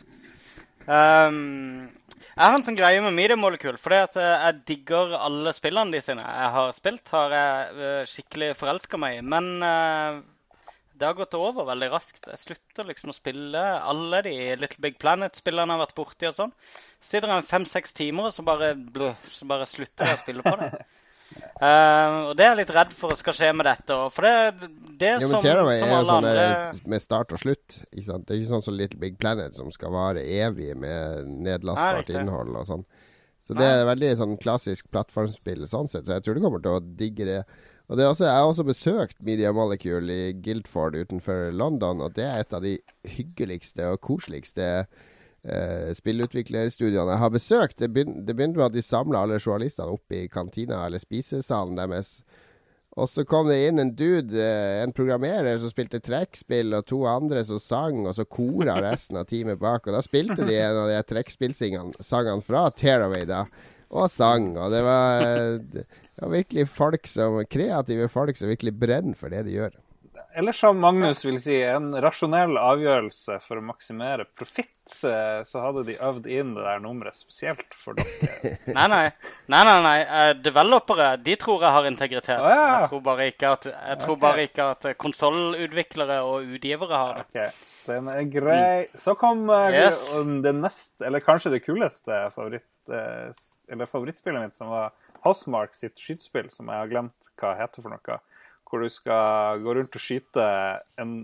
Um, 0.84 1.88
jeg 2.34 2.44
har 2.44 2.56
en 2.58 2.66
sånn 2.66 2.78
greie 2.78 3.02
med 3.04 3.16
Media 3.16 3.38
Molecule, 3.40 3.80
fordi 3.80 4.00
at 4.04 4.16
eh, 4.20 4.46
jeg 4.48 4.62
digger 4.72 5.14
alle 5.20 5.54
spillene 5.56 5.94
de 5.94 6.02
sine 6.04 6.24
jeg 6.24 6.54
har 6.56 6.76
spilt. 6.76 7.12
Har 7.14 7.36
jeg 7.36 7.76
eh, 7.78 8.06
skikkelig 8.10 8.54
forelska 8.60 9.00
meg 9.00 9.20
i. 9.20 9.26
Men 9.34 9.50
eh, 9.64 10.22
det 11.04 11.10
har 11.10 11.18
gått 11.18 11.36
over 11.36 11.66
veldig 11.68 11.90
raskt. 11.92 12.30
Jeg 12.32 12.40
slutter 12.40 12.88
liksom 12.88 13.12
å 13.12 13.16
spille 13.16 13.62
alle 13.84 14.22
de 14.24 14.34
Little 14.56 14.80
Big 14.86 14.96
Planet-spillene 15.04 15.68
jeg 15.68 15.76
har 15.76 15.82
vært 15.82 15.98
borti 15.98 16.30
og 16.30 16.36
sånn. 16.38 16.54
Sitter 17.04 17.28
jeg 17.28 17.48
fem-seks 17.50 17.92
timer, 17.98 18.30
og 18.30 18.36
så 18.36 18.46
bare, 18.48 18.70
så 19.28 19.48
bare 19.50 19.68
slutter 19.68 20.08
jeg 20.08 20.16
å 20.16 20.22
spille 20.22 20.46
på 20.46 20.54
det. 20.62 20.70
Uh, 21.60 22.16
og 22.30 22.32
det 22.40 22.46
er 22.46 22.54
jeg 22.54 22.60
litt 22.62 22.72
redd 22.78 22.96
for 22.96 23.20
skal 23.20 23.36
skje 23.36 23.50
med 23.52 23.68
dette. 23.68 23.98
For 24.16 24.30
det, 24.30 24.70
det 25.02 25.12
jo, 25.26 25.34
som, 25.34 25.44
som 25.44 25.50
er 25.52 25.62
alle 25.66 25.76
sånn 26.08 26.14
andre 26.22 26.48
med 26.96 27.04
start 27.04 27.36
og 27.36 27.44
slutt. 27.44 27.82
Ikke 27.90 28.08
sant? 28.08 28.30
Det 28.30 28.38
er 28.38 28.40
ikke 28.40 28.54
sånn 28.54 28.66
som 28.70 28.80
Little 28.80 29.04
Big 29.04 29.20
Planet 29.20 29.60
som 29.60 29.76
skal 29.76 29.92
vare 29.98 30.24
evig 30.24 30.72
med 30.80 31.28
nedlastbart 31.50 32.08
Nei, 32.14 32.24
innhold 32.24 32.56
og 32.64 32.70
sånn. 32.72 32.88
Så 33.44 33.60
det 33.60 33.68
er 33.68 33.84
veldig 33.90 34.16
sånn 34.22 34.40
klassisk 34.40 34.88
plattformspill 34.96 35.68
sånn 35.68 35.92
sett, 35.92 36.08
så 36.08 36.16
jeg 36.16 36.24
tror 36.24 36.38
du 36.38 36.46
kommer 36.46 36.64
til 36.64 36.78
å 36.78 36.84
digge 37.04 37.28
det. 37.28 37.42
Og 37.90 37.98
det 37.98 38.06
er 38.06 38.12
også, 38.14 38.26
Jeg 38.26 38.34
har 38.34 38.48
også 38.48 38.64
besøkt 38.64 39.22
Media 39.22 39.52
Molecule 39.52 40.14
i 40.14 40.34
Guildford 40.34 40.96
utenfor 40.96 41.52
London, 41.52 42.02
og 42.02 42.16
det 42.16 42.24
er 42.24 42.40
et 42.40 42.54
av 42.54 42.64
de 42.64 42.78
hyggeligste 43.04 43.90
og 43.92 44.00
koseligste 44.02 44.70
eh, 45.44 45.92
spillutviklerstudiene 45.98 47.12
jeg 47.12 47.24
har 47.26 47.34
besøkt. 47.34 47.80
Det, 47.80 47.92
begyn 47.94 48.24
det 48.26 48.36
begynte 48.36 48.62
med 48.62 48.70
at 48.72 48.78
de 48.78 48.86
samla 48.86 49.26
alle 49.26 49.42
journalistene 49.42 49.92
opp 49.92 50.16
i 50.16 50.28
kantina 50.32 50.86
eller 50.86 51.04
spisesalen 51.04 51.76
deres. 51.78 52.22
Og 52.94 53.10
så 53.10 53.26
kom 53.26 53.48
det 53.50 53.58
inn 53.68 53.82
en 53.82 53.92
dude, 53.98 54.38
eh, 54.38 54.84
en 54.84 54.94
programmerer, 54.94 55.58
som 55.60 55.72
spilte 55.74 56.02
trekkspill, 56.04 56.76
og 56.78 56.86
to 56.88 57.02
andre 57.10 57.44
som 57.44 57.60
sang, 57.60 58.06
og 58.06 58.14
så 58.16 58.26
kora 58.30 58.78
resten 58.86 59.18
av 59.18 59.26
teamet 59.28 59.60
bak. 59.60 59.88
Og 59.88 59.98
da 59.98 60.02
spilte 60.06 60.46
de 60.46 60.60
en 60.62 60.84
av 60.86 60.92
de 60.92 61.00
trekkspillsangene 61.10 62.42
fra 62.46 62.68
Tearaway, 62.70 63.26
da, 63.26 63.44
og 63.94 64.10
sang. 64.12 64.52
Og 64.58 64.74
det 64.74 64.82
var, 64.86 65.24
det 65.62 65.86
var 66.20 66.34
virkelig 66.34 66.68
folk 66.74 67.08
som 67.10 67.40
kreative 67.46 68.10
folk 68.12 68.38
som 68.40 68.50
virkelig 68.52 68.74
brenner 68.82 69.18
for 69.20 69.34
det 69.34 69.46
de 69.48 69.58
gjør. 69.60 69.80
Eller 70.34 70.56
som 70.58 70.80
Magnus 70.82 71.20
vil 71.28 71.36
si, 71.38 71.60
en 71.62 71.92
rasjonell 72.02 72.56
avgjørelse 72.58 73.36
for 73.44 73.60
å 73.60 73.66
maksimere 73.68 74.24
profitt, 74.34 74.72
så 74.90 75.60
hadde 75.62 75.84
de 75.86 75.94
øvd 76.02 76.26
inn 76.26 76.56
det 76.56 76.64
der 76.66 76.82
nummeret 76.82 77.14
spesielt 77.20 77.76
for 77.78 77.94
dere. 78.00 78.56
Nei, 78.74 78.88
nei. 78.90 79.04
nei, 79.54 79.60
nei, 79.70 79.76
nei. 79.86 80.00
Eh, 80.02 80.32
developere 80.42 81.12
de 81.22 81.36
tror 81.38 81.62
jeg 81.62 81.76
har 81.78 81.86
integritet. 81.92 82.42
Oh, 82.42 82.50
ja. 82.50 82.66
Jeg 82.80 82.90
tror 82.90 83.04
bare 83.06 83.28
ikke 83.30 83.52
at, 83.60 83.70
jeg 83.70 84.02
tror 84.02 84.18
Ok. 84.18 84.24
bare 84.26 84.48
ikke 84.50 84.66
at 84.74 84.90
konsollutviklere 85.06 86.18
og 86.26 86.50
utgivere 86.58 87.04
har 87.04 87.22
det. 87.22 87.28
Ok, 87.30 87.70
den 87.88 88.08
er 88.12 88.24
grei. 88.32 88.88
Så 88.96 89.16
kom 89.20 89.46
eh, 89.50 89.78
Yes. 89.84 90.04
det 90.44 90.54
neste, 90.56 91.06
eller 91.08 91.20
kanskje 91.24 91.52
det 91.56 91.64
kuleste 91.66 92.20
favoritt, 92.36 92.68
eh, 92.92 93.30
eller 93.72 93.90
favorittspillet 93.90 94.48
mitt, 94.48 94.56
som 94.60 94.70
var 94.74 94.92
Housemark 95.24 95.76
sitt 95.76 95.96
skytespill, 96.00 96.50
som 96.52 96.68
jeg 96.68 96.76
har 96.82 96.92
glemt 96.92 97.32
hva 97.40 97.54
heter 97.60 97.82
for 97.86 97.94
noe. 97.96 98.20
Hvor 98.70 98.82
du 98.84 98.90
skal 98.90 99.60
gå 99.62 99.76
rundt 99.78 99.96
og 99.96 100.02
skyte 100.02 100.46
en 101.00 101.16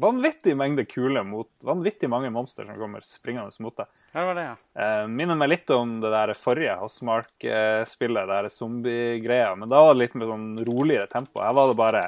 vanvittig 0.00 0.52
mengde 0.56 0.84
kuler 0.86 1.24
mot 1.26 1.48
vanvittig 1.66 2.08
mange 2.08 2.30
monster 2.32 2.64
som 2.64 2.76
kommer 2.78 3.02
springende 3.04 3.50
mot 3.64 3.74
deg. 3.76 3.88
Det 4.12 4.22
var 4.28 4.36
det, 4.38 4.44
ja. 4.46 4.54
Eh, 4.84 5.06
minner 5.10 5.36
meg 5.36 5.50
litt 5.50 5.70
om 5.74 5.96
det 6.00 6.12
der 6.14 6.32
forrige 6.38 6.76
Housemark-spillet, 6.78 8.26
det 8.28 8.36
der 8.36 8.48
zombie-greia. 8.54 9.54
Men 9.58 9.68
da 9.68 9.82
var 9.84 9.94
det 9.94 10.04
litt 10.04 10.14
med 10.20 10.28
sånn 10.30 10.48
roligere 10.66 11.08
tempo. 11.10 11.42
Her 11.42 11.56
var 11.58 11.68
det 11.72 11.76
bare 11.80 12.04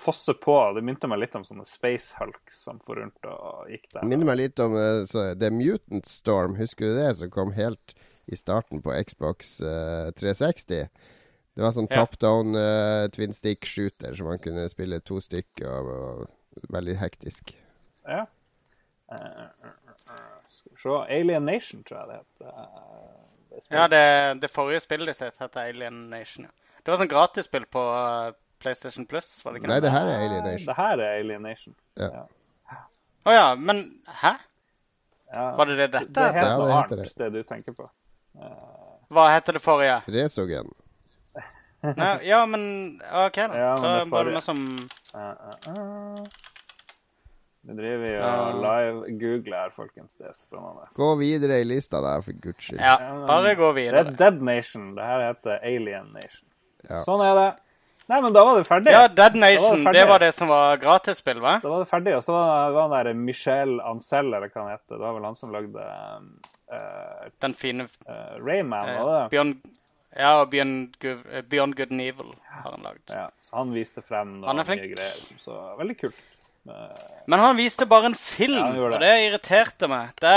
fosse 0.00 0.34
på. 0.40 0.54
Det 0.76 0.82
minte 0.86 1.08
meg 1.10 1.20
litt 1.22 1.36
om 1.38 1.44
sånne 1.46 1.66
Space 1.68 2.16
Hulks 2.18 2.62
som 2.66 2.80
for 2.86 2.98
rundt 3.00 3.28
og 3.28 3.68
gikk 3.72 3.86
der. 3.92 4.00
Det 4.02 4.08
minner 4.10 4.28
meg 4.30 4.40
litt 4.40 4.62
om 4.64 4.74
uh, 4.76 5.04
The 5.40 5.50
Mutant 5.54 6.08
Storm, 6.10 6.56
husker 6.60 6.90
du 6.90 6.98
det? 7.02 7.10
Som 7.20 7.30
kom 7.34 7.52
helt 7.56 7.94
i 8.30 8.36
starten 8.38 8.82
på 8.84 8.94
Xbox 9.06 9.56
uh, 9.60 10.10
360. 10.16 10.88
Det 11.56 11.64
var 11.64 11.72
sånn 11.76 11.88
Ja. 11.90 12.04
top 12.04 12.18
down 12.22 12.54
uh, 12.56 13.08
twin 13.12 13.32
stick 13.36 13.66
shooter 13.66 14.14
som 14.16 14.28
man 14.30 14.38
kunne 14.42 14.68
spille 14.70 15.00
to 15.04 15.18
stykker 15.20 15.66
og, 15.66 15.90
og 16.60 16.68
veldig 16.72 16.94
hektisk. 17.00 17.54
Ja. 18.06 18.24
Eh, 19.10 19.16
eh, 19.18 19.72
eh, 20.14 20.28
skal 20.54 20.70
vi 20.70 20.78
se 20.84 20.94
Alien 21.18 21.44
Nation, 21.48 21.82
tror 21.84 21.98
jeg 21.98 22.08
det 22.12 22.18
het. 22.20 22.46
eh. 22.46 23.66
Ja, 23.74 23.88
det, 23.90 24.02
det 24.44 24.50
forrige 24.54 24.80
spillet 24.84 25.10
de 25.10 25.14
sitt 25.18 25.40
heter 25.42 25.66
Alien 25.72 26.04
Nation. 26.12 26.46
Ja. 26.46 26.76
Det 26.84 26.92
var 26.94 27.00
sånn 27.02 27.10
gratisspill 27.10 27.66
på 27.74 27.82
eh, 27.82 28.30
PlayStation 28.60 29.06
Plus, 29.08 29.28
var 29.44 29.52
det 29.54 29.62
ikke 29.62 29.70
Nei, 29.72 29.78
det? 29.80 29.88
det 29.88 29.94
her 29.94 30.10
er 30.12 30.24
Alienation. 30.26 30.66
Det 30.68 30.76
her 30.76 31.02
er 31.06 31.16
Alien 31.20 31.42
Nation. 31.48 31.74
Ja. 32.00 32.26
Å 33.28 33.34
ja, 33.36 33.46
men 33.56 33.82
hæ? 34.22 34.34
Ja. 35.30 35.46
Var 35.56 35.68
det 35.70 35.76
det 35.78 35.88
dette 35.94 36.12
Det 36.16 36.22
er 36.26 36.36
heter 36.36 36.48
Ja, 36.48 36.58
noe 36.58 36.68
det 36.68 36.76
annet, 36.98 37.16
det 37.22 37.32
du 37.34 37.42
tenker 37.46 37.76
på. 37.76 37.88
Hva 39.10 39.26
heter 39.34 39.56
det 39.58 39.62
forrige? 39.64 39.98
Resogen. 40.10 40.70
Nei, 41.80 42.12
ja, 42.28 42.42
men 42.46 42.62
OK, 43.00 43.36
da. 43.40 43.56
Ja, 43.56 43.70
men 43.78 43.84
da 43.86 43.92
det 44.04 44.10
var 44.12 44.28
det 44.28 44.42
som 44.44 44.62
Eh, 45.10 45.30
eh, 45.30 45.70
eh. 45.72 46.26
Vi 47.66 47.74
driver 47.76 48.22
og 48.24 48.60
live-googler 48.62 49.56
her, 49.66 49.72
folkens. 49.74 50.14
Det 50.16 50.28
er 50.30 50.36
spennende. 50.36 50.86
Gå 50.96 51.08
videre 51.20 51.58
i 51.60 51.66
lista, 51.66 51.98
der, 52.00 52.22
for 52.24 52.36
guds 52.40 52.62
skyld. 52.64 52.80
Ja, 52.80 52.94
bare 53.28 53.52
gå 53.58 53.72
videre. 53.76 54.04
Det 54.06 54.14
er. 54.14 54.20
Dead 54.22 54.38
Nation. 54.48 54.94
Det 54.96 55.04
her 55.04 55.24
heter 55.26 55.58
Alien 55.66 56.08
Nation. 56.14 56.46
Ja. 56.86 57.02
Sånn 57.04 57.20
er 57.26 57.34
det. 57.36 57.48
Nei, 58.10 58.18
men 58.24 58.32
da 58.34 58.42
var 58.42 58.56
det 58.58 58.66
ferdig. 58.66 58.90
Ja, 58.90 59.06
Dead 59.06 59.36
Nation, 59.38 59.84
var 59.84 59.94
det 59.94 60.00
det 60.00 60.06
var 60.10 60.22
det 60.22 60.30
som 60.34 60.48
var 60.50 60.80
gratisspill, 60.82 61.38
hva? 61.42 61.58
Da 61.62 61.70
var 61.70 61.84
det 61.84 61.90
ferdig. 61.90 62.14
Og 62.18 62.24
så 62.26 62.34
var 62.34 62.72
var 62.74 62.88
han 62.88 62.94
der 62.96 63.14
Michel 63.14 63.76
Ancel, 63.86 64.32
eller 64.34 64.50
hva 64.50 64.64
han 64.64 64.72
heter. 64.72 64.96
Det 64.96 65.02
var 65.04 65.14
vel 65.14 65.28
han 65.28 65.38
som 65.38 65.52
lagde 65.54 65.84
uh, 66.72 67.28
Den 67.44 67.54
fine 67.54 67.86
Rayman, 68.42 68.88
eh, 68.88 68.98
var 69.04 69.12
det? 69.14 69.22
Beyond, 69.36 69.60
Ja, 70.18 70.32
og 70.40 70.50
Beyond 70.50 71.06
eh, 71.06 71.44
Beyond 71.46 71.78
Good 71.78 71.94
and 71.94 72.02
Evil 72.02 72.34
har 72.50 72.74
han 72.74 72.82
lagd. 72.82 73.06
Ja, 73.14 73.28
så 73.46 73.60
han 73.60 73.70
viste 73.78 74.02
frem 74.02 74.40
Han 74.42 74.58
noen 74.58 74.64
er 74.64 74.82
nye 74.82 74.90
greier 74.96 75.22
så 75.38 75.60
veldig 75.78 75.98
kult. 76.02 76.20
Eh, 76.66 77.06
Men 77.30 77.38
han 77.46 77.56
viste 77.62 77.86
bare 77.86 78.10
en 78.10 78.18
film, 78.18 78.58
Ja, 78.58 78.72
han 78.72 78.90
og 78.90 79.00
det 79.06 79.14
irriterte 79.28 79.86
meg. 79.90 80.10
Det 80.18 80.34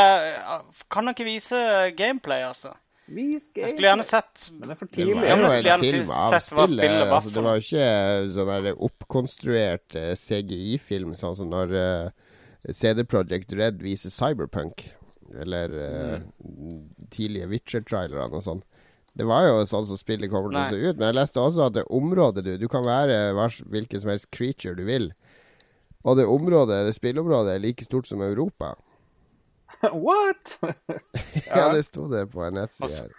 kan 0.93 1.07
han 1.07 1.15
ikke 1.15 1.25
vise 1.25 1.57
gameplay, 1.97 2.45
altså? 2.45 2.75
Jeg 3.03 3.41
skulle 3.43 3.89
gjerne 3.89 4.03
sett 4.07 4.45
Men 4.55 4.69
det 4.69 4.75
er 4.75 4.79
for 4.79 4.87
Det 4.87 5.05
var 5.11 5.25
jo 5.27 5.47
en 5.75 5.81
film 5.83 6.11
av 6.15 6.35
spillet. 6.39 6.69
spillet 6.71 7.09
Altså, 7.11 7.31
det 7.35 7.43
var 7.43 7.57
jo 7.57 7.63
ikke 7.65 7.87
sånn 8.37 8.83
oppkonstruert 8.87 9.97
eh, 9.99 10.13
CGI-film, 10.15 11.15
sånn 11.19 11.35
som 11.35 11.51
når 11.51 11.73
uh, 11.75 12.69
CD 12.71 13.03
Projekt 13.03 13.51
Red 13.59 13.83
viser 13.83 14.13
Cyberpunk. 14.13 14.85
Eller 15.43 15.73
eh, 15.81 16.15
tidlige 17.11 17.49
Witcher-trailerne 17.51 18.39
og 18.39 18.45
sånn. 18.45 18.63
Det 19.13 19.27
var 19.29 19.49
jo 19.49 19.59
sånn 19.69 19.85
som 19.89 19.99
spillet 19.99 20.31
kommer 20.31 20.53
til 20.53 20.61
å 20.61 20.69
se 20.71 20.93
ut. 20.93 20.97
Men 20.97 21.09
jeg 21.09 21.19
leste 21.19 21.43
også 21.43 21.67
at 21.67 21.75
det 21.75 21.83
området 21.93 22.45
du 22.45 22.55
Du 22.61 22.69
kan 22.71 22.85
være 22.85 23.35
hvilken 23.67 24.01
som 24.01 24.13
helst 24.13 24.31
creature 24.31 24.77
du 24.79 24.85
vil. 24.87 25.11
Og 26.03 26.17
det 26.19 26.25
området, 26.27 26.85
det 26.87 26.95
spillområdet 26.95 27.55
er 27.55 27.63
like 27.63 27.83
stort 27.85 28.07
som 28.07 28.23
Europa. 28.23 28.73
What?! 30.05 30.57
Ja, 31.47 31.69
det 31.73 31.83
sto 31.85 32.07
det 32.11 32.27
på 32.31 32.43
en 32.45 32.55
nettside. 32.57 33.03
Her. 33.03 33.11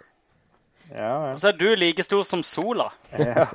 ja, 0.95 1.13
Og 1.31 1.39
så 1.39 1.49
er 1.51 1.57
du 1.59 1.67
like 1.79 2.03
stor 2.03 2.23
som 2.27 2.43
sola. 2.43 2.89
ja. 3.15 3.45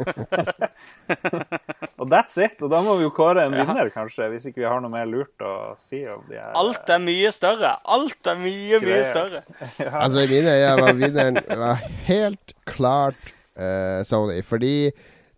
og 2.00 2.06
that's 2.12 2.38
it. 2.40 2.62
Og 2.62 2.70
da 2.72 2.80
må 2.84 2.96
vi 3.00 3.06
jo 3.06 3.12
kåre 3.14 3.44
en 3.46 3.56
vinner, 3.56 3.90
kanskje, 3.94 4.28
hvis 4.32 4.48
ikke 4.50 4.62
vi 4.62 4.68
har 4.68 4.80
noe 4.82 4.92
mer 4.92 5.08
lurt 5.10 5.44
å 5.44 5.74
si 5.80 6.02
om 6.08 6.24
de 6.30 6.38
her 6.40 6.54
Alt 6.58 6.90
er 6.90 7.02
mye 7.04 7.32
større. 7.34 7.74
Alt 7.84 8.32
er 8.32 8.40
mye, 8.40 8.80
mye 8.84 9.04
større. 9.10 9.44
større. 9.74 9.94
Altså, 10.00 10.24
i 10.24 10.32
mine 10.32 10.56
øyne 10.56 10.74
var 10.80 10.98
vinneren 11.04 11.40
var 11.64 11.86
helt 12.08 12.54
klart 12.70 13.32
uh, 13.58 14.00
Sony. 14.06 14.40
Fordi 14.46 14.76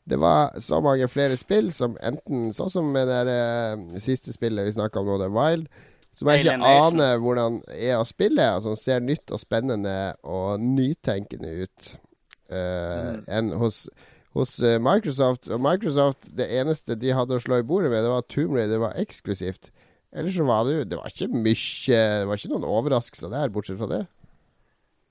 det 0.05 0.18
var 0.18 0.59
så 0.61 0.81
mange 0.83 1.07
flere 1.09 1.37
spill 1.39 1.70
som 1.75 1.95
enten 2.03 2.51
Sånn 2.55 2.70
som 2.73 2.89
med 2.95 3.07
det 3.07 3.20
der, 3.29 3.77
eh, 3.79 4.01
siste 4.03 4.33
spillet 4.35 4.66
vi 4.66 4.75
snakka 4.75 4.99
om 5.01 5.07
nå, 5.07 5.18
The 5.23 5.31
Wild. 5.31 5.68
Som 6.13 6.29
jeg 6.29 6.45
ikke 6.45 6.57
aner 6.69 7.21
hvordan 7.23 7.61
er 7.73 7.97
å 7.97 8.07
spille. 8.09 8.45
Altså, 8.59 8.75
ser 8.77 9.05
nytt 9.05 9.33
og 9.33 9.41
spennende 9.41 10.15
og 10.29 10.61
nytenkende 10.61 11.53
ut 11.65 11.93
eh, 12.53 13.15
enn 13.33 13.53
hos, 13.61 13.87
hos 14.37 14.59
eh, 14.61 14.77
Microsoft. 14.83 15.49
Og 15.49 15.63
Microsoft, 15.65 16.29
det 16.37 16.51
eneste 16.61 16.99
de 17.01 17.15
hadde 17.17 17.39
å 17.39 17.43
slå 17.43 17.63
i 17.63 17.67
bordet 17.67 17.93
med, 17.93 18.05
det 18.05 18.13
var 18.13 18.29
Tomb 18.29 18.59
Raider. 18.59 18.77
Det 18.77 18.83
var 18.85 19.01
eksklusivt. 19.01 19.73
Ellers 20.13 20.37
så 20.37 20.45
var 20.45 20.67
det 20.69 20.75
jo 20.75 20.81
Det 20.85 20.97
var 20.99 21.09
ikke 21.09 21.27
mye 21.33 21.53
Det 21.97 22.27
var 22.29 22.37
ikke 22.37 22.51
noen 22.53 22.67
overraskelser 22.69 23.31
der, 23.33 23.53
bortsett 23.55 23.79
fra 23.81 23.89
det. 23.89 24.03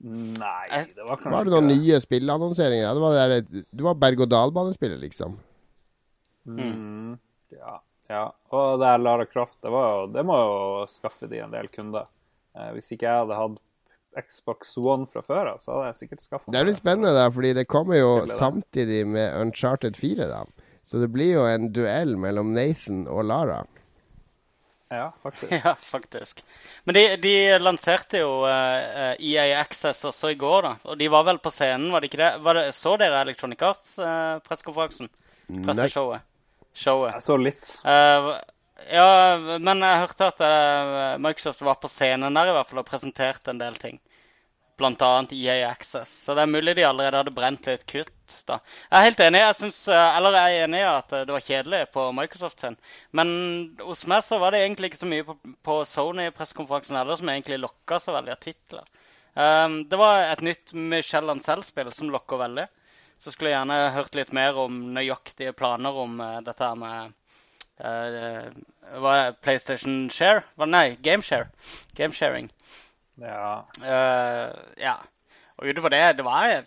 Nei, 0.02 0.82
det 0.94 1.02
var 1.06 1.18
kanskje 1.18 1.32
Var 1.34 1.46
det 1.46 1.54
noen 1.54 1.72
ikke 1.72 1.82
nye 1.82 2.02
spillannonseringer? 2.02 2.86
Det 2.94 3.02
var 3.02 3.16
det, 3.16 3.24
der, 3.32 3.64
det 3.66 3.86
var 3.86 3.98
berg-og-dal-banespillet, 4.02 4.98
liksom. 5.02 5.36
Mm, 6.46 7.18
ja, 7.54 7.76
ja. 8.12 8.24
Og 8.52 8.80
det 8.82 8.88
er 8.92 9.02
Lara 9.02 9.26
Croft. 9.26 9.58
Det, 9.64 9.72
var 9.72 9.90
jo, 9.90 10.06
det 10.12 10.24
må 10.28 10.38
jo 10.38 10.56
skaffe 10.92 11.28
de 11.30 11.40
en 11.42 11.54
del 11.54 11.70
kunder. 11.72 12.08
Eh, 12.56 12.72
hvis 12.76 12.92
ikke 12.92 13.08
jeg 13.08 13.24
hadde 13.24 13.38
hatt 13.38 13.60
Xbox 14.28 14.74
One 14.76 15.08
fra 15.08 15.22
før 15.24 15.54
av, 15.54 15.60
så 15.62 15.72
hadde 15.72 15.92
jeg 15.92 16.00
sikkert 16.02 16.24
skaffa 16.26 16.52
Det 16.52 16.60
er 16.60 16.68
litt 16.68 16.80
spennende, 16.82 17.14
da, 17.16 17.28
fordi 17.32 17.54
det 17.56 17.68
kommer 17.72 17.96
jo 17.96 18.10
Spillet, 18.18 18.34
da. 18.34 18.40
samtidig 18.40 19.04
med 19.08 19.38
Uncharted 19.40 19.96
4, 19.96 20.28
da. 20.28 20.42
Så 20.84 21.00
det 21.00 21.08
blir 21.14 21.38
jo 21.38 21.46
en 21.46 21.70
duell 21.72 22.18
mellom 22.20 22.52
Nathan 22.56 23.06
og 23.08 23.24
Lara. 23.30 23.62
Ja, 24.92 25.12
faktisk. 25.22 25.52
Ja, 25.64 25.74
faktisk. 25.80 26.44
Men 26.84 26.98
de, 26.98 27.04
de 27.22 27.34
lanserte 27.62 28.20
jo 28.20 28.42
uh, 28.44 29.14
EA 29.16 29.46
Access 29.60 30.04
også 30.04 30.34
i 30.34 30.36
går, 30.36 30.66
da. 30.66 30.74
Og 30.90 30.98
de 31.00 31.08
var 31.12 31.24
vel 31.30 31.40
på 31.40 31.52
scenen, 31.54 31.88
var 31.94 32.02
det 32.02 32.10
ikke 32.10 32.20
det? 32.20 32.32
Var 32.44 32.58
det 32.58 32.66
så 32.76 32.98
dere 33.00 33.22
Electronic 33.24 33.64
Arts-pressekonferansen? 33.70 35.08
Uh, 35.48 35.62
Presseshowet? 35.64 36.28
Showet. 36.72 37.16
Jeg 37.18 37.24
så 37.24 37.36
litt. 37.40 37.68
Uh, 37.84 38.32
ja, 38.90 39.58
men 39.60 39.82
jeg 39.84 40.00
hørte 40.04 40.30
at 40.32 40.40
uh, 40.42 41.20
Microsoft 41.22 41.62
var 41.66 41.78
på 41.82 41.90
scenen 41.90 42.34
der 42.34 42.50
i 42.50 42.56
hvert 42.56 42.70
fall 42.70 42.82
og 42.82 42.88
presenterte 42.88 43.52
en 43.52 43.60
del 43.60 43.76
ting. 43.80 44.00
Blant 44.80 45.02
annet 45.04 45.34
EA 45.36 45.68
Access. 45.68 46.10
Så 46.24 46.34
det 46.34 46.46
er 46.46 46.50
mulig 46.50 46.74
de 46.78 46.86
allerede 46.88 47.20
hadde 47.20 47.34
brent 47.36 47.68
litt 47.68 47.84
kutt. 47.86 48.38
da. 48.48 48.56
Jeg 48.88 48.96
er 48.98 49.06
helt 49.06 49.20
enig. 49.20 49.42
Jeg 49.42 49.58
synes, 49.58 49.80
eh, 49.92 50.16
eller 50.16 50.38
jeg 50.38 50.54
er 50.56 50.64
enig 50.64 50.80
i 50.80 50.88
at 50.88 51.12
det 51.12 51.34
var 51.36 51.44
kjedelig 51.44 51.82
på 51.92 52.06
Microsoft 52.16 52.64
sin. 52.64 52.78
Men 53.12 53.28
hos 53.84 54.06
meg 54.10 54.24
så 54.24 54.40
var 54.42 54.56
det 54.56 54.62
egentlig 54.64 54.90
ikke 54.90 55.02
så 55.02 55.10
mye 55.12 55.26
på, 55.28 55.36
på 55.68 55.76
Sony-pressekonferansen 55.92 56.98
heller 56.98 57.20
som 57.20 57.30
egentlig 57.30 57.60
lokka 57.60 58.00
så 58.00 58.16
veldig 58.16 58.32
av 58.32 58.40
titler. 58.42 58.88
Um, 59.36 59.78
det 59.88 60.00
var 60.00 60.26
et 60.26 60.42
nytt 60.44 60.72
Michel 60.76 61.30
Ancel-spill 61.32 61.92
som 61.96 62.10
lokker 62.12 62.40
veldig. 62.40 62.66
Så 63.22 63.30
skulle 63.30 63.52
jeg 63.52 63.60
gjerne 63.60 63.92
hørt 63.94 64.16
litt 64.18 64.32
mer 64.34 64.56
om 64.58 64.78
nøyaktige 64.96 65.52
planer 65.54 65.98
om 66.04 66.16
eh, 66.18 66.40
dette 66.42 66.66
her 66.66 66.78
med 66.78 67.12
uh, 67.78 68.48
det? 68.50 69.36
PlayStation 69.44 70.08
Share? 70.10 70.42
Hva, 70.58 70.66
nei, 70.66 70.96
Gameshare. 71.06 71.46
Gamesharing. 71.94 72.50
Ja. 73.22 73.62
Uh, 73.78 74.50
ja. 74.80 74.96
Og 75.54 75.70
utover 75.70 75.94
det, 75.94 76.02
det 76.18 76.26
var 76.26 76.66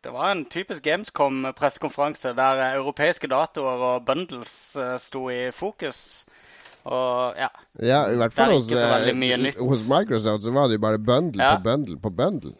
det 0.00 0.12
var 0.14 0.30
en 0.30 0.44
typisk 0.50 0.86
Gamescom-pressekonferanse 0.86 2.32
der 2.38 2.62
europeiske 2.78 3.28
datoer 3.30 3.84
og 3.90 4.06
bundles 4.06 4.54
sto 5.02 5.26
i 5.34 5.50
fokus. 5.54 6.24
Og 6.86 7.36
ja. 7.36 7.50
Ja, 7.82 8.06
i 8.08 8.16
hvert 8.16 8.34
fall 8.34 8.54
hos, 8.54 8.70
hos 9.58 9.86
Microsoft 9.90 10.46
så 10.46 10.54
var 10.54 10.70
det 10.70 10.78
jo 10.78 10.86
bare 10.86 10.98
bundle 10.98 11.42
Ja. 11.42 11.56
på 11.58 11.66
bundle 11.68 11.98
på 12.00 12.10
bundle. 12.10 12.54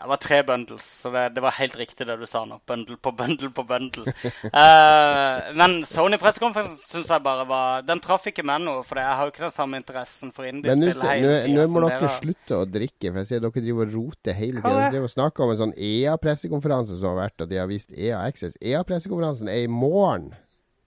Det 0.00 0.08
var 0.10 0.16
tre 0.20 0.42
bundles, 0.44 0.84
så 1.00 1.10
det, 1.14 1.20
det 1.36 1.40
var 1.40 1.54
helt 1.56 1.76
riktig 1.78 2.04
det 2.06 2.16
du 2.20 2.26
sa 2.28 2.42
nå. 2.44 2.58
Bundle 2.68 2.96
på 3.00 3.12
bundle 3.16 3.48
på 3.56 3.62
bundle. 3.64 4.12
uh, 4.50 5.52
men 5.60 5.76
Sony-pressekonferansen 5.88 6.76
syns 6.82 7.08
jeg 7.14 7.22
bare 7.24 7.46
var 7.48 7.86
Den 7.86 8.02
traff 8.04 8.26
ikke 8.28 8.44
meg 8.44 8.60
noe, 8.66 8.82
for 8.84 9.00
jeg 9.00 9.06
har 9.16 9.24
jo 9.28 9.32
ikke 9.32 9.44
den 9.46 9.54
samme 9.54 9.80
interessen 9.80 10.32
for 10.34 10.44
indiespill 10.50 10.92
Men 11.00 11.54
nå 11.56 11.66
må 11.72 11.84
dere 11.88 12.10
slutte 12.18 12.58
å 12.58 12.66
drikke, 12.68 13.12
for 13.14 13.22
jeg 13.22 13.30
ser 13.30 13.44
dere 13.46 13.64
driver 13.64 13.86
og 13.88 13.96
roter 13.96 14.36
hele 14.36 14.60
tiden. 14.60 14.62
tida. 14.62 14.68
er 14.68 14.74
Dere 14.74 14.84
det? 14.84 14.92
driver 14.98 15.08
og 15.08 15.14
snakker 15.16 15.46
om 15.48 15.54
en 15.54 15.62
sånn 15.62 15.74
EA-pressekonferanse 15.90 16.98
som 17.00 17.10
har 17.14 17.20
vært, 17.24 17.40
og 17.46 17.52
de 17.54 17.62
har 17.62 17.70
vist 17.70 17.92
EA 17.96 18.20
Access. 18.26 18.58
EA-pressekonferansen 18.60 19.48
er 19.48 19.64
i 19.64 19.70
morgen. 19.70 20.32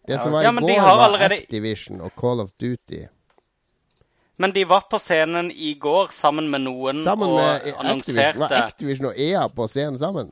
Det 0.08 0.22
som 0.22 0.32
var 0.32 0.46
Ja, 0.46 0.52
i 0.54 0.56
men 0.56 0.64
de 0.68 0.76
går, 0.78 0.86
var 0.86 1.08
allerede- 1.10 1.42
Activision 1.42 2.00
og 2.02 2.14
Call 2.16 2.40
of 2.44 2.52
Duty. 2.62 3.08
Men 4.38 4.52
de 4.54 4.64
var 4.70 4.84
på 4.92 5.00
scenen 5.02 5.48
i 5.52 5.72
går 5.82 6.12
sammen 6.14 6.46
med 6.54 6.62
noen 6.68 7.00
Sammen 7.06 7.30
og 7.32 7.40
med 7.40 7.48
Activision. 7.56 7.80
annonserte 7.86 8.40
Var 8.44 8.54
Activision 8.60 9.08
og 9.10 9.18
EA 9.18 9.48
på 9.50 9.66
scenen 9.72 9.98
sammen? 9.98 10.30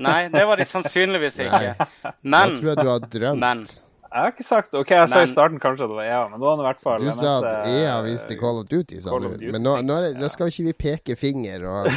Nei, 0.00 0.28
det 0.32 0.44
var 0.48 0.56
de 0.56 0.64
sannsynligvis 0.64 1.40
ikke. 1.44 1.74
Men 2.22 2.54
Jeg 2.54 2.62
tror 2.62 2.78
du 2.78 2.88
har 2.88 3.02
drømt. 3.12 3.40
men 3.42 3.64
Jeg 3.66 4.22
har 4.22 4.30
ikke 4.32 4.46
sagt 4.46 4.74
OK, 4.78 4.90
jeg 4.94 5.10
sa 5.12 5.20
i 5.26 5.28
starten 5.28 5.58
kanskje 5.60 5.84
at 5.84 5.90
det 5.90 5.98
var 5.98 6.06
EA, 6.06 6.22
men 6.30 6.40
da 6.40 6.46
var 6.46 6.56
det 6.56 6.62
i 6.64 6.68
hvert 6.68 6.80
fall 6.86 7.04
Du 7.04 7.10
sa 7.18 7.34
at 7.42 7.66
EA 7.74 7.98
visste 8.06 8.38
Call 8.40 8.62
of 8.62 8.70
Duty, 8.70 9.00
sa 9.04 9.18
du. 9.18 9.28
Men 9.52 9.62
nå, 9.66 9.74
nå, 9.84 9.98
er 9.98 10.06
det, 10.06 10.14
nå 10.22 10.30
skal 10.32 10.48
ikke 10.54 10.68
vi 10.70 10.76
peke 10.86 11.18
finger 11.18 11.66
og 11.68 11.90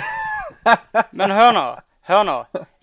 Men 1.16 1.32
hør 1.38 1.54
nå. 1.56 1.64
Hør 2.12 2.24
nå. 2.28 2.34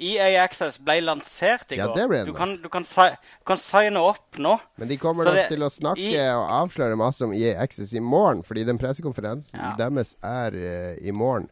EA 0.01 0.29
Access 0.43 0.79
ble 0.81 0.95
lansert 1.05 1.73
i 1.75 1.77
Ja, 1.77 1.87
går. 1.91 1.97
det 1.99 2.07
ble 2.09 2.19
den. 2.23 2.27
du, 2.31 2.33
kan, 2.39 2.55
du, 2.63 2.69
kan 2.73 2.85
si, 2.89 3.05
kan 3.47 3.59
signe 3.61 4.01
opp 4.01 4.39
nå. 4.41 4.55
Men 4.81 4.89
de 4.89 4.97
kommer 4.97 5.29
nok 5.29 5.49
til 5.51 5.61
å 5.67 5.69
snakke 5.71 6.01
i- 6.01 6.15
og 6.33 6.49
avsløre 6.63 6.97
masse 6.97 7.21
om 7.27 7.35
EA 7.37 7.59
Access 7.61 7.93
i 7.93 8.01
morgen, 8.01 8.41
fordi 8.43 8.65
den 8.65 8.79
pressekonferansen 8.81 9.59
Ja. 9.61 9.75
deres 9.77 10.15
er 10.25 10.57
uh, 10.57 10.95
i 11.07 11.11
morgen 11.13 11.51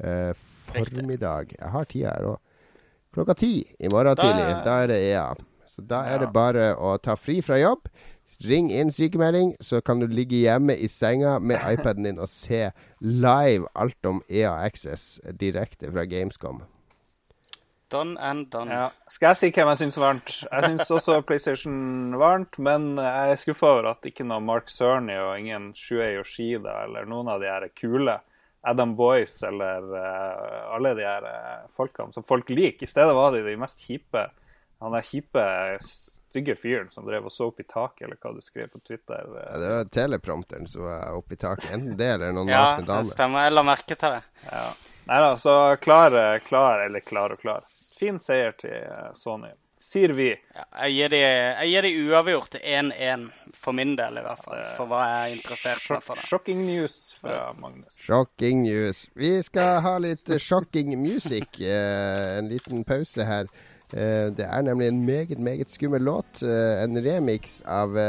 Riktig. 0.00 0.96
formiddag. 0.96 1.52
Jeg 1.58 1.68
har 1.70 1.84
tida 1.84 2.14
her 2.16 2.24
òg. 2.34 2.38
Klokka 3.12 3.34
ti 3.36 3.66
i 3.78 3.88
morgen 3.88 4.14
Da- 4.16 4.22
tidlig. 4.22 4.64
Da 4.64 4.78
er 4.82 4.86
det 4.86 4.98
EA. 5.10 5.34
Så 5.66 5.82
da 5.86 6.02
er 6.06 6.12
Ja. 6.12 6.18
det 6.24 6.32
bare 6.32 6.74
å 6.76 6.96
ta 7.02 7.14
fri 7.16 7.40
fra 7.42 7.56
jobb. 7.58 7.88
Ring 8.46 8.70
inn 8.70 8.88
sykemelding, 8.90 9.56
så 9.60 9.82
kan 9.84 9.98
du 10.00 10.06
ligge 10.06 10.36
hjemme 10.40 10.72
i 10.78 10.86
senga 10.86 11.38
med 11.40 11.58
iPaden 11.60 12.04
din 12.04 12.18
og 12.18 12.28
se 12.28 12.70
live 13.02 13.66
alt 13.76 14.06
om 14.06 14.22
EA 14.30 14.54
Access 14.64 15.20
direkte 15.36 15.90
fra 15.92 16.04
Gamescom. 16.06 16.62
Done 17.90 18.14
and 18.22 18.46
done. 18.52 18.70
Ja. 18.70 18.88
Skal 19.10 19.32
jeg 19.32 19.40
si 19.40 19.50
hvem 19.54 19.70
jeg 19.72 19.80
syns 19.80 19.98
varmt? 19.98 20.32
Jeg 20.46 20.66
syns 20.68 20.92
også 20.94 21.20
PlayStation 21.26 22.14
varmt, 22.20 22.58
men 22.62 22.92
jeg 23.02 23.34
er 23.34 23.40
skuffa 23.40 23.72
over 23.74 23.90
at 23.92 24.06
ikke 24.06 24.26
noe 24.28 24.42
Mark 24.44 24.70
Cerny 24.70 25.16
og 25.18 25.32
ingen 25.40 25.72
Shuei 25.78 26.12
Yoshida 26.14 26.84
eller 26.84 27.08
noen 27.10 27.32
av 27.32 27.42
de 27.42 27.50
her 27.50 27.66
kule 27.74 28.20
Adam 28.62 28.94
Boyce 28.96 29.46
eller 29.48 29.82
uh, 29.94 30.74
alle 30.74 30.94
de 30.94 31.06
her 31.06 31.26
uh, 31.26 31.66
folkene 31.76 32.12
som 32.12 32.26
folk 32.26 32.50
liker. 32.52 32.84
I 32.84 32.90
stedet 32.90 33.16
var 33.16 33.32
de 33.34 33.42
de 33.46 33.56
mest 33.58 33.80
kjipe 33.86 34.26
Han 34.80 34.94
der 34.96 35.04
kjipe 35.04 35.44
stygge 36.30 36.54
fyren 36.56 36.90
som 36.92 37.04
drev 37.04 37.26
og 37.26 37.32
så 37.34 37.48
opp 37.50 37.58
i 37.60 37.66
taket, 37.66 38.06
eller 38.06 38.16
hva 38.22 38.30
du 38.32 38.40
skrev 38.40 38.70
på 38.70 38.78
Twitter. 38.86 39.26
Ja, 39.34 39.58
det 39.58 39.72
var 39.74 39.88
teleprompteren 39.92 40.68
som 40.70 40.86
var 40.86 41.18
oppi 41.18 41.36
taket. 41.36 41.66
Enten 41.74 41.98
det 41.98 42.06
eller 42.14 42.32
noen 42.36 42.48
Ja, 42.54 42.78
nakne 42.78 42.86
det 43.02 43.12
stemmer. 43.16 43.48
Jeg 43.48 43.56
la 43.56 43.64
merke 43.66 43.96
til 43.98 44.14
det. 44.14 44.22
Ja. 44.46 44.62
Nei 45.10 45.18
da, 45.24 45.34
så 45.42 45.56
klar, 45.82 46.16
klar, 46.46 46.84
eller 46.86 47.02
klar 47.04 47.34
og 47.34 47.42
klar. 47.42 47.66
Fin 48.00 48.16
seier 48.22 48.54
til 48.56 48.72
eh, 48.72 49.10
Sony, 49.18 49.50
sier 49.80 50.14
vi. 50.16 50.30
Ja, 50.54 50.62
jeg, 50.86 50.94
gir 50.96 51.12
de, 51.12 51.18
jeg 51.20 51.72
gir 51.72 51.86
de 51.86 51.90
uavgjort 52.08 52.54
1-1, 52.60 53.26
for 53.60 53.76
min 53.76 53.92
del 53.98 54.20
i 54.20 54.22
hvert 54.24 54.44
fall. 54.44 54.62
For 54.78 54.88
hva 54.88 55.00
jeg 55.04 55.18
er 55.18 55.34
interessert 55.36 55.84
i. 55.84 55.98
for. 56.06 56.22
Shocking 56.30 56.62
news 56.64 56.96
fra 57.20 57.50
Magnus. 57.60 57.98
Shocking 58.06 58.62
news. 58.64 59.02
Vi 59.20 59.34
skal 59.44 59.82
ha 59.84 59.98
litt 60.00 60.32
eh, 60.32 60.40
shocking 60.40 60.94
music. 61.00 61.60
eh, 61.60 62.38
en 62.38 62.48
liten 62.48 62.86
pause 62.88 63.28
her. 63.28 63.52
Eh, 63.92 64.30
det 64.32 64.48
er 64.48 64.64
nemlig 64.64 64.88
en 64.88 65.04
meget, 65.04 65.38
meget 65.38 65.68
skummel 65.68 66.08
låt. 66.08 66.42
en 66.42 66.96
remix 67.04 67.60
av 67.66 68.00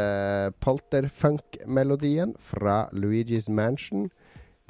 polterfunk-melodien 0.63 2.35
fra 2.39 2.87
Luigi's 2.93 3.51
Mansion. 3.51 4.09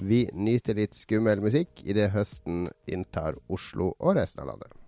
Vi 0.02 0.30
nyter 0.34 0.82
litt 0.82 0.98
skummel 0.98 1.46
musikk 1.46 1.86
idet 1.86 2.10
høsten 2.16 2.72
inntar 2.90 3.38
Oslo 3.50 3.94
og 4.00 4.16
resten 4.18 4.42
av 4.42 4.56
landet. 4.56 4.81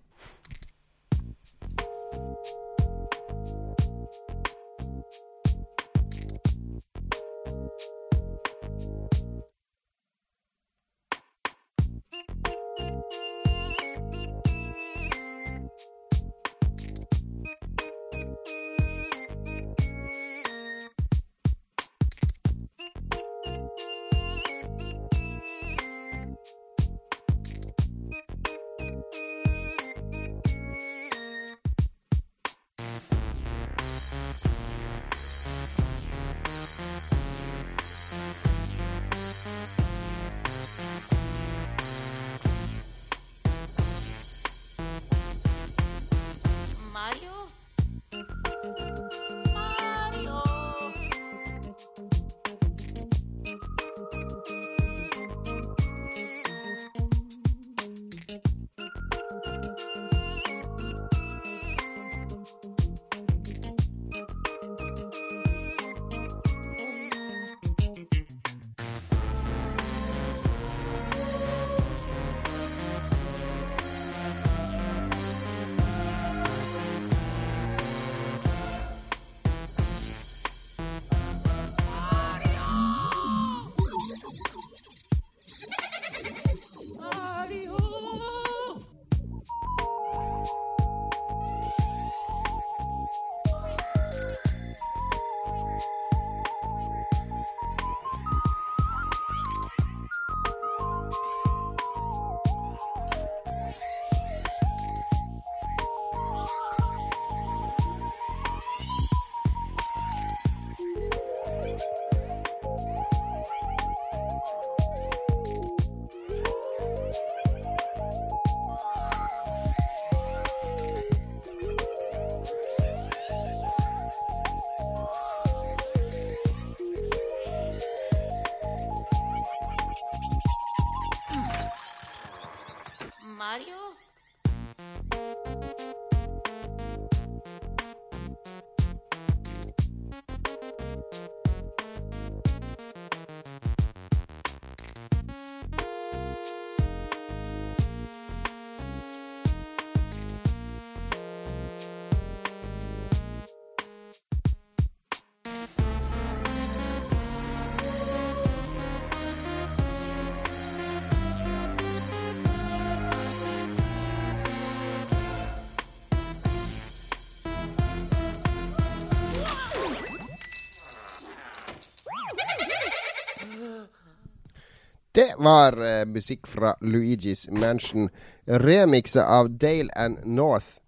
Det 175.14 175.28
var 175.38 175.78
uh, 175.78 176.06
musikk 176.10 176.48
fra 176.50 176.74
Luigi's 176.82 177.46
Mansion, 177.50 178.08
remiksa 178.46 179.22
av 179.30 179.52
Dale 179.62 179.92
and 179.96 180.24
North. 180.26 180.80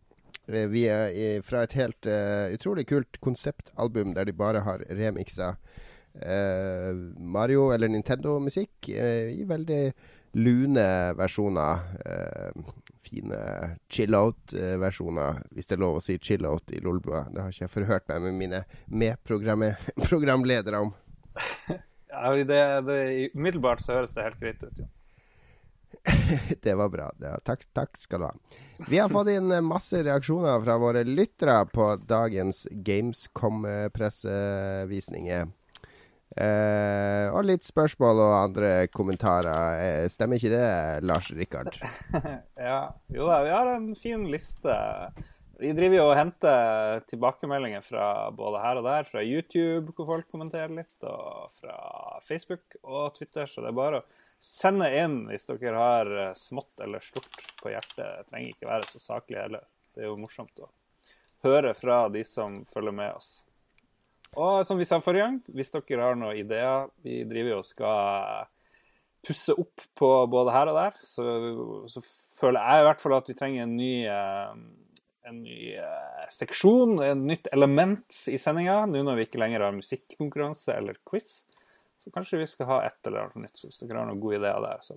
Uh, 0.50 0.66
vi 0.72 0.86
er 0.90 1.14
i, 1.14 1.28
fra 1.46 1.62
et 1.62 1.76
helt 1.78 2.08
uh, 2.10 2.50
utrolig 2.54 2.88
kult 2.90 3.20
konseptalbum 3.22 4.16
der 4.16 4.26
de 4.26 4.34
bare 4.34 4.64
har 4.66 4.82
remiksa 4.90 5.54
eh, 6.22 6.94
Mario- 7.18 7.72
eller 7.72 7.88
Nintendo-musikk 7.88 8.88
eh, 8.88 9.40
i 9.40 9.44
veldig 9.44 9.92
lune 10.32 11.14
versjoner. 11.16 11.78
Eh, 12.06 12.62
fine 13.06 13.38
chill-out-versjoner, 13.88 15.42
hvis 15.54 15.68
det 15.68 15.76
er 15.76 15.82
lov 15.84 16.00
å 16.00 16.02
si 16.02 16.18
chill-out 16.18 16.72
i 16.74 16.80
Lolbua. 16.82 17.26
Det 17.30 17.42
har 17.42 17.52
ikke 17.52 17.64
jeg 17.64 17.74
forhørt 17.74 18.08
meg 18.10 18.24
med 18.24 18.40
mine 18.40 18.62
medprogramledere 18.90 20.80
om. 20.82 20.94
Ja, 22.16 22.32
det, 22.32 22.62
det, 22.88 23.00
umiddelbart 23.34 23.80
så 23.84 23.92
høres 23.98 24.14
det 24.16 24.24
helt 24.24 24.40
greit 24.40 24.62
ut, 24.64 24.78
jo. 24.80 24.86
Det 26.64 26.74
var 26.74 26.88
bra. 26.88 27.12
Det 27.18 27.30
var, 27.30 27.40
takk, 27.44 27.64
takk 27.76 27.98
skal 27.98 28.20
du 28.20 28.24
ha. 28.28 28.34
Vi 28.88 28.98
har 28.98 29.08
fått 29.12 29.28
inn 29.32 29.64
masse 29.66 30.02
reaksjoner 30.06 30.64
fra 30.64 30.78
våre 30.80 31.04
lyttere 31.06 31.66
på 31.72 31.96
dagens 32.08 32.66
Gamescom-pressevisninger. 32.86 35.46
Eh, 36.36 37.32
og 37.32 37.46
litt 37.48 37.64
spørsmål 37.64 38.18
og 38.20 38.34
andre 38.36 38.86
kommentarer. 38.92 39.80
Eh, 39.80 40.04
stemmer 40.12 40.36
ikke 40.36 40.52
det, 40.52 41.00
Lars 41.06 41.30
Rikard? 41.32 41.72
Ja, 42.66 42.92
jo 43.12 43.26
da, 43.30 43.42
vi 43.46 43.50
har 43.54 43.66
en 43.76 43.94
fin 43.96 44.30
liste. 44.32 44.74
Vi 45.58 45.72
driver 45.72 45.96
jo 45.96 46.04
og 46.10 46.18
henter 46.18 47.00
tilbakemeldinger 47.08 47.84
fra 47.84 48.06
både 48.36 48.60
her 48.60 48.80
og 48.80 48.84
der, 48.84 49.08
fra 49.08 49.22
YouTube, 49.24 49.94
hvor 49.96 50.10
folk 50.10 50.28
kommenterer 50.32 50.74
litt, 50.76 51.06
og 51.08 51.54
fra 51.56 51.76
Facebook 52.28 52.76
og 52.82 53.14
Twitter, 53.16 53.48
så 53.48 53.64
det 53.64 53.70
er 53.70 53.78
bare 53.78 54.02
å 54.02 54.06
sende 54.42 54.90
inn 54.92 55.22
hvis 55.30 55.48
dere 55.48 55.78
har 55.80 56.10
eh, 56.12 56.34
smått 56.36 56.84
eller 56.84 57.04
stort 57.04 57.40
på 57.62 57.72
hjertet. 57.72 58.04
Det 58.04 58.28
trenger 58.28 58.52
ikke 58.52 58.68
være 58.68 58.90
så 58.90 59.00
saklig 59.00 59.40
heller. 59.40 59.64
Det 59.96 60.04
er 60.04 60.10
jo 60.10 60.20
morsomt 60.20 60.60
å 60.60 60.68
høre 61.46 61.72
fra 61.78 62.04
de 62.12 62.24
som 62.26 62.60
følger 62.68 62.96
med 62.96 63.16
oss. 63.16 63.30
Og 64.36 64.60
som 64.68 64.76
vi 64.76 64.84
sa 64.84 65.00
forrige 65.00 65.24
gang, 65.24 65.40
hvis 65.56 65.72
dere 65.72 66.02
har 66.02 66.16
noen 66.18 66.36
ideer 66.36 66.90
Vi 67.00 67.22
driver 67.24 67.54
jo 67.54 67.60
og 67.62 67.68
skal 67.68 68.48
pusse 69.26 69.54
opp 69.56 69.84
på 69.96 70.10
både 70.30 70.52
her 70.54 70.70
og 70.70 70.76
der. 70.78 70.98
Så, 71.06 71.24
så 71.90 72.02
føler 72.36 72.60
jeg 72.60 72.82
i 72.82 72.86
hvert 72.90 73.02
fall 73.02 73.16
at 73.16 73.30
vi 73.30 73.38
trenger 73.38 73.64
en 73.64 73.76
ny, 73.78 73.94
eh, 74.10 74.58
en 75.26 75.42
ny 75.42 75.72
eh, 75.74 76.26
seksjon, 76.30 76.96
et 77.02 77.18
nytt 77.18 77.48
element 77.52 78.20
i 78.30 78.38
sendinga, 78.38 78.84
nå 78.86 79.02
når 79.06 79.16
vi 79.20 79.26
ikke 79.26 79.40
lenger 79.42 79.64
har 79.66 79.74
musikkonkurranse 79.76 80.74
eller 80.76 80.98
quiz. 81.08 81.40
Så 82.02 82.12
kanskje 82.14 82.38
vi 82.38 82.46
skal 82.46 82.68
ha 82.70 82.80
et 82.86 83.08
eller 83.10 83.24
annet 83.26 83.48
nytt, 83.48 83.58
så 83.58 83.66
hvis 83.66 83.80
dere 83.82 83.98
har 83.98 84.06
noen 84.06 84.20
gode 84.22 84.38
ideer 84.38 84.60
der, 84.62 84.78
så 84.86 84.94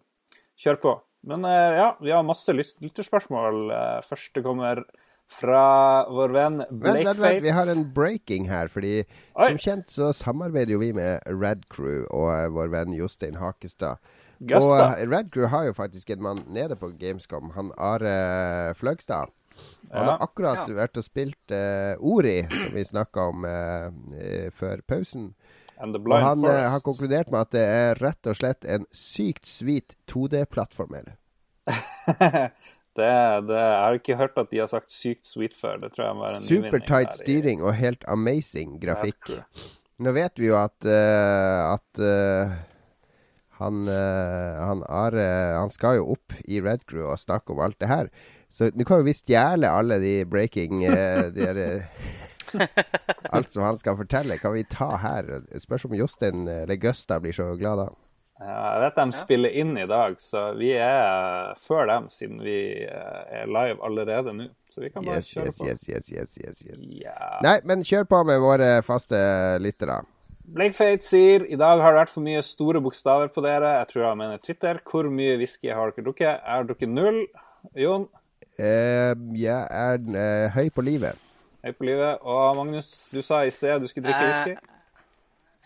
kjør 0.62 0.78
på. 0.84 0.96
Men 1.30 1.44
eh, 1.50 1.78
ja, 1.82 1.88
vi 2.00 2.12
har 2.14 2.24
masse 2.28 2.54
lyt- 2.54 2.78
lytterspørsmål. 2.84 3.64
Eh, 3.74 4.02
Første 4.08 4.44
kommer 4.46 4.84
fra 5.30 6.06
vår 6.10 6.32
venn 6.34 6.56
Vent, 6.62 6.80
Blake 6.82 7.04
vent, 7.06 7.20
vent, 7.22 7.42
vi 7.44 7.52
har 7.54 7.70
en 7.74 7.84
breaking 7.94 8.48
her. 8.50 8.70
Fordi 8.72 8.94
Oi. 9.04 9.50
som 9.50 9.60
kjent 9.62 9.92
så 9.94 10.12
samarbeider 10.16 10.74
jo 10.78 10.80
vi 10.82 10.92
med 10.98 11.26
Red 11.30 11.66
Crew 11.74 12.06
og 12.10 12.54
vår 12.56 12.72
venn 12.74 12.94
Jostein 12.98 13.38
Hakestad. 13.42 13.98
Og 14.40 14.54
Gusta. 14.54 14.86
eh, 15.02 15.04
Red 15.12 15.34
Crew 15.34 15.50
har 15.52 15.66
jo 15.68 15.74
faktisk 15.78 16.10
en 16.16 16.22
mann 16.24 16.46
nede 16.48 16.78
på 16.80 16.94
Gamescom, 17.02 17.50
han 17.58 17.74
Are 17.78 18.74
Fløgstad. 18.80 19.34
Han 19.90 20.06
har 20.06 20.22
akkurat 20.22 20.70
vært 20.70 21.00
og 21.02 21.06
spilt 21.06 21.54
uh, 21.54 21.98
Ori, 22.06 22.44
som 22.46 22.76
vi 22.76 22.84
snakka 22.86 23.30
om 23.32 23.48
eh, 23.50 24.50
før 24.56 24.84
pausen. 24.86 25.32
Og 25.80 26.14
han 26.20 26.44
uh, 26.46 26.68
har 26.76 26.84
konkludert 26.86 27.32
med 27.32 27.48
at 27.48 27.56
det 27.56 27.64
er 27.64 28.02
rett 28.04 28.30
og 28.30 28.38
slett 28.38 28.68
en 28.68 28.86
sykt 28.94 29.50
sweet 29.50 29.96
2D-plattformer. 30.12 31.16
det, 33.00 33.10
det, 33.48 33.58
jeg 33.58 33.82
har 33.82 33.98
ikke 33.98 34.20
hørt 34.20 34.40
at 34.42 34.52
de 34.52 34.62
har 34.62 34.70
sagt 34.70 34.94
sykt 34.94 35.26
sweet 35.30 35.58
før. 35.58 35.80
Det 35.82 35.94
tror 35.96 36.10
jeg 36.10 36.18
må 36.20 36.28
være 36.28 36.42
en 36.42 36.46
nyvinning 36.46 36.74
Supertight 36.74 37.22
styring 37.22 37.64
og 37.66 37.78
helt 37.80 38.04
amazing 38.12 38.78
grafikk. 38.84 39.38
Nå 40.00 40.14
vet 40.16 40.38
vi 40.40 40.52
jo 40.52 40.58
at 40.60 40.86
eh, 40.88 41.62
at 41.74 42.04
han, 43.60 43.80
han 43.92 44.84
Are 44.88 45.26
Han 45.58 45.72
skal 45.74 45.98
jo 45.98 46.14
opp 46.14 46.36
i 46.48 46.62
Red 46.64 46.86
Crew 46.88 47.10
og 47.10 47.20
snakke 47.20 47.52
om 47.52 47.60
alt 47.64 47.80
det 47.82 47.90
her. 47.92 48.12
Så 48.50 48.72
nå 48.74 48.86
kan 48.88 49.02
jo 49.02 49.06
vi 49.08 49.14
stjele 49.14 49.70
alle 49.70 50.00
de 50.02 50.14
breaking 50.26 50.84
eh, 50.90 51.28
de 51.34 51.46
der, 51.46 51.60
eh, 51.66 52.18
Alt 53.36 53.52
som 53.54 53.62
han 53.64 53.78
skal 53.78 53.98
fortelle, 54.00 54.40
kan 54.42 54.54
vi 54.56 54.64
ta 54.66 54.96
her. 54.98 55.28
Spørs 55.62 55.86
om 55.86 55.94
Jostein 55.94 56.48
eller 56.50 56.80
Gusta 56.82 57.20
blir 57.22 57.36
så 57.38 57.52
glad 57.60 57.78
da. 57.84 57.90
Ja, 58.40 58.56
jeg 58.74 58.82
vet 58.86 58.96
de 59.02 59.06
spiller 59.18 59.56
inn 59.62 59.74
i 59.78 59.84
dag, 59.90 60.14
så 60.24 60.46
vi 60.56 60.70
er 60.80 61.52
før 61.60 61.90
dem, 61.90 62.06
siden 62.14 62.40
vi 62.42 62.56
eh, 62.88 63.42
er 63.42 63.50
live 63.52 63.82
allerede 63.86 64.34
nå. 64.34 64.48
Så 64.70 64.82
vi 64.86 64.90
kan 64.94 65.04
bare 65.04 65.20
Yes, 65.20 65.30
kjøre 65.34 65.50
yes, 65.50 65.58
på. 65.60 65.68
yes, 65.68 65.84
yes, 65.90 66.08
yes, 66.14 66.38
yes, 66.40 66.62
yes. 66.70 66.86
Yeah. 66.94 67.40
Nei, 67.44 67.58
men 67.68 67.84
kjør 67.86 68.08
på 68.10 68.22
med 68.30 68.40
våre 68.42 68.70
faste 68.86 69.18
lyttere. 69.62 70.00
Blake 70.50 70.74
Fate 70.78 71.06
sier 71.06 71.44
i 71.46 71.58
dag 71.60 71.82
har 71.84 71.94
det 71.94 72.00
vært 72.06 72.14
for 72.14 72.26
mye 72.26 72.42
store 72.46 72.80
bokstaver 72.82 73.30
på 73.34 73.44
dere. 73.46 73.76
Jeg 73.82 73.90
tror 73.92 74.08
han 74.08 74.22
mener 74.22 74.40
Twitter. 74.42 74.80
Hvor 74.88 75.10
mye 75.14 75.36
whisky 75.42 75.70
har 75.70 75.92
dere 75.92 76.06
drukket? 76.08 76.30
Jeg 76.40 76.56
har 76.56 76.66
drukket 76.70 76.90
null. 76.96 77.20
Jon, 77.78 78.08
Eh, 78.60 79.14
jeg 79.40 79.68
er 79.72 79.98
uh, 80.04 80.50
høy 80.56 80.70
på 80.76 80.82
livet. 80.84 81.16
høy 81.64 81.72
på 81.76 81.84
livet. 81.88 82.18
Og 82.22 82.56
Magnus, 82.60 83.08
du 83.14 83.22
sa 83.22 83.42
i 83.48 83.52
sted 83.52 83.80
du 83.82 83.88
skulle 83.88 84.10
drikke 84.10 84.26
whisky. 84.28 84.54
whisky. 84.58 84.76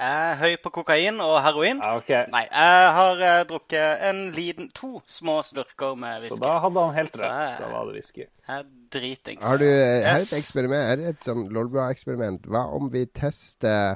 Jeg 0.04 0.32
er 0.34 0.36
høy 0.42 0.56
på 0.64 0.70
kokain 0.74 1.20
og 1.22 1.36
heroin. 1.46 1.78
Ja, 1.80 1.92
OK. 2.00 2.10
Nei, 2.34 2.42
jeg 2.50 2.88
har 2.98 3.20
eh, 3.28 3.44
drukket 3.48 4.02
en 4.10 4.24
liten, 4.36 4.72
to 4.76 5.02
små 5.08 5.36
slurker 5.46 5.94
med 5.96 6.24
whisky. 6.24 6.34
Så 6.34 6.40
da 6.42 6.56
hadde 6.64 6.82
han 6.88 6.96
helt 6.98 7.14
Så 7.14 7.22
rett. 7.22 7.38
jeg- 7.44 7.60
Da 7.62 7.70
var 7.72 7.86
det 7.86 7.94
whisky. 8.00 8.26
Jeg 8.26 8.58
er 8.58 8.66
dritings. 8.92 9.46
Har 9.46 9.58
du 9.62 9.66
eh, 9.70 10.02
her 10.04 10.18
er 10.18 10.26
et 10.26 10.34
eksperiment? 10.34 10.88
Her 10.90 10.98
er 11.06 11.10
et 11.14 11.24
sånn 11.30 11.46
Lolbua-eksperiment. 11.54 12.50
Hva 12.50 12.66
om 12.74 12.90
vi 12.92 13.06
tester 13.06 13.96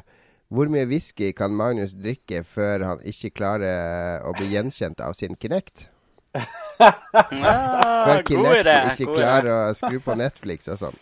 hvor 0.49 0.69
mye 0.71 0.85
whisky 0.87 1.33
kan 1.35 1.51
Magnus 1.51 1.91
drikke 1.97 2.45
før 2.47 2.85
han 2.85 2.99
ikke 3.03 3.33
klarer 3.35 4.21
å 4.23 4.31
bli 4.37 4.47
gjenkjent 4.53 5.01
av 5.03 5.13
sin 5.17 5.35
Kinect? 5.35 5.89
Ja, 6.77 6.91
Før 7.07 8.21
god 8.21 8.27
Kinect 8.27 8.61
idé. 8.61 8.77
ikke 8.93 9.17
klarer 9.17 9.51
å 9.53 9.59
skru 9.77 9.99
på 10.03 10.15
Netflix 10.19 10.69
og 10.71 10.79
sånn. 10.81 10.99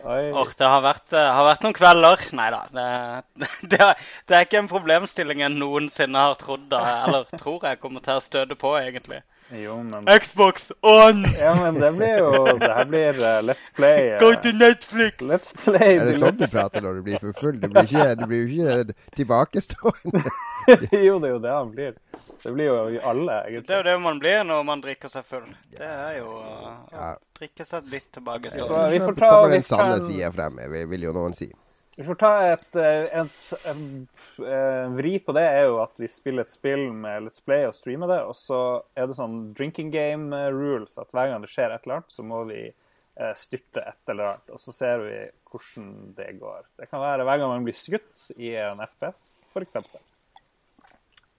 Åh, 0.00 0.52
det 0.56 0.68
har 0.72 0.80
vært, 0.84 1.12
eh, 1.12 1.32
har 1.36 1.44
vært 1.44 1.64
noen 1.64 1.76
kvelder. 1.76 2.22
Nei 2.36 2.48
da. 2.54 2.60
Det, 2.72 3.48
det, 3.72 3.90
det 4.28 4.36
er 4.36 4.46
ikke 4.46 4.62
en 4.62 4.70
problemstilling 4.70 5.42
jeg 5.44 5.56
noensinne 5.56 6.28
har 6.28 6.38
trodd 6.40 6.70
da, 6.72 6.84
eller 7.06 7.28
tror 7.36 7.66
jeg 7.68 7.80
kommer 7.82 8.04
til 8.04 8.20
å 8.20 8.24
støte 8.24 8.56
på, 8.60 8.76
egentlig. 8.80 9.20
Jo, 9.50 9.80
men 9.82 10.06
Xbox 10.06 10.70
on! 10.86 11.24
Ja, 11.34 11.56
men 11.58 11.80
det 11.82 11.88
blir 11.96 12.20
jo 12.20 12.44
Det 12.60 12.68
her 12.70 12.84
blir 12.86 13.16
uh, 13.18 13.40
Let's 13.42 13.66
Play. 13.74 14.12
Uh, 14.14 14.20
Go 14.22 14.30
to 14.44 14.52
Netflix! 14.54 15.18
Let's 15.26 15.50
Play 15.64 15.96
Er 15.98 16.06
det 16.06 16.20
sånn 16.22 16.38
du 16.38 16.44
prater 16.46 16.84
når 16.84 17.00
du 17.00 17.02
blir 17.08 17.18
for 17.18 17.34
full? 17.34 17.58
Du 17.58 17.66
blir 17.66 17.88
ikke, 17.88 18.28
jo 18.30 18.44
ikke 18.46 18.94
tilbakestående. 19.18 20.22
jo, 21.08 21.18
det 21.18 21.32
er 21.32 21.34
jo 21.34 21.42
det 21.42 21.56
han 21.56 21.74
blir. 21.74 21.98
Det 22.42 22.52
blir 22.56 22.70
jo 22.70 23.00
alle, 23.04 23.34
egentlig. 23.46 23.66
Det 23.68 23.74
er 23.76 23.82
jo 23.82 23.88
det 23.90 23.96
man 24.00 24.18
blir 24.22 24.44
når 24.48 24.64
man 24.64 24.80
drikker 24.84 25.10
seg 25.12 25.24
full. 25.28 25.48
Det 25.74 25.86
er 25.86 26.18
jo 26.22 26.30
uh, 26.40 26.68
å 26.88 26.94
Ja. 26.94 27.08
drikke 27.36 27.66
seg 27.68 27.90
litt 27.92 28.06
tilbake. 28.16 28.50
Så 28.54 28.66
Så. 28.66 28.78
vi 28.94 29.00
får 29.02 29.16
ta 29.18 29.28
kommer 29.34 29.50
den 29.58 29.62
sanne 29.66 29.98
kan- 29.98 30.06
sida 30.06 30.30
frem, 30.32 30.56
vil 30.90 31.02
jo 31.08 31.12
noen 31.12 31.34
si. 31.36 31.50
Vi 32.00 32.04
får 32.06 32.16
ta 32.16 32.30
et, 32.48 32.76
et, 32.80 33.10
et, 33.12 33.66
en, 33.68 33.80
en 34.48 34.94
vri 34.96 35.18
på 35.20 35.34
det 35.36 35.42
er 35.44 35.66
jo 35.68 35.82
at 35.82 35.92
vi 36.00 36.08
spiller 36.08 36.46
et 36.46 36.52
spill 36.52 36.86
med 36.96 37.26
Let's 37.26 37.42
Play 37.44 37.66
og 37.68 37.74
streamer 37.76 38.08
det, 38.08 38.20
og 38.24 38.32
så 38.38 38.60
er 38.96 39.06
det 39.10 39.16
sånn 39.18 39.52
drinking 39.58 39.90
game 39.92 40.32
eh, 40.32 40.48
rules 40.54 40.96
at 41.02 41.10
hver 41.12 41.28
gang 41.28 41.42
det 41.44 41.50
skjer 41.52 41.74
et 41.74 41.84
eller 41.84 41.98
annet, 41.98 42.14
så 42.14 42.24
må 42.24 42.46
vi 42.48 42.62
eh, 42.70 43.34
styrte 43.36 43.82
et 43.84 44.14
eller 44.14 44.30
annet, 44.30 44.48
og 44.54 44.62
så 44.62 44.72
ser 44.72 45.04
vi 45.04 45.18
hvordan 45.50 45.90
det 46.16 46.30
går. 46.40 46.62
Det 46.80 46.88
kan 46.88 47.02
være 47.04 47.26
hver 47.28 47.42
gang 47.42 47.52
man 47.52 47.68
blir 47.68 47.76
skutt 47.76 48.30
i 48.38 48.54
en 48.62 48.80
FPS, 48.86 49.26
eksempel. 49.60 50.00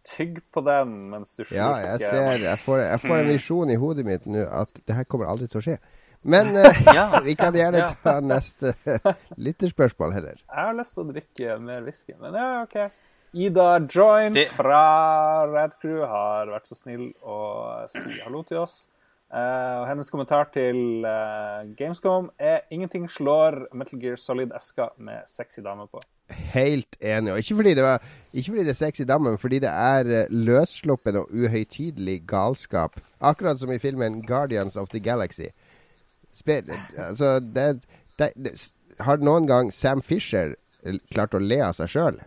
Tygg 0.07 0.39
på 0.53 0.63
den 0.65 0.93
mens 1.11 1.35
du 1.37 1.43
Ja, 1.53 1.75
jeg 1.83 1.99
ser 2.01 2.37
Jeg 2.41 2.59
får, 2.63 2.79
jeg 2.79 3.01
får 3.03 3.17
en 3.17 3.27
visjon 3.29 3.69
i 3.69 3.75
hodet 3.81 4.05
mitt 4.07 4.25
nå 4.25 4.45
at 4.49 4.69
det 4.87 4.95
her 4.97 5.05
kommer 5.09 5.29
aldri 5.29 5.47
til 5.51 5.61
å 5.61 5.65
skje. 5.65 5.77
Men 6.23 6.55
eh, 6.57 6.81
Ja. 6.97 7.05
vi 7.27 7.35
kan 7.37 7.55
gjerne 7.57 7.87
ta 8.03 8.19
neste 8.25 8.73
lytterspørsmål 9.45 10.13
heller. 10.17 10.41
Jeg 10.41 10.67
har 10.67 10.77
lyst 10.77 10.97
til 10.97 11.05
å 11.05 11.13
drikke 11.13 11.57
mer 11.61 11.81
whisky, 11.85 12.17
men 12.21 12.37
ja, 12.37 12.49
OK. 12.65 12.77
Ida 13.31 13.67
Joint 13.87 14.35
Det- 14.35 14.49
fra 14.51 15.45
Red 15.47 15.77
Crew 15.81 16.01
har 16.05 16.49
vært 16.51 16.67
så 16.67 16.75
snill 16.75 17.11
å 17.23 17.37
si 17.91 18.17
hallo 18.25 18.43
til 18.43 18.63
oss. 18.65 18.87
Uh, 19.31 19.79
og 19.79 19.85
hennes 19.87 20.09
kommentar 20.11 20.49
til 20.51 21.05
uh, 21.07 21.63
Gamescom 21.79 22.25
er 22.35 22.65
'ingenting 22.67 23.05
slår 23.07 23.69
Metal 23.71 23.95
Gear 24.01 24.17
Solid-eska 24.19 24.89
med 24.97 25.23
sexy 25.31 25.61
dame 25.63 25.85
på'. 25.87 26.01
Helt 26.51 26.97
enig. 26.99 27.31
Og 27.31 27.39
ikke 27.39 27.55
fordi 27.55 27.73
det, 27.79 27.83
var, 27.85 28.03
ikke 28.33 28.51
fordi 28.51 28.63
det 28.63 28.69
er 28.69 28.79
sexy 28.79 29.03
dammen, 29.07 29.33
men 29.35 29.41
fordi 29.41 29.59
det 29.59 29.69
er 29.69 30.07
eh, 30.07 30.29
løssluppen 30.31 31.15
og 31.19 31.31
uhøytidelig 31.35 32.21
galskap. 32.27 32.99
Akkurat 33.19 33.59
som 33.59 33.71
i 33.71 33.77
filmen 33.77 34.23
'Guardians 34.23 34.75
of 34.75 34.89
the 34.89 34.99
Galaxy'. 34.99 35.51
Spe, 36.33 36.63
altså, 36.97 37.39
det, 37.39 37.83
det, 38.19 38.31
det, 38.35 38.71
har 38.99 39.17
noen 39.17 39.47
gang 39.47 39.73
Sam 39.73 40.01
Fisher 40.01 40.55
eh, 40.83 40.99
klart 41.11 41.35
å 41.35 41.43
le 41.43 41.59
av 41.59 41.75
seg 41.75 41.91
sjøl? 41.91 42.21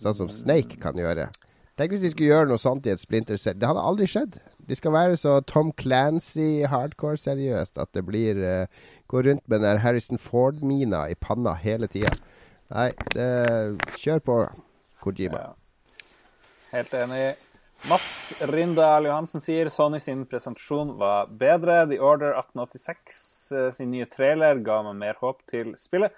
Sånn 0.00 0.16
som 0.16 0.32
Snake 0.32 0.80
kan 0.80 0.96
gjøre. 0.96 1.28
Tenk 1.76 1.92
hvis 1.92 2.00
de 2.00 2.10
skulle 2.12 2.32
gjøre 2.32 2.48
noe 2.48 2.60
sånt 2.60 2.86
i 2.88 2.92
et 2.92 3.00
Splinter 3.00 3.36
Cell. 3.36 3.58
Det 3.60 3.68
hadde 3.68 3.84
aldri 3.84 4.08
skjedd. 4.08 4.40
De 4.68 4.76
skal 4.76 4.92
være 4.92 5.16
så 5.20 5.38
Tom 5.48 5.72
Clancy 5.76 6.64
hardcore 6.68 7.20
seriøst 7.20 7.78
at 7.80 7.92
det 7.96 8.04
blir 8.08 8.40
uh, 8.40 8.66
Gå 9.10 9.22
rundt 9.26 9.42
med 9.48 9.58
den 9.58 9.66
der 9.66 9.80
Harrison 9.82 10.20
Ford-mina 10.22 11.08
i 11.10 11.16
panna 11.18 11.56
hele 11.58 11.88
tida. 11.90 12.12
Nei, 12.70 12.92
det, 13.10 13.26
kjør 13.98 14.20
på, 14.22 14.36
Kojima. 15.00 15.44
Ja. 15.48 16.00
Helt 16.70 16.92
enig. 16.94 17.22
Mats 17.88 18.34
Rindal 18.40 19.06
Johansen 19.08 19.40
sier 19.40 19.70
Sony 19.72 19.98
sin 19.98 20.26
presentasjon 20.28 20.92
var 21.00 21.30
bedre. 21.40 21.86
The 21.88 21.96
Order 21.98 22.34
1886 22.36 23.22
eh, 23.56 23.70
sin 23.72 23.90
nye 23.94 24.06
trailer 24.10 24.60
ga 24.66 24.82
meg 24.84 24.98
mer 25.00 25.20
håp 25.22 25.40
til 25.50 25.72
spillet. 25.80 26.12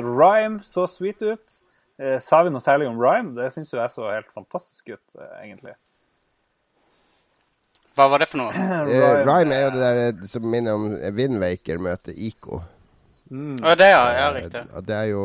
Rhyme 0.00 0.62
så 0.64 0.86
sweet 0.88 1.20
ut. 1.20 1.62
Eh, 2.00 2.16
sa 2.24 2.40
vi 2.42 2.50
noe 2.50 2.64
særlig 2.64 2.88
om 2.88 2.98
Rhyme? 3.00 3.34
Det 3.36 3.50
syns 3.52 3.74
jo 3.74 3.80
jeg 3.82 3.92
så 3.92 4.08
helt 4.08 4.30
fantastisk 4.32 4.94
ut, 4.94 5.04
eh, 5.20 5.34
egentlig. 5.44 5.76
Hva 7.92 8.08
var 8.08 8.24
det 8.24 8.30
for 8.32 8.40
noe? 8.40 8.52
Eh, 8.92 9.22
Rhyme 9.26 9.54
er 9.54 9.66
jo 9.66 9.72
det 9.76 9.84
der 9.84 10.28
som 10.32 10.48
minner 10.48 10.80
om 10.80 10.88
Windwaker 11.16 11.78
møter 11.82 12.16
Ico. 12.16 12.62
Å, 13.32 13.74
det, 13.78 13.92
ja. 13.92 14.02
Ja, 14.16 14.30
riktig. 14.34 14.64
Det 14.88 14.96
er 14.96 15.10
jo 15.12 15.22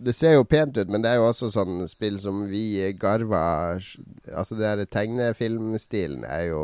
Det 0.00 0.14
ser 0.16 0.34
jo 0.38 0.44
pent 0.48 0.78
ut, 0.78 0.88
men 0.88 1.02
det 1.04 1.10
er 1.12 1.18
jo 1.20 1.26
også 1.28 1.50
sånn 1.52 1.82
spill 1.90 2.16
som 2.22 2.46
vi 2.48 2.62
garva 2.96 3.42
Altså 3.76 4.56
det 4.56 4.64
der 4.64 4.88
tegnefilmstilen 4.88 6.24
er 6.24 6.46
jo 6.48 6.62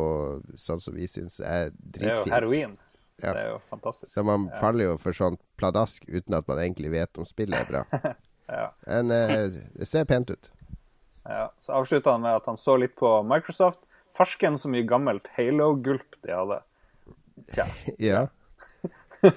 sånn 0.57 0.81
som 0.81 0.97
vi 0.97 1.09
syns 1.11 1.37
er 1.41 1.75
dritfint. 1.77 2.01
Det 2.01 2.13
er 2.13 2.23
jo 2.23 2.33
heroin. 2.33 2.77
Ja. 3.23 3.33
Det 3.33 3.43
er 3.43 3.51
jo 3.55 3.59
fantastisk. 3.69 4.13
Så 4.13 4.25
man 4.25 4.49
faller 4.61 4.91
jo 4.91 4.97
for 5.01 5.17
sånn 5.17 5.39
pladask 5.61 6.05
uten 6.09 6.37
at 6.37 6.49
man 6.49 6.61
egentlig 6.65 6.93
vet 6.93 7.21
om 7.21 7.29
spillet 7.29 7.61
er 7.65 7.71
bra. 7.73 8.15
Ja. 8.47 8.69
Men 8.87 9.11
eh, 9.11 9.57
det 9.75 9.89
ser 9.91 10.05
pent 10.07 10.31
ut. 10.31 10.51
Ja. 11.25 11.49
Så 11.59 11.73
avslutta 11.75 12.13
han 12.15 12.23
med 12.23 12.37
at 12.39 12.45
han 12.47 12.55
så 12.55 12.77
litt 12.79 12.95
på 12.95 13.11
Microsoft. 13.27 13.89
Farsken 14.15 14.55
så 14.59 14.71
mye 14.71 14.87
gammelt 14.87 15.27
Halo-gulp 15.35 16.15
de 16.23 16.31
hadde. 16.31 16.61
Tja. 17.53 17.67
Ja. 17.99 18.27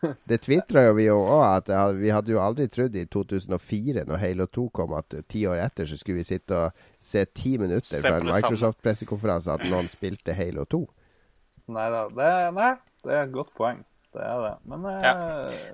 Det 0.30 0.38
tvitra 0.46 0.86
jo 0.86 0.94
vi 0.96 1.06
jo 1.08 1.18
òg, 1.20 1.42
at 1.58 1.96
vi 1.98 2.12
hadde 2.12 2.32
jo 2.32 2.40
aldri 2.42 2.68
trodd 2.72 2.96
i 2.96 3.04
2004, 3.10 4.06
når 4.08 4.22
Halo 4.22 4.46
2 4.48 4.64
kom, 4.76 4.94
at 4.96 5.14
ti 5.28 5.44
år 5.48 5.60
etter 5.64 5.88
så 5.88 5.98
skulle 6.00 6.22
vi 6.22 6.28
sitte 6.30 6.56
og 6.56 6.86
se 7.04 7.24
ti 7.36 7.56
minutter 7.60 8.00
fra 8.00 8.16
en. 8.20 8.30
Microsoft-pressekonferanse 8.30 9.52
at 9.58 9.66
noen 9.68 9.90
spilte 9.92 10.36
Halo 10.36 10.64
2. 10.64 10.82
Nei 11.76 11.86
da. 11.92 12.02
Det, 12.16 12.32
nei, 12.56 12.72
det 13.04 13.14
er 13.14 13.22
et 13.26 13.34
godt 13.34 13.52
poeng. 13.58 13.84
Det 14.10 14.22
er 14.26 14.40
det. 14.42 14.54
Men 14.72 14.86
eh, 14.90 15.04
Ja. 15.04 15.12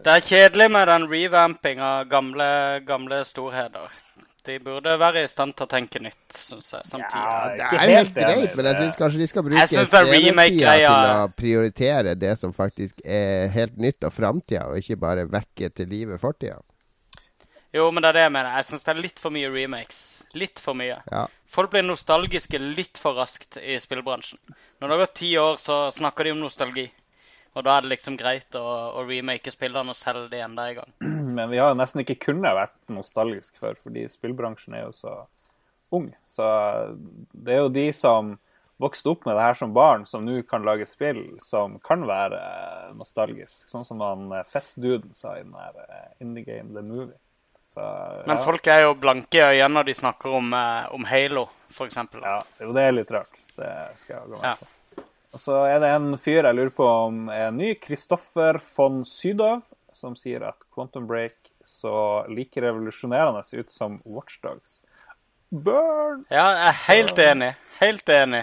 Det 0.05 0.13
er 0.13 0.27
kjedelig 0.27 0.69
med 0.75 0.91
den 0.91 1.07
revamping 1.13 1.81
av 1.81 2.11
gamle, 2.11 2.49
gamle 2.89 3.23
storheter. 3.25 3.95
De 4.47 4.59
burde 4.63 4.93
være 5.01 5.25
i 5.25 5.31
stand 5.31 5.57
til 5.59 5.67
å 5.67 5.71
tenke 5.71 5.99
nytt, 6.03 6.21
syns 6.31 6.69
jeg. 6.73 6.87
samtidig. 6.87 7.23
Ja, 7.25 7.49
Det 7.57 7.81
er 7.81 7.91
jo 7.91 7.97
helt 7.97 8.15
greit, 8.15 8.55
men 8.57 8.69
jeg 8.71 8.77
syns 8.83 8.99
kanskje 9.01 9.19
de 9.19 9.27
skal 9.27 9.43
bruke 9.43 9.65
remake-greia- 9.67 10.93
til 10.93 11.25
å 11.25 11.33
prioritere 11.41 12.15
det 12.19 12.37
som 12.39 12.53
faktisk 12.55 13.01
er 13.05 13.49
helt 13.57 13.77
nytt 13.77 14.07
og 14.07 14.15
framtida, 14.15 14.69
og 14.71 14.79
ikke 14.79 15.01
bare 15.03 15.27
vekke 15.27 15.73
til 15.75 15.91
live 15.91 16.19
fortida. 16.23 16.61
Jo, 17.75 17.91
men 17.91 18.03
det 18.03 18.09
er 18.09 18.13
det 18.17 18.23
jeg 18.23 18.33
mener. 18.33 18.55
Jeg 18.57 18.69
syns 18.71 18.85
det 18.87 18.93
er 18.95 19.03
litt 19.03 19.19
for 19.21 19.35
mye 19.35 19.49
remakes. 19.53 19.99
Litt 20.39 20.63
for 20.63 20.79
mye. 20.79 21.01
Ja. 21.11 21.27
Folk 21.51 21.71
blir 21.75 21.83
nostalgiske 21.85 22.61
litt 22.63 22.97
for 23.01 23.19
raskt 23.19 23.59
i 23.61 23.77
spillbransjen. 23.83 24.39
Når 24.81 24.89
det 24.89 24.95
har 24.97 25.03
gått 25.03 25.19
ti 25.19 25.33
år, 25.41 25.59
så 25.61 25.91
snakker 25.93 26.25
de 26.25 26.33
om 26.37 26.41
nostalgi. 26.41 26.87
Og 27.57 27.65
da 27.65 27.79
er 27.79 27.87
det 27.87 27.95
liksom 27.95 28.19
greit 28.21 28.57
å, 28.59 28.65
å 29.01 29.05
remake 29.09 29.49
spillene 29.53 29.95
og 29.95 29.97
selge 29.97 30.29
de 30.35 30.43
enda 30.45 30.67
en 30.69 30.81
gang. 30.83 30.91
Men 31.39 31.49
vi 31.53 31.57
har 31.61 31.71
jo 31.73 31.79
nesten 31.81 32.03
ikke 32.05 32.19
kunnet 32.29 32.57
vært 32.59 32.77
nostalgisk 32.93 33.57
før, 33.63 33.79
fordi 33.81 34.05
spillbransjen 34.13 34.77
er 34.77 34.85
jo 34.87 34.93
så 34.97 35.15
ung. 35.97 36.11
Så 36.29 36.45
det 37.33 37.55
er 37.57 37.63
jo 37.65 37.73
de 37.73 37.87
som 37.97 38.35
vokste 38.83 39.09
opp 39.09 39.23
med 39.25 39.39
det 39.39 39.45
her 39.47 39.57
som 39.57 39.73
barn, 39.73 40.03
som 40.05 40.25
nå 40.27 40.43
kan 40.45 40.67
lage 40.67 40.85
spill 40.91 41.23
som 41.41 41.79
kan 41.81 42.03
være 42.05 42.41
nostalgisk. 42.99 43.71
Sånn 43.73 43.87
som 43.89 44.03
han 44.05 44.27
eh, 44.37 44.45
Festduden 44.53 45.15
sa 45.17 45.33
i 45.39 45.45
den 45.47 45.55
her 45.57 45.79
eh, 45.87 46.11
Indie 46.21 46.45
Game 46.45 46.75
The 46.77 46.85
Movie. 46.85 47.17
Så, 47.73 47.83
Men 48.29 48.39
folk 48.45 48.69
er 48.71 48.85
jo 48.85 48.93
blanke 49.01 49.41
i 49.41 49.47
øynene 49.57 49.79
når 49.81 49.89
de 49.89 49.95
snakker 49.99 50.37
om, 50.39 50.53
eh, 50.55 50.93
om 50.95 51.09
Halo, 51.09 51.47
f.eks. 51.73 51.97
Ja, 52.21 52.37
jo, 52.61 52.75
det 52.77 52.85
er 52.85 52.95
litt 53.01 53.11
rart. 53.17 53.33
Det 53.57 53.73
skal 54.03 54.19
jeg 54.21 54.35
gå 54.35 54.37
med 54.37 54.51
Ja. 54.51 54.55
på. 54.61 54.69
Og 54.69 54.76
så 55.41 55.65
er 55.69 55.81
det 55.83 55.91
en 55.95 56.15
fyr 56.21 56.45
jeg 56.45 56.57
lurer 56.57 56.73
på 56.77 56.87
om 56.87 57.27
er 57.33 57.53
ny, 57.55 57.75
Kristoffer 57.83 58.59
von 58.77 59.03
Sydow, 59.09 59.61
som 59.97 60.17
sier 60.19 60.45
at 60.49 60.67
Quantum 60.75 61.07
Break 61.09 61.53
så 61.67 62.27
like 62.31 62.61
revolusjonerende 62.63 63.43
ut 63.53 63.71
som 63.71 64.01
Watchdogs. 64.05 64.81
Burn! 65.51 66.25
Ja, 66.29 66.47
jeg 66.53 66.67
er 66.69 66.83
helt 66.87 67.23
enig. 67.23 67.53
Helt 67.81 68.09
enig. 68.09 68.43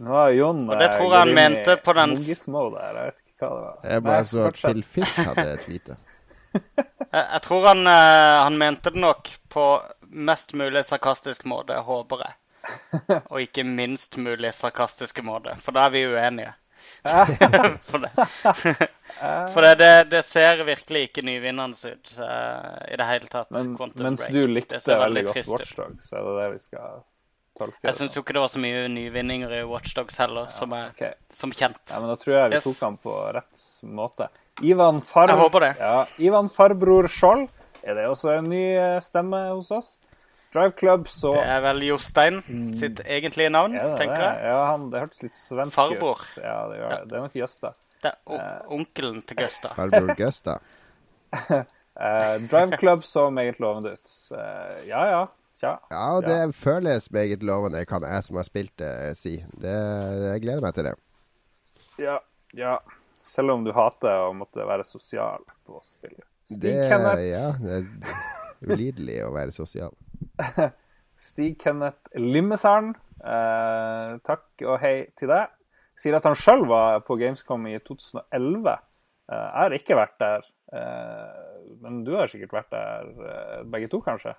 Nå 0.00 0.14
har 0.16 0.32
Jon 0.34 0.64
Og 0.68 0.78
det 0.78 0.88
eh, 0.88 0.96
tror 0.96 1.12
jeg 1.12 1.20
han 1.20 1.34
mente 1.36 1.76
på 1.84 1.94
den 1.96 2.16
her. 2.16 2.96
Jeg 2.96 2.96
vet 2.98 3.20
ikke 3.22 3.48
hva 3.48 3.54
det 3.54 3.64
var. 3.66 3.76
Jeg 3.84 3.94
Nei, 3.94 4.06
bare 4.08 4.26
så 4.30 4.46
at. 4.48 4.60
Phil 4.60 4.82
Fish 4.82 5.28
hadde 5.28 5.56
tweeta. 5.66 6.00
Jeg, 6.54 7.22
jeg 7.22 7.42
tror 7.42 7.64
han, 7.66 7.80
eh, 7.86 8.36
han 8.42 8.56
mente 8.58 8.90
det 8.94 9.00
nok 9.02 9.28
på 9.50 9.64
mest 10.26 10.52
mulig 10.58 10.84
sarkastisk 10.86 11.44
måte, 11.50 11.76
håper 11.86 12.22
jeg. 12.24 12.34
Og 13.32 13.40
ikke 13.42 13.64
minst 13.66 14.16
mulig 14.20 14.52
sarkastiske 14.54 15.24
måte, 15.26 15.56
for 15.62 15.76
da 15.76 15.88
er 15.88 15.94
vi 15.94 16.04
uenige. 16.10 16.52
for 17.84 17.98
det, 17.98 18.10
for 19.52 19.60
det, 19.60 19.74
det, 19.74 20.04
det 20.12 20.22
ser 20.24 20.62
virkelig 20.64 21.02
ikke 21.08 21.24
nyvinnende 21.26 21.90
ut 21.92 22.12
eh, 22.18 22.92
i 22.94 22.96
det 23.00 23.08
hele 23.08 23.28
tatt. 23.28 23.50
Men, 23.52 23.74
Quantum 23.76 24.06
mens 24.08 24.22
Break. 24.24 24.32
du 24.32 24.54
likte 24.56 24.80
ser 24.80 25.02
veldig 25.02 25.26
godt. 25.26 25.42
Watchdogs, 25.48 26.08
så 26.08 26.16
er 26.20 26.28
det 26.28 26.36
det 26.38 26.46
vi 26.54 26.62
skal 26.64 27.02
tolke 27.58 27.88
Jeg 27.88 27.98
syns 27.98 28.16
jo 28.16 28.24
ikke 28.24 28.36
det 28.36 28.44
var 28.44 28.52
så 28.54 28.62
mye 28.62 28.86
nyvinninger 28.92 29.52
i 29.58 29.60
Watchdogs 29.68 30.16
heller, 30.22 30.48
som, 30.54 30.72
er, 30.76 30.94
okay. 30.96 31.12
som 31.32 31.52
kjent. 31.52 31.82
Ja, 31.90 32.00
men 32.00 32.14
da 32.14 32.16
tror 32.20 32.38
jeg 32.38 32.54
vi 32.54 32.60
Yes. 32.60 32.70
tok 32.70 32.80
han 32.86 32.96
på 33.04 33.18
rett 33.36 33.68
måte. 34.00 34.30
Ivan 34.62 35.00
Far... 35.04 35.34
Ja, 35.76 36.06
Ivan 36.22 36.48
Farbror 36.48 37.08
Skjold. 37.10 37.48
Er 37.84 37.98
det 37.98 38.08
også 38.08 38.38
en 38.38 38.48
ny 38.48 38.64
eh, 38.78 39.00
stemme 39.04 39.44
hos 39.50 39.70
oss? 39.74 39.96
Drive 40.54 40.76
Club, 40.78 41.08
så 41.10 41.32
Det 41.34 41.44
er 41.50 41.62
vel 41.64 41.82
Jostein 41.88 42.40
sitt 42.78 43.00
egentlige 43.04 43.50
navn, 43.50 43.74
det 43.74 43.96
tenker 43.98 44.22
jeg. 44.22 44.42
Ja, 44.52 44.58
han, 44.70 44.88
det 44.92 45.02
hørtes 45.02 45.24
litt 45.24 45.38
svensk 45.38 45.74
Farbror. 45.74 46.20
ut. 46.22 46.36
Ja, 46.38 46.58
det, 46.70 46.76
gjør, 46.78 46.92
det. 46.94 47.08
det 47.10 47.16
er 47.18 47.24
nok 47.26 47.38
Jøsta. 47.40 47.72
Det 48.04 48.12
er 48.38 48.68
onkelen 48.76 49.22
til 49.26 49.40
Gøsta. 49.40 49.72
Farbror 49.78 50.12
Gøsta. 50.18 50.58
uh, 51.34 51.64
Drive 52.52 52.78
Club 52.78 53.06
så 53.08 53.26
meget 53.34 53.58
lovende 53.64 53.96
ut. 53.96 54.14
Uh, 54.30 54.84
ja, 54.86 55.02
ja. 55.10 55.24
Tja. 55.58 55.72
Ja, 55.90 56.20
det 56.20 56.38
føles 56.58 57.10
meget 57.14 57.42
lovende, 57.42 57.84
kan 57.86 58.02
jeg 58.02 58.26
som 58.26 58.38
har 58.38 58.46
spilt 58.46 58.74
det, 58.78 58.92
si. 59.18 59.36
Det, 59.62 59.74
jeg 60.28 60.42
gleder 60.42 60.64
meg 60.66 60.74
til 60.78 60.88
det. 60.90 60.94
Ja, 62.02 62.18
ja. 62.58 62.78
Selv 63.24 63.54
om 63.54 63.64
du 63.64 63.70
hater 63.72 64.26
å 64.26 64.32
måtte 64.36 64.66
være 64.68 64.84
sosial 64.84 65.46
på 65.64 65.78
spillet. 65.82 66.26
Det, 66.50 66.74
ja, 66.90 67.46
det 67.56 67.78
er 67.78 67.86
ulidelig 68.68 69.22
å 69.24 69.30
være 69.32 69.54
sosial. 69.54 69.94
Stig 71.26 71.58
Kenneth 71.62 72.10
Limmesern, 72.18 72.94
Eh, 73.24 74.16
takk 74.26 74.64
og 74.68 74.80
hei 74.82 74.96
til 75.18 75.30
deg. 75.32 75.52
Sier 75.96 76.16
at 76.18 76.26
han 76.26 76.36
sjøl 76.36 76.66
var 76.68 77.04
på 77.06 77.16
Gamescom 77.20 77.68
i 77.70 77.78
2011. 77.80 78.74
Eh, 79.30 79.36
jeg 79.36 79.60
har 79.62 79.76
ikke 79.78 79.98
vært 79.98 80.18
der. 80.20 80.48
Eh, 80.74 81.70
men 81.84 82.02
du 82.04 82.12
har 82.18 82.28
sikkert 82.30 82.56
vært 82.58 82.74
der, 82.74 83.14
eh, 83.28 83.62
begge 83.70 83.88
to, 83.88 84.02
kanskje? 84.04 84.34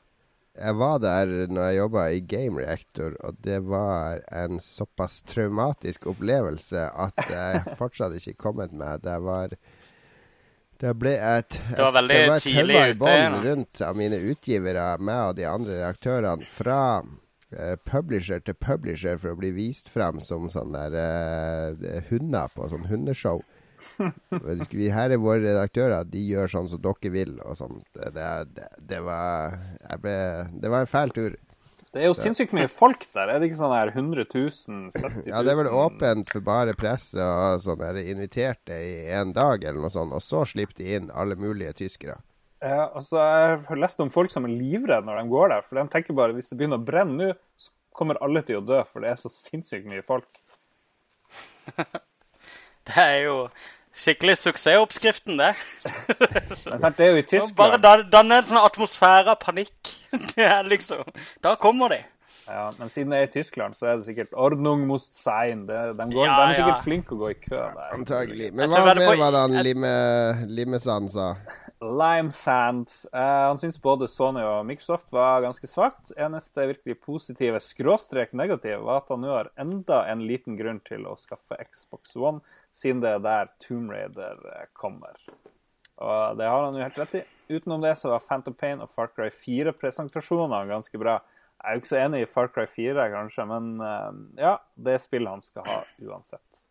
Jeg 0.56 0.76
var 0.80 1.00
der 1.04 1.26
når 1.52 1.66
jeg 1.68 1.78
jobba 1.78 2.04
i 2.16 2.20
Game 2.22 2.62
Reactor, 2.62 3.16
og 3.28 3.42
det 3.44 3.58
var 3.68 4.22
en 4.32 4.60
såpass 4.64 5.22
traumatisk 5.28 6.06
opplevelse 6.08 6.80
at 6.80 7.26
jeg 7.28 7.76
fortsatt 7.82 8.16
ikke 8.16 8.38
kommet 8.40 8.72
meg. 8.72 9.02
Det 9.04 9.18
var 9.24 9.58
Det 10.86 10.94
ble 11.02 11.16
et 11.18 11.56
Det 11.72 11.82
var 11.82 11.94
veldig 11.96 12.16
det 12.16 12.26
var 12.30 12.38
et 12.38 12.46
tidlig 12.46 12.82
ute, 12.94 13.14
ja. 13.18 13.30
rundt 13.42 13.82
av 13.82 13.98
mine 13.98 14.20
utgivere, 14.32 14.84
meg 15.02 15.22
og 15.32 15.38
de 15.40 15.48
andre 15.50 15.80
redaktørene, 15.80 16.46
fra 16.54 16.82
eh, 17.56 17.74
publisher 17.90 18.44
til 18.46 18.58
publisher 18.62 19.18
for 19.22 19.34
å 19.34 19.40
bli 19.40 19.50
vist 19.56 19.90
frem 19.90 20.22
som 20.22 20.46
sånne 20.54 20.84
der 20.94 21.80
eh, 21.90 22.12
hunder 22.12 22.54
på 22.54 22.70
sånn 22.70 22.86
hundeshow. 22.92 23.42
Her 23.98 25.16
er 25.16 25.22
våre 25.22 25.42
redaktører, 25.42 26.06
de 26.06 26.22
gjør 26.30 26.54
sånn 26.54 26.70
som 26.70 26.84
dere 26.84 27.14
vil. 27.14 27.34
og 27.42 27.58
sånt. 27.58 27.90
Det, 27.96 28.30
det, 28.78 29.02
var, 29.06 29.58
ble, 30.04 30.16
det 30.54 30.72
var 30.72 30.86
en 30.86 30.92
fæl 30.92 31.16
tur. 31.18 31.40
Det 31.96 32.02
er 32.04 32.10
jo 32.10 32.16
sinnssykt 32.18 32.52
mye 32.52 32.68
folk 32.68 33.06
der. 33.16 33.30
Er 33.32 33.40
det 33.40 33.48
ikke 33.48 33.62
sånn 33.62 33.72
her 33.72 33.88
100 33.94 34.26
000? 34.28 34.50
70 34.92 35.14
000? 35.22 35.28
Ja, 35.30 35.40
det 35.48 35.54
er 35.54 35.60
vel 35.62 35.70
åpent 35.72 36.34
for 36.34 36.44
bare 36.44 36.74
presse 36.76 37.24
og 37.24 37.62
sånn. 37.64 37.84
Er 37.88 38.02
inviterte 38.04 38.76
i 38.84 39.06
en 39.16 39.32
dag 39.36 39.64
eller 39.64 39.80
noe 39.80 39.94
sånt, 39.94 40.12
og 40.12 40.20
så 40.20 40.42
slipper 40.50 40.76
de 40.82 40.98
inn 40.98 41.08
alle 41.16 41.38
mulige 41.40 41.72
tyskere. 41.80 42.18
Ja, 42.60 42.90
altså, 42.90 43.22
jeg 43.24 43.62
har 43.70 43.80
lest 43.80 44.04
om 44.04 44.12
folk 44.12 44.34
som 44.34 44.44
er 44.44 44.52
livredde 44.58 45.08
når 45.08 45.22
de 45.22 45.32
går 45.32 45.54
der. 45.54 45.64
For 45.64 45.80
de 45.80 45.88
tenker 45.96 46.18
bare 46.20 46.36
hvis 46.36 46.52
det 46.52 46.60
begynner 46.60 46.84
å 46.84 46.88
brenne 46.92 47.16
nå, 47.16 47.32
så 47.56 47.72
kommer 47.96 48.20
alle 48.26 48.44
til 48.44 48.60
å 48.60 48.66
dø, 48.68 48.82
for 48.92 49.00
det 49.06 49.14
er 49.14 49.22
så 49.22 49.32
sinnssykt 49.32 49.88
mye 49.88 50.04
folk. 50.04 50.28
Det 52.86 53.02
er 53.02 53.24
jo 53.24 53.38
skikkelig 53.98 54.36
suksessoppskriften, 54.38 55.40
det. 55.40 55.56
Det 56.20 57.02
er 57.02 57.16
jo 57.16 57.18
i 57.18 57.24
Tyskland. 57.26 57.56
Bare 57.82 58.04
danne 58.14 58.38
en 58.38 58.46
sånn 58.46 58.62
atmosfære 58.62 59.34
av 59.34 59.40
panikk. 59.42 59.90
Det 60.36 60.46
er 60.46 60.68
liksom 60.68 61.04
Da 61.44 61.56
kommer 61.60 61.96
de. 61.96 62.04
Ja, 62.48 62.70
men 62.78 62.90
siden 62.94 63.10
det 63.10 63.20
er 63.20 63.28
i 63.28 63.32
Tyskland, 63.34 63.74
så 63.74 63.88
er 63.90 63.98
det 63.98 64.06
sikkert 64.06 64.34
Ordnung 64.38 64.84
must 64.86 65.16
sein. 65.18 65.64
De, 65.66 65.78
de, 65.98 66.08
går, 66.14 66.28
Ja, 66.28 66.36
de 66.38 66.50
er 66.52 66.58
sikkert 66.60 66.76
ja. 66.76 66.82
flinke 66.84 67.16
å 67.16 67.22
gå 67.24 67.32
i 67.34 67.38
kø 67.42 67.58
der. 67.58 67.94
Antagelig. 67.96 68.50
Men 68.54 68.70
hva 68.70 68.84
det 68.92 69.02
mer 69.02 69.18
var 69.18 69.34
det 69.34 69.42
han 69.48 69.56
Lime, 69.66 69.94
Limesand 70.46 71.10
sa? 71.16 71.32
Limesand. 71.82 72.92
Eh, 73.14 73.20
han 73.48 73.60
syns 73.62 73.82
både 73.82 74.08
Sony 74.12 74.44
og 74.46 74.62
Microsoft 74.70 75.10
var 75.16 75.42
ganske 75.44 75.68
svakt. 75.70 76.14
Eneste 76.22 76.68
virkelig 76.70 77.00
positive 77.02 77.60
skråstrek 77.66 78.38
negativ 78.38 78.86
var 78.86 79.02
at 79.02 79.10
han 79.14 79.26
nå 79.26 79.34
har 79.34 79.52
enda 79.62 80.04
en 80.12 80.22
liten 80.30 80.60
grunn 80.60 80.84
til 80.86 81.10
å 81.10 81.18
skaffe 81.20 81.58
Xbox 81.66 82.14
One, 82.16 82.46
siden 82.76 83.02
det 83.02 83.18
er 83.18 83.26
der 83.26 83.52
Tomb 83.64 83.90
Raider 83.94 84.38
eh, 84.54 84.70
kommer. 84.78 85.18
Og 85.98 86.38
det 86.38 86.46
har 86.52 86.68
han 86.68 86.78
jo 86.78 86.86
helt 86.86 87.02
rett 87.02 87.24
i. 87.24 87.26
Utenom 87.48 87.82
det 87.82 87.96
så 88.02 88.10
var 88.10 88.24
Phantom 88.26 88.54
Pain 88.58 88.82
og 88.84 88.92
Far 88.92 89.12
Cry 89.14 89.30
4-presentasjonene 89.34 90.66
ganske 90.70 91.00
bra. 91.02 91.20
Jeg 91.56 91.66
er 91.70 91.78
jo 91.78 91.82
ikke 91.84 91.92
så 91.92 92.02
enig 92.02 92.22
i 92.24 92.30
Far 92.30 92.52
Cry 92.54 92.66
4, 92.70 93.08
kanskje, 93.14 93.46
men 93.50 93.72
eh, 93.82 94.20
ja, 94.42 94.58
det 94.88 95.00
spillet 95.04 95.32
han 95.32 95.44
skal 95.46 95.68
ha 95.70 95.80
uansett. 96.04 96.62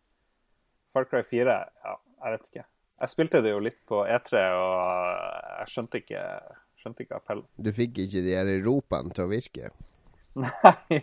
Far 0.93 1.07
Cry 1.09 1.23
4, 1.27 1.57
ja, 1.85 1.95
jeg 2.23 2.35
vet 2.35 2.49
ikke. 2.51 2.65
Jeg 3.03 3.11
spilte 3.11 3.41
det 3.43 3.51
jo 3.51 3.63
litt 3.63 3.81
på 3.89 4.05
E3, 4.07 4.43
og 4.55 4.77
jeg 5.59 5.73
skjønte 5.73 5.99
ikke, 5.99 6.21
skjønte 6.79 7.03
ikke 7.03 7.19
appellen. 7.19 7.47
Du 7.59 7.73
fikk 7.75 7.99
ikke 8.05 8.23
de 8.23 8.37
her 8.37 8.51
ropene 8.63 9.11
til 9.15 9.25
å 9.25 9.31
virke. 9.33 9.73
Nei. 10.45 11.01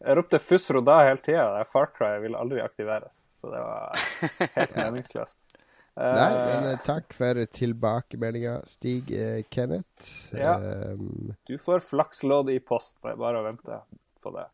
Jeg 0.00 0.16
ropte 0.16 0.40
'Fusro' 0.40 0.80
da 0.84 1.02
hele 1.04 1.20
tida. 1.20 1.64
Far 1.68 1.90
Cry 1.92 2.14
ville 2.22 2.38
aldri 2.40 2.62
aktiveres. 2.64 3.26
Så 3.30 3.52
det 3.52 3.60
var 3.60 4.00
helt 4.56 4.76
meningsløst. 4.76 5.38
Nei, 5.96 6.30
Eh, 6.32 6.46
men 6.62 6.68
eh, 6.70 6.78
takk 6.86 7.12
for 7.12 7.40
tilbakemeldinga, 7.58 8.60
Stig 8.70 9.10
eh, 9.12 9.42
Kenneth. 9.50 10.30
Ja. 10.32 10.54
Um, 10.56 11.34
Du 11.48 11.56
får 11.58 11.82
flakslodd 11.84 12.50
i 12.54 12.58
post. 12.62 13.00
Bare 13.02 13.40
å 13.40 13.44
vente 13.44 13.80
på 14.22 14.32
det. 14.36 14.46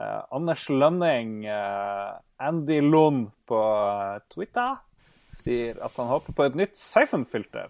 Eh, 0.00 0.20
Anders 0.34 0.68
Lønning, 0.70 1.44
eh, 1.46 2.14
Andy 2.38 2.80
Lund 2.80 3.28
på 3.46 3.58
eh, 3.60 4.22
Twitter, 4.32 4.78
sier 5.34 5.78
at 5.82 5.96
han 5.98 6.08
håper 6.10 6.32
på 6.38 6.46
et 6.46 6.56
nytt 6.58 6.78
Siphon-filter 6.78 7.68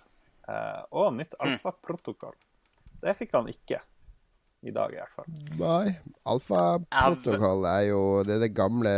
eh, 0.48 0.82
og 0.92 1.14
nytt 1.16 1.34
alfaprotokoll. 1.40 2.36
Det 3.02 3.16
fikk 3.18 3.34
han 3.36 3.48
ikke. 3.52 3.80
I 4.64 4.72
dag, 4.72 4.94
i 4.94 4.96
hvert 4.96 5.12
fall. 5.12 5.26
nei. 5.60 5.90
Alfaprotokoll 6.24 7.66
er 7.68 7.82
jo 7.90 7.98
det, 8.24 8.38
det 8.40 8.54
gamle 8.56 8.92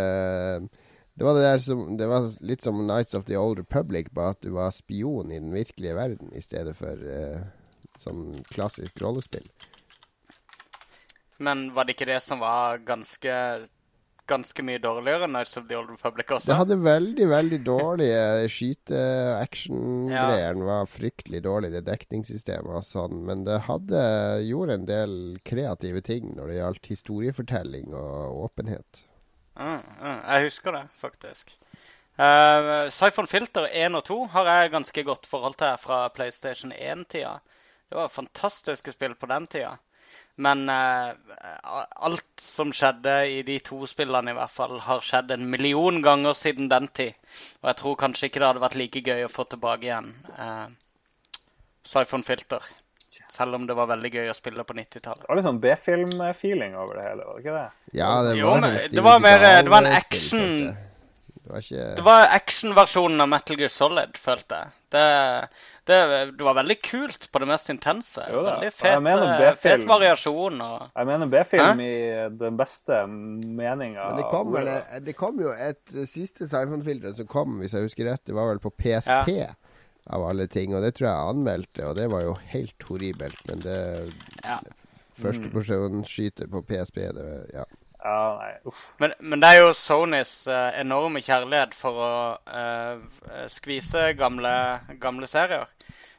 Det 1.16 1.24
var, 1.24 1.38
det, 1.40 1.60
som, 1.64 1.86
det 1.96 2.06
var 2.10 2.26
litt 2.44 2.62
som 2.62 2.82
Nights 2.86 3.14
of 3.16 3.24
the 3.24 3.38
Old 3.40 3.62
Republic, 3.62 4.10
bare 4.12 4.34
at 4.34 4.42
du 4.44 4.50
var 4.52 4.74
spion 4.76 5.30
i 5.32 5.38
den 5.40 5.54
virkelige 5.54 5.94
verden 5.96 6.34
i 6.36 6.42
stedet 6.44 6.74
for 6.76 6.92
uh, 6.92 7.46
sånn 8.02 8.42
klassisk 8.52 9.00
rollespill. 9.00 9.48
Men 11.40 11.70
var 11.76 11.88
det 11.88 11.96
ikke 11.96 12.10
det 12.10 12.20
som 12.24 12.44
var 12.44 12.84
ganske 12.84 13.32
ganske 14.26 14.62
mye 14.66 14.80
dårligere 14.82 15.26
enn 15.26 15.32
Nights 15.36 15.56
of 15.56 15.68
the 15.70 15.76
Old 15.78 15.90
Republic 15.92 16.30
også? 16.34 16.50
Det 16.50 16.58
hadde 16.58 16.76
veldig, 16.82 17.26
veldig 17.30 17.60
dårlige 17.66 18.48
skyte-action-greier. 18.52 20.54
Den 20.58 20.66
var 20.66 20.86
fryktelig 20.90 21.42
dårlig, 21.46 21.70
det 21.74 21.84
dekningssystemet 21.86 22.80
og 22.80 22.84
sånn. 22.86 23.16
Men 23.28 23.44
det 23.46 23.58
hadde 23.70 24.00
gjorde 24.46 24.80
en 24.80 24.88
del 24.88 25.12
kreative 25.46 26.00
ting 26.06 26.24
når 26.36 26.50
det 26.50 26.60
gjaldt 26.60 26.90
historiefortelling 26.92 27.86
og 27.94 28.42
åpenhet. 28.48 28.90
Mm, 29.56 29.80
mm, 30.00 30.20
jeg 30.20 30.44
husker 30.50 30.76
det, 30.76 30.84
faktisk. 31.00 31.56
Uh, 32.16 32.88
Siphon 32.92 33.28
Filter 33.28 33.68
1 33.72 33.96
og 33.98 34.04
2 34.08 34.18
har 34.32 34.48
jeg 34.48 34.72
ganske 34.72 35.04
godt 35.04 35.26
forhold 35.28 35.56
til 35.60 35.74
fra 35.80 36.06
PlayStation 36.08 36.72
1-tida. 36.72 37.34
Det 37.88 37.98
var 37.98 38.12
fantastiske 38.12 38.92
spill 38.92 39.14
på 39.14 39.28
den 39.32 39.46
tida. 39.46 39.74
Men 40.36 40.68
uh, 40.68 41.12
alt 42.08 42.40
som 42.40 42.72
skjedde 42.72 43.14
i 43.32 43.42
de 43.42 43.58
to 43.64 43.86
spillene, 43.88 44.32
i 44.32 44.36
hvert 44.36 44.52
fall, 44.52 44.78
har 44.84 45.04
skjedd 45.04 45.32
en 45.32 45.46
million 45.50 46.02
ganger 46.04 46.36
siden 46.36 46.68
den 46.72 46.88
tid. 46.88 47.16
Og 47.62 47.70
jeg 47.70 47.80
tror 47.80 48.00
kanskje 48.00 48.28
ikke 48.28 48.42
det 48.42 48.50
hadde 48.50 48.64
vært 48.64 48.80
like 48.80 49.04
gøy 49.04 49.24
å 49.24 49.32
få 49.32 49.48
tilbake 49.48 49.88
igjen 49.88 50.12
uh, 50.36 50.68
Siphon 51.84 52.24
Filter. 52.24 52.64
Selv 53.32 53.54
om 53.58 53.66
det 53.66 53.76
var 53.78 53.86
veldig 53.90 54.10
gøy 54.14 54.30
å 54.32 54.34
spille 54.36 54.64
på 54.64 54.74
90-tallet. 54.78 55.22
Det 55.24 55.28
var 55.30 55.36
litt 55.40 55.48
sånn 55.48 55.60
B-film-feeling 55.62 56.76
over 56.78 56.98
det 57.00 57.06
hele, 57.10 57.24
var 57.28 57.38
det 57.38 57.44
ikke 57.46 57.56
det? 57.60 57.68
Ja, 58.00 58.10
det 58.26 58.34
Jo, 58.38 58.50
var, 58.50 58.60
men 58.66 58.76
sånn 58.78 58.96
det 58.98 59.06
var 59.06 59.20
mer- 59.24 59.46
det 59.62 59.72
var 59.72 59.82
en 59.86 59.96
action-. 59.96 60.76
Det 61.46 61.52
var 61.52 61.62
ikke 61.62 61.82
Det 61.96 62.02
var 62.02 62.24
actionversjonen 62.34 63.20
av 63.22 63.28
Metal 63.30 63.58
Gear 63.60 63.70
Solid, 63.70 64.16
følte 64.18 64.56
jeg. 64.58 64.72
Det, 64.96 65.02
det, 65.86 65.98
det 66.38 66.44
var 66.46 66.56
veldig 66.58 66.76
kult 66.82 67.28
på 67.30 67.38
det 67.42 67.46
mest 67.50 67.70
intense. 67.70 68.24
Jo 68.32 68.40
da, 68.42 68.56
Veldig 68.56 68.70
og 68.72 69.28
jeg 69.44 69.54
fet, 69.54 69.60
fet 69.62 69.84
variasjon. 69.86 70.60
og... 70.64 70.88
Jeg 70.96 71.06
mener 71.10 71.30
B-film 71.30 71.82
i 71.84 71.92
den 72.40 72.58
beste 72.58 72.98
meninga. 73.06 74.08
Men 74.10 74.18
det 74.18 74.26
kom, 74.32 74.56
det 75.06 75.14
kom 75.18 75.38
jo 75.44 75.52
et 75.54 75.94
eh, 75.94 76.08
siste 76.10 76.48
Siphon-filter 76.50 77.14
som 77.14 77.28
kom, 77.30 77.60
hvis 77.62 77.76
jeg 77.78 77.86
husker 77.86 78.10
rett. 78.10 78.24
Det 78.26 78.34
var 78.34 78.50
vel 78.50 78.62
på 78.62 78.72
PSP, 78.82 79.30
av 80.06 80.26
alle 80.28 80.46
ting. 80.46 80.74
Og 80.74 80.84
det 80.84 80.94
tror 80.96 81.08
jeg 81.08 81.32
anmeldte, 81.34 81.86
og 81.86 81.96
det 81.98 82.10
var 82.12 82.26
jo 82.26 82.36
helt 82.52 82.88
horribelt. 82.88 83.42
Men 83.50 83.64
det 83.64 83.80
Ja. 84.44 84.60
Første 85.16 85.48
personen 85.48 86.04
skyter 86.04 86.48
på 86.52 86.60
PSP, 86.68 86.98
det 87.16 87.28
ja. 87.54 87.64
Ja, 88.04 88.38
nei. 88.38 88.72
Men, 89.00 89.14
men 89.18 89.40
det 89.40 89.48
er 89.48 89.62
jo 89.64 89.70
Sonys 89.74 90.46
eh, 90.46 90.80
enorme 90.82 91.22
kjærlighet 91.24 91.72
for 91.74 92.02
å 92.04 92.10
uh, 92.44 93.46
skvise 93.50 94.10
gamle, 94.18 94.52
gamle 95.02 95.26
serier. 95.26 95.64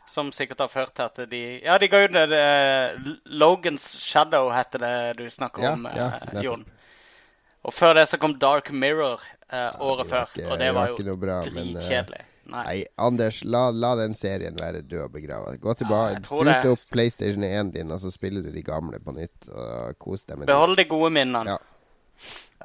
Som 0.07 0.31
sikkert 0.31 0.63
har 0.63 0.71
ført 0.71 0.95
til 0.95 1.05
at 1.05 1.21
de 1.29 1.41
Ja, 1.61 1.77
de 1.77 1.89
ga 1.91 1.99
ut 2.05 2.13
det, 2.15 2.25
det 2.31 3.15
Logans 3.27 3.85
Shadow, 4.01 4.49
heter 4.55 4.79
det 4.79 4.95
du 5.19 5.25
snakker 5.29 5.67
Ja, 5.67 5.73
om, 5.75 5.87
ja, 5.93 6.07
eh. 6.31 6.41
Jon. 6.47 6.63
Og 7.67 7.75
før 7.75 7.97
det 7.99 8.07
så 8.07 8.19
kom 8.19 8.37
Dark 8.39 8.71
Mirror 8.71 9.19
eh, 9.51 9.81
året 9.83 10.07
før. 10.07 10.31
og 10.47 10.57
det 10.61 10.71
var 10.75 10.93
jo 10.93 10.97
eh, 11.03 11.49
dritkjedelig. 11.51 12.23
Nei. 12.47 12.63
Nei, 12.63 12.75
Anders, 13.03 13.41
la, 13.43 13.67
la 13.75 13.93
den 13.99 14.13
serien 14.15 14.55
være 14.59 14.81
død 14.87 15.01
og 15.09 15.15
begravet. 15.17 15.59
Gå 15.59 15.73
tilbake, 15.81 16.21
tror 16.23 16.51
opp 16.71 16.83
PlayStation 16.93 17.43
1 17.43 17.73
din, 17.75 17.91
og 17.91 17.99
så 17.99 18.11
spiller 18.13 18.45
du 18.45 18.53
de 18.55 18.63
gamle 18.63 19.01
på 19.03 19.15
nytt. 19.17 19.49
Og 19.51 19.97
kos 19.99 20.23
deg 20.23 20.39
med 20.39 20.47
det. 20.47 20.53
Behold 20.53 20.79
de 20.79 20.87
gode 20.87 21.11
minnene. 21.17 21.57
Ja. 21.57 21.57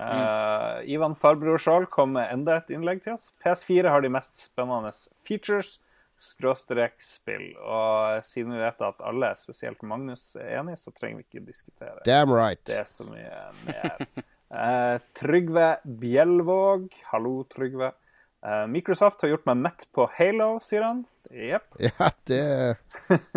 Eh, 0.01 0.93
Ivan 0.95 1.15
Farbror 1.19 1.59
Skjold 1.61 1.91
kom 1.93 2.15
med 2.17 2.31
enda 2.33 2.61
et 2.61 2.71
innlegg 2.73 3.03
til 3.05 3.17
oss. 3.17 3.33
PS4 3.45 3.91
har 3.93 4.05
de 4.05 4.11
mest 4.13 4.39
spennende 4.41 4.93
features, 5.27 5.77
skråstrek 6.23 7.01
spill. 7.05 7.51
Og 7.61 8.23
siden 8.27 8.55
vi 8.55 8.63
vet 8.63 8.87
at 8.87 9.03
alle, 9.05 9.33
spesielt 9.41 9.83
Magnus, 9.83 10.31
er 10.41 10.61
enig, 10.61 10.79
så 10.81 10.95
trenger 10.95 11.21
vi 11.21 11.27
ikke 11.27 11.47
diskutere 11.49 12.07
Damn 12.07 12.33
right. 12.33 12.63
det 12.71 12.85
så 12.89 13.07
mye 13.09 13.51
mer. 13.67 14.07
Uh, 14.53 14.97
Trygve 15.19 15.75
Bjelvåg. 15.83 16.89
Hallo, 17.11 17.43
Trygve. 17.51 17.93
Eh, 18.47 18.67
Microsoft 18.67 19.23
har 19.23 19.29
gjort 19.29 19.47
meg 19.47 19.57
mett 19.57 19.89
på 19.95 20.09
Halo, 20.19 20.57
sier 20.63 20.83
han. 20.83 21.05
Jepp. 21.31 21.69
Ja, 21.89 22.11
det, 22.27 22.77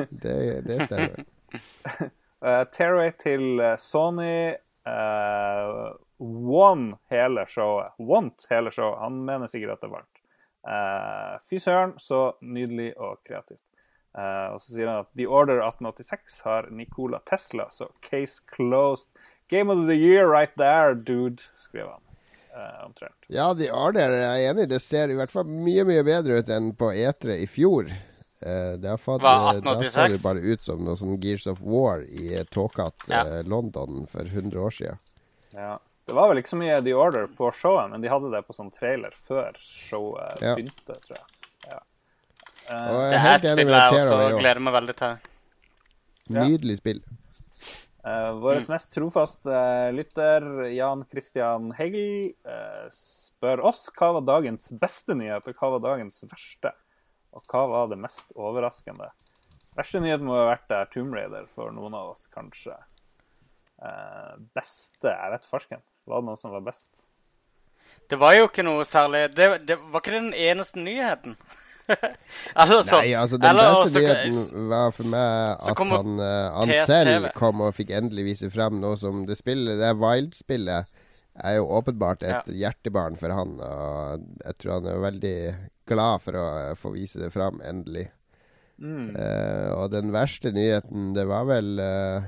det, 0.10 0.38
det 0.68 0.80
stemmer. 0.88 1.26
Uh, 2.45 2.61
Terry 2.69 3.10
til 3.18 3.60
eh, 3.64 3.77
Sony. 3.82 4.53
Uh, 4.86 5.95
One 6.19 6.99
hele 7.10 7.45
showet. 7.49 7.95
Want 7.98 8.45
hele 8.52 8.69
showet. 8.76 8.99
Han 9.02 9.23
mener 9.26 9.49
sikkert 9.49 9.72
at 9.77 9.82
det 9.82 9.88
er 9.88 9.95
varmt. 9.95 10.19
Uh, 10.65 11.40
Fy 11.49 11.57
søren, 11.64 11.95
så 11.98 12.36
nydelig 12.41 12.91
og 13.02 13.18
kreativt. 13.26 13.64
Uh, 14.14 14.53
og 14.53 14.61
så 14.61 14.76
sier 14.76 14.91
han 14.91 15.07
at 15.07 15.11
The 15.18 15.26
Order 15.26 15.64
1886 15.64 16.38
har 16.45 16.69
Nikola 16.69 17.23
Tesla, 17.26 17.65
så 17.72 17.90
case 18.06 18.44
closed. 18.56 19.10
Game 19.49 19.73
of 19.73 19.88
the 19.90 19.98
year 19.98 20.30
right 20.30 20.53
there, 20.57 20.94
dude, 20.94 21.44
skriver 21.57 21.98
han. 21.98 22.15
Eh, 22.56 22.86
omtrent. 22.86 23.26
Ja, 23.27 23.49
de 23.53 23.68
har 23.68 23.98
er 23.99 24.14
jeg 24.15 24.49
enig 24.49 24.64
i. 24.64 24.72
Det 24.72 24.82
ser 24.82 25.11
i 25.11 25.15
hvert 25.18 25.32
fall 25.34 25.44
mye, 25.49 25.84
mye 25.84 26.03
bedre 26.07 26.38
ut 26.40 26.52
enn 26.56 26.69
på 26.80 26.88
E3 26.95 27.36
i 27.44 27.48
fjor. 27.52 27.90
Eh, 27.91 28.76
det 28.80 28.94
fått, 29.02 29.19
Hva, 29.23 29.56
da 29.60 29.73
så 29.90 30.06
det 30.11 30.22
bare 30.23 30.40
ut 30.40 30.64
som 30.64 30.84
noe 30.86 30.95
sånn 30.95 31.18
Gears 31.23 31.48
of 31.52 31.60
War 31.60 32.06
i 32.07 32.30
eh, 32.38 32.45
tåkete 32.56 33.10
Ja. 33.11 33.26
eh, 33.26 33.44
London 33.44 34.06
for 34.11 34.23
100 34.23 34.56
år 34.61 34.72
siden. 34.72 35.02
Ja. 35.52 35.77
Det 36.06 36.14
var 36.14 36.30
vel 36.30 36.38
ikke 36.38 36.53
så 36.53 36.57
mye 36.61 36.82
The 36.86 36.94
Order 36.94 37.27
på 37.36 37.49
showet, 37.57 37.90
men 37.90 38.02
de 38.03 38.07
hadde 38.14 38.30
det 38.32 38.44
på 38.45 38.53
sånn 38.53 38.72
trailer 38.72 39.11
før 39.18 39.56
showet 39.57 40.40
Ja. 40.41 40.53
begynte, 40.56 40.95
tror 41.02 41.18
jeg. 41.18 41.26
Ja. 41.72 41.80
Og 42.69 42.72
Eh, 42.72 43.02
jeg 43.02 43.11
Det 43.11 43.19
her 43.19 43.30
er 43.30 43.32
helt 43.32 43.44
et 43.44 43.52
enig 43.52 43.57
spill 43.57 43.65
med 43.65 43.76
jeg 43.76 44.02
også 44.02 44.40
gleder 44.40 44.60
meg 44.61 44.73
veldig 44.73 44.95
til. 44.95 45.18
Nydelig 46.30 46.77
spill. 46.77 47.02
Eh, 48.06 48.32
Vår 48.32 48.69
mest 48.69 48.94
trofaste 48.94 49.91
lytter, 49.91 50.64
Jan 50.64 51.06
Christian 51.10 51.72
Hegel, 51.73 52.34
uh, 52.45 52.86
spør 52.94 53.64
oss 53.65 53.88
hva 53.98 54.11
var 54.19 54.27
dagens 54.27 54.68
beste 54.77 55.15
nyhet, 55.18 55.48
og 55.49 55.57
hva 55.57 55.72
var 55.73 55.82
dagens 55.88 56.22
verste? 56.30 56.69
Og 57.34 57.41
hva 57.49 57.64
var 57.72 57.90
det 57.90 57.98
mest 58.03 58.30
overraskende? 58.38 59.10
Verste 59.76 60.03
nyhet 60.03 60.22
må 60.22 60.38
ha 60.38 60.52
vært 60.52 60.69
uh, 60.69 60.84
Tomb 60.94 61.18
Raider 61.18 61.49
for 61.49 61.73
noen 61.73 61.98
av 61.98 62.14
oss, 62.14 62.27
kanskje. 62.30 62.77
Uh, 63.82 64.38
beste 64.53 65.10
Jeg 65.10 65.34
vet 65.34 65.49
farsken. 65.49 65.82
Var 66.06 66.22
det 66.22 66.30
noe 66.30 66.38
som 66.38 66.53
var 66.53 66.61
best? 66.68 67.02
Det 68.06 68.22
var 68.22 68.38
jo 68.38 68.45
ikke 68.48 68.64
noe 68.65 68.86
særlig 68.88 69.27
Det, 69.34 69.48
det 69.68 69.76
var 69.82 70.03
ikke 70.03 70.14
den 70.14 70.34
eneste 70.38 70.77
nyheten. 70.77 71.40
Eller 71.90 72.84
så, 72.88 72.99
Nei, 72.99 73.14
altså 73.14 73.38
Den 73.38 73.49
eller 73.52 73.80
beste 73.84 74.02
nyheten 74.02 74.70
var 74.72 74.94
for 74.95 75.12
meg 75.14 75.66
at 75.70 75.82
han, 75.91 76.20
eh, 76.26 76.57
han 76.57 76.74
selv 76.90 77.30
kom 77.38 77.64
og 77.66 77.76
fikk 77.78 77.94
endelig 77.95 78.26
vise 78.32 78.52
frem 78.53 78.80
noe 78.82 78.98
som 78.99 79.26
det 79.30 79.38
spillet, 79.40 79.78
det 79.82 79.94
Wild-spillet 80.02 80.91
er 81.44 81.57
jo 81.57 81.68
åpenbart 81.78 82.24
et 82.24 82.48
hjertebarn 82.48 83.18
for 83.20 83.34
han. 83.36 83.57
Og 83.60 84.28
jeg 84.45 84.57
tror 84.62 84.78
han 84.78 84.90
er 84.91 85.02
veldig 85.03 85.38
glad 85.90 86.24
for 86.26 86.40
å 86.40 86.45
eh, 86.62 86.78
få 86.80 86.94
vise 86.95 87.22
det 87.22 87.34
fram 87.36 87.62
endelig. 87.66 88.07
Mm. 88.76 89.14
Uh, 89.16 89.72
og 89.80 89.94
den 89.94 90.12
verste 90.12 90.52
nyheten, 90.52 91.14
det 91.16 91.24
var 91.30 91.45
vel 91.48 91.78
uh, 91.80 92.26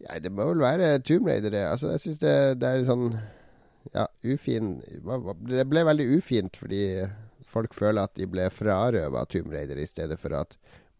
Ja, 0.00 0.16
det 0.16 0.30
må 0.32 0.46
vel 0.48 0.62
være 0.64 0.94
Tomb 1.04 1.28
Raider, 1.28 1.52
det. 1.52 1.64
Altså, 1.68 1.90
jeg 1.92 2.00
syns 2.06 2.22
det, 2.22 2.36
det 2.62 2.70
er 2.70 2.78
litt 2.80 2.88
sånn 2.88 3.10
Ja, 3.92 4.06
ufin 4.24 4.78
Det 5.44 5.66
ble 5.68 5.84
veldig 5.84 6.06
ufint 6.16 6.56
fordi 6.56 7.04
folk 7.58 7.74
føler 7.76 8.06
at 8.08 8.14
de 8.18 8.26
ble 8.30 8.48
frarøva 8.54 9.26
Tomb 9.30 9.52
Raider 9.54 9.78
i 9.82 9.86
stedet 9.90 10.18
for 10.22 10.34
at 10.38 10.56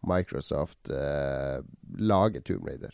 Microsoft 0.07 0.91
eh, 0.93 1.59
lager 1.99 2.43
Tomb 2.47 2.67
Raider. 2.69 2.93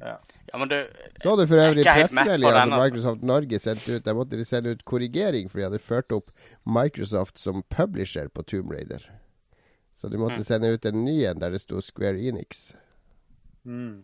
Ja, 0.00 0.16
men 0.58 0.68
du 0.68 0.74
Så 1.22 1.36
du 1.38 1.44
for 1.46 1.60
øvrig 1.62 1.84
pressemeldinga 1.86 2.50
den, 2.50 2.72
som 2.72 2.72
altså. 2.74 2.80
Microsoft 2.82 3.22
Norge 3.22 3.58
sendte 3.62 3.94
ut? 3.94 4.04
Der 4.04 4.16
måtte 4.18 4.36
de 4.40 4.44
sende 4.44 4.72
ut 4.74 4.82
korrigering, 4.84 5.46
for 5.50 5.60
de 5.60 5.68
hadde 5.68 5.78
ført 5.78 6.10
opp 6.12 6.32
Microsoft 6.66 7.38
som 7.38 7.62
publisher 7.70 8.26
på 8.34 8.42
Tomb 8.42 8.72
Raider. 8.74 9.06
Så 9.94 10.10
de 10.10 10.18
måtte 10.18 10.40
Mm. 10.42 10.44
sende 10.48 10.72
ut 10.74 10.84
en 10.90 11.04
ny 11.04 11.14
en 11.30 11.38
der 11.40 11.54
det 11.54 11.60
sto 11.62 11.78
Square 11.80 12.18
Enix. 12.18 12.74
Mm. 13.64 14.02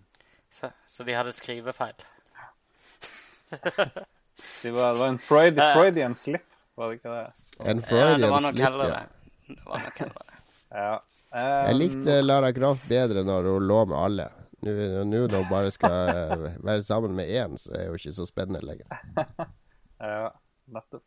Så, 0.51 0.71
så 0.87 1.05
de 1.05 1.13
hadde 1.19 1.33
skrivefeil. 1.35 1.99
Det, 4.63 4.71
var, 4.71 4.93
det 4.95 4.99
var 4.99 5.09
en 5.09 5.19
Freud. 5.19 5.59
Freudian 5.75 6.15
slip, 6.15 6.47
var 6.79 6.89
det 6.89 7.01
ikke 7.01 7.11
det? 7.19 7.50
En 7.65 7.81
Ja, 7.81 7.81
det 7.81 7.87
Freudian 7.89 8.31
var 8.31 8.41
nok 8.47 8.55
slip, 8.55 8.65
heller 8.65 8.85
ja. 8.89 9.01
det. 9.01 9.55
Det 9.55 9.65
var 9.67 9.79
nok 9.87 9.99
heller 9.99 10.27
det. 10.27 10.43
Ja. 10.73 10.99
Jeg 11.31 11.75
Um, 11.75 11.79
likte 11.79 12.15
Lara 12.25 12.49
Graff 12.51 12.81
bedre 12.91 13.23
når 13.23 13.45
hun 13.53 13.67
lå 13.71 13.85
med 13.87 13.97
alle. 13.99 14.25
Nå 14.67 14.73
nå 15.07 15.21
når 15.31 15.37
hun 15.45 15.49
bare 15.51 15.71
skal 15.71 15.93
være 16.67 16.83
sammen 16.83 17.15
med 17.15 17.29
én, 17.31 17.55
så 17.59 17.71
er 17.79 17.87
hun 17.93 18.01
ikke 18.01 18.13
så 18.17 18.27
spennende 18.27 18.65
lenger. 18.67 18.87
Ja, 20.01 20.31
nettopp. 20.73 21.03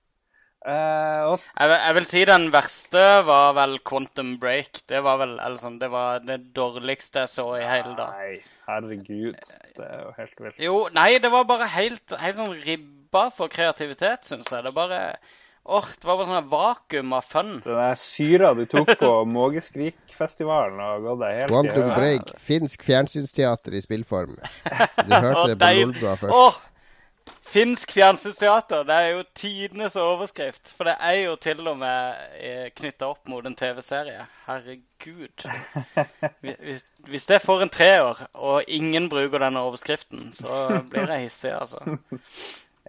Eh, 0.63 1.33
Jeg, 1.59 1.67
vil- 1.67 1.81
jeg 1.83 1.95
vil 1.97 2.05
si 2.07 2.21
den 2.29 2.45
verste 2.53 3.01
var 3.27 3.51
vel 3.57 3.79
Quantum 3.83 4.35
Break. 4.39 4.83
Det 4.87 5.01
var 5.03 5.17
vel 5.19 5.33
eller 5.41 5.57
sånn, 5.59 5.79
det 5.81 5.89
var 5.91 6.19
det 6.23 6.37
dårligste 6.55 7.25
jeg 7.25 7.31
så 7.33 7.47
i 7.59 7.65
hele 7.67 7.95
dag. 7.97 8.13
Nei, 8.15 8.37
herregud. 8.69 9.35
Det 9.75 9.87
er 9.89 10.03
jo 10.05 10.13
helt 10.21 10.39
vilt. 10.45 10.61
Jo, 10.61 10.75
nei, 10.95 11.09
det 11.19 11.31
var 11.33 11.43
bare 11.49 11.67
helt, 11.73 12.15
helt 12.21 12.37
sånn 12.39 12.53
ribba 12.63 13.25
for 13.35 13.51
kreativitet, 13.51 14.23
syns 14.29 14.53
jeg. 14.53 14.63
Det 14.69 14.71
bare 14.77 15.01
Åh, 15.65 15.85
det 16.01 16.07
var 16.07 16.17
bare 16.19 16.27
sånn 16.27 16.49
vakuum 16.51 17.13
av 17.15 17.23
fun. 17.23 17.53
Den 17.63 17.77
der 17.79 17.95
syra 17.99 18.49
du 18.57 18.65
tok 18.67 18.89
på 18.99 19.11
Mågeskrikfestivalen 19.37 20.81
og 20.83 21.05
gått 21.07 21.21
deg 21.21 21.37
helt 21.37 21.47
i 21.47 21.53
Quantum. 21.53 21.85
Break. 21.95 22.33
Finsk 22.43 22.83
fjernsynsteater 22.83 23.77
i 23.77 23.81
spillform. 23.83 24.35
Du 25.07 25.15
hørte 25.15 25.47
det 25.53 25.57
på 25.61 25.69
Lolbua 25.79 26.15
først. 26.19 26.35
Åh, 26.35 26.57
finsk 27.53 27.93
fjernsynsteater, 27.95 28.83
det 28.89 28.97
er 28.97 29.09
jo 29.13 29.23
tidenes 29.39 29.95
overskrift. 29.99 30.73
For 30.75 30.89
det 30.89 30.97
er 30.99 31.17
jo 31.21 31.37
til 31.39 31.63
og 31.71 31.79
med 31.79 32.67
knytta 32.75 33.13
opp 33.13 33.31
mot 33.31 33.47
en 33.47 33.55
TV-serie. 33.55 34.27
Herregud. 34.49 35.47
Hvis, 36.43 36.83
hvis 37.07 37.25
det 37.27 37.39
får 37.43 37.63
en 37.63 37.71
treår, 37.71 38.25
og 38.35 38.67
ingen 38.67 39.07
bruker 39.11 39.43
denne 39.43 39.63
overskriften, 39.63 40.31
så 40.35 40.81
blir 40.91 41.07
jeg 41.11 41.29
hissig, 41.29 41.51
altså. 41.55 41.97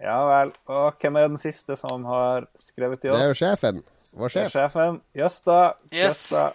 Ja 0.01 0.17
vel. 0.27 0.51
Og 0.67 0.97
hvem 0.99 1.15
er 1.21 1.29
den 1.29 1.39
siste 1.39 1.77
som 1.79 2.03
har 2.09 2.47
skrevet 2.59 3.01
til 3.01 3.13
oss? 3.13 3.21
Det 3.21 3.25
er 3.25 3.31
jo 3.31 3.39
sjefen. 3.39 3.83
Vår 4.15 4.31
Det 4.33 4.41
er 4.43 4.49
sjef. 4.49 4.73
sjefen. 4.73 4.99
Jøsta. 5.15 5.59
Yes. 5.91 6.03
Jøsta. 6.03 6.45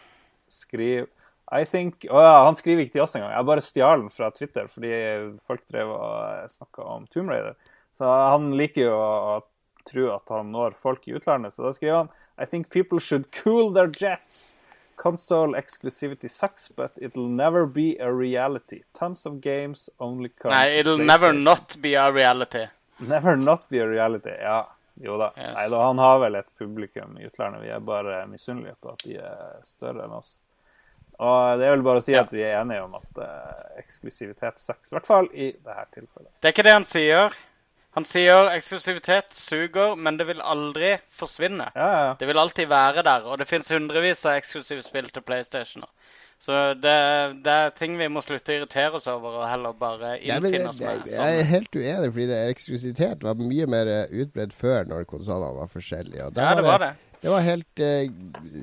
Skriv 0.51 1.07
I 1.53 1.65
think 1.65 2.05
Å 2.11 2.21
ja, 2.23 2.35
han 2.47 2.57
skriver 2.59 2.85
ikke 2.85 2.99
til 2.99 3.03
oss 3.05 3.17
engang. 3.17 3.33
Jeg 3.35 3.49
bare 3.49 3.65
stjal 3.65 4.05
den 4.05 4.13
fra 4.15 4.31
Twitter 4.31 4.69
fordi 4.71 4.93
folk 5.43 5.65
drev 5.71 5.91
og 5.97 6.51
snakka 6.53 6.87
om 6.97 7.07
Tomb 7.11 7.33
Raider. 7.33 7.57
Så 7.99 8.07
han 8.07 8.53
liker 8.57 8.87
jo 8.87 8.95
å 8.97 9.35
tro 9.89 10.07
at 10.15 10.31
han 10.31 10.53
når 10.55 10.77
folk 10.79 11.09
i 11.09 11.17
utlandet, 11.17 11.55
så 11.55 11.65
da 11.67 11.73
skriver 11.75 11.97
han 12.05 12.11
I 12.41 12.47
think 12.47 12.71
people 12.71 13.01
should 13.01 13.27
cool 13.33 13.73
their 13.75 13.91
jets. 13.91 14.55
Console 14.97 15.57
exclusivity 15.57 16.29
sucks, 16.29 16.69
but 16.69 16.93
it'll 17.01 17.29
never 17.29 17.67
be 17.67 17.97
a 17.99 18.13
reality. 18.13 18.83
Tons 18.95 19.27
of 19.27 19.41
games 19.41 19.89
only 19.99 20.29
come 20.29 20.53
Nei, 20.53 20.79
it'll 20.79 20.99
never 20.99 21.33
not 21.33 21.77
be 21.81 21.95
a 21.95 22.11
reality. 22.13 22.67
Never 23.01 23.37
not 23.37 23.69
be 23.69 23.81
a 23.83 23.87
reality. 23.89 24.31
Ja, 24.43 24.67
jo 25.01 25.17
da. 25.19 25.31
Yes. 25.37 25.55
Nei 25.57 25.67
da, 25.73 25.83
han 25.87 25.99
har 25.99 26.19
vel 26.21 26.35
et 26.41 26.49
publikum 26.59 27.17
i 27.21 27.27
utlandet. 27.29 27.63
Vi 27.65 27.73
er 27.73 27.81
bare 27.81 28.23
misunnelige 28.29 28.77
på 28.81 28.93
at 28.93 29.05
de 29.07 29.17
er 29.17 29.61
større 29.65 30.05
enn 30.05 30.17
oss. 30.21 30.35
Og 31.21 31.59
det 31.61 31.67
er 31.69 31.75
vel 31.75 31.83
bare 31.85 32.01
å 32.01 32.05
si 32.05 32.13
Ja. 32.15 32.23
at 32.25 32.33
vi 32.33 32.41
er 32.45 32.59
enige 32.63 32.83
om 32.85 32.95
at 32.97 33.19
uh, 33.21 33.79
eksklusivitet 33.81 34.59
sucks. 34.61 34.93
I 34.93 34.97
hvert 34.97 35.07
fall 35.09 35.29
i 35.33 35.51
dette 35.53 35.87
tilfellet. 35.99 36.31
Det 36.41 36.49
er 36.49 36.55
ikke 36.55 36.65
det 36.69 36.73
han 36.79 36.89
sier. 36.89 37.35
Han 37.99 38.05
sier 38.07 38.47
eksklusivitet 38.55 39.33
suger, 39.35 39.97
men 39.99 40.17
det 40.17 40.29
vil 40.29 40.41
aldri 40.41 40.93
forsvinne. 41.11 41.67
Ja, 41.75 41.89
ja. 42.05 42.13
Det 42.21 42.29
vil 42.31 42.39
alltid 42.39 42.69
være 42.71 43.03
der, 43.03 43.25
og 43.27 43.41
det 43.43 43.49
fins 43.51 43.69
hundrevis 43.75 44.23
av 44.31 44.37
eksklusive 44.39 44.85
spill 44.87 45.09
til 45.11 45.25
PlayStation. 45.27 45.83
Så 46.41 46.57
det, 46.81 46.93
det 47.45 47.53
er 47.53 47.73
ting 47.77 47.99
vi 48.01 48.07
må 48.09 48.23
slutte 48.25 48.55
å 48.55 48.61
irritere 48.63 48.97
oss 48.97 49.07
over, 49.13 49.43
og 49.43 49.49
heller 49.51 49.75
bare 49.77 50.15
innfinne 50.25 50.71
oss 50.71 50.79
med. 50.81 51.03
jeg, 51.05 51.13
jeg 51.13 51.21
er 51.21 51.43
Sånn. 51.43 51.51
helt 51.51 51.77
uenig, 51.77 52.13
fordi 52.15 52.29
det 52.31 52.39
eksklusivitet 52.55 53.25
var 53.27 53.43
mye 53.43 53.67
mer 53.69 53.91
eh, 53.93 54.15
utbredt 54.23 54.55
før 54.57 54.89
når 54.89 55.05
konsollene 55.11 55.59
var 55.59 55.69
forskjellige. 55.69 56.31
Ja, 56.33 56.55
det 56.57 56.65
var 56.65 56.81
det. 56.87 56.95
Det 57.21 57.29
var 57.35 57.45
helt 57.45 57.83
uh, 57.85 58.63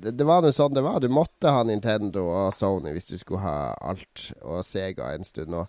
det, 0.00 0.14
det 0.16 0.24
var 0.24 0.40
noe 0.40 0.54
sånn 0.56 0.72
det 0.72 0.84
var. 0.86 1.02
Du 1.04 1.10
måtte 1.12 1.52
ha 1.52 1.60
Nintendo 1.68 2.24
og 2.30 2.54
Sony 2.56 2.94
hvis 2.96 3.10
du 3.10 3.16
skulle 3.20 3.42
ha 3.44 3.74
alt, 3.92 4.30
og 4.40 4.62
Sega 4.64 5.10
en 5.12 5.26
stund. 5.26 5.52
Og, 5.52 5.68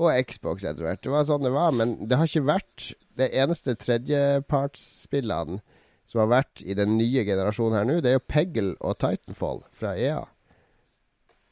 og 0.00 0.10
Xbox 0.26 0.64
etter 0.66 0.88
hvert. 0.88 1.02
Det 1.04 1.12
var 1.14 1.28
sånn 1.28 1.46
det 1.46 1.54
var, 1.54 1.70
men 1.76 1.94
det 2.10 2.18
har 2.18 2.30
ikke 2.30 2.48
vært 2.48 2.90
Det 3.20 3.26
eneste 3.36 3.74
tredjepartsspillene 3.76 5.60
som 6.08 6.22
har 6.24 6.30
vært 6.32 6.62
i 6.64 6.74
den 6.74 6.96
nye 6.98 7.22
generasjonen 7.26 7.76
her 7.76 7.86
nå, 7.86 7.98
det 8.02 8.10
er 8.10 8.16
jo 8.16 8.26
Peggle 8.32 8.72
og 8.80 8.96
Titanfall 8.98 9.60
fra 9.76 9.92
EA. 9.94 10.24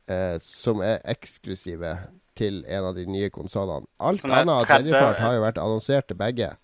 Eh, 0.08 0.38
som 0.40 0.80
er 0.80 1.02
eksklusive 1.04 1.90
til 2.38 2.62
en 2.66 2.84
av 2.84 2.94
de 2.96 3.04
nye 3.06 3.28
konsollene. 3.30 3.84
Alt 4.00 4.24
annet 4.24 4.48
av 4.48 4.62
tredje- 4.64 4.92
tredjepart 4.94 5.18
har 5.20 5.34
jo 5.34 5.42
vært 5.42 5.58
annonsert 5.60 6.06
til 6.08 6.16
begge. 6.16 6.56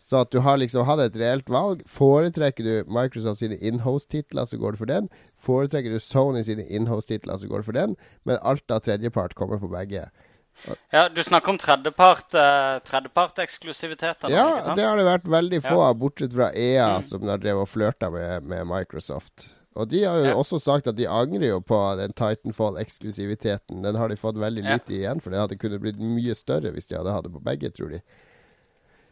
Så 0.00 0.20
at 0.20 0.30
du 0.30 0.38
har 0.40 0.56
liksom 0.56 0.86
hatt 0.86 1.00
et 1.00 1.16
reelt 1.20 1.48
valg. 1.50 1.82
Foretrekker 1.90 2.64
du 2.64 2.84
Microsoft 2.88 3.40
sine 3.40 3.58
inhost-titler, 3.58 4.46
så 4.46 4.56
går 4.56 4.72
du 4.72 4.78
for 4.78 4.86
den. 4.86 5.08
Foretrekker 5.44 5.90
du 5.90 5.98
Sony 5.98 6.44
sine 6.44 6.64
inhost-titler, 6.70 7.36
så 7.36 7.48
går 7.50 7.58
du 7.58 7.62
for 7.64 7.72
den. 7.72 7.96
Men 8.24 8.38
alt 8.42 8.70
av 8.70 8.80
tredjepart 8.86 9.34
kommer 9.34 9.58
på 9.58 9.68
begge. 9.68 10.06
Ja, 10.92 11.08
Du 11.08 11.20
snakker 11.22 11.50
om 11.50 11.58
tredjepart, 11.58 12.32
eh, 12.34 12.78
tredjeparteksklusivitet? 12.88 14.28
Ja, 14.30 14.74
det 14.74 14.84
har 14.84 14.96
det 14.96 15.04
vært 15.06 15.28
veldig 15.28 15.62
få 15.62 15.76
Ja. 15.86 15.92
bortsett 15.94 16.32
fra 16.32 16.52
EA, 16.54 16.98
Mm. 16.98 17.02
som 17.04 17.22
har 17.28 17.38
drevet 17.38 17.62
og 17.62 17.68
flørta 17.68 18.10
med, 18.10 18.42
med 18.44 18.66
Microsoft. 18.66 19.50
Og 19.76 19.88
de 19.90 20.02
har 20.04 20.16
jo 20.18 20.24
Ja. 20.24 20.34
også 20.34 20.58
sagt 20.60 20.86
at 20.88 20.96
de 20.96 21.06
angrer 21.06 21.48
jo 21.48 21.60
på 21.60 21.96
den 21.98 22.12
Titanfall-eksklusiviteten. 22.12 23.82
Den 23.82 23.94
har 23.96 24.08
de 24.08 24.16
fått 24.16 24.36
veldig 24.36 24.64
Ja. 24.64 24.74
lite 24.78 24.94
igjen 24.94 25.20
for. 25.20 25.30
Det 25.30 25.38
hadde 25.38 25.58
kunnet 25.58 25.80
blitt 25.80 25.98
mye 26.00 26.34
større 26.34 26.72
hvis 26.72 26.86
de 26.88 26.96
hadde 26.96 27.12
hatt 27.12 27.24
det 27.24 27.32
på 27.32 27.42
begge, 27.44 27.70
tror 27.70 27.90
de. 27.90 28.00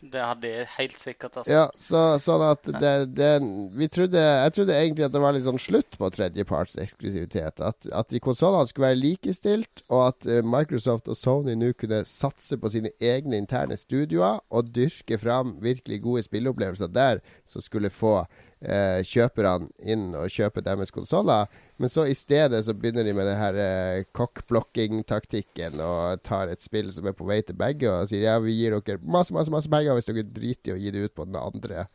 Det 0.03 0.21
hadde 0.21 0.43
de 0.43 0.65
helt 0.77 0.99
sikkert. 1.01 1.37
altså. 1.37 1.51
Ja, 1.51 1.71
så, 1.75 2.19
sånn 2.21 2.43
at 2.51 2.63
det, 2.63 3.15
det 3.15 3.41
Vi 3.75 3.89
trodde 3.89 4.13
Jeg 4.21 4.53
trodde 4.53 4.75
egentlig 4.77 5.05
at 5.07 5.13
det 5.13 5.21
var 5.21 5.33
litt 5.33 5.45
sånn 5.45 5.59
slutt 5.59 5.97
på 5.99 6.11
tredjeparts 6.13 6.77
eksklusivitet. 6.77 7.59
At, 7.61 7.87
at 7.91 8.09
de 8.09 8.21
konsollene 8.21 8.69
skulle 8.69 8.89
være 8.93 9.01
likestilt, 9.01 9.83
og 9.89 10.09
at 10.09 10.27
eh, 10.27 10.43
Microsoft 10.43 11.09
og 11.09 11.17
Sony 11.17 11.55
nå 11.57 11.73
kunne 11.75 12.05
satse 12.05 12.57
på 12.61 12.71
sine 12.71 12.91
egne 13.01 13.37
interne 13.41 13.77
studioer 13.77 14.41
og 14.51 14.71
dyrke 14.73 15.19
fram 15.19 15.57
virkelig 15.61 16.03
gode 16.03 16.23
spilleopplevelser 16.29 16.93
der, 16.93 17.21
som 17.47 17.63
skulle 17.63 17.91
få 17.91 18.27
eh, 18.63 19.03
kjøperne 19.07 19.69
inn 19.85 20.09
og 20.17 20.31
kjøper 20.33 20.65
deres 20.65 20.93
konsoller. 20.95 21.51
Men 21.77 21.93
så 21.93 22.07
i 22.09 22.15
stedet 22.17 22.63
så 22.65 22.75
begynner 22.75 23.05
de 23.05 23.13
med 23.17 23.29
den 23.29 23.37
her 23.41 23.59
eh, 23.61 24.05
cockblocking-taktikken 24.17 25.81
og 25.85 26.23
tar 26.25 26.53
et 26.53 26.65
spill 26.65 26.89
som 26.95 27.07
er 27.07 27.17
på 27.19 27.29
vei 27.29 27.43
til 27.45 27.59
begge 27.59 27.91
og 27.93 28.09
sier 28.11 28.29
ja, 28.31 28.39
vi 28.41 28.57
gir 28.57 28.79
dere 28.81 29.03
masse, 29.05 29.35
masse, 29.37 29.53
masse 29.53 29.71
penger 29.73 29.99
hvis 29.99 30.09
dere 30.09 30.25
driter 30.25 30.73
i 30.73 30.77
å 30.77 30.81
gi 30.81 30.95
det 30.95 31.05
ut 31.09 31.17
på 31.19 31.29
den 31.29 31.39
andre 31.41 31.87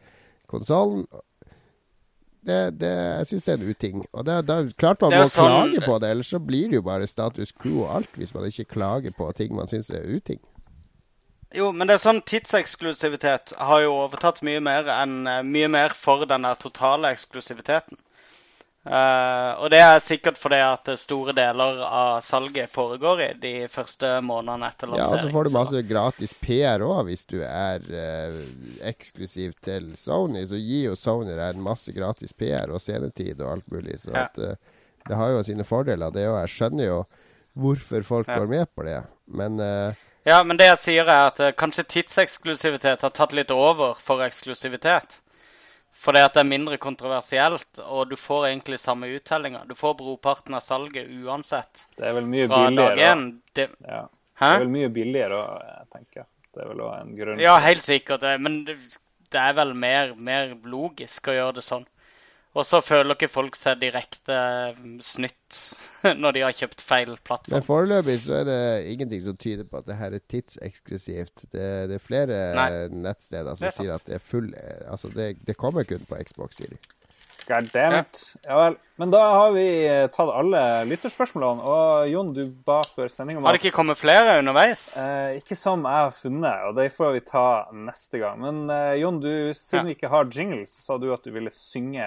konsollen. 0.51 1.05
Det, 2.41 2.71
det, 2.81 2.89
jeg 2.89 3.27
syns 3.29 3.43
det 3.45 3.51
er 3.53 3.59
en 3.59 3.69
uting. 3.69 4.05
Og 4.17 4.25
det, 4.25 4.37
det 4.49 4.55
klart 4.81 5.03
man 5.03 5.13
må 5.13 5.25
sånn- 5.29 5.49
klage 5.51 5.83
på 5.85 5.97
det, 6.01 6.09
ellers 6.09 6.31
så 6.33 6.39
blir 6.41 6.71
det 6.71 6.79
jo 6.79 6.85
bare 6.87 7.09
status 7.09 7.53
quo 7.53 7.83
og 7.83 7.91
alt 7.99 8.17
hvis 8.17 8.33
man 8.33 8.47
ikke 8.49 8.65
klager 8.77 9.13
på 9.13 9.27
ting 9.37 9.53
man 9.57 9.69
syns 9.69 9.91
er 9.93 10.07
uting. 10.09 10.41
Jo, 11.53 11.71
men 11.75 11.87
det 11.87 11.97
er 11.97 12.03
sånn 12.03 12.21
tidseksklusivitet 12.27 13.53
har 13.59 13.81
jo 13.83 13.97
overtatt 14.05 14.39
mye 14.47 14.61
mer 14.63 14.87
enn 14.93 15.27
eh, 15.27 15.41
mye 15.43 15.67
mer 15.71 15.95
for 15.97 16.23
den 16.29 16.47
totale 16.61 17.11
eksklusiviteten. 17.11 17.99
Uh, 18.81 19.61
og 19.61 19.67
det 19.69 19.77
er 19.77 19.99
sikkert 20.01 20.39
fordi 20.41 20.57
at 20.65 20.87
store 20.97 21.35
deler 21.37 21.83
av 21.85 22.15
salget 22.25 22.71
foregår 22.73 23.19
i 23.21 23.27
de 23.37 23.51
første 23.69 24.09
månedene 24.25 24.71
etter 24.71 24.89
Ja, 24.97 25.05
og 25.05 25.21
så 25.21 25.29
får 25.29 25.45
du 25.45 25.53
masse 25.53 25.83
gratis 25.85 26.33
PR 26.41 26.81
òg 26.81 27.03
hvis 27.11 27.27
du 27.29 27.35
er 27.45 27.85
uh, 27.85 28.39
eksklusiv 28.89 29.53
til 29.61 29.91
Sony. 30.01 30.47
Så 30.49 30.57
gir 30.57 30.87
jo 30.87 30.95
Sony 30.97 31.29
deg 31.35 31.43
en 31.51 31.61
masse 31.61 31.93
gratis 31.93 32.33
PR 32.33 32.73
og 32.73 32.81
scenetid 32.81 33.43
og 33.45 33.51
alt 33.59 33.69
mulig. 33.69 33.99
Så 34.01 34.15
Ja. 34.15 34.25
at, 34.25 34.41
uh, 34.41 34.81
det 35.05 35.17
har 35.19 35.29
jo 35.35 35.43
sine 35.45 35.67
fordeler, 35.67 36.09
det 36.09 36.25
òg. 36.31 36.39
Jeg 36.41 36.55
skjønner 36.55 36.89
jo 36.89 36.99
hvorfor 37.61 38.03
folk 38.07 38.27
Ja. 38.33 38.39
går 38.39 38.47
med 38.47 38.67
på 38.73 38.83
det. 38.85 39.03
Men 39.27 39.59
eh, 39.59 39.93
Ja, 40.23 40.43
men 40.43 40.57
det 40.57 40.67
jeg 40.69 40.77
sier 40.77 41.09
er 41.09 41.27
at 41.31 41.39
eh, 41.41 41.53
kanskje 41.57 41.87
tidseksklusivitet 41.95 43.01
har 43.01 43.13
tatt 43.17 43.33
litt 43.33 43.51
over 43.53 43.97
for 43.97 44.21
eksklusivitet. 44.25 45.19
Fordi 46.01 46.21
at 46.25 46.33
det 46.33 46.41
er 46.41 46.49
mindre 46.49 46.77
kontroversielt, 46.81 47.81
og 47.83 48.09
du 48.09 48.15
får 48.17 48.47
egentlig 48.51 48.79
samme 48.81 49.09
uttellinga. 49.13 49.63
Du 49.69 49.75
får 49.77 49.97
brorparten 49.99 50.55
av 50.57 50.63
salget 50.65 51.09
uansett. 51.09 51.85
Det 51.97 52.07
er 52.09 52.15
vel 52.17 52.29
mye 52.29 52.47
billigere. 52.49 53.15
Det, 53.53 53.69
Ja. 53.85 54.07
Det 54.41 54.47
er 54.55 54.63
vel 54.63 54.73
mye 54.73 54.89
billigere 54.89 55.39
jeg 55.61 55.89
tenker. 55.93 56.25
Det 56.51 56.63
er 56.63 56.69
vel 56.71 56.81
òg 56.81 56.93
en 56.95 57.11
grunn. 57.15 57.41
Ja, 57.41 57.57
helt 57.61 57.83
sikkert. 57.85 58.23
det, 58.25 58.37
Men 58.41 58.63
det, 58.65 58.77
det 59.29 59.41
er 59.41 59.53
vel 59.59 59.75
mer, 59.77 60.15
mer 60.17 60.55
logisk 60.65 61.29
å 61.29 61.35
gjøre 61.37 61.59
det 61.59 61.65
sånn. 61.65 61.85
Og 62.51 62.65
så 62.67 62.81
føler 62.83 63.15
ikke 63.15 63.31
folk 63.31 63.55
seg 63.55 63.79
direkte 63.79 64.35
eh, 64.35 64.79
snytt 65.05 65.59
når 66.23 66.35
de 66.35 66.43
har 66.43 66.55
kjøpt 66.55 66.83
feil 66.83 67.13
plattform. 67.23 67.55
Men 67.55 67.67
foreløpig 67.67 68.17
så 68.25 68.41
er 68.41 68.47
det 68.49 68.61
ingenting 68.91 69.23
som 69.23 69.37
tyder 69.39 69.67
på 69.69 69.79
at 69.79 69.87
det 69.87 69.99
her 70.01 70.17
er 70.17 70.25
tidseksklusivt. 70.33 71.45
Det, 71.47 71.67
det 71.91 71.97
er 71.97 72.03
flere 72.03 72.41
Nei. 72.57 72.71
nettsteder 73.07 73.55
som 73.55 73.69
er 73.69 73.75
sier 73.77 73.93
at 73.95 74.07
det 74.07 74.19
er 74.19 74.25
full 74.33 74.51
eh, 74.51 74.83
Altså, 74.91 75.11
det, 75.15 75.37
det 75.47 75.55
kommer 75.59 75.87
kun 75.87 76.03
på 76.09 76.19
Xbox, 76.27 76.59
sier 76.59 76.75
de. 76.75 76.81
God 77.51 77.67
damn 77.73 77.97
it. 77.99 78.19
Ja 78.47 78.55
vel. 78.63 78.75
Men 79.01 79.09
da 79.11 79.19
har 79.33 79.49
vi 79.55 79.63
eh, 79.89 80.05
tatt 80.13 80.29
alle 80.29 80.59
lytterspørsmålene. 80.85 81.63
Og 81.65 82.09
Jon, 82.11 82.27
du 82.37 82.43
ba 82.67 82.77
før 82.93 83.09
sendinga 83.09 83.39
om 83.41 83.47
Har 83.49 83.57
det 83.57 83.61
ikke 83.63 83.73
kommet 83.79 83.97
flere 83.99 84.35
underveis? 84.39 84.83
Eh, 85.01 85.39
ikke 85.39 85.57
som 85.57 85.81
jeg 85.89 85.97
har 86.05 86.11
funnet, 86.13 86.65
og 86.69 86.75
det 86.77 86.85
får 86.93 87.15
vi 87.15 87.21
ta 87.25 87.45
neste 87.73 88.21
gang. 88.21 88.37
Men 88.45 88.55
eh, 88.69 88.93
Jon, 89.01 89.17
du, 89.23 89.31
siden 89.57 89.81
Ja. 89.81 89.87
vi 89.89 89.95
ikke 89.97 90.11
har 90.13 90.29
jingles, 90.29 90.71
sa 90.85 90.99
du 91.01 91.09
at 91.15 91.25
du 91.25 91.31
ville 91.33 91.49
synge 91.55 92.05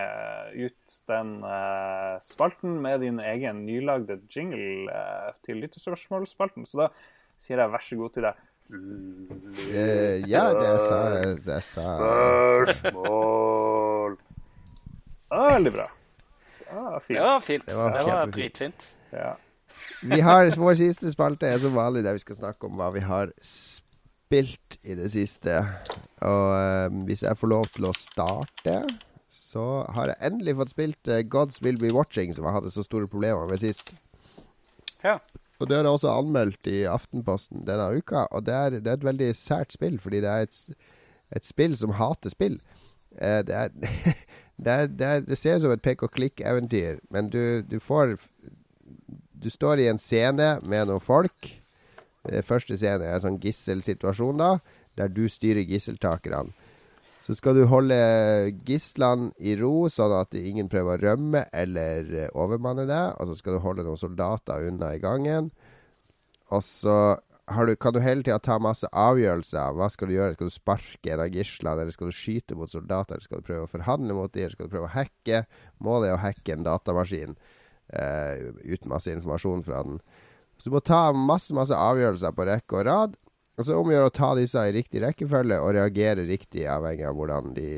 ut 0.55 0.97
den 1.11 1.35
eh, 1.51 2.15
spalten 2.25 2.79
med 2.85 3.03
din 3.03 3.19
egen 3.21 3.65
nylagde 3.66 4.21
jingle 4.31 4.87
eh, 4.95 5.31
til 5.45 5.57
lytterspørsmålspalten. 5.65 6.62
Så 6.71 6.75
da 6.85 6.89
sier 7.43 7.59
jeg 7.65 7.75
vær 7.75 7.83
så 7.91 7.99
god 8.01 8.15
til 8.15 8.25
deg. 8.31 8.35
Eh, 9.75 10.23
ja, 10.31 10.47
det 10.57 10.71
sa 10.87 11.03
jeg. 11.19 11.37
Spørsmål. 12.65 14.16
Ja, 15.35 15.47
veldig 15.51 15.73
bra. 15.74 15.86
Ah, 16.70 17.01
fint. 17.01 17.19
Det 17.19 17.24
var 17.24 17.40
fint. 17.40 17.66
Det 17.66 17.73
Det 17.73 17.78
var 17.78 18.05
var, 18.06 18.27
dritfint. 18.27 18.85
Ja. 19.11 19.32
Vi 20.02 20.20
har 20.20 20.51
Vår 20.56 20.77
siste 20.78 21.11
spalte 21.11 21.48
er 21.48 21.59
som 21.59 21.74
vanlig 21.74 22.05
der 22.05 22.15
vi 22.15 22.23
skal 22.23 22.39
snakke 22.39 22.69
om 22.69 22.77
hva 22.78 22.93
vi 22.94 23.02
har 23.02 23.32
spilt 23.43 24.78
i 24.82 24.94
det 24.94 25.11
siste. 25.11 25.56
Og 26.23 26.47
um, 26.86 27.02
hvis 27.09 27.24
jeg 27.27 27.39
får 27.40 27.51
lov 27.51 27.66
til 27.74 27.89
å 27.89 27.94
starte, 27.98 28.77
så 29.28 29.66
har 29.97 30.12
jeg 30.12 30.23
endelig 30.31 30.56
fått 30.61 30.74
spilt 30.74 31.11
uh, 31.11 31.20
Gods 31.23 31.62
Will 31.66 31.81
Be 31.82 31.90
Watching, 31.94 32.35
som 32.35 32.47
jeg 32.47 32.56
hadde 32.59 32.74
så 32.74 32.86
store 32.86 33.11
problemer 33.11 33.51
med 33.51 33.62
sist. 33.65 33.94
Ja. 35.02 35.19
Og 35.59 35.69
det 35.69 35.77
har 35.77 35.86
jeg 35.86 35.98
også 35.98 36.15
anmeldt 36.15 36.70
i 36.70 36.85
Aftenposten 36.90 37.66
denne 37.66 37.90
uka. 37.98 38.28
Og 38.31 38.47
det 38.47 38.55
er, 38.55 38.78
det 38.78 38.90
er 38.90 38.98
et 39.01 39.11
veldig 39.11 39.35
sært 39.39 39.74
spill, 39.74 39.98
fordi 40.02 40.23
det 40.23 40.31
er 40.31 40.47
et, 40.47 40.62
et 41.35 41.47
spill 41.47 41.77
som 41.78 41.94
hater 41.98 42.35
spill. 42.35 42.61
Uh, 43.19 43.43
det, 43.47 43.55
er, 43.55 43.69
det, 44.57 44.71
er, 44.71 44.87
det, 44.87 45.07
er, 45.07 45.25
det 45.27 45.39
ser 45.39 45.59
ut 45.59 45.67
som 45.67 45.75
et 45.75 45.83
pek-og-klikk-eventyr, 45.85 47.01
men 47.11 47.31
du, 47.33 47.63
du 47.67 47.81
får 47.83 48.17
Du 49.45 49.51
står 49.51 49.83
i 49.83 49.89
en 49.91 49.99
scene 50.01 50.55
med 50.65 50.89
noen 50.89 51.03
folk. 51.05 51.51
Eh, 52.31 52.41
første 52.41 52.79
scene 52.81 53.05
er 53.05 53.19
en 53.19 53.25
sånn 53.27 53.41
gisselsituasjon, 53.43 54.39
da, 54.41 54.55
der 54.97 55.11
du 55.13 55.27
styrer 55.29 55.67
gisseltakerne. 55.69 56.55
Så 57.25 57.33
skal 57.39 57.57
du 57.57 57.65
holde 57.69 57.97
gislene 58.69 59.31
i 59.41 59.55
ro, 59.57 59.89
sånn 59.89 60.13
at 60.13 60.37
ingen 60.37 60.69
prøver 60.69 60.99
å 60.99 61.03
rømme 61.07 61.47
eller 61.57 62.11
eh, 62.13 62.33
overmanne 62.37 62.85
deg. 62.89 63.15
Og 63.17 63.31
så 63.31 63.39
skal 63.39 63.57
du 63.57 63.63
holde 63.65 63.85
noen 63.87 64.01
soldater 64.01 64.67
unna 64.69 64.91
i 64.93 65.01
gangen. 65.01 65.49
Og 66.53 66.61
så 66.65 66.99
du, 67.45 67.77
kan 67.77 67.93
du 67.93 68.01
hele 68.01 68.25
tida 68.25 68.39
ta 68.41 68.57
masse 68.62 68.89
avgjørelser. 68.89 69.75
Hva 69.77 69.89
skal 69.93 70.09
du 70.09 70.15
gjøre? 70.16 70.37
Skal 70.37 70.49
du 70.49 70.55
sparke 70.55 71.12
en 71.12 71.25
av 71.25 71.35
gislene, 71.35 71.83
eller 71.83 71.95
skal 71.95 72.09
du 72.09 72.16
skyte 72.16 72.57
mot 72.57 72.73
soldater? 72.73 73.16
Eller 73.16 73.27
skal 73.27 73.43
du 73.43 73.49
prøve 73.49 73.66
å 73.66 73.73
forhandle 73.73 74.16
mot 74.16 74.33
dem, 74.33 74.47
eller 74.47 74.57
skal 74.57 74.71
du 74.71 74.75
prøve 74.77 74.89
å 74.89 74.95
hacke? 74.95 75.43
Målet 75.85 76.11
er 76.11 76.16
å 76.16 76.23
hacke 76.25 76.55
en 76.55 76.65
datamaskin 76.65 77.37
eh, 77.93 78.49
uten 78.65 78.89
masse 78.93 79.12
informasjon 79.12 79.66
fra 79.66 79.83
den. 79.85 80.01
Så 80.57 80.71
du 80.71 80.77
må 80.77 80.81
ta 80.85 81.09
masse, 81.12 81.53
masse 81.57 81.77
avgjørelser 81.77 82.35
på 82.35 82.49
rekke 82.49 82.81
og 82.81 82.89
rad. 82.89 83.21
Og 83.55 83.66
så 83.66 83.77
omgjør 83.79 84.09
å 84.09 84.15
ta 84.15 84.33
disse 84.35 84.62
i 84.66 84.73
riktig 84.75 85.05
rekkefølge 85.05 85.61
og 85.62 85.77
reagere 85.77 86.25
riktig, 86.27 86.65
avhengig 86.66 87.05
av 87.07 87.19
hvordan 87.19 87.53
de, 87.55 87.69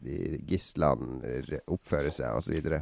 de 0.00 0.38
gislene 0.48 1.60
oppfører 1.68 2.14
seg, 2.14 2.38
osv. 2.38 2.78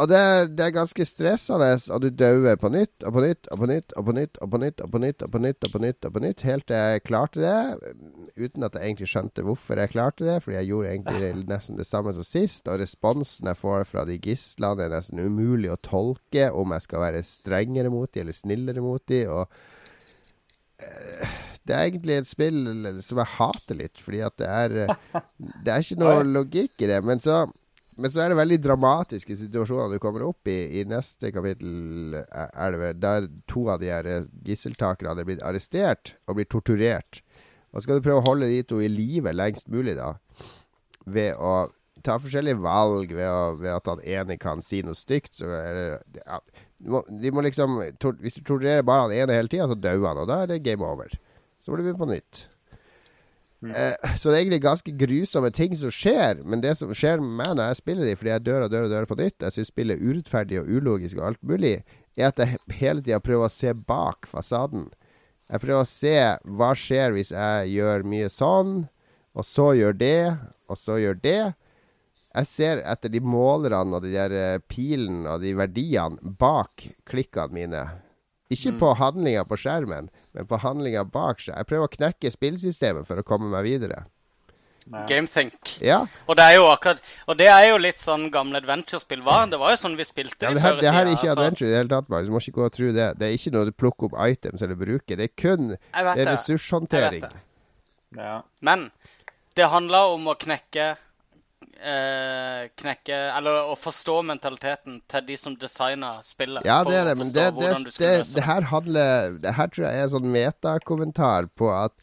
Og 0.00 0.08
det 0.08 0.16
er, 0.16 0.46
det 0.48 0.64
er 0.64 0.72
ganske 0.72 1.04
stressende, 1.04 1.68
og 1.92 2.00
du 2.00 2.08
dauer 2.14 2.56
på 2.60 2.70
nytt 2.72 3.04
og 3.04 3.12
på 3.12 3.24
nytt 3.24 3.50
og 3.52 3.58
på 3.60 3.66
nytt 3.68 3.92
og 3.98 4.06
på 4.06 4.14
nytt 4.16 4.38
og 4.40 4.52
på 4.54 4.60
nytt 4.62 4.80
og 4.80 4.92
på 4.94 5.00
nytt 5.02 5.24
og 5.26 5.32
på 5.34 5.40
nytt 5.42 5.66
og 5.66 5.74
på 5.74 5.82
nytt 5.82 6.06
og 6.08 6.14
på 6.14 6.22
nytt 6.24 6.44
helt 6.46 6.66
til 6.70 6.78
jeg 6.78 7.02
klarte 7.04 7.42
det. 7.42 7.58
Uten 8.40 8.64
at 8.64 8.78
jeg 8.78 8.86
egentlig 8.86 9.10
skjønte 9.12 9.44
hvorfor 9.44 9.82
jeg 9.82 9.92
klarte 9.92 10.24
det, 10.24 10.38
fordi 10.44 10.56
jeg 10.56 10.70
gjorde 10.70 10.94
egentlig 10.94 11.44
nesten 11.52 11.80
det 11.80 11.88
samme 11.88 12.14
som 12.16 12.24
sist. 12.24 12.64
Og 12.70 12.80
responsen 12.80 13.52
jeg 13.52 13.60
får 13.60 13.84
fra 13.90 14.06
de 14.08 14.16
gislene, 14.24 14.86
er 14.86 14.94
nesten 14.94 15.20
umulig 15.20 15.72
å 15.74 15.80
tolke 15.84 16.48
om 16.56 16.72
jeg 16.76 16.88
skal 16.88 17.04
være 17.04 17.22
strengere 17.26 17.92
mot 17.92 18.08
de 18.08 18.24
eller 18.24 18.40
snillere 18.40 18.84
mot 18.84 19.04
de. 19.12 19.22
Og 19.28 19.44
eh, 20.80 21.38
det 21.68 21.76
er 21.76 21.86
egentlig 21.90 22.22
et 22.22 22.30
spill 22.30 22.62
som 23.04 23.20
jeg 23.20 23.34
hater 23.36 23.82
litt, 23.84 24.00
fordi 24.00 24.24
at 24.24 24.40
det 24.40 24.48
er 24.48 24.78
Det 25.66 25.74
er 25.74 25.84
ikke 25.84 26.00
noe 26.00 26.24
logikk 26.24 26.86
i 26.86 26.88
det. 26.88 27.02
Men 27.04 27.20
så 27.20 27.44
men 28.00 28.12
så 28.12 28.22
er 28.24 28.32
det 28.32 28.38
veldig 28.38 28.58
dramatiske 28.64 29.36
situasjoner 29.42 29.92
du 29.92 30.02
kommer 30.02 30.24
opp 30.24 30.48
i. 30.48 30.80
I 30.80 30.86
neste 30.88 31.32
kapittel 31.34 32.16
er 32.20 32.72
det 32.72 32.80
vel 32.80 33.02
der 33.02 33.26
to 33.50 33.66
av 33.72 33.82
de 33.82 33.90
her 33.92 34.08
eh, 34.08 34.28
gisseltakerne 34.46 35.20
er 35.20 35.28
blitt 35.28 35.44
arrestert 35.44 36.14
og 36.26 36.38
blir 36.38 36.48
torturert. 36.48 37.20
Og 37.70 37.84
skal 37.84 37.98
du 37.98 38.06
prøve 38.06 38.22
å 38.22 38.26
holde 38.26 38.48
de 38.50 38.62
to 38.66 38.80
i 38.82 38.88
live 38.90 39.34
lengst 39.36 39.68
mulig, 39.70 39.94
da. 39.98 40.14
Ved 41.06 41.36
å 41.38 41.70
ta 42.04 42.16
forskjellige 42.20 42.60
valg, 42.64 43.12
ved, 43.12 43.28
å, 43.28 43.54
ved 43.60 43.74
at 43.74 43.90
han 43.92 44.02
ene 44.02 44.38
kan 44.40 44.64
si 44.64 44.80
noe 44.86 44.96
stygt, 44.96 45.36
så 45.38 45.50
er 45.54 45.76
det 45.76 46.22
ja, 46.24 46.40
du 46.80 46.94
må, 46.94 47.02
De 47.22 47.32
må 47.34 47.44
liksom 47.44 47.76
Hvis 48.22 48.38
du 48.38 48.40
torturerer 48.40 48.86
bare 48.86 49.06
han 49.06 49.16
ene 49.16 49.36
hele 49.36 49.52
tida, 49.52 49.68
så 49.68 49.76
dauer 49.76 50.08
han, 50.08 50.22
og 50.24 50.30
da 50.30 50.42
er 50.42 50.54
det 50.54 50.62
game 50.64 50.86
over. 50.86 51.12
Så 51.60 51.70
må 51.70 51.76
du 51.76 51.84
begynne 51.84 52.00
på 52.00 52.08
nytt. 52.10 52.46
Eh, 53.60 54.16
så 54.16 54.30
det 54.30 54.36
er 54.38 54.40
egentlig 54.40 54.62
ganske 54.64 54.92
grusomme 55.02 55.50
ting 55.52 55.74
som 55.76 55.92
skjer. 55.92 56.40
Men 56.48 56.62
det 56.64 56.76
som 56.78 56.92
skjer 56.96 57.20
med 57.20 57.34
meg 57.42 57.56
når 57.56 57.70
jeg 57.70 57.80
spiller 57.82 58.08
de, 58.08 58.16
fordi 58.16 58.32
jeg 58.32 58.46
dør 58.46 58.66
og 58.66 58.72
dør 58.72 58.86
og 58.86 58.94
dør 58.94 59.08
på 59.10 59.18
nytt, 59.20 59.44
jeg 59.44 59.56
syns 59.56 59.72
spillet 59.72 59.98
er 59.98 60.06
urettferdig 60.06 60.62
og 60.62 60.70
ulogisk 60.70 61.20
og 61.20 61.26
alt 61.32 61.42
mulig, 61.46 61.74
er 62.16 62.30
at 62.30 62.40
jeg 62.40 62.60
hele 62.80 63.04
tida 63.04 63.20
prøver 63.22 63.48
å 63.48 63.52
se 63.52 63.74
bak 63.74 64.28
fasaden. 64.30 64.88
Jeg 65.50 65.62
prøver 65.64 65.82
å 65.82 65.88
se 65.88 66.16
hva 66.56 66.70
skjer 66.78 67.16
hvis 67.16 67.32
jeg 67.34 67.72
gjør 67.74 68.06
mye 68.08 68.30
sånn, 68.32 68.76
og 69.34 69.46
så 69.46 69.72
gjør 69.78 69.96
det, 69.98 70.22
og 70.70 70.78
så 70.78 70.98
gjør 71.02 71.18
det. 71.22 71.40
Jeg 72.30 72.46
ser 72.46 72.82
etter 72.86 73.10
de 73.10 73.20
målerne 73.22 73.98
og 73.98 74.04
de 74.04 74.12
der 74.14 74.34
eh, 74.34 74.62
pilene 74.70 75.34
og 75.34 75.42
de 75.42 75.52
verdiene 75.58 76.34
bak 76.38 76.86
klikkene 77.10 77.56
mine. 77.56 77.82
Ikke 78.50 78.72
på 78.80 78.94
handlinga 78.98 79.44
på 79.46 79.58
skjermen, 79.62 80.08
men 80.34 80.46
på 80.50 80.58
handlinga 80.58 81.04
bak 81.06 81.42
seg. 81.42 81.54
Jeg 81.54 81.68
prøver 81.70 81.86
å 81.86 81.92
knekke 81.92 82.32
spillsystemet 82.34 83.06
for 83.06 83.20
å 83.20 83.26
komme 83.26 83.50
meg 83.52 83.68
videre. 83.68 84.04
Gamethink. 85.06 85.76
Ja, 85.84 86.06
Og 86.26 86.34
det 86.34 86.44
er 86.50 86.56
jo 86.56 86.64
akkurat 86.66 87.02
Og 87.28 87.36
det 87.38 87.46
er 87.46 87.66
jo 87.68 87.76
litt 87.78 88.00
sånn 88.02 88.24
gamle 88.34 88.58
adventure-spill 88.58 89.20
var. 89.22 89.44
Det 89.52 89.60
var 89.60 89.74
jo 89.76 89.78
sånn 89.78 89.94
vi 89.94 90.06
spilte 90.08 90.48
ja 90.48 90.54
det, 90.56 90.62
her, 90.64 90.72
før 90.72 90.80
i 90.80 90.82
det 90.82 90.94
her 90.96 91.04
er 91.04 91.12
ikke 91.12 91.28
altså. 91.28 91.34
adventure 91.36 91.68
i 91.68 91.70
det 91.70 91.78
hele 91.78 91.92
tatt, 91.92 92.08
Marius. 92.10 92.26
Du 92.26 92.34
må 92.34 92.40
ikke 92.42 92.56
gå 92.56 92.64
og 92.64 92.72
tro 92.74 92.88
det. 92.96 93.06
Det 93.20 93.28
er 93.28 93.36
ikke 93.36 93.52
noe 93.54 93.68
du 93.68 93.72
plukker 93.84 94.08
opp 94.08 94.16
items 94.24 94.64
eller 94.66 94.80
bruker. 94.80 95.20
Det 95.20 95.28
er 95.28 95.34
kun 95.38 95.70
det 95.76 95.78
er 95.92 96.32
ressurshåndtering. 96.32 97.28
Ja. 98.18 98.40
Men 98.66 98.88
det 99.54 99.70
handla 99.70 100.02
om 100.16 100.26
å 100.32 100.34
knekke 100.40 100.88
eh, 101.80 102.68
Knekke 102.80 103.18
Eller 103.36 103.70
å 103.72 103.74
forstå 103.78 104.20
mentaliteten 104.28 105.00
til 105.10 105.26
de 105.26 105.36
som 105.40 105.56
designer 105.58 106.20
spillet. 106.26 106.66
Ja, 106.68 106.80
det 106.86 106.96
er 107.00 107.10
det, 107.10 107.16
men 107.20 107.32
det, 107.34 107.46
det, 107.56 107.74
det, 107.98 108.14
det 108.36 108.46
her 108.46 108.68
handler 108.70 109.38
Det 109.42 109.54
her 109.56 109.72
tror 109.72 109.86
jeg 109.88 109.98
er 109.98 110.08
en 110.08 110.14
sånn 110.16 110.32
metakommentar 110.34 111.50
på 111.58 111.72
at 111.74 111.96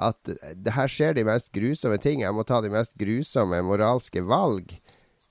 at 0.00 0.30
det 0.54 0.72
her 0.72 0.88
skjer 0.88 1.16
de 1.16 1.24
mest 1.26 1.50
grusomme 1.52 1.98
ting. 2.00 2.22
Jeg 2.22 2.32
må 2.32 2.44
ta 2.46 2.60
de 2.62 2.70
mest 2.72 2.94
grusomme 2.96 3.58
moralske 3.66 4.22
valg. 4.22 4.76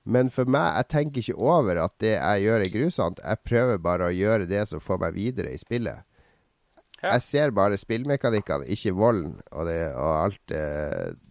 Men 0.04 0.30
for 0.32 0.48
meg, 0.48 0.76
jeg 0.78 0.88
tenker 0.92 1.22
ikke 1.22 1.48
over 1.50 1.80
at 1.84 1.94
det 2.02 2.14
jeg 2.14 2.44
gjør, 2.44 2.64
er 2.64 2.74
grusomt. 2.74 3.22
Jeg 3.24 3.42
prøver 3.48 3.82
bare 3.82 4.08
å 4.08 4.14
gjøre 4.14 4.48
det 4.50 4.66
som 4.70 4.82
får 4.82 5.00
meg 5.04 5.16
videre 5.16 5.52
i 5.54 5.60
spillet. 5.60 6.04
Ja. 7.00 7.14
Jeg 7.14 7.24
ser 7.24 7.54
bare 7.56 7.80
spillmekanikkene, 7.80 8.68
ikke 8.68 8.92
volden 8.96 9.38
og, 9.48 9.64
det, 9.68 9.78
og 9.96 10.10
alt 10.26 10.40
det, 10.52 10.64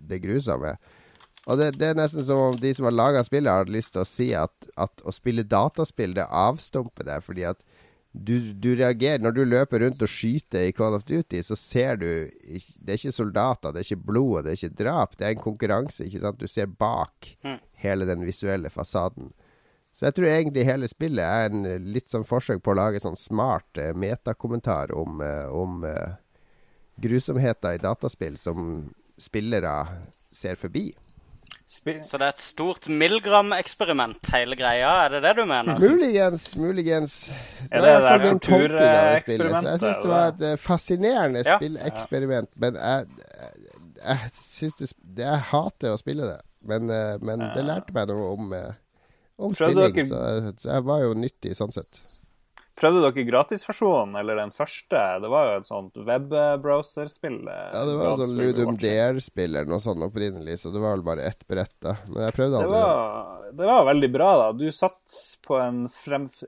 det 0.10 0.22
grusomme. 0.24 0.74
Og 1.50 1.58
det, 1.58 1.72
det 1.82 1.88
er 1.90 1.98
nesten 1.98 2.26
som 2.26 2.40
om 2.52 2.58
de 2.62 2.72
som 2.78 2.86
har 2.86 2.94
laga 2.94 3.24
spillet, 3.26 3.50
har 3.50 3.72
lyst 3.74 3.96
til 3.96 4.04
å 4.04 4.08
si 4.08 4.28
at, 4.38 4.54
at 4.78 5.02
å 5.02 5.14
spille 5.16 5.48
dataspill, 5.50 6.14
det 6.14 6.28
avstumper 6.30 7.08
deg. 7.08 7.24
Fordi 7.26 7.48
at 7.50 7.64
du, 8.12 8.54
du 8.58 8.72
reagerer 8.74 9.22
Når 9.22 9.36
du 9.38 9.44
løper 9.46 9.84
rundt 9.84 10.02
og 10.02 10.10
skyter 10.10 10.64
i 10.66 10.72
Call 10.74 10.96
of 10.98 11.04
Duty, 11.06 11.44
så 11.46 11.54
ser 11.54 12.00
du 12.02 12.08
Det 12.10 12.90
er 12.90 12.96
ikke 12.98 13.14
soldater, 13.14 13.70
det 13.74 13.84
er 13.84 13.86
ikke 13.86 14.08
blod, 14.08 14.46
det 14.46 14.54
er 14.56 14.58
ikke 14.58 14.80
drap. 14.84 15.14
Det 15.18 15.28
er 15.28 15.36
en 15.36 15.44
konkurranse. 15.44 16.08
ikke 16.08 16.24
sant? 16.24 16.40
Du 16.42 16.48
ser 16.50 16.66
bak 16.70 17.36
Mm. 17.46 17.60
hele 17.86 18.06
den 18.10 18.26
visuelle 18.26 18.70
fasaden. 18.70 19.30
Så 19.94 20.06
jeg 20.08 20.16
tror 20.16 20.30
egentlig 20.30 20.66
hele 20.66 20.88
spillet 20.88 21.24
er 21.26 21.50
en 21.50 21.66
eh, 21.66 21.78
litt 21.82 22.10
sånn 22.10 22.26
forsøk 22.26 22.62
på 22.64 22.72
å 22.74 22.78
lage 22.78 23.02
sånn 23.02 23.18
smart 23.18 23.78
eh, 23.78 23.94
metakommentar 23.94 24.94
om, 24.96 25.22
eh, 25.22 25.48
om 25.50 25.84
eh, 25.86 26.18
grusomheter 27.02 27.78
i 27.78 27.82
dataspill 27.84 28.38
som 28.38 28.90
spillere 29.20 29.74
ser 30.32 30.56
forbi. 30.56 30.92
Så 31.70 32.18
det 32.18 32.26
er 32.26 32.32
et 32.34 32.42
stort 32.42 32.88
Milgram-eksperiment, 32.90 34.26
hele 34.34 34.56
greia? 34.58 34.90
Er 35.06 35.14
det 35.14 35.20
det 35.28 35.36
du 35.38 35.44
mener? 35.46 35.78
Muligens, 35.80 36.48
muligens. 36.58 37.18
Det 37.70 37.78
Er 37.78 37.78
er 37.78 37.82
det 37.84 37.90
i 37.90 37.94
hvert 37.94 38.08
fall 38.08 38.20
det 38.24 38.32
min 38.32 38.40
tolkning 38.40 38.82
av 38.82 39.06
det 39.06 39.20
spillet. 39.22 39.54
Så 39.54 39.68
jeg 39.70 39.80
syns 39.84 40.00
det 40.02 40.10
var 40.10 40.28
et 40.32 40.42
eh, 40.50 40.56
fascinerende 40.64 41.44
Ja. 41.46 41.58
spilleksperiment. 41.60 42.50
Men 42.56 42.80
jeg, 42.82 43.06
jeg, 43.38 43.78
jeg 44.02 44.32
syns 44.42 44.74
det, 44.82 44.90
det 45.20 45.26
Jeg 45.28 45.44
hater 45.52 45.94
å 45.94 46.02
spille 46.02 46.26
det. 46.32 46.40
Men, 46.66 46.90
eh, 46.90 47.18
men 47.22 47.46
det 47.54 47.66
lærte 47.70 47.94
meg 47.94 48.10
noe 48.10 48.32
om, 48.34 48.50
eh, 48.54 48.74
om 49.38 49.54
spilling, 49.56 50.02
så, 50.10 50.24
så 50.58 50.74
jeg 50.74 50.84
var 50.90 51.06
jo 51.06 51.14
nyttig 51.14 51.54
sånn 51.56 51.72
sett. 51.72 52.02
Prøvde 52.80 53.02
dere 53.04 53.26
gratisversjonen, 53.28 54.14
eller 54.22 54.38
den 54.40 54.54
første? 54.56 55.00
Det 55.20 55.30
var 55.32 55.50
jo 55.50 55.56
et 55.60 55.68
sånt 55.68 55.98
webbrowserspill. 56.08 57.42
eh, 57.48 57.74
Ja, 57.74 57.82
det 57.86 57.96
var 58.00 58.14
et 58.14 58.22
sånt 58.24 58.38
Ludum. 58.40 58.78
Dare-spill 58.80 59.50
eller 59.56 59.68
noe 59.74 59.84
sånt 59.84 60.06
opprinnelig, 60.06 60.60
så 60.62 60.72
det 60.74 60.80
var 60.84 60.96
vel 60.96 61.04
bare 61.10 61.26
ett 61.28 61.44
brett, 61.48 61.76
da. 61.84 61.98
Men 62.08 62.24
jeg 62.30 62.38
prøvde 62.38 62.62
Det 62.64 62.72
var, 62.72 63.52
det 63.60 63.70
var 63.74 63.86
veldig 63.92 64.12
bra, 64.14 64.30
da. 64.44 64.50
Du 64.54 64.66
satt 64.72 65.20
på 65.48 65.60
en 65.60 65.86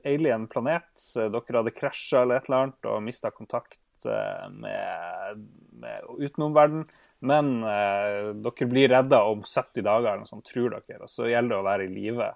alien 0.04 0.48
planet. 0.48 0.90
eh, 1.16 1.28
Dere 1.28 1.60
hadde 1.60 1.76
krasja 1.76 2.22
eller 2.22 2.40
et 2.40 2.48
eller 2.48 2.62
annet 2.62 2.90
og 2.94 3.02
mista 3.02 3.30
kontakt 3.30 3.78
eh, 4.06 4.48
med, 4.50 5.48
med 5.84 6.12
utenomverdenen. 6.18 6.86
Men 7.22 7.62
eh, 7.62 8.32
dere 8.42 8.66
blir 8.72 8.88
redda 8.90 9.20
om 9.30 9.42
70 9.44 9.82
dager, 9.84 10.08
eller 10.08 10.24
noe 10.24 10.32
sånt, 10.32 10.48
tror 10.48 10.70
dere. 10.78 11.02
Og 11.04 11.10
så 11.12 11.28
gjelder 11.30 11.54
det 11.54 11.60
å 11.60 11.68
være 11.68 11.84
i 11.86 11.92
live 11.92 12.32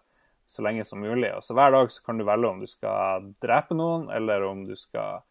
så 0.47 0.63
lenge 0.63 0.85
som 0.87 1.03
mulig. 1.03 1.33
Og 1.35 1.45
så 1.45 1.57
hver 1.57 1.73
dag 1.75 1.91
så 1.93 2.05
kan 2.07 2.19
du 2.19 2.27
velge 2.27 2.51
om 2.51 2.61
du 2.63 2.69
skal 2.71 3.33
drepe 3.43 3.77
noen, 3.77 4.09
eller 4.15 4.47
om 4.47 4.65
du 4.67 4.77
skal 4.79 5.25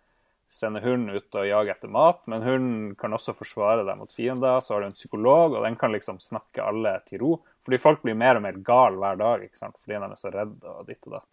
sende 0.51 0.81
hunden 0.83 1.15
ut 1.15 1.35
og 1.35 1.47
jage 1.47 1.73
etter 1.73 1.89
mat, 1.91 2.19
men 2.29 2.43
hunden 2.45 2.91
kan 2.99 3.15
også 3.15 3.33
forsvare 3.33 3.85
deg 3.87 3.97
mot 3.97 4.11
fiender. 4.13 4.59
Så 4.61 4.75
har 4.75 4.83
du 4.83 4.89
en 4.91 4.97
psykolog, 4.97 5.55
og 5.55 5.65
den 5.65 5.77
kan 5.79 5.95
liksom 5.95 6.19
snakke 6.21 6.63
alle 6.63 6.97
til 7.07 7.23
ro. 7.23 7.31
Fordi 7.65 7.81
folk 7.81 8.03
blir 8.05 8.17
mer 8.19 8.37
og 8.37 8.45
mer 8.45 8.59
gale 8.65 8.99
hver 9.01 9.17
dag 9.21 9.47
ikke 9.47 9.57
sant? 9.57 9.77
fordi 9.81 9.97
de 9.97 10.11
er 10.11 10.19
så 10.19 10.31
redde 10.33 10.75
og 10.75 10.85
ditt 10.89 11.07
og 11.09 11.17
datt. 11.17 11.31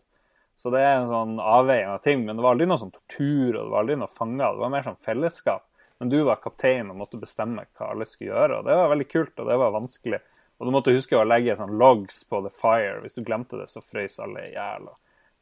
Så 0.57 0.71
det 0.73 0.81
er 0.85 0.95
en 1.01 1.11
sånn 1.11 1.37
avveiing 1.41 1.91
av 1.93 2.01
ting. 2.05 2.25
Men 2.25 2.39
det 2.39 2.45
var 2.45 2.57
aldri 2.57 2.69
noe 2.71 2.81
sånn 2.81 2.95
tortur 2.95 3.57
og 3.57 3.61
det 3.61 3.69
var 3.75 3.83
aldri 3.83 3.99
noe 4.01 4.13
fanger. 4.13 4.55
Det 4.55 4.65
var 4.65 4.73
mer 4.73 4.87
sånn 4.87 5.05
fellesskap. 5.05 5.67
Men 6.01 6.11
du 6.13 6.19
var 6.27 6.41
kaptein 6.43 6.91
og 6.91 6.99
måtte 6.99 7.21
bestemme 7.21 7.67
hva 7.77 7.93
alle 7.93 8.09
skulle 8.09 8.33
gjøre. 8.33 8.61
Og 8.61 8.69
det 8.69 8.79
var 8.81 8.93
veldig 8.95 9.09
kult, 9.11 9.35
og 9.39 9.51
det 9.51 9.59
var 9.61 9.77
vanskelig. 9.77 10.23
Og 10.63 10.69
du 10.69 10.75
måtte 10.77 10.95
huske 10.95 11.19
å 11.19 11.27
legge 11.27 11.57
sånn 11.59 11.75
logs 11.75 12.21
på 12.31 12.39
the 12.45 12.51
fire. 12.55 13.01
Hvis 13.03 13.17
du 13.17 13.25
glemte 13.27 13.59
det, 13.59 13.67
så 13.67 13.81
frøs 13.83 14.21
alle 14.23 14.45
i 14.47 14.53
hjel. 14.53 14.85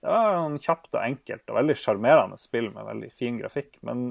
Det 0.01 0.09
var 0.09 0.39
sånn 0.39 0.57
kjapt 0.65 0.97
og 0.97 1.03
enkelt 1.03 1.53
og 1.53 1.59
veldig 1.59 1.77
sjarmerende 1.77 2.39
spill 2.41 2.71
med 2.73 2.89
veldig 2.89 3.11
fin 3.13 3.37
grafikk. 3.37 3.77
Men 3.85 4.07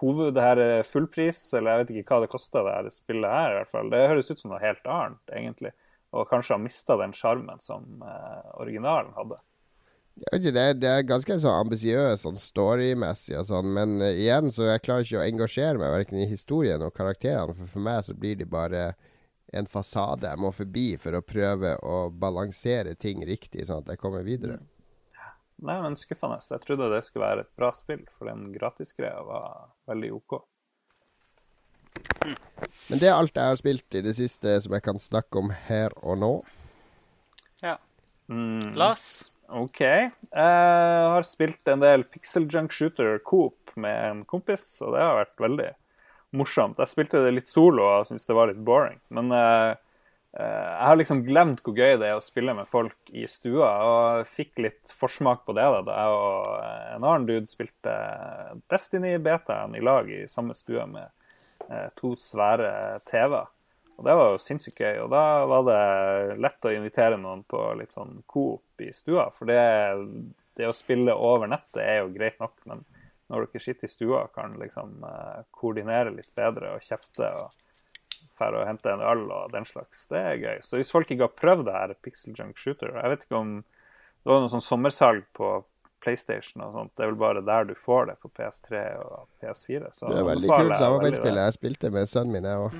hoved, 0.00 0.32
det 0.34 0.42
her 0.42 0.62
er 0.64 0.82
fullpris, 0.88 1.44
eller 1.54 1.70
jeg 1.70 1.82
vet 1.84 1.94
ikke 1.94 2.16
hva 2.16 2.24
det 2.24 2.32
kosta 2.32 2.64
det 2.66 2.74
her 2.74 2.90
spillet 2.90 3.36
her 3.36 3.52
i 3.52 3.56
hvert 3.60 3.70
fall. 3.76 3.94
Det 3.94 4.02
høres 4.10 4.32
ut 4.32 4.42
som 4.42 4.50
noe 4.50 4.58
helt 4.64 4.90
annet, 4.98 5.22
egentlig. 5.30 5.72
Og 6.10 6.26
kanskje 6.28 6.56
har 6.56 6.64
mista 6.64 6.98
den 6.98 7.14
sjarmen 7.14 7.62
som 7.62 8.02
eh, 8.02 8.50
originalen 8.58 9.14
hadde. 9.14 9.38
Det, 10.12 10.50
er, 10.50 10.74
det 10.74 10.90
er 10.90 11.06
ganske 11.08 11.38
så 11.40 11.54
ambisiøst 11.62 12.26
sånn 12.26 12.36
storymessig 12.36 13.38
og 13.38 13.46
sånn, 13.48 13.70
men 13.78 13.94
uh, 14.02 14.10
igjen 14.10 14.50
så 14.52 14.66
jeg 14.68 14.82
klarer 14.84 15.06
ikke 15.06 15.22
å 15.22 15.24
engasjere 15.24 15.80
meg 15.80 15.94
verken 15.94 16.20
i 16.20 16.28
historien 16.28 16.84
og 16.84 16.92
karakterene. 16.98 17.54
For 17.62 17.70
for 17.78 17.86
meg 17.86 18.02
så 18.04 18.18
blir 18.18 18.36
de 18.42 18.50
bare 18.50 18.90
en 19.52 19.68
fasade 19.68 20.28
jeg 20.28 20.40
må 20.40 20.50
forbi 20.56 20.86
for 21.00 21.16
å 21.18 21.24
prøve 21.24 21.74
å 21.84 21.96
balansere 22.08 22.94
ting 22.96 23.20
riktig, 23.28 23.66
sånn 23.68 23.82
at 23.84 23.92
jeg 23.92 24.00
kommer 24.00 24.24
videre. 24.24 24.58
Nei, 25.62 25.76
men 25.84 25.94
skuffende. 25.98 26.40
Jeg 26.42 26.64
trodde 26.64 26.88
det 26.90 27.04
skulle 27.06 27.28
være 27.28 27.44
et 27.44 27.52
bra 27.58 27.68
spill, 27.76 28.02
for 28.16 28.30
den 28.30 28.48
gratisgreia 28.54 29.20
var 29.26 29.68
veldig 29.90 30.10
OK. 30.16 30.40
Men 32.22 32.98
det 32.98 33.10
er 33.10 33.14
alt 33.14 33.36
jeg 33.36 33.52
har 33.52 33.60
spilt 33.60 33.98
i 33.98 34.02
det 34.02 34.14
siste 34.16 34.56
som 34.64 34.74
jeg 34.74 34.84
kan 34.86 34.98
snakke 35.02 35.38
om 35.38 35.52
her 35.68 35.94
og 36.00 36.18
nå. 36.22 36.32
Ja. 37.62 37.76
Mm. 38.32 38.72
Lars? 38.78 39.28
OK. 39.52 39.82
Jeg 39.84 41.12
har 41.12 41.28
spilt 41.28 41.68
en 41.68 41.84
del 41.84 42.06
Pixel 42.08 42.48
Junk 42.50 42.72
Shooter 42.74 43.20
Coop 43.22 43.74
med 43.76 43.98
en 44.08 44.24
kompis, 44.28 44.64
og 44.82 44.96
det 44.96 45.04
har 45.04 45.20
vært 45.20 45.46
veldig 45.46 45.70
morsomt. 46.36 46.80
Jeg 46.80 46.90
spilte 46.90 47.22
det 47.24 47.34
litt 47.36 47.50
solo 47.50 47.84
og 47.86 48.08
syntes 48.08 48.28
det 48.28 48.36
var 48.36 48.50
litt 48.50 48.60
boring. 48.64 48.98
Men 49.14 49.32
uh, 49.32 49.72
jeg 50.32 50.86
har 50.88 50.98
liksom 50.98 51.24
glemt 51.26 51.60
hvor 51.64 51.76
gøy 51.76 51.98
det 52.00 52.08
er 52.08 52.18
å 52.18 52.24
spille 52.24 52.54
med 52.56 52.68
folk 52.68 53.10
i 53.12 53.26
stua, 53.28 53.70
og 53.84 54.28
fikk 54.28 54.62
litt 54.64 54.92
forsmak 54.96 55.42
på 55.44 55.52
det 55.58 55.66
da 55.84 55.96
jeg 55.98 56.14
og 56.16 56.46
en 56.96 57.04
annen 57.04 57.26
dude 57.28 57.50
spilte 57.50 57.96
Destiny-betaen 58.72 59.76
i 59.76 59.84
lag 59.84 60.08
i 60.08 60.22
samme 60.32 60.56
stue 60.56 60.86
med 60.88 61.10
uh, 61.68 61.88
to 61.98 62.14
svære 62.20 63.02
TV-er. 63.08 63.50
Og 63.98 64.06
det 64.08 64.14
var 64.18 64.30
jo 64.32 64.38
sinnssykt 64.40 64.80
gøy. 64.80 65.02
Og 65.04 65.10
da 65.12 65.24
var 65.46 65.66
det 65.68 66.38
lett 66.42 66.66
å 66.66 66.72
invitere 66.74 67.18
noen 67.20 67.44
på 67.46 67.60
litt 67.78 67.92
sånn 67.94 68.22
coop 68.26 68.82
i 68.82 68.88
stua. 68.94 69.28
For 69.36 69.46
det, 69.46 69.60
det 70.58 70.66
å 70.66 70.74
spille 70.74 71.14
over 71.14 71.50
nettet 71.50 71.84
er 71.84 72.00
jo 72.00 72.14
greit 72.16 72.40
nok, 72.42 72.56
men 72.66 72.82
når 73.32 73.48
dere 73.48 73.64
sitter 73.64 73.88
i 73.88 73.90
stua, 73.90 74.26
kan 74.34 74.54
liksom 74.60 75.02
eh, 75.08 75.42
koordinere 75.50 76.12
litt 76.12 76.30
bedre 76.36 76.76
og 76.76 76.84
kjefte 76.84 77.32
og 77.40 77.58
dra 78.38 78.62
og 78.62 78.66
hente 78.66 78.90
en 78.90 79.02
øl 79.06 79.26
og 79.30 79.52
den 79.52 79.66
slags. 79.68 80.06
Det 80.10 80.18
er 80.18 80.40
gøy. 80.40 80.62
Så 80.66 80.78
hvis 80.78 80.92
folk 80.92 81.10
ikke 81.10 81.28
har 81.28 81.36
prøvd 81.38 81.66
det 81.68 81.76
her 81.76 81.92
Pixel 82.02 82.34
Junk 82.38 82.58
Shooter 82.58 82.94
Jeg 82.96 83.12
vet 83.12 83.26
ikke 83.26 83.38
om 83.38 83.52
Det 83.62 84.30
var 84.30 84.42
noe 84.42 84.50
sånn 84.52 84.64
sommersalg 84.64 85.28
på 85.36 85.52
PlayStation 86.02 86.64
og 86.66 86.74
sånt. 86.74 86.92
Det 86.96 87.04
er 87.04 87.12
vel 87.12 87.20
bare 87.20 87.44
der 87.46 87.68
du 87.68 87.76
får 87.78 88.08
det, 88.10 88.16
på 88.22 88.30
PS3 88.34 88.80
og 89.02 89.28
PS4. 89.42 89.92
Så 89.94 90.10
Det 90.10 90.18
er 90.18 90.26
veldig 90.26 90.50
kult 90.50 90.74
samarbeidsspill. 90.78 91.38
Jeg 91.44 91.54
spilte 91.56 91.90
med 91.94 92.10
sønnen 92.10 92.34
min, 92.34 92.48
jeg 92.50 92.64
òg. 92.64 92.76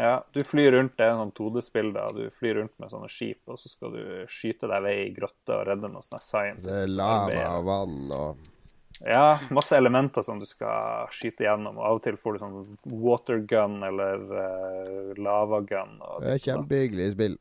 Ja, 0.00 0.12
du 0.32 0.38
flyr 0.46 0.76
rundt, 0.76 0.94
det 0.96 1.08
er 1.08 1.16
sånn 1.18 1.32
2D-spill 1.34 1.90
da. 1.92 2.06
Du 2.14 2.30
flyr 2.32 2.60
rundt 2.60 2.76
med 2.80 2.92
sånne 2.92 3.10
skip, 3.10 3.40
og 3.50 3.58
så 3.58 3.70
skal 3.72 3.96
du 3.96 4.04
skyte 4.30 4.70
deg 4.70 4.86
vei 4.86 4.94
i 5.02 5.10
grotte 5.14 5.56
og 5.56 5.66
redde 5.68 5.90
noen 5.90 6.06
sånne 6.06 6.54
Det 6.62 6.76
er 6.86 6.94
lava 6.94 7.42
og 7.58 7.66
vann 7.66 8.14
og 8.14 8.49
Ja, 9.06 9.38
masse 9.50 9.76
elementer 9.78 10.22
som 10.22 10.38
du 10.38 10.44
skal 10.44 11.06
skyte 11.14 11.46
gjennom. 11.46 11.78
Og 11.80 11.86
av 11.88 11.98
og 12.00 12.02
til 12.04 12.18
får 12.20 12.34
du 12.36 12.42
sånn 12.42 12.56
watergun 13.00 13.78
eller 13.86 14.26
uh, 14.28 15.14
lavagun. 15.16 15.94
Det 16.20 16.34
er 16.34 16.42
kjempehyggelig 16.44 17.12
spill. 17.14 17.38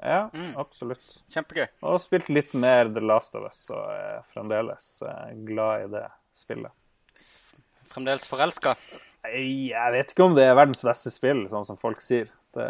Ja, 0.00 0.30
Mm. 0.32 0.54
absolutt. 0.60 1.08
Kjempegøy. 1.32 1.66
Og 1.84 1.98
spilt 2.00 2.28
litt 2.32 2.52
mer 2.56 2.88
The 2.92 3.00
Last 3.04 3.34
of 3.36 3.44
Us, 3.48 3.66
og 3.72 3.82
er 3.92 4.22
fremdeles 4.32 4.86
eh, 5.04 5.32
glad 5.44 5.82
i 5.84 5.90
det 5.92 6.06
spillet. 6.32 6.72
Fremdeles 7.92 8.24
forelska. 8.30 8.76
Jeg 9.28 9.92
vet 9.92 10.12
ikke 10.14 10.24
om 10.24 10.36
det 10.38 10.46
er 10.48 10.56
verdens 10.56 10.80
beste 10.86 11.12
spill, 11.12 11.42
sånn 11.52 11.66
som 11.68 11.76
folk 11.80 12.00
sier. 12.00 12.30
Det, 12.56 12.68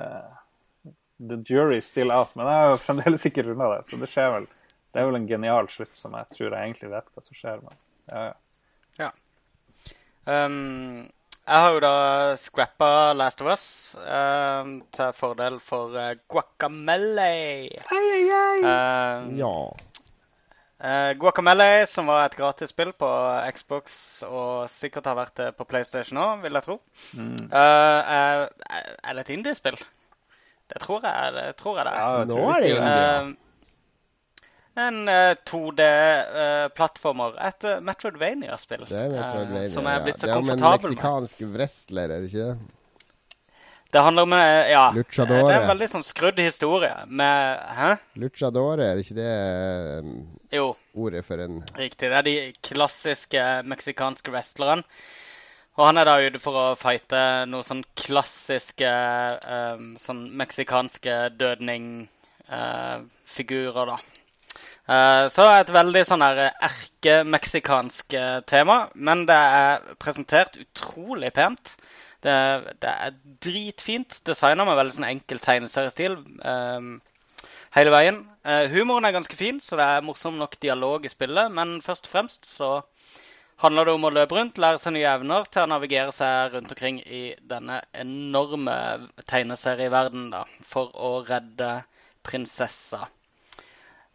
the 1.20 1.38
jury 1.46 1.76
is 1.78 1.86
still 1.86 2.10
out. 2.10 2.34
Men 2.34 2.46
jeg 2.50 2.62
har 2.64 2.72
jo 2.74 2.80
fremdeles 2.82 3.26
ikke 3.30 3.44
runda 3.46 3.68
det, 3.76 3.84
så 3.86 4.00
det 4.00 4.10
skjer 4.10 4.32
vel. 4.34 4.48
Det 4.90 4.98
er 4.98 5.06
vel 5.06 5.20
en 5.20 5.28
genial 5.30 5.68
slutt 5.70 5.94
som 5.94 6.16
jeg 6.18 6.26
tror 6.34 6.48
jeg 6.50 6.58
egentlig 6.66 6.90
vet 6.96 7.12
hva 7.14 7.22
som 7.22 7.38
skjer. 7.38 7.62
Men 7.62 7.78
ja, 8.10 8.32
ja. 8.98 9.10
Um, 10.26 11.08
jeg 11.50 11.62
har 11.64 11.74
jo 11.74 11.82
da 11.82 11.92
scrappa 12.38 12.88
Last 13.16 13.40
of 13.42 13.50
Us 13.50 13.64
um, 13.98 14.74
til 14.94 15.14
fordel 15.18 15.56
for 15.64 15.94
uh, 15.96 16.12
Guacamele. 16.30 17.30
Um, 17.90 19.30
Ja. 19.40 19.54
Uh, 20.80 21.10
Guacamele, 21.20 21.86
som 21.90 22.06
var 22.08 22.28
et 22.28 22.36
gratisspill 22.38 22.92
på 22.96 23.08
Xbox 23.56 23.96
og 24.28 24.68
sikkert 24.72 25.10
har 25.10 25.18
vært 25.18 25.34
det 25.40 25.48
på 25.58 25.66
PlayStation 25.68 26.20
òg, 26.22 26.44
vil 26.44 26.56
jeg 26.56 26.68
tro. 26.68 26.78
Mm. 27.18 27.34
uh, 27.50 28.12
er, 28.18 28.46
er 28.70 29.18
det 29.18 29.26
et 29.26 29.34
indiespill? 29.38 29.80
Det 30.70 30.80
tror 30.84 31.02
jeg 31.02 31.32
det, 31.34 31.44
tror 31.58 31.80
jeg 31.80 31.86
det 31.88 31.92
er. 31.92 32.00
Ja, 32.00 32.18
jeg 32.20 32.28
tror 32.30 32.44
Nå 32.44 32.50
er 32.54 32.60
det 32.62 32.70
indie. 32.76 33.06
Eh, 33.10 33.49
en 34.76 35.08
eh, 35.08 35.34
2D-plattformer. 35.50 37.32
et 37.48 37.64
eh, 37.64 37.80
Metroidvania-spill. 37.80 38.84
Det 38.88 38.98
er 38.98 39.08
Metroidvania. 39.10 39.62
eh, 39.64 39.68
som 39.72 39.86
er 39.86 39.92
ja. 39.98 40.04
komfortabel 40.04 40.10
med. 40.10 40.20
det 40.20 40.30
er 40.30 40.36
om 40.38 40.50
en 40.50 40.60
meksikansk 40.60 41.40
wrestler, 41.54 42.02
er 42.10 42.20
det 42.20 42.26
ikke 42.30 42.56
det? 43.90 44.00
Handler 44.00 44.22
om 44.22 44.32
eh, 44.32 44.70
Ja. 44.70 44.90
Luchadore. 44.94 45.42
Det 45.48 45.54
er 45.54 45.60
en 45.64 45.68
veldig 45.72 45.88
sånn 45.90 46.02
skrudd 46.06 46.38
historie 46.38 46.94
med 47.06 47.58
Hæ? 47.74 47.96
Luchadore, 48.22 48.84
er 48.86 48.94
det 48.94 49.02
ikke 49.06 49.18
det 49.18 49.34
um, 50.04 50.26
Jo. 50.54 50.76
ordet 50.94 51.24
for 51.26 51.38
en 51.42 51.62
Riktig. 51.76 52.08
Det 52.10 52.16
er 52.16 52.22
de 52.22 52.52
klassiske 52.62 53.62
meksikanske 53.66 54.30
wrestlerne. 54.30 54.82
Og 55.78 55.86
han 55.86 55.96
er 55.98 56.04
da 56.04 56.20
ute 56.20 56.38
for 56.42 56.54
å 56.54 56.74
fighte 56.78 57.46
noen 57.48 57.62
sånn 57.64 57.84
klassiske 57.96 58.90
um, 59.74 59.96
sånn 59.98 60.30
meksikanske 60.36 61.30
dødning-figurer, 61.40 63.86
da. 63.94 63.98
Eh, 64.90 65.24
så 65.30 65.44
et 65.54 65.70
veldig 65.70 66.00
sånn 66.08 66.24
her 66.24 66.40
erkemeksikansk 66.50 68.14
eh, 68.18 68.40
tema, 68.50 68.80
men 68.94 69.22
det 69.28 69.36
er 69.36 69.84
presentert 70.02 70.56
utrolig 70.58 71.30
pent. 71.36 71.76
Det, 72.24 72.34
det 72.82 72.90
er 72.90 73.14
dritfint 73.44 74.18
designa 74.26 74.66
med 74.66 74.76
veldig 74.80 74.96
sånn 74.96 75.06
enkel 75.08 75.38
tegneseriestil 75.40 76.18
um, 76.44 76.90
hele 77.72 77.92
veien. 77.94 78.18
Uh, 78.44 78.66
humoren 78.74 79.06
er 79.08 79.14
ganske 79.14 79.38
fin, 79.38 79.60
så 79.64 79.78
det 79.80 79.86
er 79.86 80.04
morsom 80.04 80.36
nok 80.36 80.58
dialog 80.60 81.06
i 81.06 81.12
spillet. 81.12 81.54
Men 81.56 81.78
først 81.86 82.10
og 82.10 82.12
fremst 82.16 82.50
så 82.50 82.72
handler 83.62 83.88
det 83.88 83.94
om 83.94 84.04
å 84.04 84.12
løpe 84.12 84.36
rundt, 84.36 84.60
lære 84.60 84.82
seg 84.82 84.96
nye 84.98 85.14
evner 85.14 85.48
til 85.48 85.64
å 85.64 85.70
navigere 85.70 86.12
seg 86.16 86.56
rundt 86.56 86.74
omkring 86.74 87.00
i 87.06 87.22
denne 87.48 87.78
enorme 88.04 88.76
tegneserieverdenen 89.30 90.28
da, 90.34 90.44
for 90.66 90.92
å 90.92 91.14
redde 91.30 91.72
prinsessa. 92.26 93.06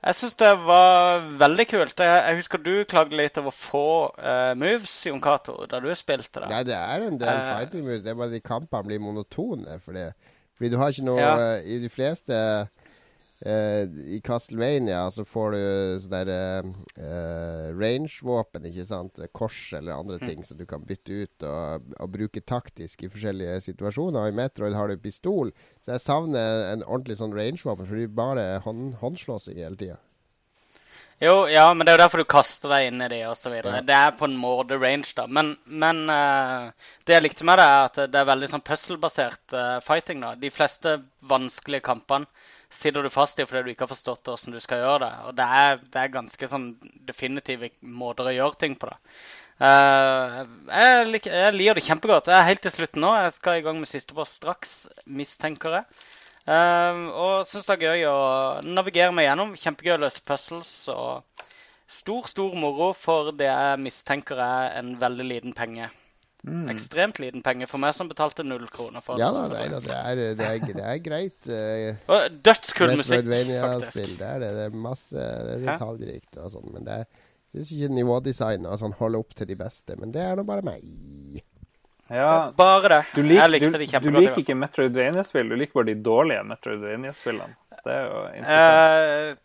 Jeg 0.05 0.17
syns 0.19 0.35
det 0.37 0.51
var 0.67 1.23
veldig 1.39 1.65
kult. 1.71 1.99
Jeg, 1.99 2.17
jeg 2.27 2.37
husker 2.37 2.61
du 2.61 2.73
klagde 2.89 3.17
litt 3.17 3.39
over 3.41 3.55
få 3.57 3.85
uh, 4.19 4.53
moves, 4.53 4.93
i 5.07 5.13
Onkato 5.13 5.55
da 5.71 5.79
du 5.81 5.89
spilte 5.97 6.43
det. 6.43 6.49
Nei, 6.51 6.61
det 6.67 6.75
er 6.77 7.07
en 7.07 7.17
del 7.21 7.39
uh, 7.41 7.47
fighting 7.55 7.87
moves. 7.87 8.03
Det 8.05 8.13
er 8.13 8.19
bare 8.19 8.33
de 8.35 8.41
kampene 8.45 8.85
blir 8.85 9.01
monotone. 9.01 9.79
Fordi. 9.81 10.05
Fordi 10.55 10.69
du 10.71 10.77
har 10.79 10.93
ikke 10.93 11.07
noe 11.09 11.19
Ja. 11.19 11.31
uh, 11.57 11.65
I 11.65 11.79
de 11.81 11.89
fleste 11.89 12.37
eh, 13.41 13.83
I 14.15 14.21
Castlevania 14.23 15.11
så 15.11 15.25
får 15.27 15.51
du 15.51 15.59
sånne 16.05 16.23
der, 16.29 16.71
eh, 16.95 17.67
range-våpen, 17.75 18.65
ikke 18.69 18.85
sant? 18.87 19.19
Kors 19.33 19.73
eller 19.73 19.97
andre 19.97 20.19
Mm. 20.21 20.27
ting 20.27 20.43
som 20.43 20.57
du 20.57 20.65
kan 20.65 20.85
bytte 20.85 21.11
ut 21.25 21.43
og, 21.43 21.91
og 21.99 22.11
bruke 22.11 22.41
taktisk 22.41 23.03
i 23.03 23.09
forskjellige 23.09 23.61
situasjoner. 23.61 24.29
I 24.29 24.31
Metroid 24.31 24.73
har 24.73 24.87
du 24.87 24.97
pistol, 24.97 25.51
så 25.81 25.91
jeg 25.97 26.05
savner 26.05 26.71
en 26.73 26.83
ordentlig 26.83 27.17
sånn 27.19 27.35
range-våpen, 27.35 27.85
for 27.85 27.95
det 27.95 28.03
er 28.03 28.15
bare 28.15 28.59
hånd, 28.63 28.95
håndslåssing 29.01 29.57
hele 29.57 29.75
tida. 29.75 29.97
Jo, 31.23 31.47
ja, 31.47 31.73
men 31.73 31.85
det 31.85 31.93
er 31.93 31.95
jo 31.95 32.03
derfor 32.03 32.19
du 32.19 32.27
kaster 32.27 32.67
deg 32.73 32.89
inn 32.89 33.01
i 33.01 33.07
de 33.07 33.21
osv. 33.29 33.53
Ja. 33.63 33.79
Det 33.87 33.95
er 33.95 34.17
på 34.19 34.27
en 34.27 34.35
måte 34.35 34.75
range, 34.75 35.13
da. 35.15 35.23
Men, 35.31 35.53
men 35.63 36.09
uh, 36.11 36.73
det 37.07 37.15
jeg 37.15 37.23
likte 37.23 37.47
med 37.47 37.55
det, 37.61 37.67
er 37.71 37.85
at 37.85 37.99
det 38.11 38.19
er 38.19 38.27
veldig 38.27 38.49
sånn 38.51 38.65
puzzle-basert 38.67 39.55
uh, 39.55 39.79
fighting. 39.85 40.19
da. 40.25 40.33
De 40.35 40.51
fleste 40.51 40.97
vanskelige 41.23 41.85
kampene 41.87 42.27
sitter 42.75 43.05
du 43.05 43.11
fast 43.13 43.39
i 43.39 43.45
fordi 43.47 43.63
du 43.65 43.71
ikke 43.73 43.85
har 43.85 43.93
forstått 43.93 44.29
hvordan 44.29 44.55
du 44.55 44.61
skal 44.63 44.83
gjøre 44.83 45.01
det. 45.05 45.13
Og 45.29 45.37
det 45.37 45.47
er, 45.61 45.81
det 45.93 46.01
er 46.01 46.13
ganske 46.13 46.51
sånn 46.51 46.67
definitive 47.07 47.71
måter 47.81 48.29
å 48.29 48.35
gjøre 48.35 48.61
ting 48.61 48.77
på. 48.79 48.91
det. 48.91 49.17
Uh, 49.55 50.43
jeg, 50.67 51.07
lik, 51.13 51.29
jeg 51.31 51.55
liker 51.55 51.79
det 51.79 51.85
kjempegodt. 51.87 52.29
Jeg 52.31 52.37
er 52.41 52.49
helt 52.49 52.63
til 52.65 52.75
slutten 52.75 53.05
nå. 53.05 53.13
Jeg 53.23 53.35
skal 53.37 53.59
i 53.59 53.65
gang 53.65 53.79
med 53.79 53.89
siste 53.89 54.17
post 54.17 54.41
straks, 54.41 54.75
mistenker 55.07 55.79
jeg. 55.79 55.99
Uh, 56.45 57.07
og 57.09 57.35
syns 57.49 57.69
det 57.71 57.77
er 57.77 57.85
gøy 57.87 58.07
å 58.11 58.17
navigere 58.67 59.15
meg 59.15 59.29
gjennom. 59.29 59.55
Kjempegøy 59.59 59.95
å 59.95 60.01
løse 60.03 60.23
puzzles. 60.27 60.73
Og 60.91 61.45
stor, 61.87 62.27
stor 62.29 62.57
moro 62.59 62.91
for 62.97 63.31
det 63.37 63.47
jeg 63.47 63.83
mistenker 63.85 64.41
er 64.43 64.75
en 64.81 64.97
veldig 65.01 65.29
liten 65.31 65.55
penge. 65.55 65.89
Ekstremt 66.69 67.19
liten 67.19 67.41
penge 67.45 67.65
for 67.69 67.81
meg 67.81 67.95
som 67.97 68.09
betalte 68.09 68.43
null 68.45 68.67
kroner 68.69 69.01
for 69.01 69.17
Ja 69.17 69.31
det 69.33 69.45
da, 69.49 69.57
nei 69.57 69.69
da, 69.71 69.79
det 69.81 69.95
er, 69.95 70.19
det 70.37 70.49
er, 70.49 70.73
det 70.77 70.85
er 70.85 70.99
greit. 71.01 71.39
Dødskull 71.49 72.35
dødskul 72.45 72.97
musikk, 72.99 73.31
faktisk. 73.31 74.17
Det 74.19 74.29
er 74.29 74.43
det. 74.43 74.51
Det 74.59 74.67
er 74.67 74.77
masse 74.85 75.15
det 75.15 75.55
er 75.55 75.65
detaljrikt 75.65 76.39
og 76.43 76.53
sånn. 76.53 76.69
Men 76.75 76.85
det 76.85 76.99
syns 77.55 77.73
ikke 77.73 77.91
nivådesign 77.97 78.69
og 78.69 78.79
sånn 78.81 78.95
holder 78.99 79.25
opp 79.25 79.35
til 79.37 79.49
de 79.49 79.57
beste. 79.59 79.97
Men 79.99 80.13
det 80.13 80.23
er 80.25 80.37
nå 80.37 80.45
bare 80.47 80.65
meg. 80.65 80.85
Ja, 82.05 82.51
Bare 82.53 82.89
det. 82.91 83.03
du, 83.15 83.23
lik, 83.25 83.39
jeg 83.39 83.49
likte 83.49 83.79
du 83.81 83.85
kjempegodt. 83.89 84.13
Du 84.13 84.19
liker 84.21 84.41
ikke 84.43 84.55
Metroidvania-spill, 84.61 85.47
du 85.49 85.55
liker 85.57 85.79
bare 85.79 85.87
de 85.89 85.95
dårlige 86.05 86.43
Metroidvania-spillene. 86.51 87.55
Det 87.81 87.95
er 87.95 88.03
jo 88.05 88.19
interessant. 88.29 89.39
Uh, 89.39 89.41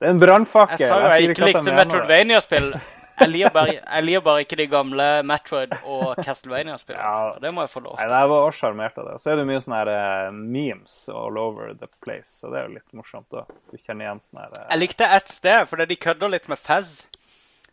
det 0.00 0.08
er 0.08 0.16
en 0.16 0.22
brannfakkel. 0.24 0.80
Jeg 0.80 0.90
sa 0.90 0.96
jo 0.96 1.12
jeg 1.12 1.22
jeg 1.22 1.36
ikke 1.36 1.50
likte. 1.52 1.76
Metroidvania-spill. 1.76 2.72
Jeg 3.20 3.30
liker 3.32 3.52
bare, 3.54 4.22
bare 4.24 4.44
ikke 4.44 4.58
de 4.60 4.66
gamle 4.70 5.06
Metroid 5.28 5.74
og 5.84 6.16
Castlevania-spillene. 6.24 7.04
Ja. 7.04 7.38
Det 7.42 7.52
må 7.54 7.66
jeg 7.66 7.72
få 7.74 7.82
lov 7.84 7.98
Nei, 7.98 8.06
til. 8.06 8.16
jeg 8.16 8.32
var 8.32 8.46
også 8.48 8.64
sjarmert 8.64 8.98
av 9.02 9.10
det. 9.10 9.16
Så 9.22 9.32
er 9.32 9.40
det 9.40 9.46
mye 9.50 9.60
sånne 9.64 9.80
her, 9.82 9.92
eh, 9.94 10.32
memes 10.56 10.96
all 11.12 11.38
over 11.40 11.74
the 11.74 11.90
place, 12.04 12.32
så 12.40 12.50
det 12.52 12.60
er 12.60 12.68
jo 12.68 12.76
litt 12.78 12.96
morsomt. 12.96 13.28
også. 13.30 13.60
Du 13.70 13.78
kjenner 13.78 14.06
igjen 14.08 14.24
sånne 14.24 14.46
her, 14.46 14.58
eh, 14.60 14.66
Jeg 14.70 14.82
likte 14.84 15.10
ett 15.20 15.28
sted, 15.28 15.68
fordi 15.68 15.88
de 15.92 16.00
kødder 16.08 16.32
litt 16.36 16.48
med 16.48 16.58
Fez. 16.58 17.06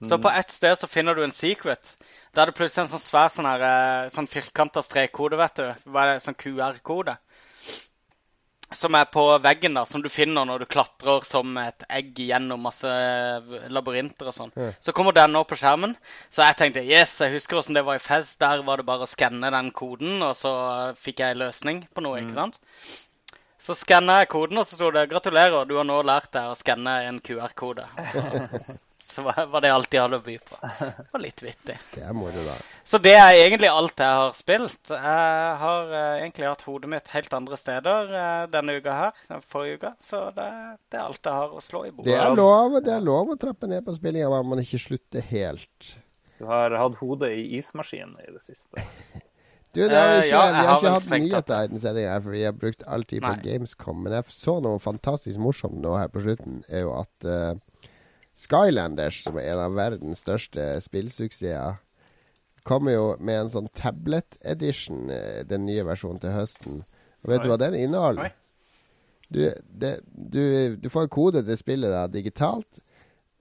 Så 0.05 0.19
på 0.21 0.29
ett 0.29 0.51
sted 0.53 0.77
så 0.77 0.87
finner 0.87 1.15
du 1.17 1.23
en 1.23 1.31
secret. 1.33 1.95
Da 2.35 2.43
er 2.43 2.51
det 2.51 2.57
plutselig 2.59 2.83
en 2.85 2.91
sånn 2.91 3.01
svær 3.01 3.31
sånn 3.33 3.47
her, 3.49 3.63
eh, 3.65 4.09
sånn 4.13 4.27
firkanta 4.29 4.83
strekkode, 4.85 5.39
vet 5.39 5.55
du. 5.55 5.89
Hva 5.89 6.03
er 6.03 6.13
det? 6.13 6.21
Sånn 6.21 6.37
QR-kode. 6.37 7.17
Som 8.75 8.97
er 8.99 9.05
på 9.07 9.21
veggen, 9.39 9.77
da, 9.77 9.85
som 9.87 10.01
du 10.03 10.09
finner 10.11 10.43
når 10.43 10.65
du 10.65 10.67
klatrer 10.67 11.23
som 11.23 11.55
et 11.61 11.85
egg 11.87 12.17
gjennom 12.19 12.65
masse 12.67 12.89
labyrinter 13.71 14.27
og 14.27 14.35
sånn. 14.35 14.51
Så 14.83 14.91
kommer 14.95 15.15
den 15.15 15.37
opp 15.39 15.53
på 15.53 15.59
skjermen. 15.61 15.95
Så 16.29 16.43
jeg 16.43 16.57
tenkte 16.59 16.83
yes, 16.83 17.15
jeg 17.23 17.37
husker 17.37 17.61
åssen 17.61 17.79
det 17.79 17.85
var 17.87 17.95
i 17.95 18.03
Fez. 18.03 18.33
Der 18.41 18.65
var 18.67 18.81
det 18.81 18.87
bare 18.89 19.07
å 19.07 19.09
skanne 19.09 19.53
den 19.55 19.71
koden, 19.71 20.19
og 20.19 20.35
så 20.35 20.51
fikk 20.99 21.23
jeg 21.23 21.39
løsning 21.39 21.85
på 21.95 22.03
noe, 22.03 22.19
ikke 22.19 22.35
sant? 22.35 22.59
Så 23.63 23.75
skanna 23.75 24.19
jeg 24.21 24.31
koden, 24.35 24.59
og 24.59 24.67
så 24.67 24.75
sto 24.75 24.91
det 24.91 25.07
'Gratulerer, 25.11 25.63
du 25.65 25.77
har 25.79 25.87
nå 25.87 26.01
lært 26.05 26.33
deg 26.35 26.51
å 26.51 26.59
skanne 26.59 26.99
en 27.07 27.23
QR-kode'. 27.23 27.87
Så, 29.13 29.23
var 29.23 29.61
det 29.63 29.69
alt 29.71 29.89
de 29.93 29.99
hadde 30.01 30.17
å 30.19 30.23
by 30.25 30.33
på. 30.43 30.57
Det 30.79 31.05
var 31.13 31.21
litt 31.23 31.41
vittig. 31.43 31.77
Det 31.95 32.01
er 32.03 32.15
moro, 32.17 32.41
da. 32.43 32.55
Så 32.87 32.99
det 33.03 33.13
er 33.15 33.37
egentlig 33.39 33.69
alt 33.71 33.99
jeg 34.03 34.17
har 34.21 34.33
spilt. 34.35 34.91
Jeg 34.91 35.53
har 35.61 35.93
eh, 35.95 36.17
egentlig 36.23 36.47
hatt 36.49 36.65
hodet 36.67 36.91
mitt 36.91 37.07
helt 37.13 37.33
andre 37.37 37.59
steder 37.59 38.11
eh, 38.21 38.41
denne 38.51 38.75
uka 38.79 38.97
her, 38.97 39.21
Den 39.31 39.45
forrige 39.47 39.79
uka. 39.79 39.93
Så 40.03 40.25
det, 40.35 40.49
det 40.91 40.99
er 40.99 41.05
alt 41.05 41.23
jeg 41.31 41.39
har 41.39 41.55
å 41.55 41.63
slå 41.63 41.85
i 41.85 41.91
Det 41.91 41.97
bordet. 42.01 42.17
er 42.19 42.35
lov, 42.41 42.77
det 42.85 42.93
er 42.97 43.07
lov 43.07 43.31
å 43.33 43.39
trappe 43.39 43.69
ned 43.71 43.85
på 43.87 43.95
spillinga 43.95 44.29
bare 44.33 44.47
man 44.47 44.63
ikke 44.63 44.81
slutter 44.89 45.25
helt. 45.31 45.93
Du 46.37 46.45
har 46.51 46.75
hatt 46.77 46.99
hodet 47.01 47.31
i 47.39 47.47
ismaskinen 47.57 48.19
i 48.27 48.29
det 48.35 48.43
siste. 48.45 48.83
Du, 49.75 49.83
det 49.83 49.93
har 49.93 50.07
vi 50.09 50.15
Eh, 50.15 50.23
ikke, 50.25 50.29
ja, 50.31 50.45
vi 50.49 50.57
har 50.57 50.67
har 50.67 50.77
ikke 50.79 50.91
hatt 50.95 51.09
nyheter 51.21 51.65
i 51.67 51.69
den 51.69 51.81
sendinga 51.83 52.13
her, 52.15 52.21
for 52.23 52.33
vi 52.33 52.43
har 52.47 52.53
brukt 52.55 52.83
all 52.87 53.03
tid 53.05 53.21
på 53.21 53.29
Nei. 53.29 53.41
Gamescom. 53.43 53.99
Men 54.05 54.15
jeg 54.15 54.31
så 54.33 54.55
noe 54.63 54.79
fantastisk 54.81 55.37
morsomt 55.43 55.77
nå 55.83 55.91
her 55.99 56.07
på 56.09 56.23
slutten, 56.23 56.63
er 56.71 56.85
jo 56.87 56.93
at 56.97 57.27
eh, 57.29 57.59
Skylanders, 58.37 59.23
som 59.25 59.37
er 59.39 59.51
en 59.53 59.63
av 59.65 59.77
verdens 59.77 60.21
største 60.21 60.69
spillsuksesser, 60.85 61.79
kommer 62.67 62.93
jo 62.93 63.05
med 63.23 63.41
en 63.41 63.53
sånn 63.53 63.69
tablet 63.77 64.37
edition, 64.45 65.07
eh, 65.09 65.43
den 65.47 65.65
nye 65.65 65.85
versjonen 65.87 66.19
til 66.21 66.35
høsten. 66.35 66.83
Og 67.23 67.31
vet 67.31 67.45
du 67.45 67.49
hva 67.49 67.57
den 67.61 67.77
inneholder? 67.79 68.29
Oi. 68.29 68.33
Du, 69.27 69.41
det, 69.67 69.93
du, 70.11 70.75
du 70.79 70.89
får 70.91 71.09
kode 71.11 71.43
til 71.47 71.59
spillet 71.59 71.91
da, 71.91 72.05
digitalt. 72.11 72.81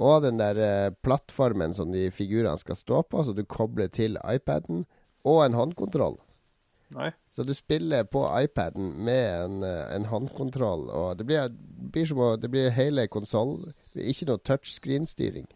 Og 0.02 0.22
den 0.24 0.40
der 0.40 0.60
eh, 0.60 0.94
plattformen 1.04 1.74
som 1.76 1.92
de 1.92 2.08
figurene 2.14 2.58
skal 2.60 2.78
stå 2.78 3.02
på, 3.10 3.22
så 3.22 3.34
du 3.36 3.44
kobler 3.44 3.90
til 3.92 4.18
iPaden. 4.24 4.84
Og 5.26 5.42
en 5.44 5.58
håndkontroll. 5.58 6.18
Oi. 6.94 7.10
Så 7.28 7.42
du 7.42 7.50
spiller 7.54 8.04
på 8.06 8.22
iPaden 8.38 8.92
med 9.04 9.24
en, 9.44 9.62
eh, 9.66 9.94
en 9.96 10.04
håndkontroll. 10.06 10.86
Og 10.94 11.16
det 11.18 11.26
blir, 11.26 11.48
blir 11.92 12.06
som 12.06 12.18
å 12.22 12.28
Det 12.38 12.50
blir 12.52 12.70
hele 12.70 13.08
konsollen. 13.08 13.72
Ikke 13.96 14.28
noe 14.30 14.38
touchscreen-styring. 14.38 15.48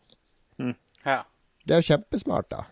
Ja. 1.06 1.22
Det 1.64 1.76
er 1.76 1.80
jo 1.82 1.94
kjempesmart, 1.94 2.48
da. 2.50 2.64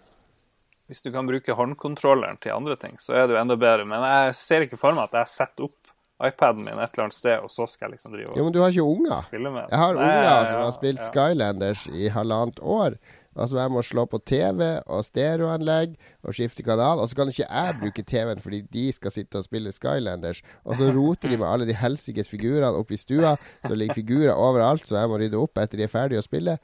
Hvis 0.89 1.03
du 1.05 1.13
kan 1.13 1.27
bruke 1.29 1.53
håndkontrolleren 1.55 2.41
til 2.41 2.53
andre 2.53 2.77
ting, 2.77 2.97
så 3.01 3.13
er 3.15 3.27
det 3.29 3.37
jo 3.37 3.41
enda 3.43 3.57
bedre. 3.61 3.85
Men 3.85 4.03
jeg 4.03 4.35
ser 4.41 4.65
ikke 4.65 4.81
for 4.81 4.97
meg 4.97 5.05
at 5.11 5.19
jeg 5.21 5.29
setter 5.37 5.69
opp 5.69 5.93
iPaden 6.25 6.65
min 6.65 6.75
et 6.81 6.91
eller 6.95 7.05
annet 7.05 7.15
sted, 7.15 7.39
og 7.45 7.51
så 7.53 7.69
skal 7.71 7.87
jeg 7.87 7.99
liksom 7.99 8.15
drive 8.17 8.33
Jo, 8.35 8.41
og 8.43 8.49
men 8.49 8.53
du 8.57 8.59
har 8.61 8.73
ikke 8.75 8.83
unger. 8.83 9.21
spille 9.29 9.53
med. 9.55 9.69
Jeg 9.71 9.79
har 9.79 9.95
Nei, 9.95 10.03
unger 10.09 10.25
ja, 10.25 10.39
som 10.49 10.63
har 10.65 10.73
spilt 10.75 10.99
ja. 11.05 11.11
Skylanders 11.13 11.85
i 11.95 12.09
halvannet 12.09 12.59
år. 12.59 12.97
Altså 13.39 13.59
Jeg 13.61 13.73
må 13.75 13.83
slå 13.87 14.05
på 14.11 14.21
TV 14.27 14.65
og 14.87 15.05
stereoanlegg 15.07 15.95
og 16.25 16.37
skifte 16.37 16.65
kanal. 16.67 17.03
Og 17.03 17.11
så 17.11 17.19
kan 17.19 17.31
ikke 17.33 17.47
jeg 17.47 17.77
bruke 17.81 18.05
TV-en 18.13 18.43
fordi 18.45 18.61
de 18.75 18.89
skal 18.97 19.15
sitte 19.15 19.41
og 19.41 19.47
spille 19.47 19.73
Skylanders. 19.75 20.43
Og 20.65 20.77
så 20.81 20.91
roter 20.95 21.33
de 21.33 21.39
med 21.41 21.49
alle 21.49 21.69
de 21.69 21.77
helsikes 21.79 22.31
figurene 22.31 22.73
opp 22.79 22.93
i 22.93 23.01
stua. 23.01 23.37
Så 23.67 23.75
ligger 23.79 23.99
figurer 23.99 24.35
overalt, 24.35 24.87
så 24.89 25.01
jeg 25.01 25.13
må 25.13 25.21
rydde 25.23 25.41
opp 25.41 25.59
etter 25.63 25.81
de 25.81 25.87
er 25.89 25.93
ferdige 25.93 26.23
å 26.23 26.27
spille. 26.27 26.59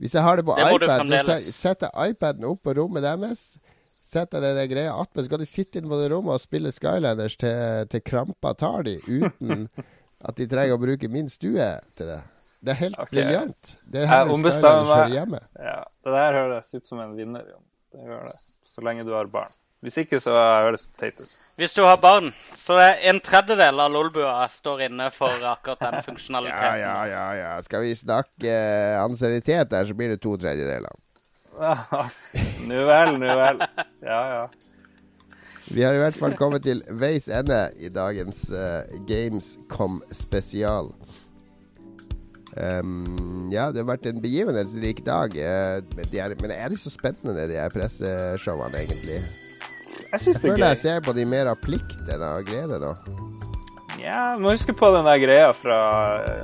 Hvis 0.00 0.16
jeg 0.16 0.26
har 0.26 0.36
det 0.36 0.44
på 0.46 0.56
Det 0.58 0.70
iPad, 0.74 1.06
så 1.22 1.36
setter 1.54 1.92
jeg 1.94 2.16
iPaden 2.16 2.48
opp 2.48 2.64
på 2.66 2.74
rommet 2.74 3.04
deres. 3.06 3.44
Setter 4.10 4.42
den 4.42 4.58
greia 4.70 4.94
attmed, 4.94 5.24
så 5.26 5.30
kan 5.30 5.42
de 5.42 5.46
sitte 5.48 5.78
inne 5.80 5.90
på 5.90 5.98
det 6.00 6.10
rommet 6.12 6.34
og 6.36 6.42
spille 6.42 6.70
Skylanders 6.74 7.36
til, 7.38 7.86
til 7.90 8.02
krampa 8.06 8.54
tar 8.58 8.86
de, 8.86 8.98
uten 9.06 9.68
at 10.24 10.38
de 10.38 10.46
trenger 10.50 10.76
å 10.76 10.82
bruke 10.82 11.10
min 11.10 11.30
stue 11.30 11.66
til 11.98 12.10
det. 12.10 12.20
Det 12.64 12.72
er 12.72 12.80
helt 12.80 12.96
okay. 12.98 13.18
briljant. 13.18 13.74
Det 13.84 14.00
er 14.00 14.06
Jeg 14.06 14.10
her 14.14 14.32
ombestemmer 14.32 14.86
Skylanders 14.86 14.94
hører 14.94 15.04
meg. 15.04 15.18
hjemme. 15.18 15.40
Ja, 15.68 15.76
det 16.06 16.16
der 16.16 16.38
høres 16.38 16.74
ut 16.74 16.88
som 16.88 17.02
en 17.04 17.12
vinner, 17.18 17.44
Jon. 17.50 17.64
Det 17.92 18.06
gjør 18.08 18.22
det. 18.30 18.34
Så 18.74 18.84
lenge 18.86 19.04
du 19.06 19.12
har 19.14 19.28
barn. 19.30 19.52
Hvis 19.84 19.98
ikke, 20.00 20.16
så 20.24 20.32
høres 20.32 20.86
det 20.88 20.94
teit 21.02 21.20
ut. 21.20 21.32
Hvis 21.60 21.74
du 21.76 21.82
har 21.84 21.98
barn, 22.00 22.30
så 22.56 22.78
er 22.80 23.02
en 23.10 23.20
tredjedel 23.22 23.82
av 23.84 23.92
Lolbua 23.92 24.46
står 24.50 24.86
inne 24.88 25.10
for 25.12 25.44
akkurat 25.46 25.82
den 25.84 25.98
Ja, 26.00 26.02
funksjonaliteten. 26.08 26.78
ja, 26.80 26.94
ja, 27.06 27.26
ja. 27.38 27.50
Skal 27.62 27.84
vi 27.84 27.92
snakke 27.94 28.48
eh, 28.48 28.96
ansiennitet 29.02 29.70
der, 29.70 29.84
så 29.86 29.94
blir 29.94 30.08
det 30.14 30.22
to 30.24 30.32
tredjedeler. 30.40 30.96
Nu 32.66 32.80
vel, 32.88 33.18
nu 33.20 33.26
vel. 33.28 33.60
Ja, 34.02 34.20
ja. 34.34 34.48
Vi 35.68 35.82
har 35.84 35.94
i 35.94 36.00
hvert 36.00 36.16
fall 36.18 36.34
kommet 36.36 36.64
til 36.66 36.80
veis 36.90 37.28
ende 37.28 37.70
i 37.80 37.88
dagens 37.92 38.48
uh, 38.52 38.82
Gamescom 39.08 40.00
spesial. 40.12 40.90
Um, 42.54 43.50
ja, 43.50 43.70
det 43.74 43.82
har 43.82 43.88
vært 43.88 44.06
en 44.06 44.20
begivenhetsrik 44.22 45.02
dag. 45.06 45.34
eh, 45.34 45.80
men, 45.96 46.12
er, 46.12 46.36
men 46.40 46.54
er 46.54 46.70
de 46.70 46.78
så 46.78 46.92
spennende, 46.92 47.48
de 47.50 47.58
her 47.58 47.72
presseshowene, 47.74 48.84
egentlig? 48.84 49.18
Jeg 50.12 50.20
syns 50.22 50.38
det 50.38 50.52
er 50.52 50.54
gøy. 50.54 50.54
Jeg 50.54 50.58
føler 50.58 50.68
jeg 50.68 50.82
ser 50.84 51.00
på 51.02 51.16
de 51.16 51.26
mer 51.26 51.50
av 51.50 51.58
plikt 51.62 52.12
enn 52.14 52.22
av 52.22 52.44
glede 52.46 52.78
nå. 52.82 52.94
Ja, 53.98 54.36
må 54.38 54.52
huske 54.52 54.74
på 54.76 54.90
den 54.94 55.06
der 55.08 55.18
greia 55.22 55.50
fra 55.56 55.78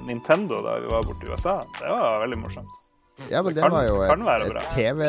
Nintendo 0.07 0.63
da 0.65 0.79
vi 0.81 0.91
var 0.91 1.07
borte 1.07 1.29
i 1.29 1.31
USA. 1.31 1.61
Det 1.79 1.91
var 1.91 2.23
veldig 2.25 2.39
morsomt. 2.41 2.80
Ja, 3.31 3.43
men 3.43 3.55
Det 3.55 3.55
det 3.55 3.63
kan- 3.63 3.73
var 3.73 3.85
jo 3.85 4.03
et, 4.03 4.11
et. 4.57 4.63
TV, 4.75 5.01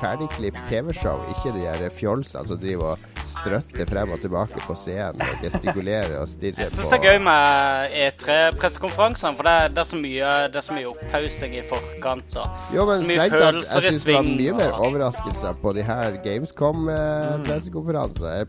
ferdigklipp 0.00 0.56
TV-show, 0.68 1.18
ikke 1.32 1.52
de 1.56 1.62
der 1.64 1.88
fjolsene 1.90 2.46
som 2.46 2.58
driver 2.58 2.84
og 2.92 2.98
strøtter 3.28 3.84
frem 3.88 4.10
og 4.12 4.20
tilbake 4.20 4.60
på 4.64 4.74
scenen 4.76 5.20
og 5.20 5.26
gestikulerer 5.42 6.18
og 6.20 6.28
stirrer 6.28 6.58
Jeg 6.64 6.70
på 6.70 6.74
syns 6.76 6.88
det 6.88 6.98
er 6.98 7.02
gøy 7.12 7.18
med 7.24 7.88
E3-pressekonferansene, 8.04 9.36
for 9.36 9.42
det 9.42 9.52
er, 9.52 9.68
det, 9.68 9.78
er 9.78 9.84
så 9.90 9.96
mye, 10.00 10.24
det 10.48 10.56
er 10.56 10.60
så 10.68 10.72
mye 10.76 10.86
opphausing 10.92 11.54
i 11.58 11.62
forkant. 11.68 12.36
Og 12.36 12.46
Jo, 12.74 12.84
men 12.88 12.96
så 13.04 13.08
mye 13.10 13.30
følelser 13.30 13.78
i 13.78 13.80
sving. 13.80 13.84
jeg 13.84 13.92
syns 13.92 14.04
det 14.04 14.14
var 14.14 14.22
mye 14.22 14.52
mer 14.60 14.72
overraskelser 14.88 15.52
på 15.62 15.68
de 15.76 15.82
her 15.82 16.08
Mm. 16.08 16.18
Gamescom-pressekonferansene, 16.24 18.40
eh, 18.40 18.46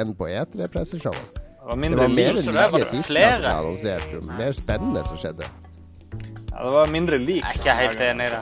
enn 0.00 0.14
på 0.14 0.24
E3-presseshowene. 0.26 1.26
Det 1.34 1.40
var 1.66 1.70
Det 1.70 1.78
mindre 1.80 2.00
var 2.00 2.08
mer 2.08 2.32
det 2.34 2.54
var 2.54 2.70
nye 2.72 2.78
det 2.90 3.04
flere. 3.04 3.30
som 3.30 3.40
ble 3.40 3.48
annonsert, 3.54 4.14
og 4.16 4.24
mer 4.38 4.52
spennende 4.52 5.04
som 5.06 5.16
skjedde. 5.16 5.44
Ja, 6.60 6.64
det 6.66 6.72
var 6.72 6.90
mindre 6.92 7.16
lik. 7.16 7.40
Jeg 7.40 7.56
er 7.56 7.56
ikke 7.56 7.74
helt 7.78 8.00
enig 8.04 8.24
i 8.26 8.32
det. 8.34 8.40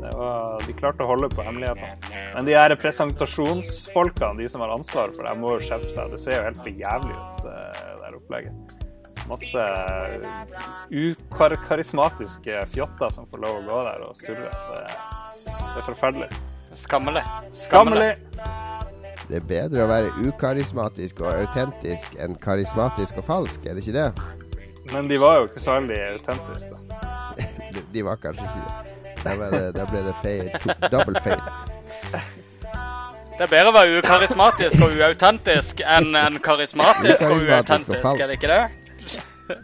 Det 0.00 0.10
var, 0.14 0.60
de 0.62 0.74
klarte 0.78 1.02
å 1.02 1.08
holde 1.10 1.28
på 1.32 1.42
hemmelighetene. 1.42 2.20
Men 2.36 2.46
de 2.46 2.54
her 2.54 2.72
presentasjonsfolkene, 2.78 4.38
de 4.38 4.46
som 4.52 4.62
har 4.62 4.70
ansvar 4.76 5.10
for 5.16 5.26
det, 5.26 5.32
må 5.40 5.56
jo 5.56 5.64
skjerpe 5.66 5.90
seg. 5.90 6.12
Det 6.14 6.20
ser 6.22 6.36
jo 6.36 6.44
helt 6.46 6.60
for 6.62 6.78
jævlig 6.84 7.16
ut, 7.16 7.42
eh, 7.50 7.80
det 7.82 7.96
der 8.04 8.20
opplegget. 8.20 8.76
Masse 9.32 9.66
ukarismatiske 10.94 12.62
fjotter 12.76 13.18
som 13.18 13.26
får 13.34 13.42
lov 13.42 13.58
å 13.58 13.66
gå 13.66 13.82
der 13.88 14.06
og 14.06 14.22
surre. 14.22 14.54
Det, 14.70 14.86
det 15.50 15.82
er 15.82 15.88
forferdelig. 15.90 16.30
Skammelig. 16.86 17.24
Skammelig! 17.66 18.12
Det 19.26 19.40
er 19.40 19.50
bedre 19.50 19.88
å 19.88 19.90
være 19.90 20.14
ukarismatisk 20.22 21.26
og 21.26 21.34
autentisk 21.34 22.14
enn 22.22 22.38
karismatisk 22.38 23.18
og 23.18 23.26
falsk, 23.26 23.66
er 23.66 23.74
det 23.74 23.82
ikke 23.82 23.98
det? 23.98 24.38
Men 24.92 25.10
de 25.10 25.20
var 25.20 25.36
jo 25.38 25.48
ikke 25.48 25.62
så 25.62 25.78
veldig 25.80 25.98
autentiske. 26.14 26.70
da. 26.70 27.00
De, 27.74 27.82
de 27.94 28.02
var 28.04 28.16
kanskje 28.18 28.42
ikke 28.42 28.62
det. 28.66 28.90
Da, 29.24 29.50
det, 29.52 29.74
da 29.76 29.84
ble 29.86 30.00
det 30.08 30.14
feil. 30.22 30.48
Double 30.90 31.20
feil. 31.22 31.42
Det 33.40 33.46
er 33.46 33.52
bedre 33.52 33.70
å 33.70 33.74
være 33.76 34.00
ukarismatisk 34.02 34.82
og 34.84 34.96
uautentisk 34.98 35.80
enn 35.86 36.16
en 36.18 36.38
karismatisk 36.44 37.22
og 37.24 37.36
og 37.38 37.46
uautentisk, 37.46 38.08
er 38.20 38.26
det 38.26 38.36
ikke 38.36 38.50
det? 38.50 38.64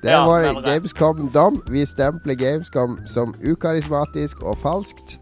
Det 0.02 0.14
var 0.14 0.40
Ja, 0.44 0.52
mener. 0.52 0.62
Gamescom-dom. 0.64 1.58
Vi 1.70 1.84
stempler 1.86 2.34
Gamescom 2.40 2.98
som 3.06 3.34
ukarismatisk 3.44 4.42
og 4.42 4.56
falskt. 4.62 5.18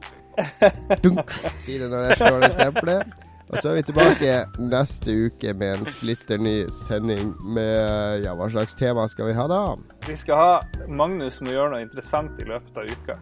Dunk, 1.02 1.31
sier 1.64 1.85
det 1.85 1.90
når 1.90 2.06
jeg 2.09 2.20
slår 2.20 2.40
det 2.44 2.52
stempelet. 2.55 3.16
Og 3.50 3.58
så 3.60 3.70
er 3.70 3.74
vi 3.76 3.82
tilbake 3.90 4.30
neste 4.72 5.14
uke 5.26 5.52
med 5.60 5.78
en 5.78 5.88
splitter 5.92 6.40
ny 6.40 6.54
sending 6.86 7.34
med 7.52 8.24
Ja, 8.24 8.32
hva 8.38 8.48
slags 8.52 8.76
tema 8.78 9.04
skal 9.10 9.28
vi 9.28 9.36
ha 9.36 9.44
da? 9.50 9.60
Vi 10.08 10.16
skal 10.16 10.40
ha 10.40 10.86
Magnus 10.88 11.40
må 11.44 11.52
gjøre 11.52 11.74
noe 11.74 11.84
interessant 11.84 12.40
i 12.40 12.48
løpet 12.48 12.80
av 12.80 12.88
uka. 12.88 13.18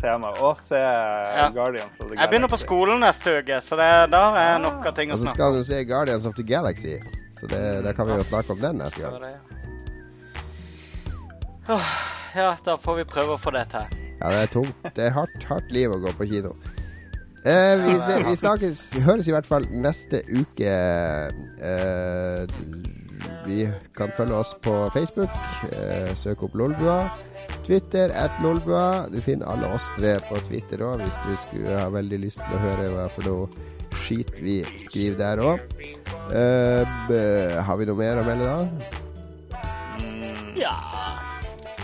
Tema. 0.00 0.32
Og 0.42 0.58
se 0.58 0.78
Guardians 1.54 1.94
of 2.00 2.08
the 2.08 2.16
Galaxy. 2.16 2.20
Jeg 2.20 2.30
begynner 2.32 2.50
på 2.50 2.58
skolen 2.58 3.00
neste 3.04 3.36
uke, 3.38 3.60
så 3.62 3.78
det, 3.78 3.90
da 4.10 4.22
har 4.34 4.48
jeg 4.48 4.62
nok 4.64 4.88
av 4.90 4.96
ting 4.96 5.12
å 5.14 5.18
snakke 5.20 5.38
om. 5.46 5.54
Og 5.54 5.60
så 5.62 5.62
skal 5.62 5.62
du 5.62 5.68
se 5.70 5.84
Guardians 5.86 6.26
of 6.26 6.34
the 6.34 6.46
Galaxy. 6.48 6.96
Så 7.38 7.46
det, 7.52 7.60
da 7.86 7.92
kan 7.94 8.10
vi 8.10 8.16
jo 8.18 8.26
snakke 8.26 8.56
om 8.56 8.60
den 8.64 8.82
neste 8.82 9.04
gang. 9.06 9.28
Ja. 11.68 11.78
Ja, 12.34 12.56
da 12.64 12.74
får 12.76 12.98
vi 13.00 13.04
prøve 13.08 13.36
å 13.36 13.40
få 13.40 13.54
det 13.54 13.68
til. 13.72 13.86
Ja, 14.18 14.32
det 14.34 14.40
er 14.42 14.50
tungt. 14.52 14.90
Det 14.96 15.06
er 15.06 15.14
hardt, 15.14 15.46
hardt 15.46 15.70
liv 15.72 15.94
å 15.94 16.00
gå 16.02 16.10
på 16.18 16.26
kino. 16.28 16.52
Eh, 17.48 17.74
vi, 17.80 17.94
ser, 18.04 18.24
vi 18.28 18.36
snakkes, 18.42 18.80
høres 19.06 19.28
i 19.28 19.32
hvert 19.32 19.46
fall 19.48 19.64
neste 19.72 20.20
uke. 20.28 20.72
Eh, 21.64 22.42
vi 23.48 23.62
kan 23.96 24.12
følge 24.16 24.36
oss 24.36 24.52
på 24.64 24.74
Facebook. 24.92 25.32
Eh, 25.72 26.12
søk 26.18 26.44
opp 26.44 26.58
Lolbua. 26.60 26.98
Twitter 27.64 28.12
at 28.12 28.36
Lolbua. 28.44 29.08
Du 29.12 29.20
finner 29.24 29.48
alle 29.48 29.70
oss 29.78 29.86
tre 29.96 30.18
på 30.28 30.36
Twitter 30.50 30.84
òg, 30.84 31.00
hvis 31.00 31.16
du 31.24 31.32
skulle 31.46 31.80
ha 31.80 31.88
veldig 31.94 32.20
lyst 32.26 32.44
til 32.44 32.58
å 32.58 32.62
høre 32.66 32.92
hva 32.92 33.08
for 33.16 33.30
noe 33.30 33.48
skit 34.04 34.36
vi 34.44 34.60
skriver 34.80 35.16
der 35.22 35.44
òg. 35.44 35.64
Eh, 36.36 36.84
har 37.64 37.80
vi 37.80 37.88
noe 37.88 37.98
mer 38.02 38.20
å 38.20 38.28
melde 38.28 38.44
da? 38.44 38.58
Ja 40.58 40.76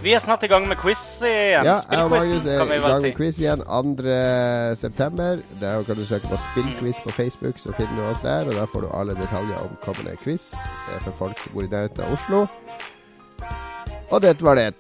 Vi 0.05 0.13
er 0.13 0.21
snart 0.21 0.43
i 0.45 0.49
gang 0.53 0.67
med 0.69 0.77
quiz 0.77 1.01
igjen. 1.25 1.65
Ja, 1.65 1.79
jeg 1.89 2.05
og 2.05 2.11
Spillquizen, 2.13 2.51
er 2.53 2.59
kan 2.61 2.69
vi 2.69 2.77
i 2.77 2.83
vel 2.85 2.97
si. 3.01 3.11
quiz 3.17 3.39
igjen 3.41 3.63
2. 3.65 4.17
september. 4.77 5.39
Der 5.61 5.83
kan 5.89 5.97
du 5.97 6.05
søke 6.07 6.29
på 6.29 6.37
spillquiz 6.43 7.01
på 7.05 7.15
Facebook, 7.17 7.59
så 7.59 7.73
finner 7.73 7.97
du 7.97 8.03
oss 8.11 8.21
der. 8.21 8.45
Og 8.45 8.53
der 8.53 8.67
får 8.73 8.85
du 8.85 8.91
alle 8.93 9.15
detaljer 9.17 9.57
om 9.63 9.79
kommende 9.85 10.17
quiz. 10.21 10.51
Det 10.89 10.99
er 10.99 11.01
for 11.07 11.17
folk 11.23 11.41
som 11.41 11.57
bor 11.57 11.65
i 11.65 11.71
nærheten 11.73 12.05
av 12.05 12.13
Oslo. 12.13 12.45
Og 14.11 14.23
dette 14.23 14.45
var 14.45 14.61
det. 14.61 14.75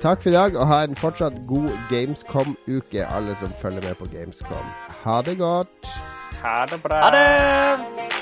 Takk 0.00 0.22
for 0.24 0.32
i 0.32 0.32
dag, 0.38 0.56
og 0.56 0.66
ha 0.66 0.80
en 0.88 0.96
fortsatt 0.96 1.36
god 1.46 1.68
Gamescom-uke, 1.92 3.04
alle 3.06 3.36
som 3.44 3.52
følger 3.60 3.84
med 3.84 3.94
på 4.00 4.08
Gamescom. 4.14 4.72
Ha 5.04 5.20
det 5.22 5.36
godt. 5.38 5.92
Ha 6.40 6.64
det 6.72 6.80
bra. 6.82 7.04
Ha 7.04 7.10
det! 7.12 8.21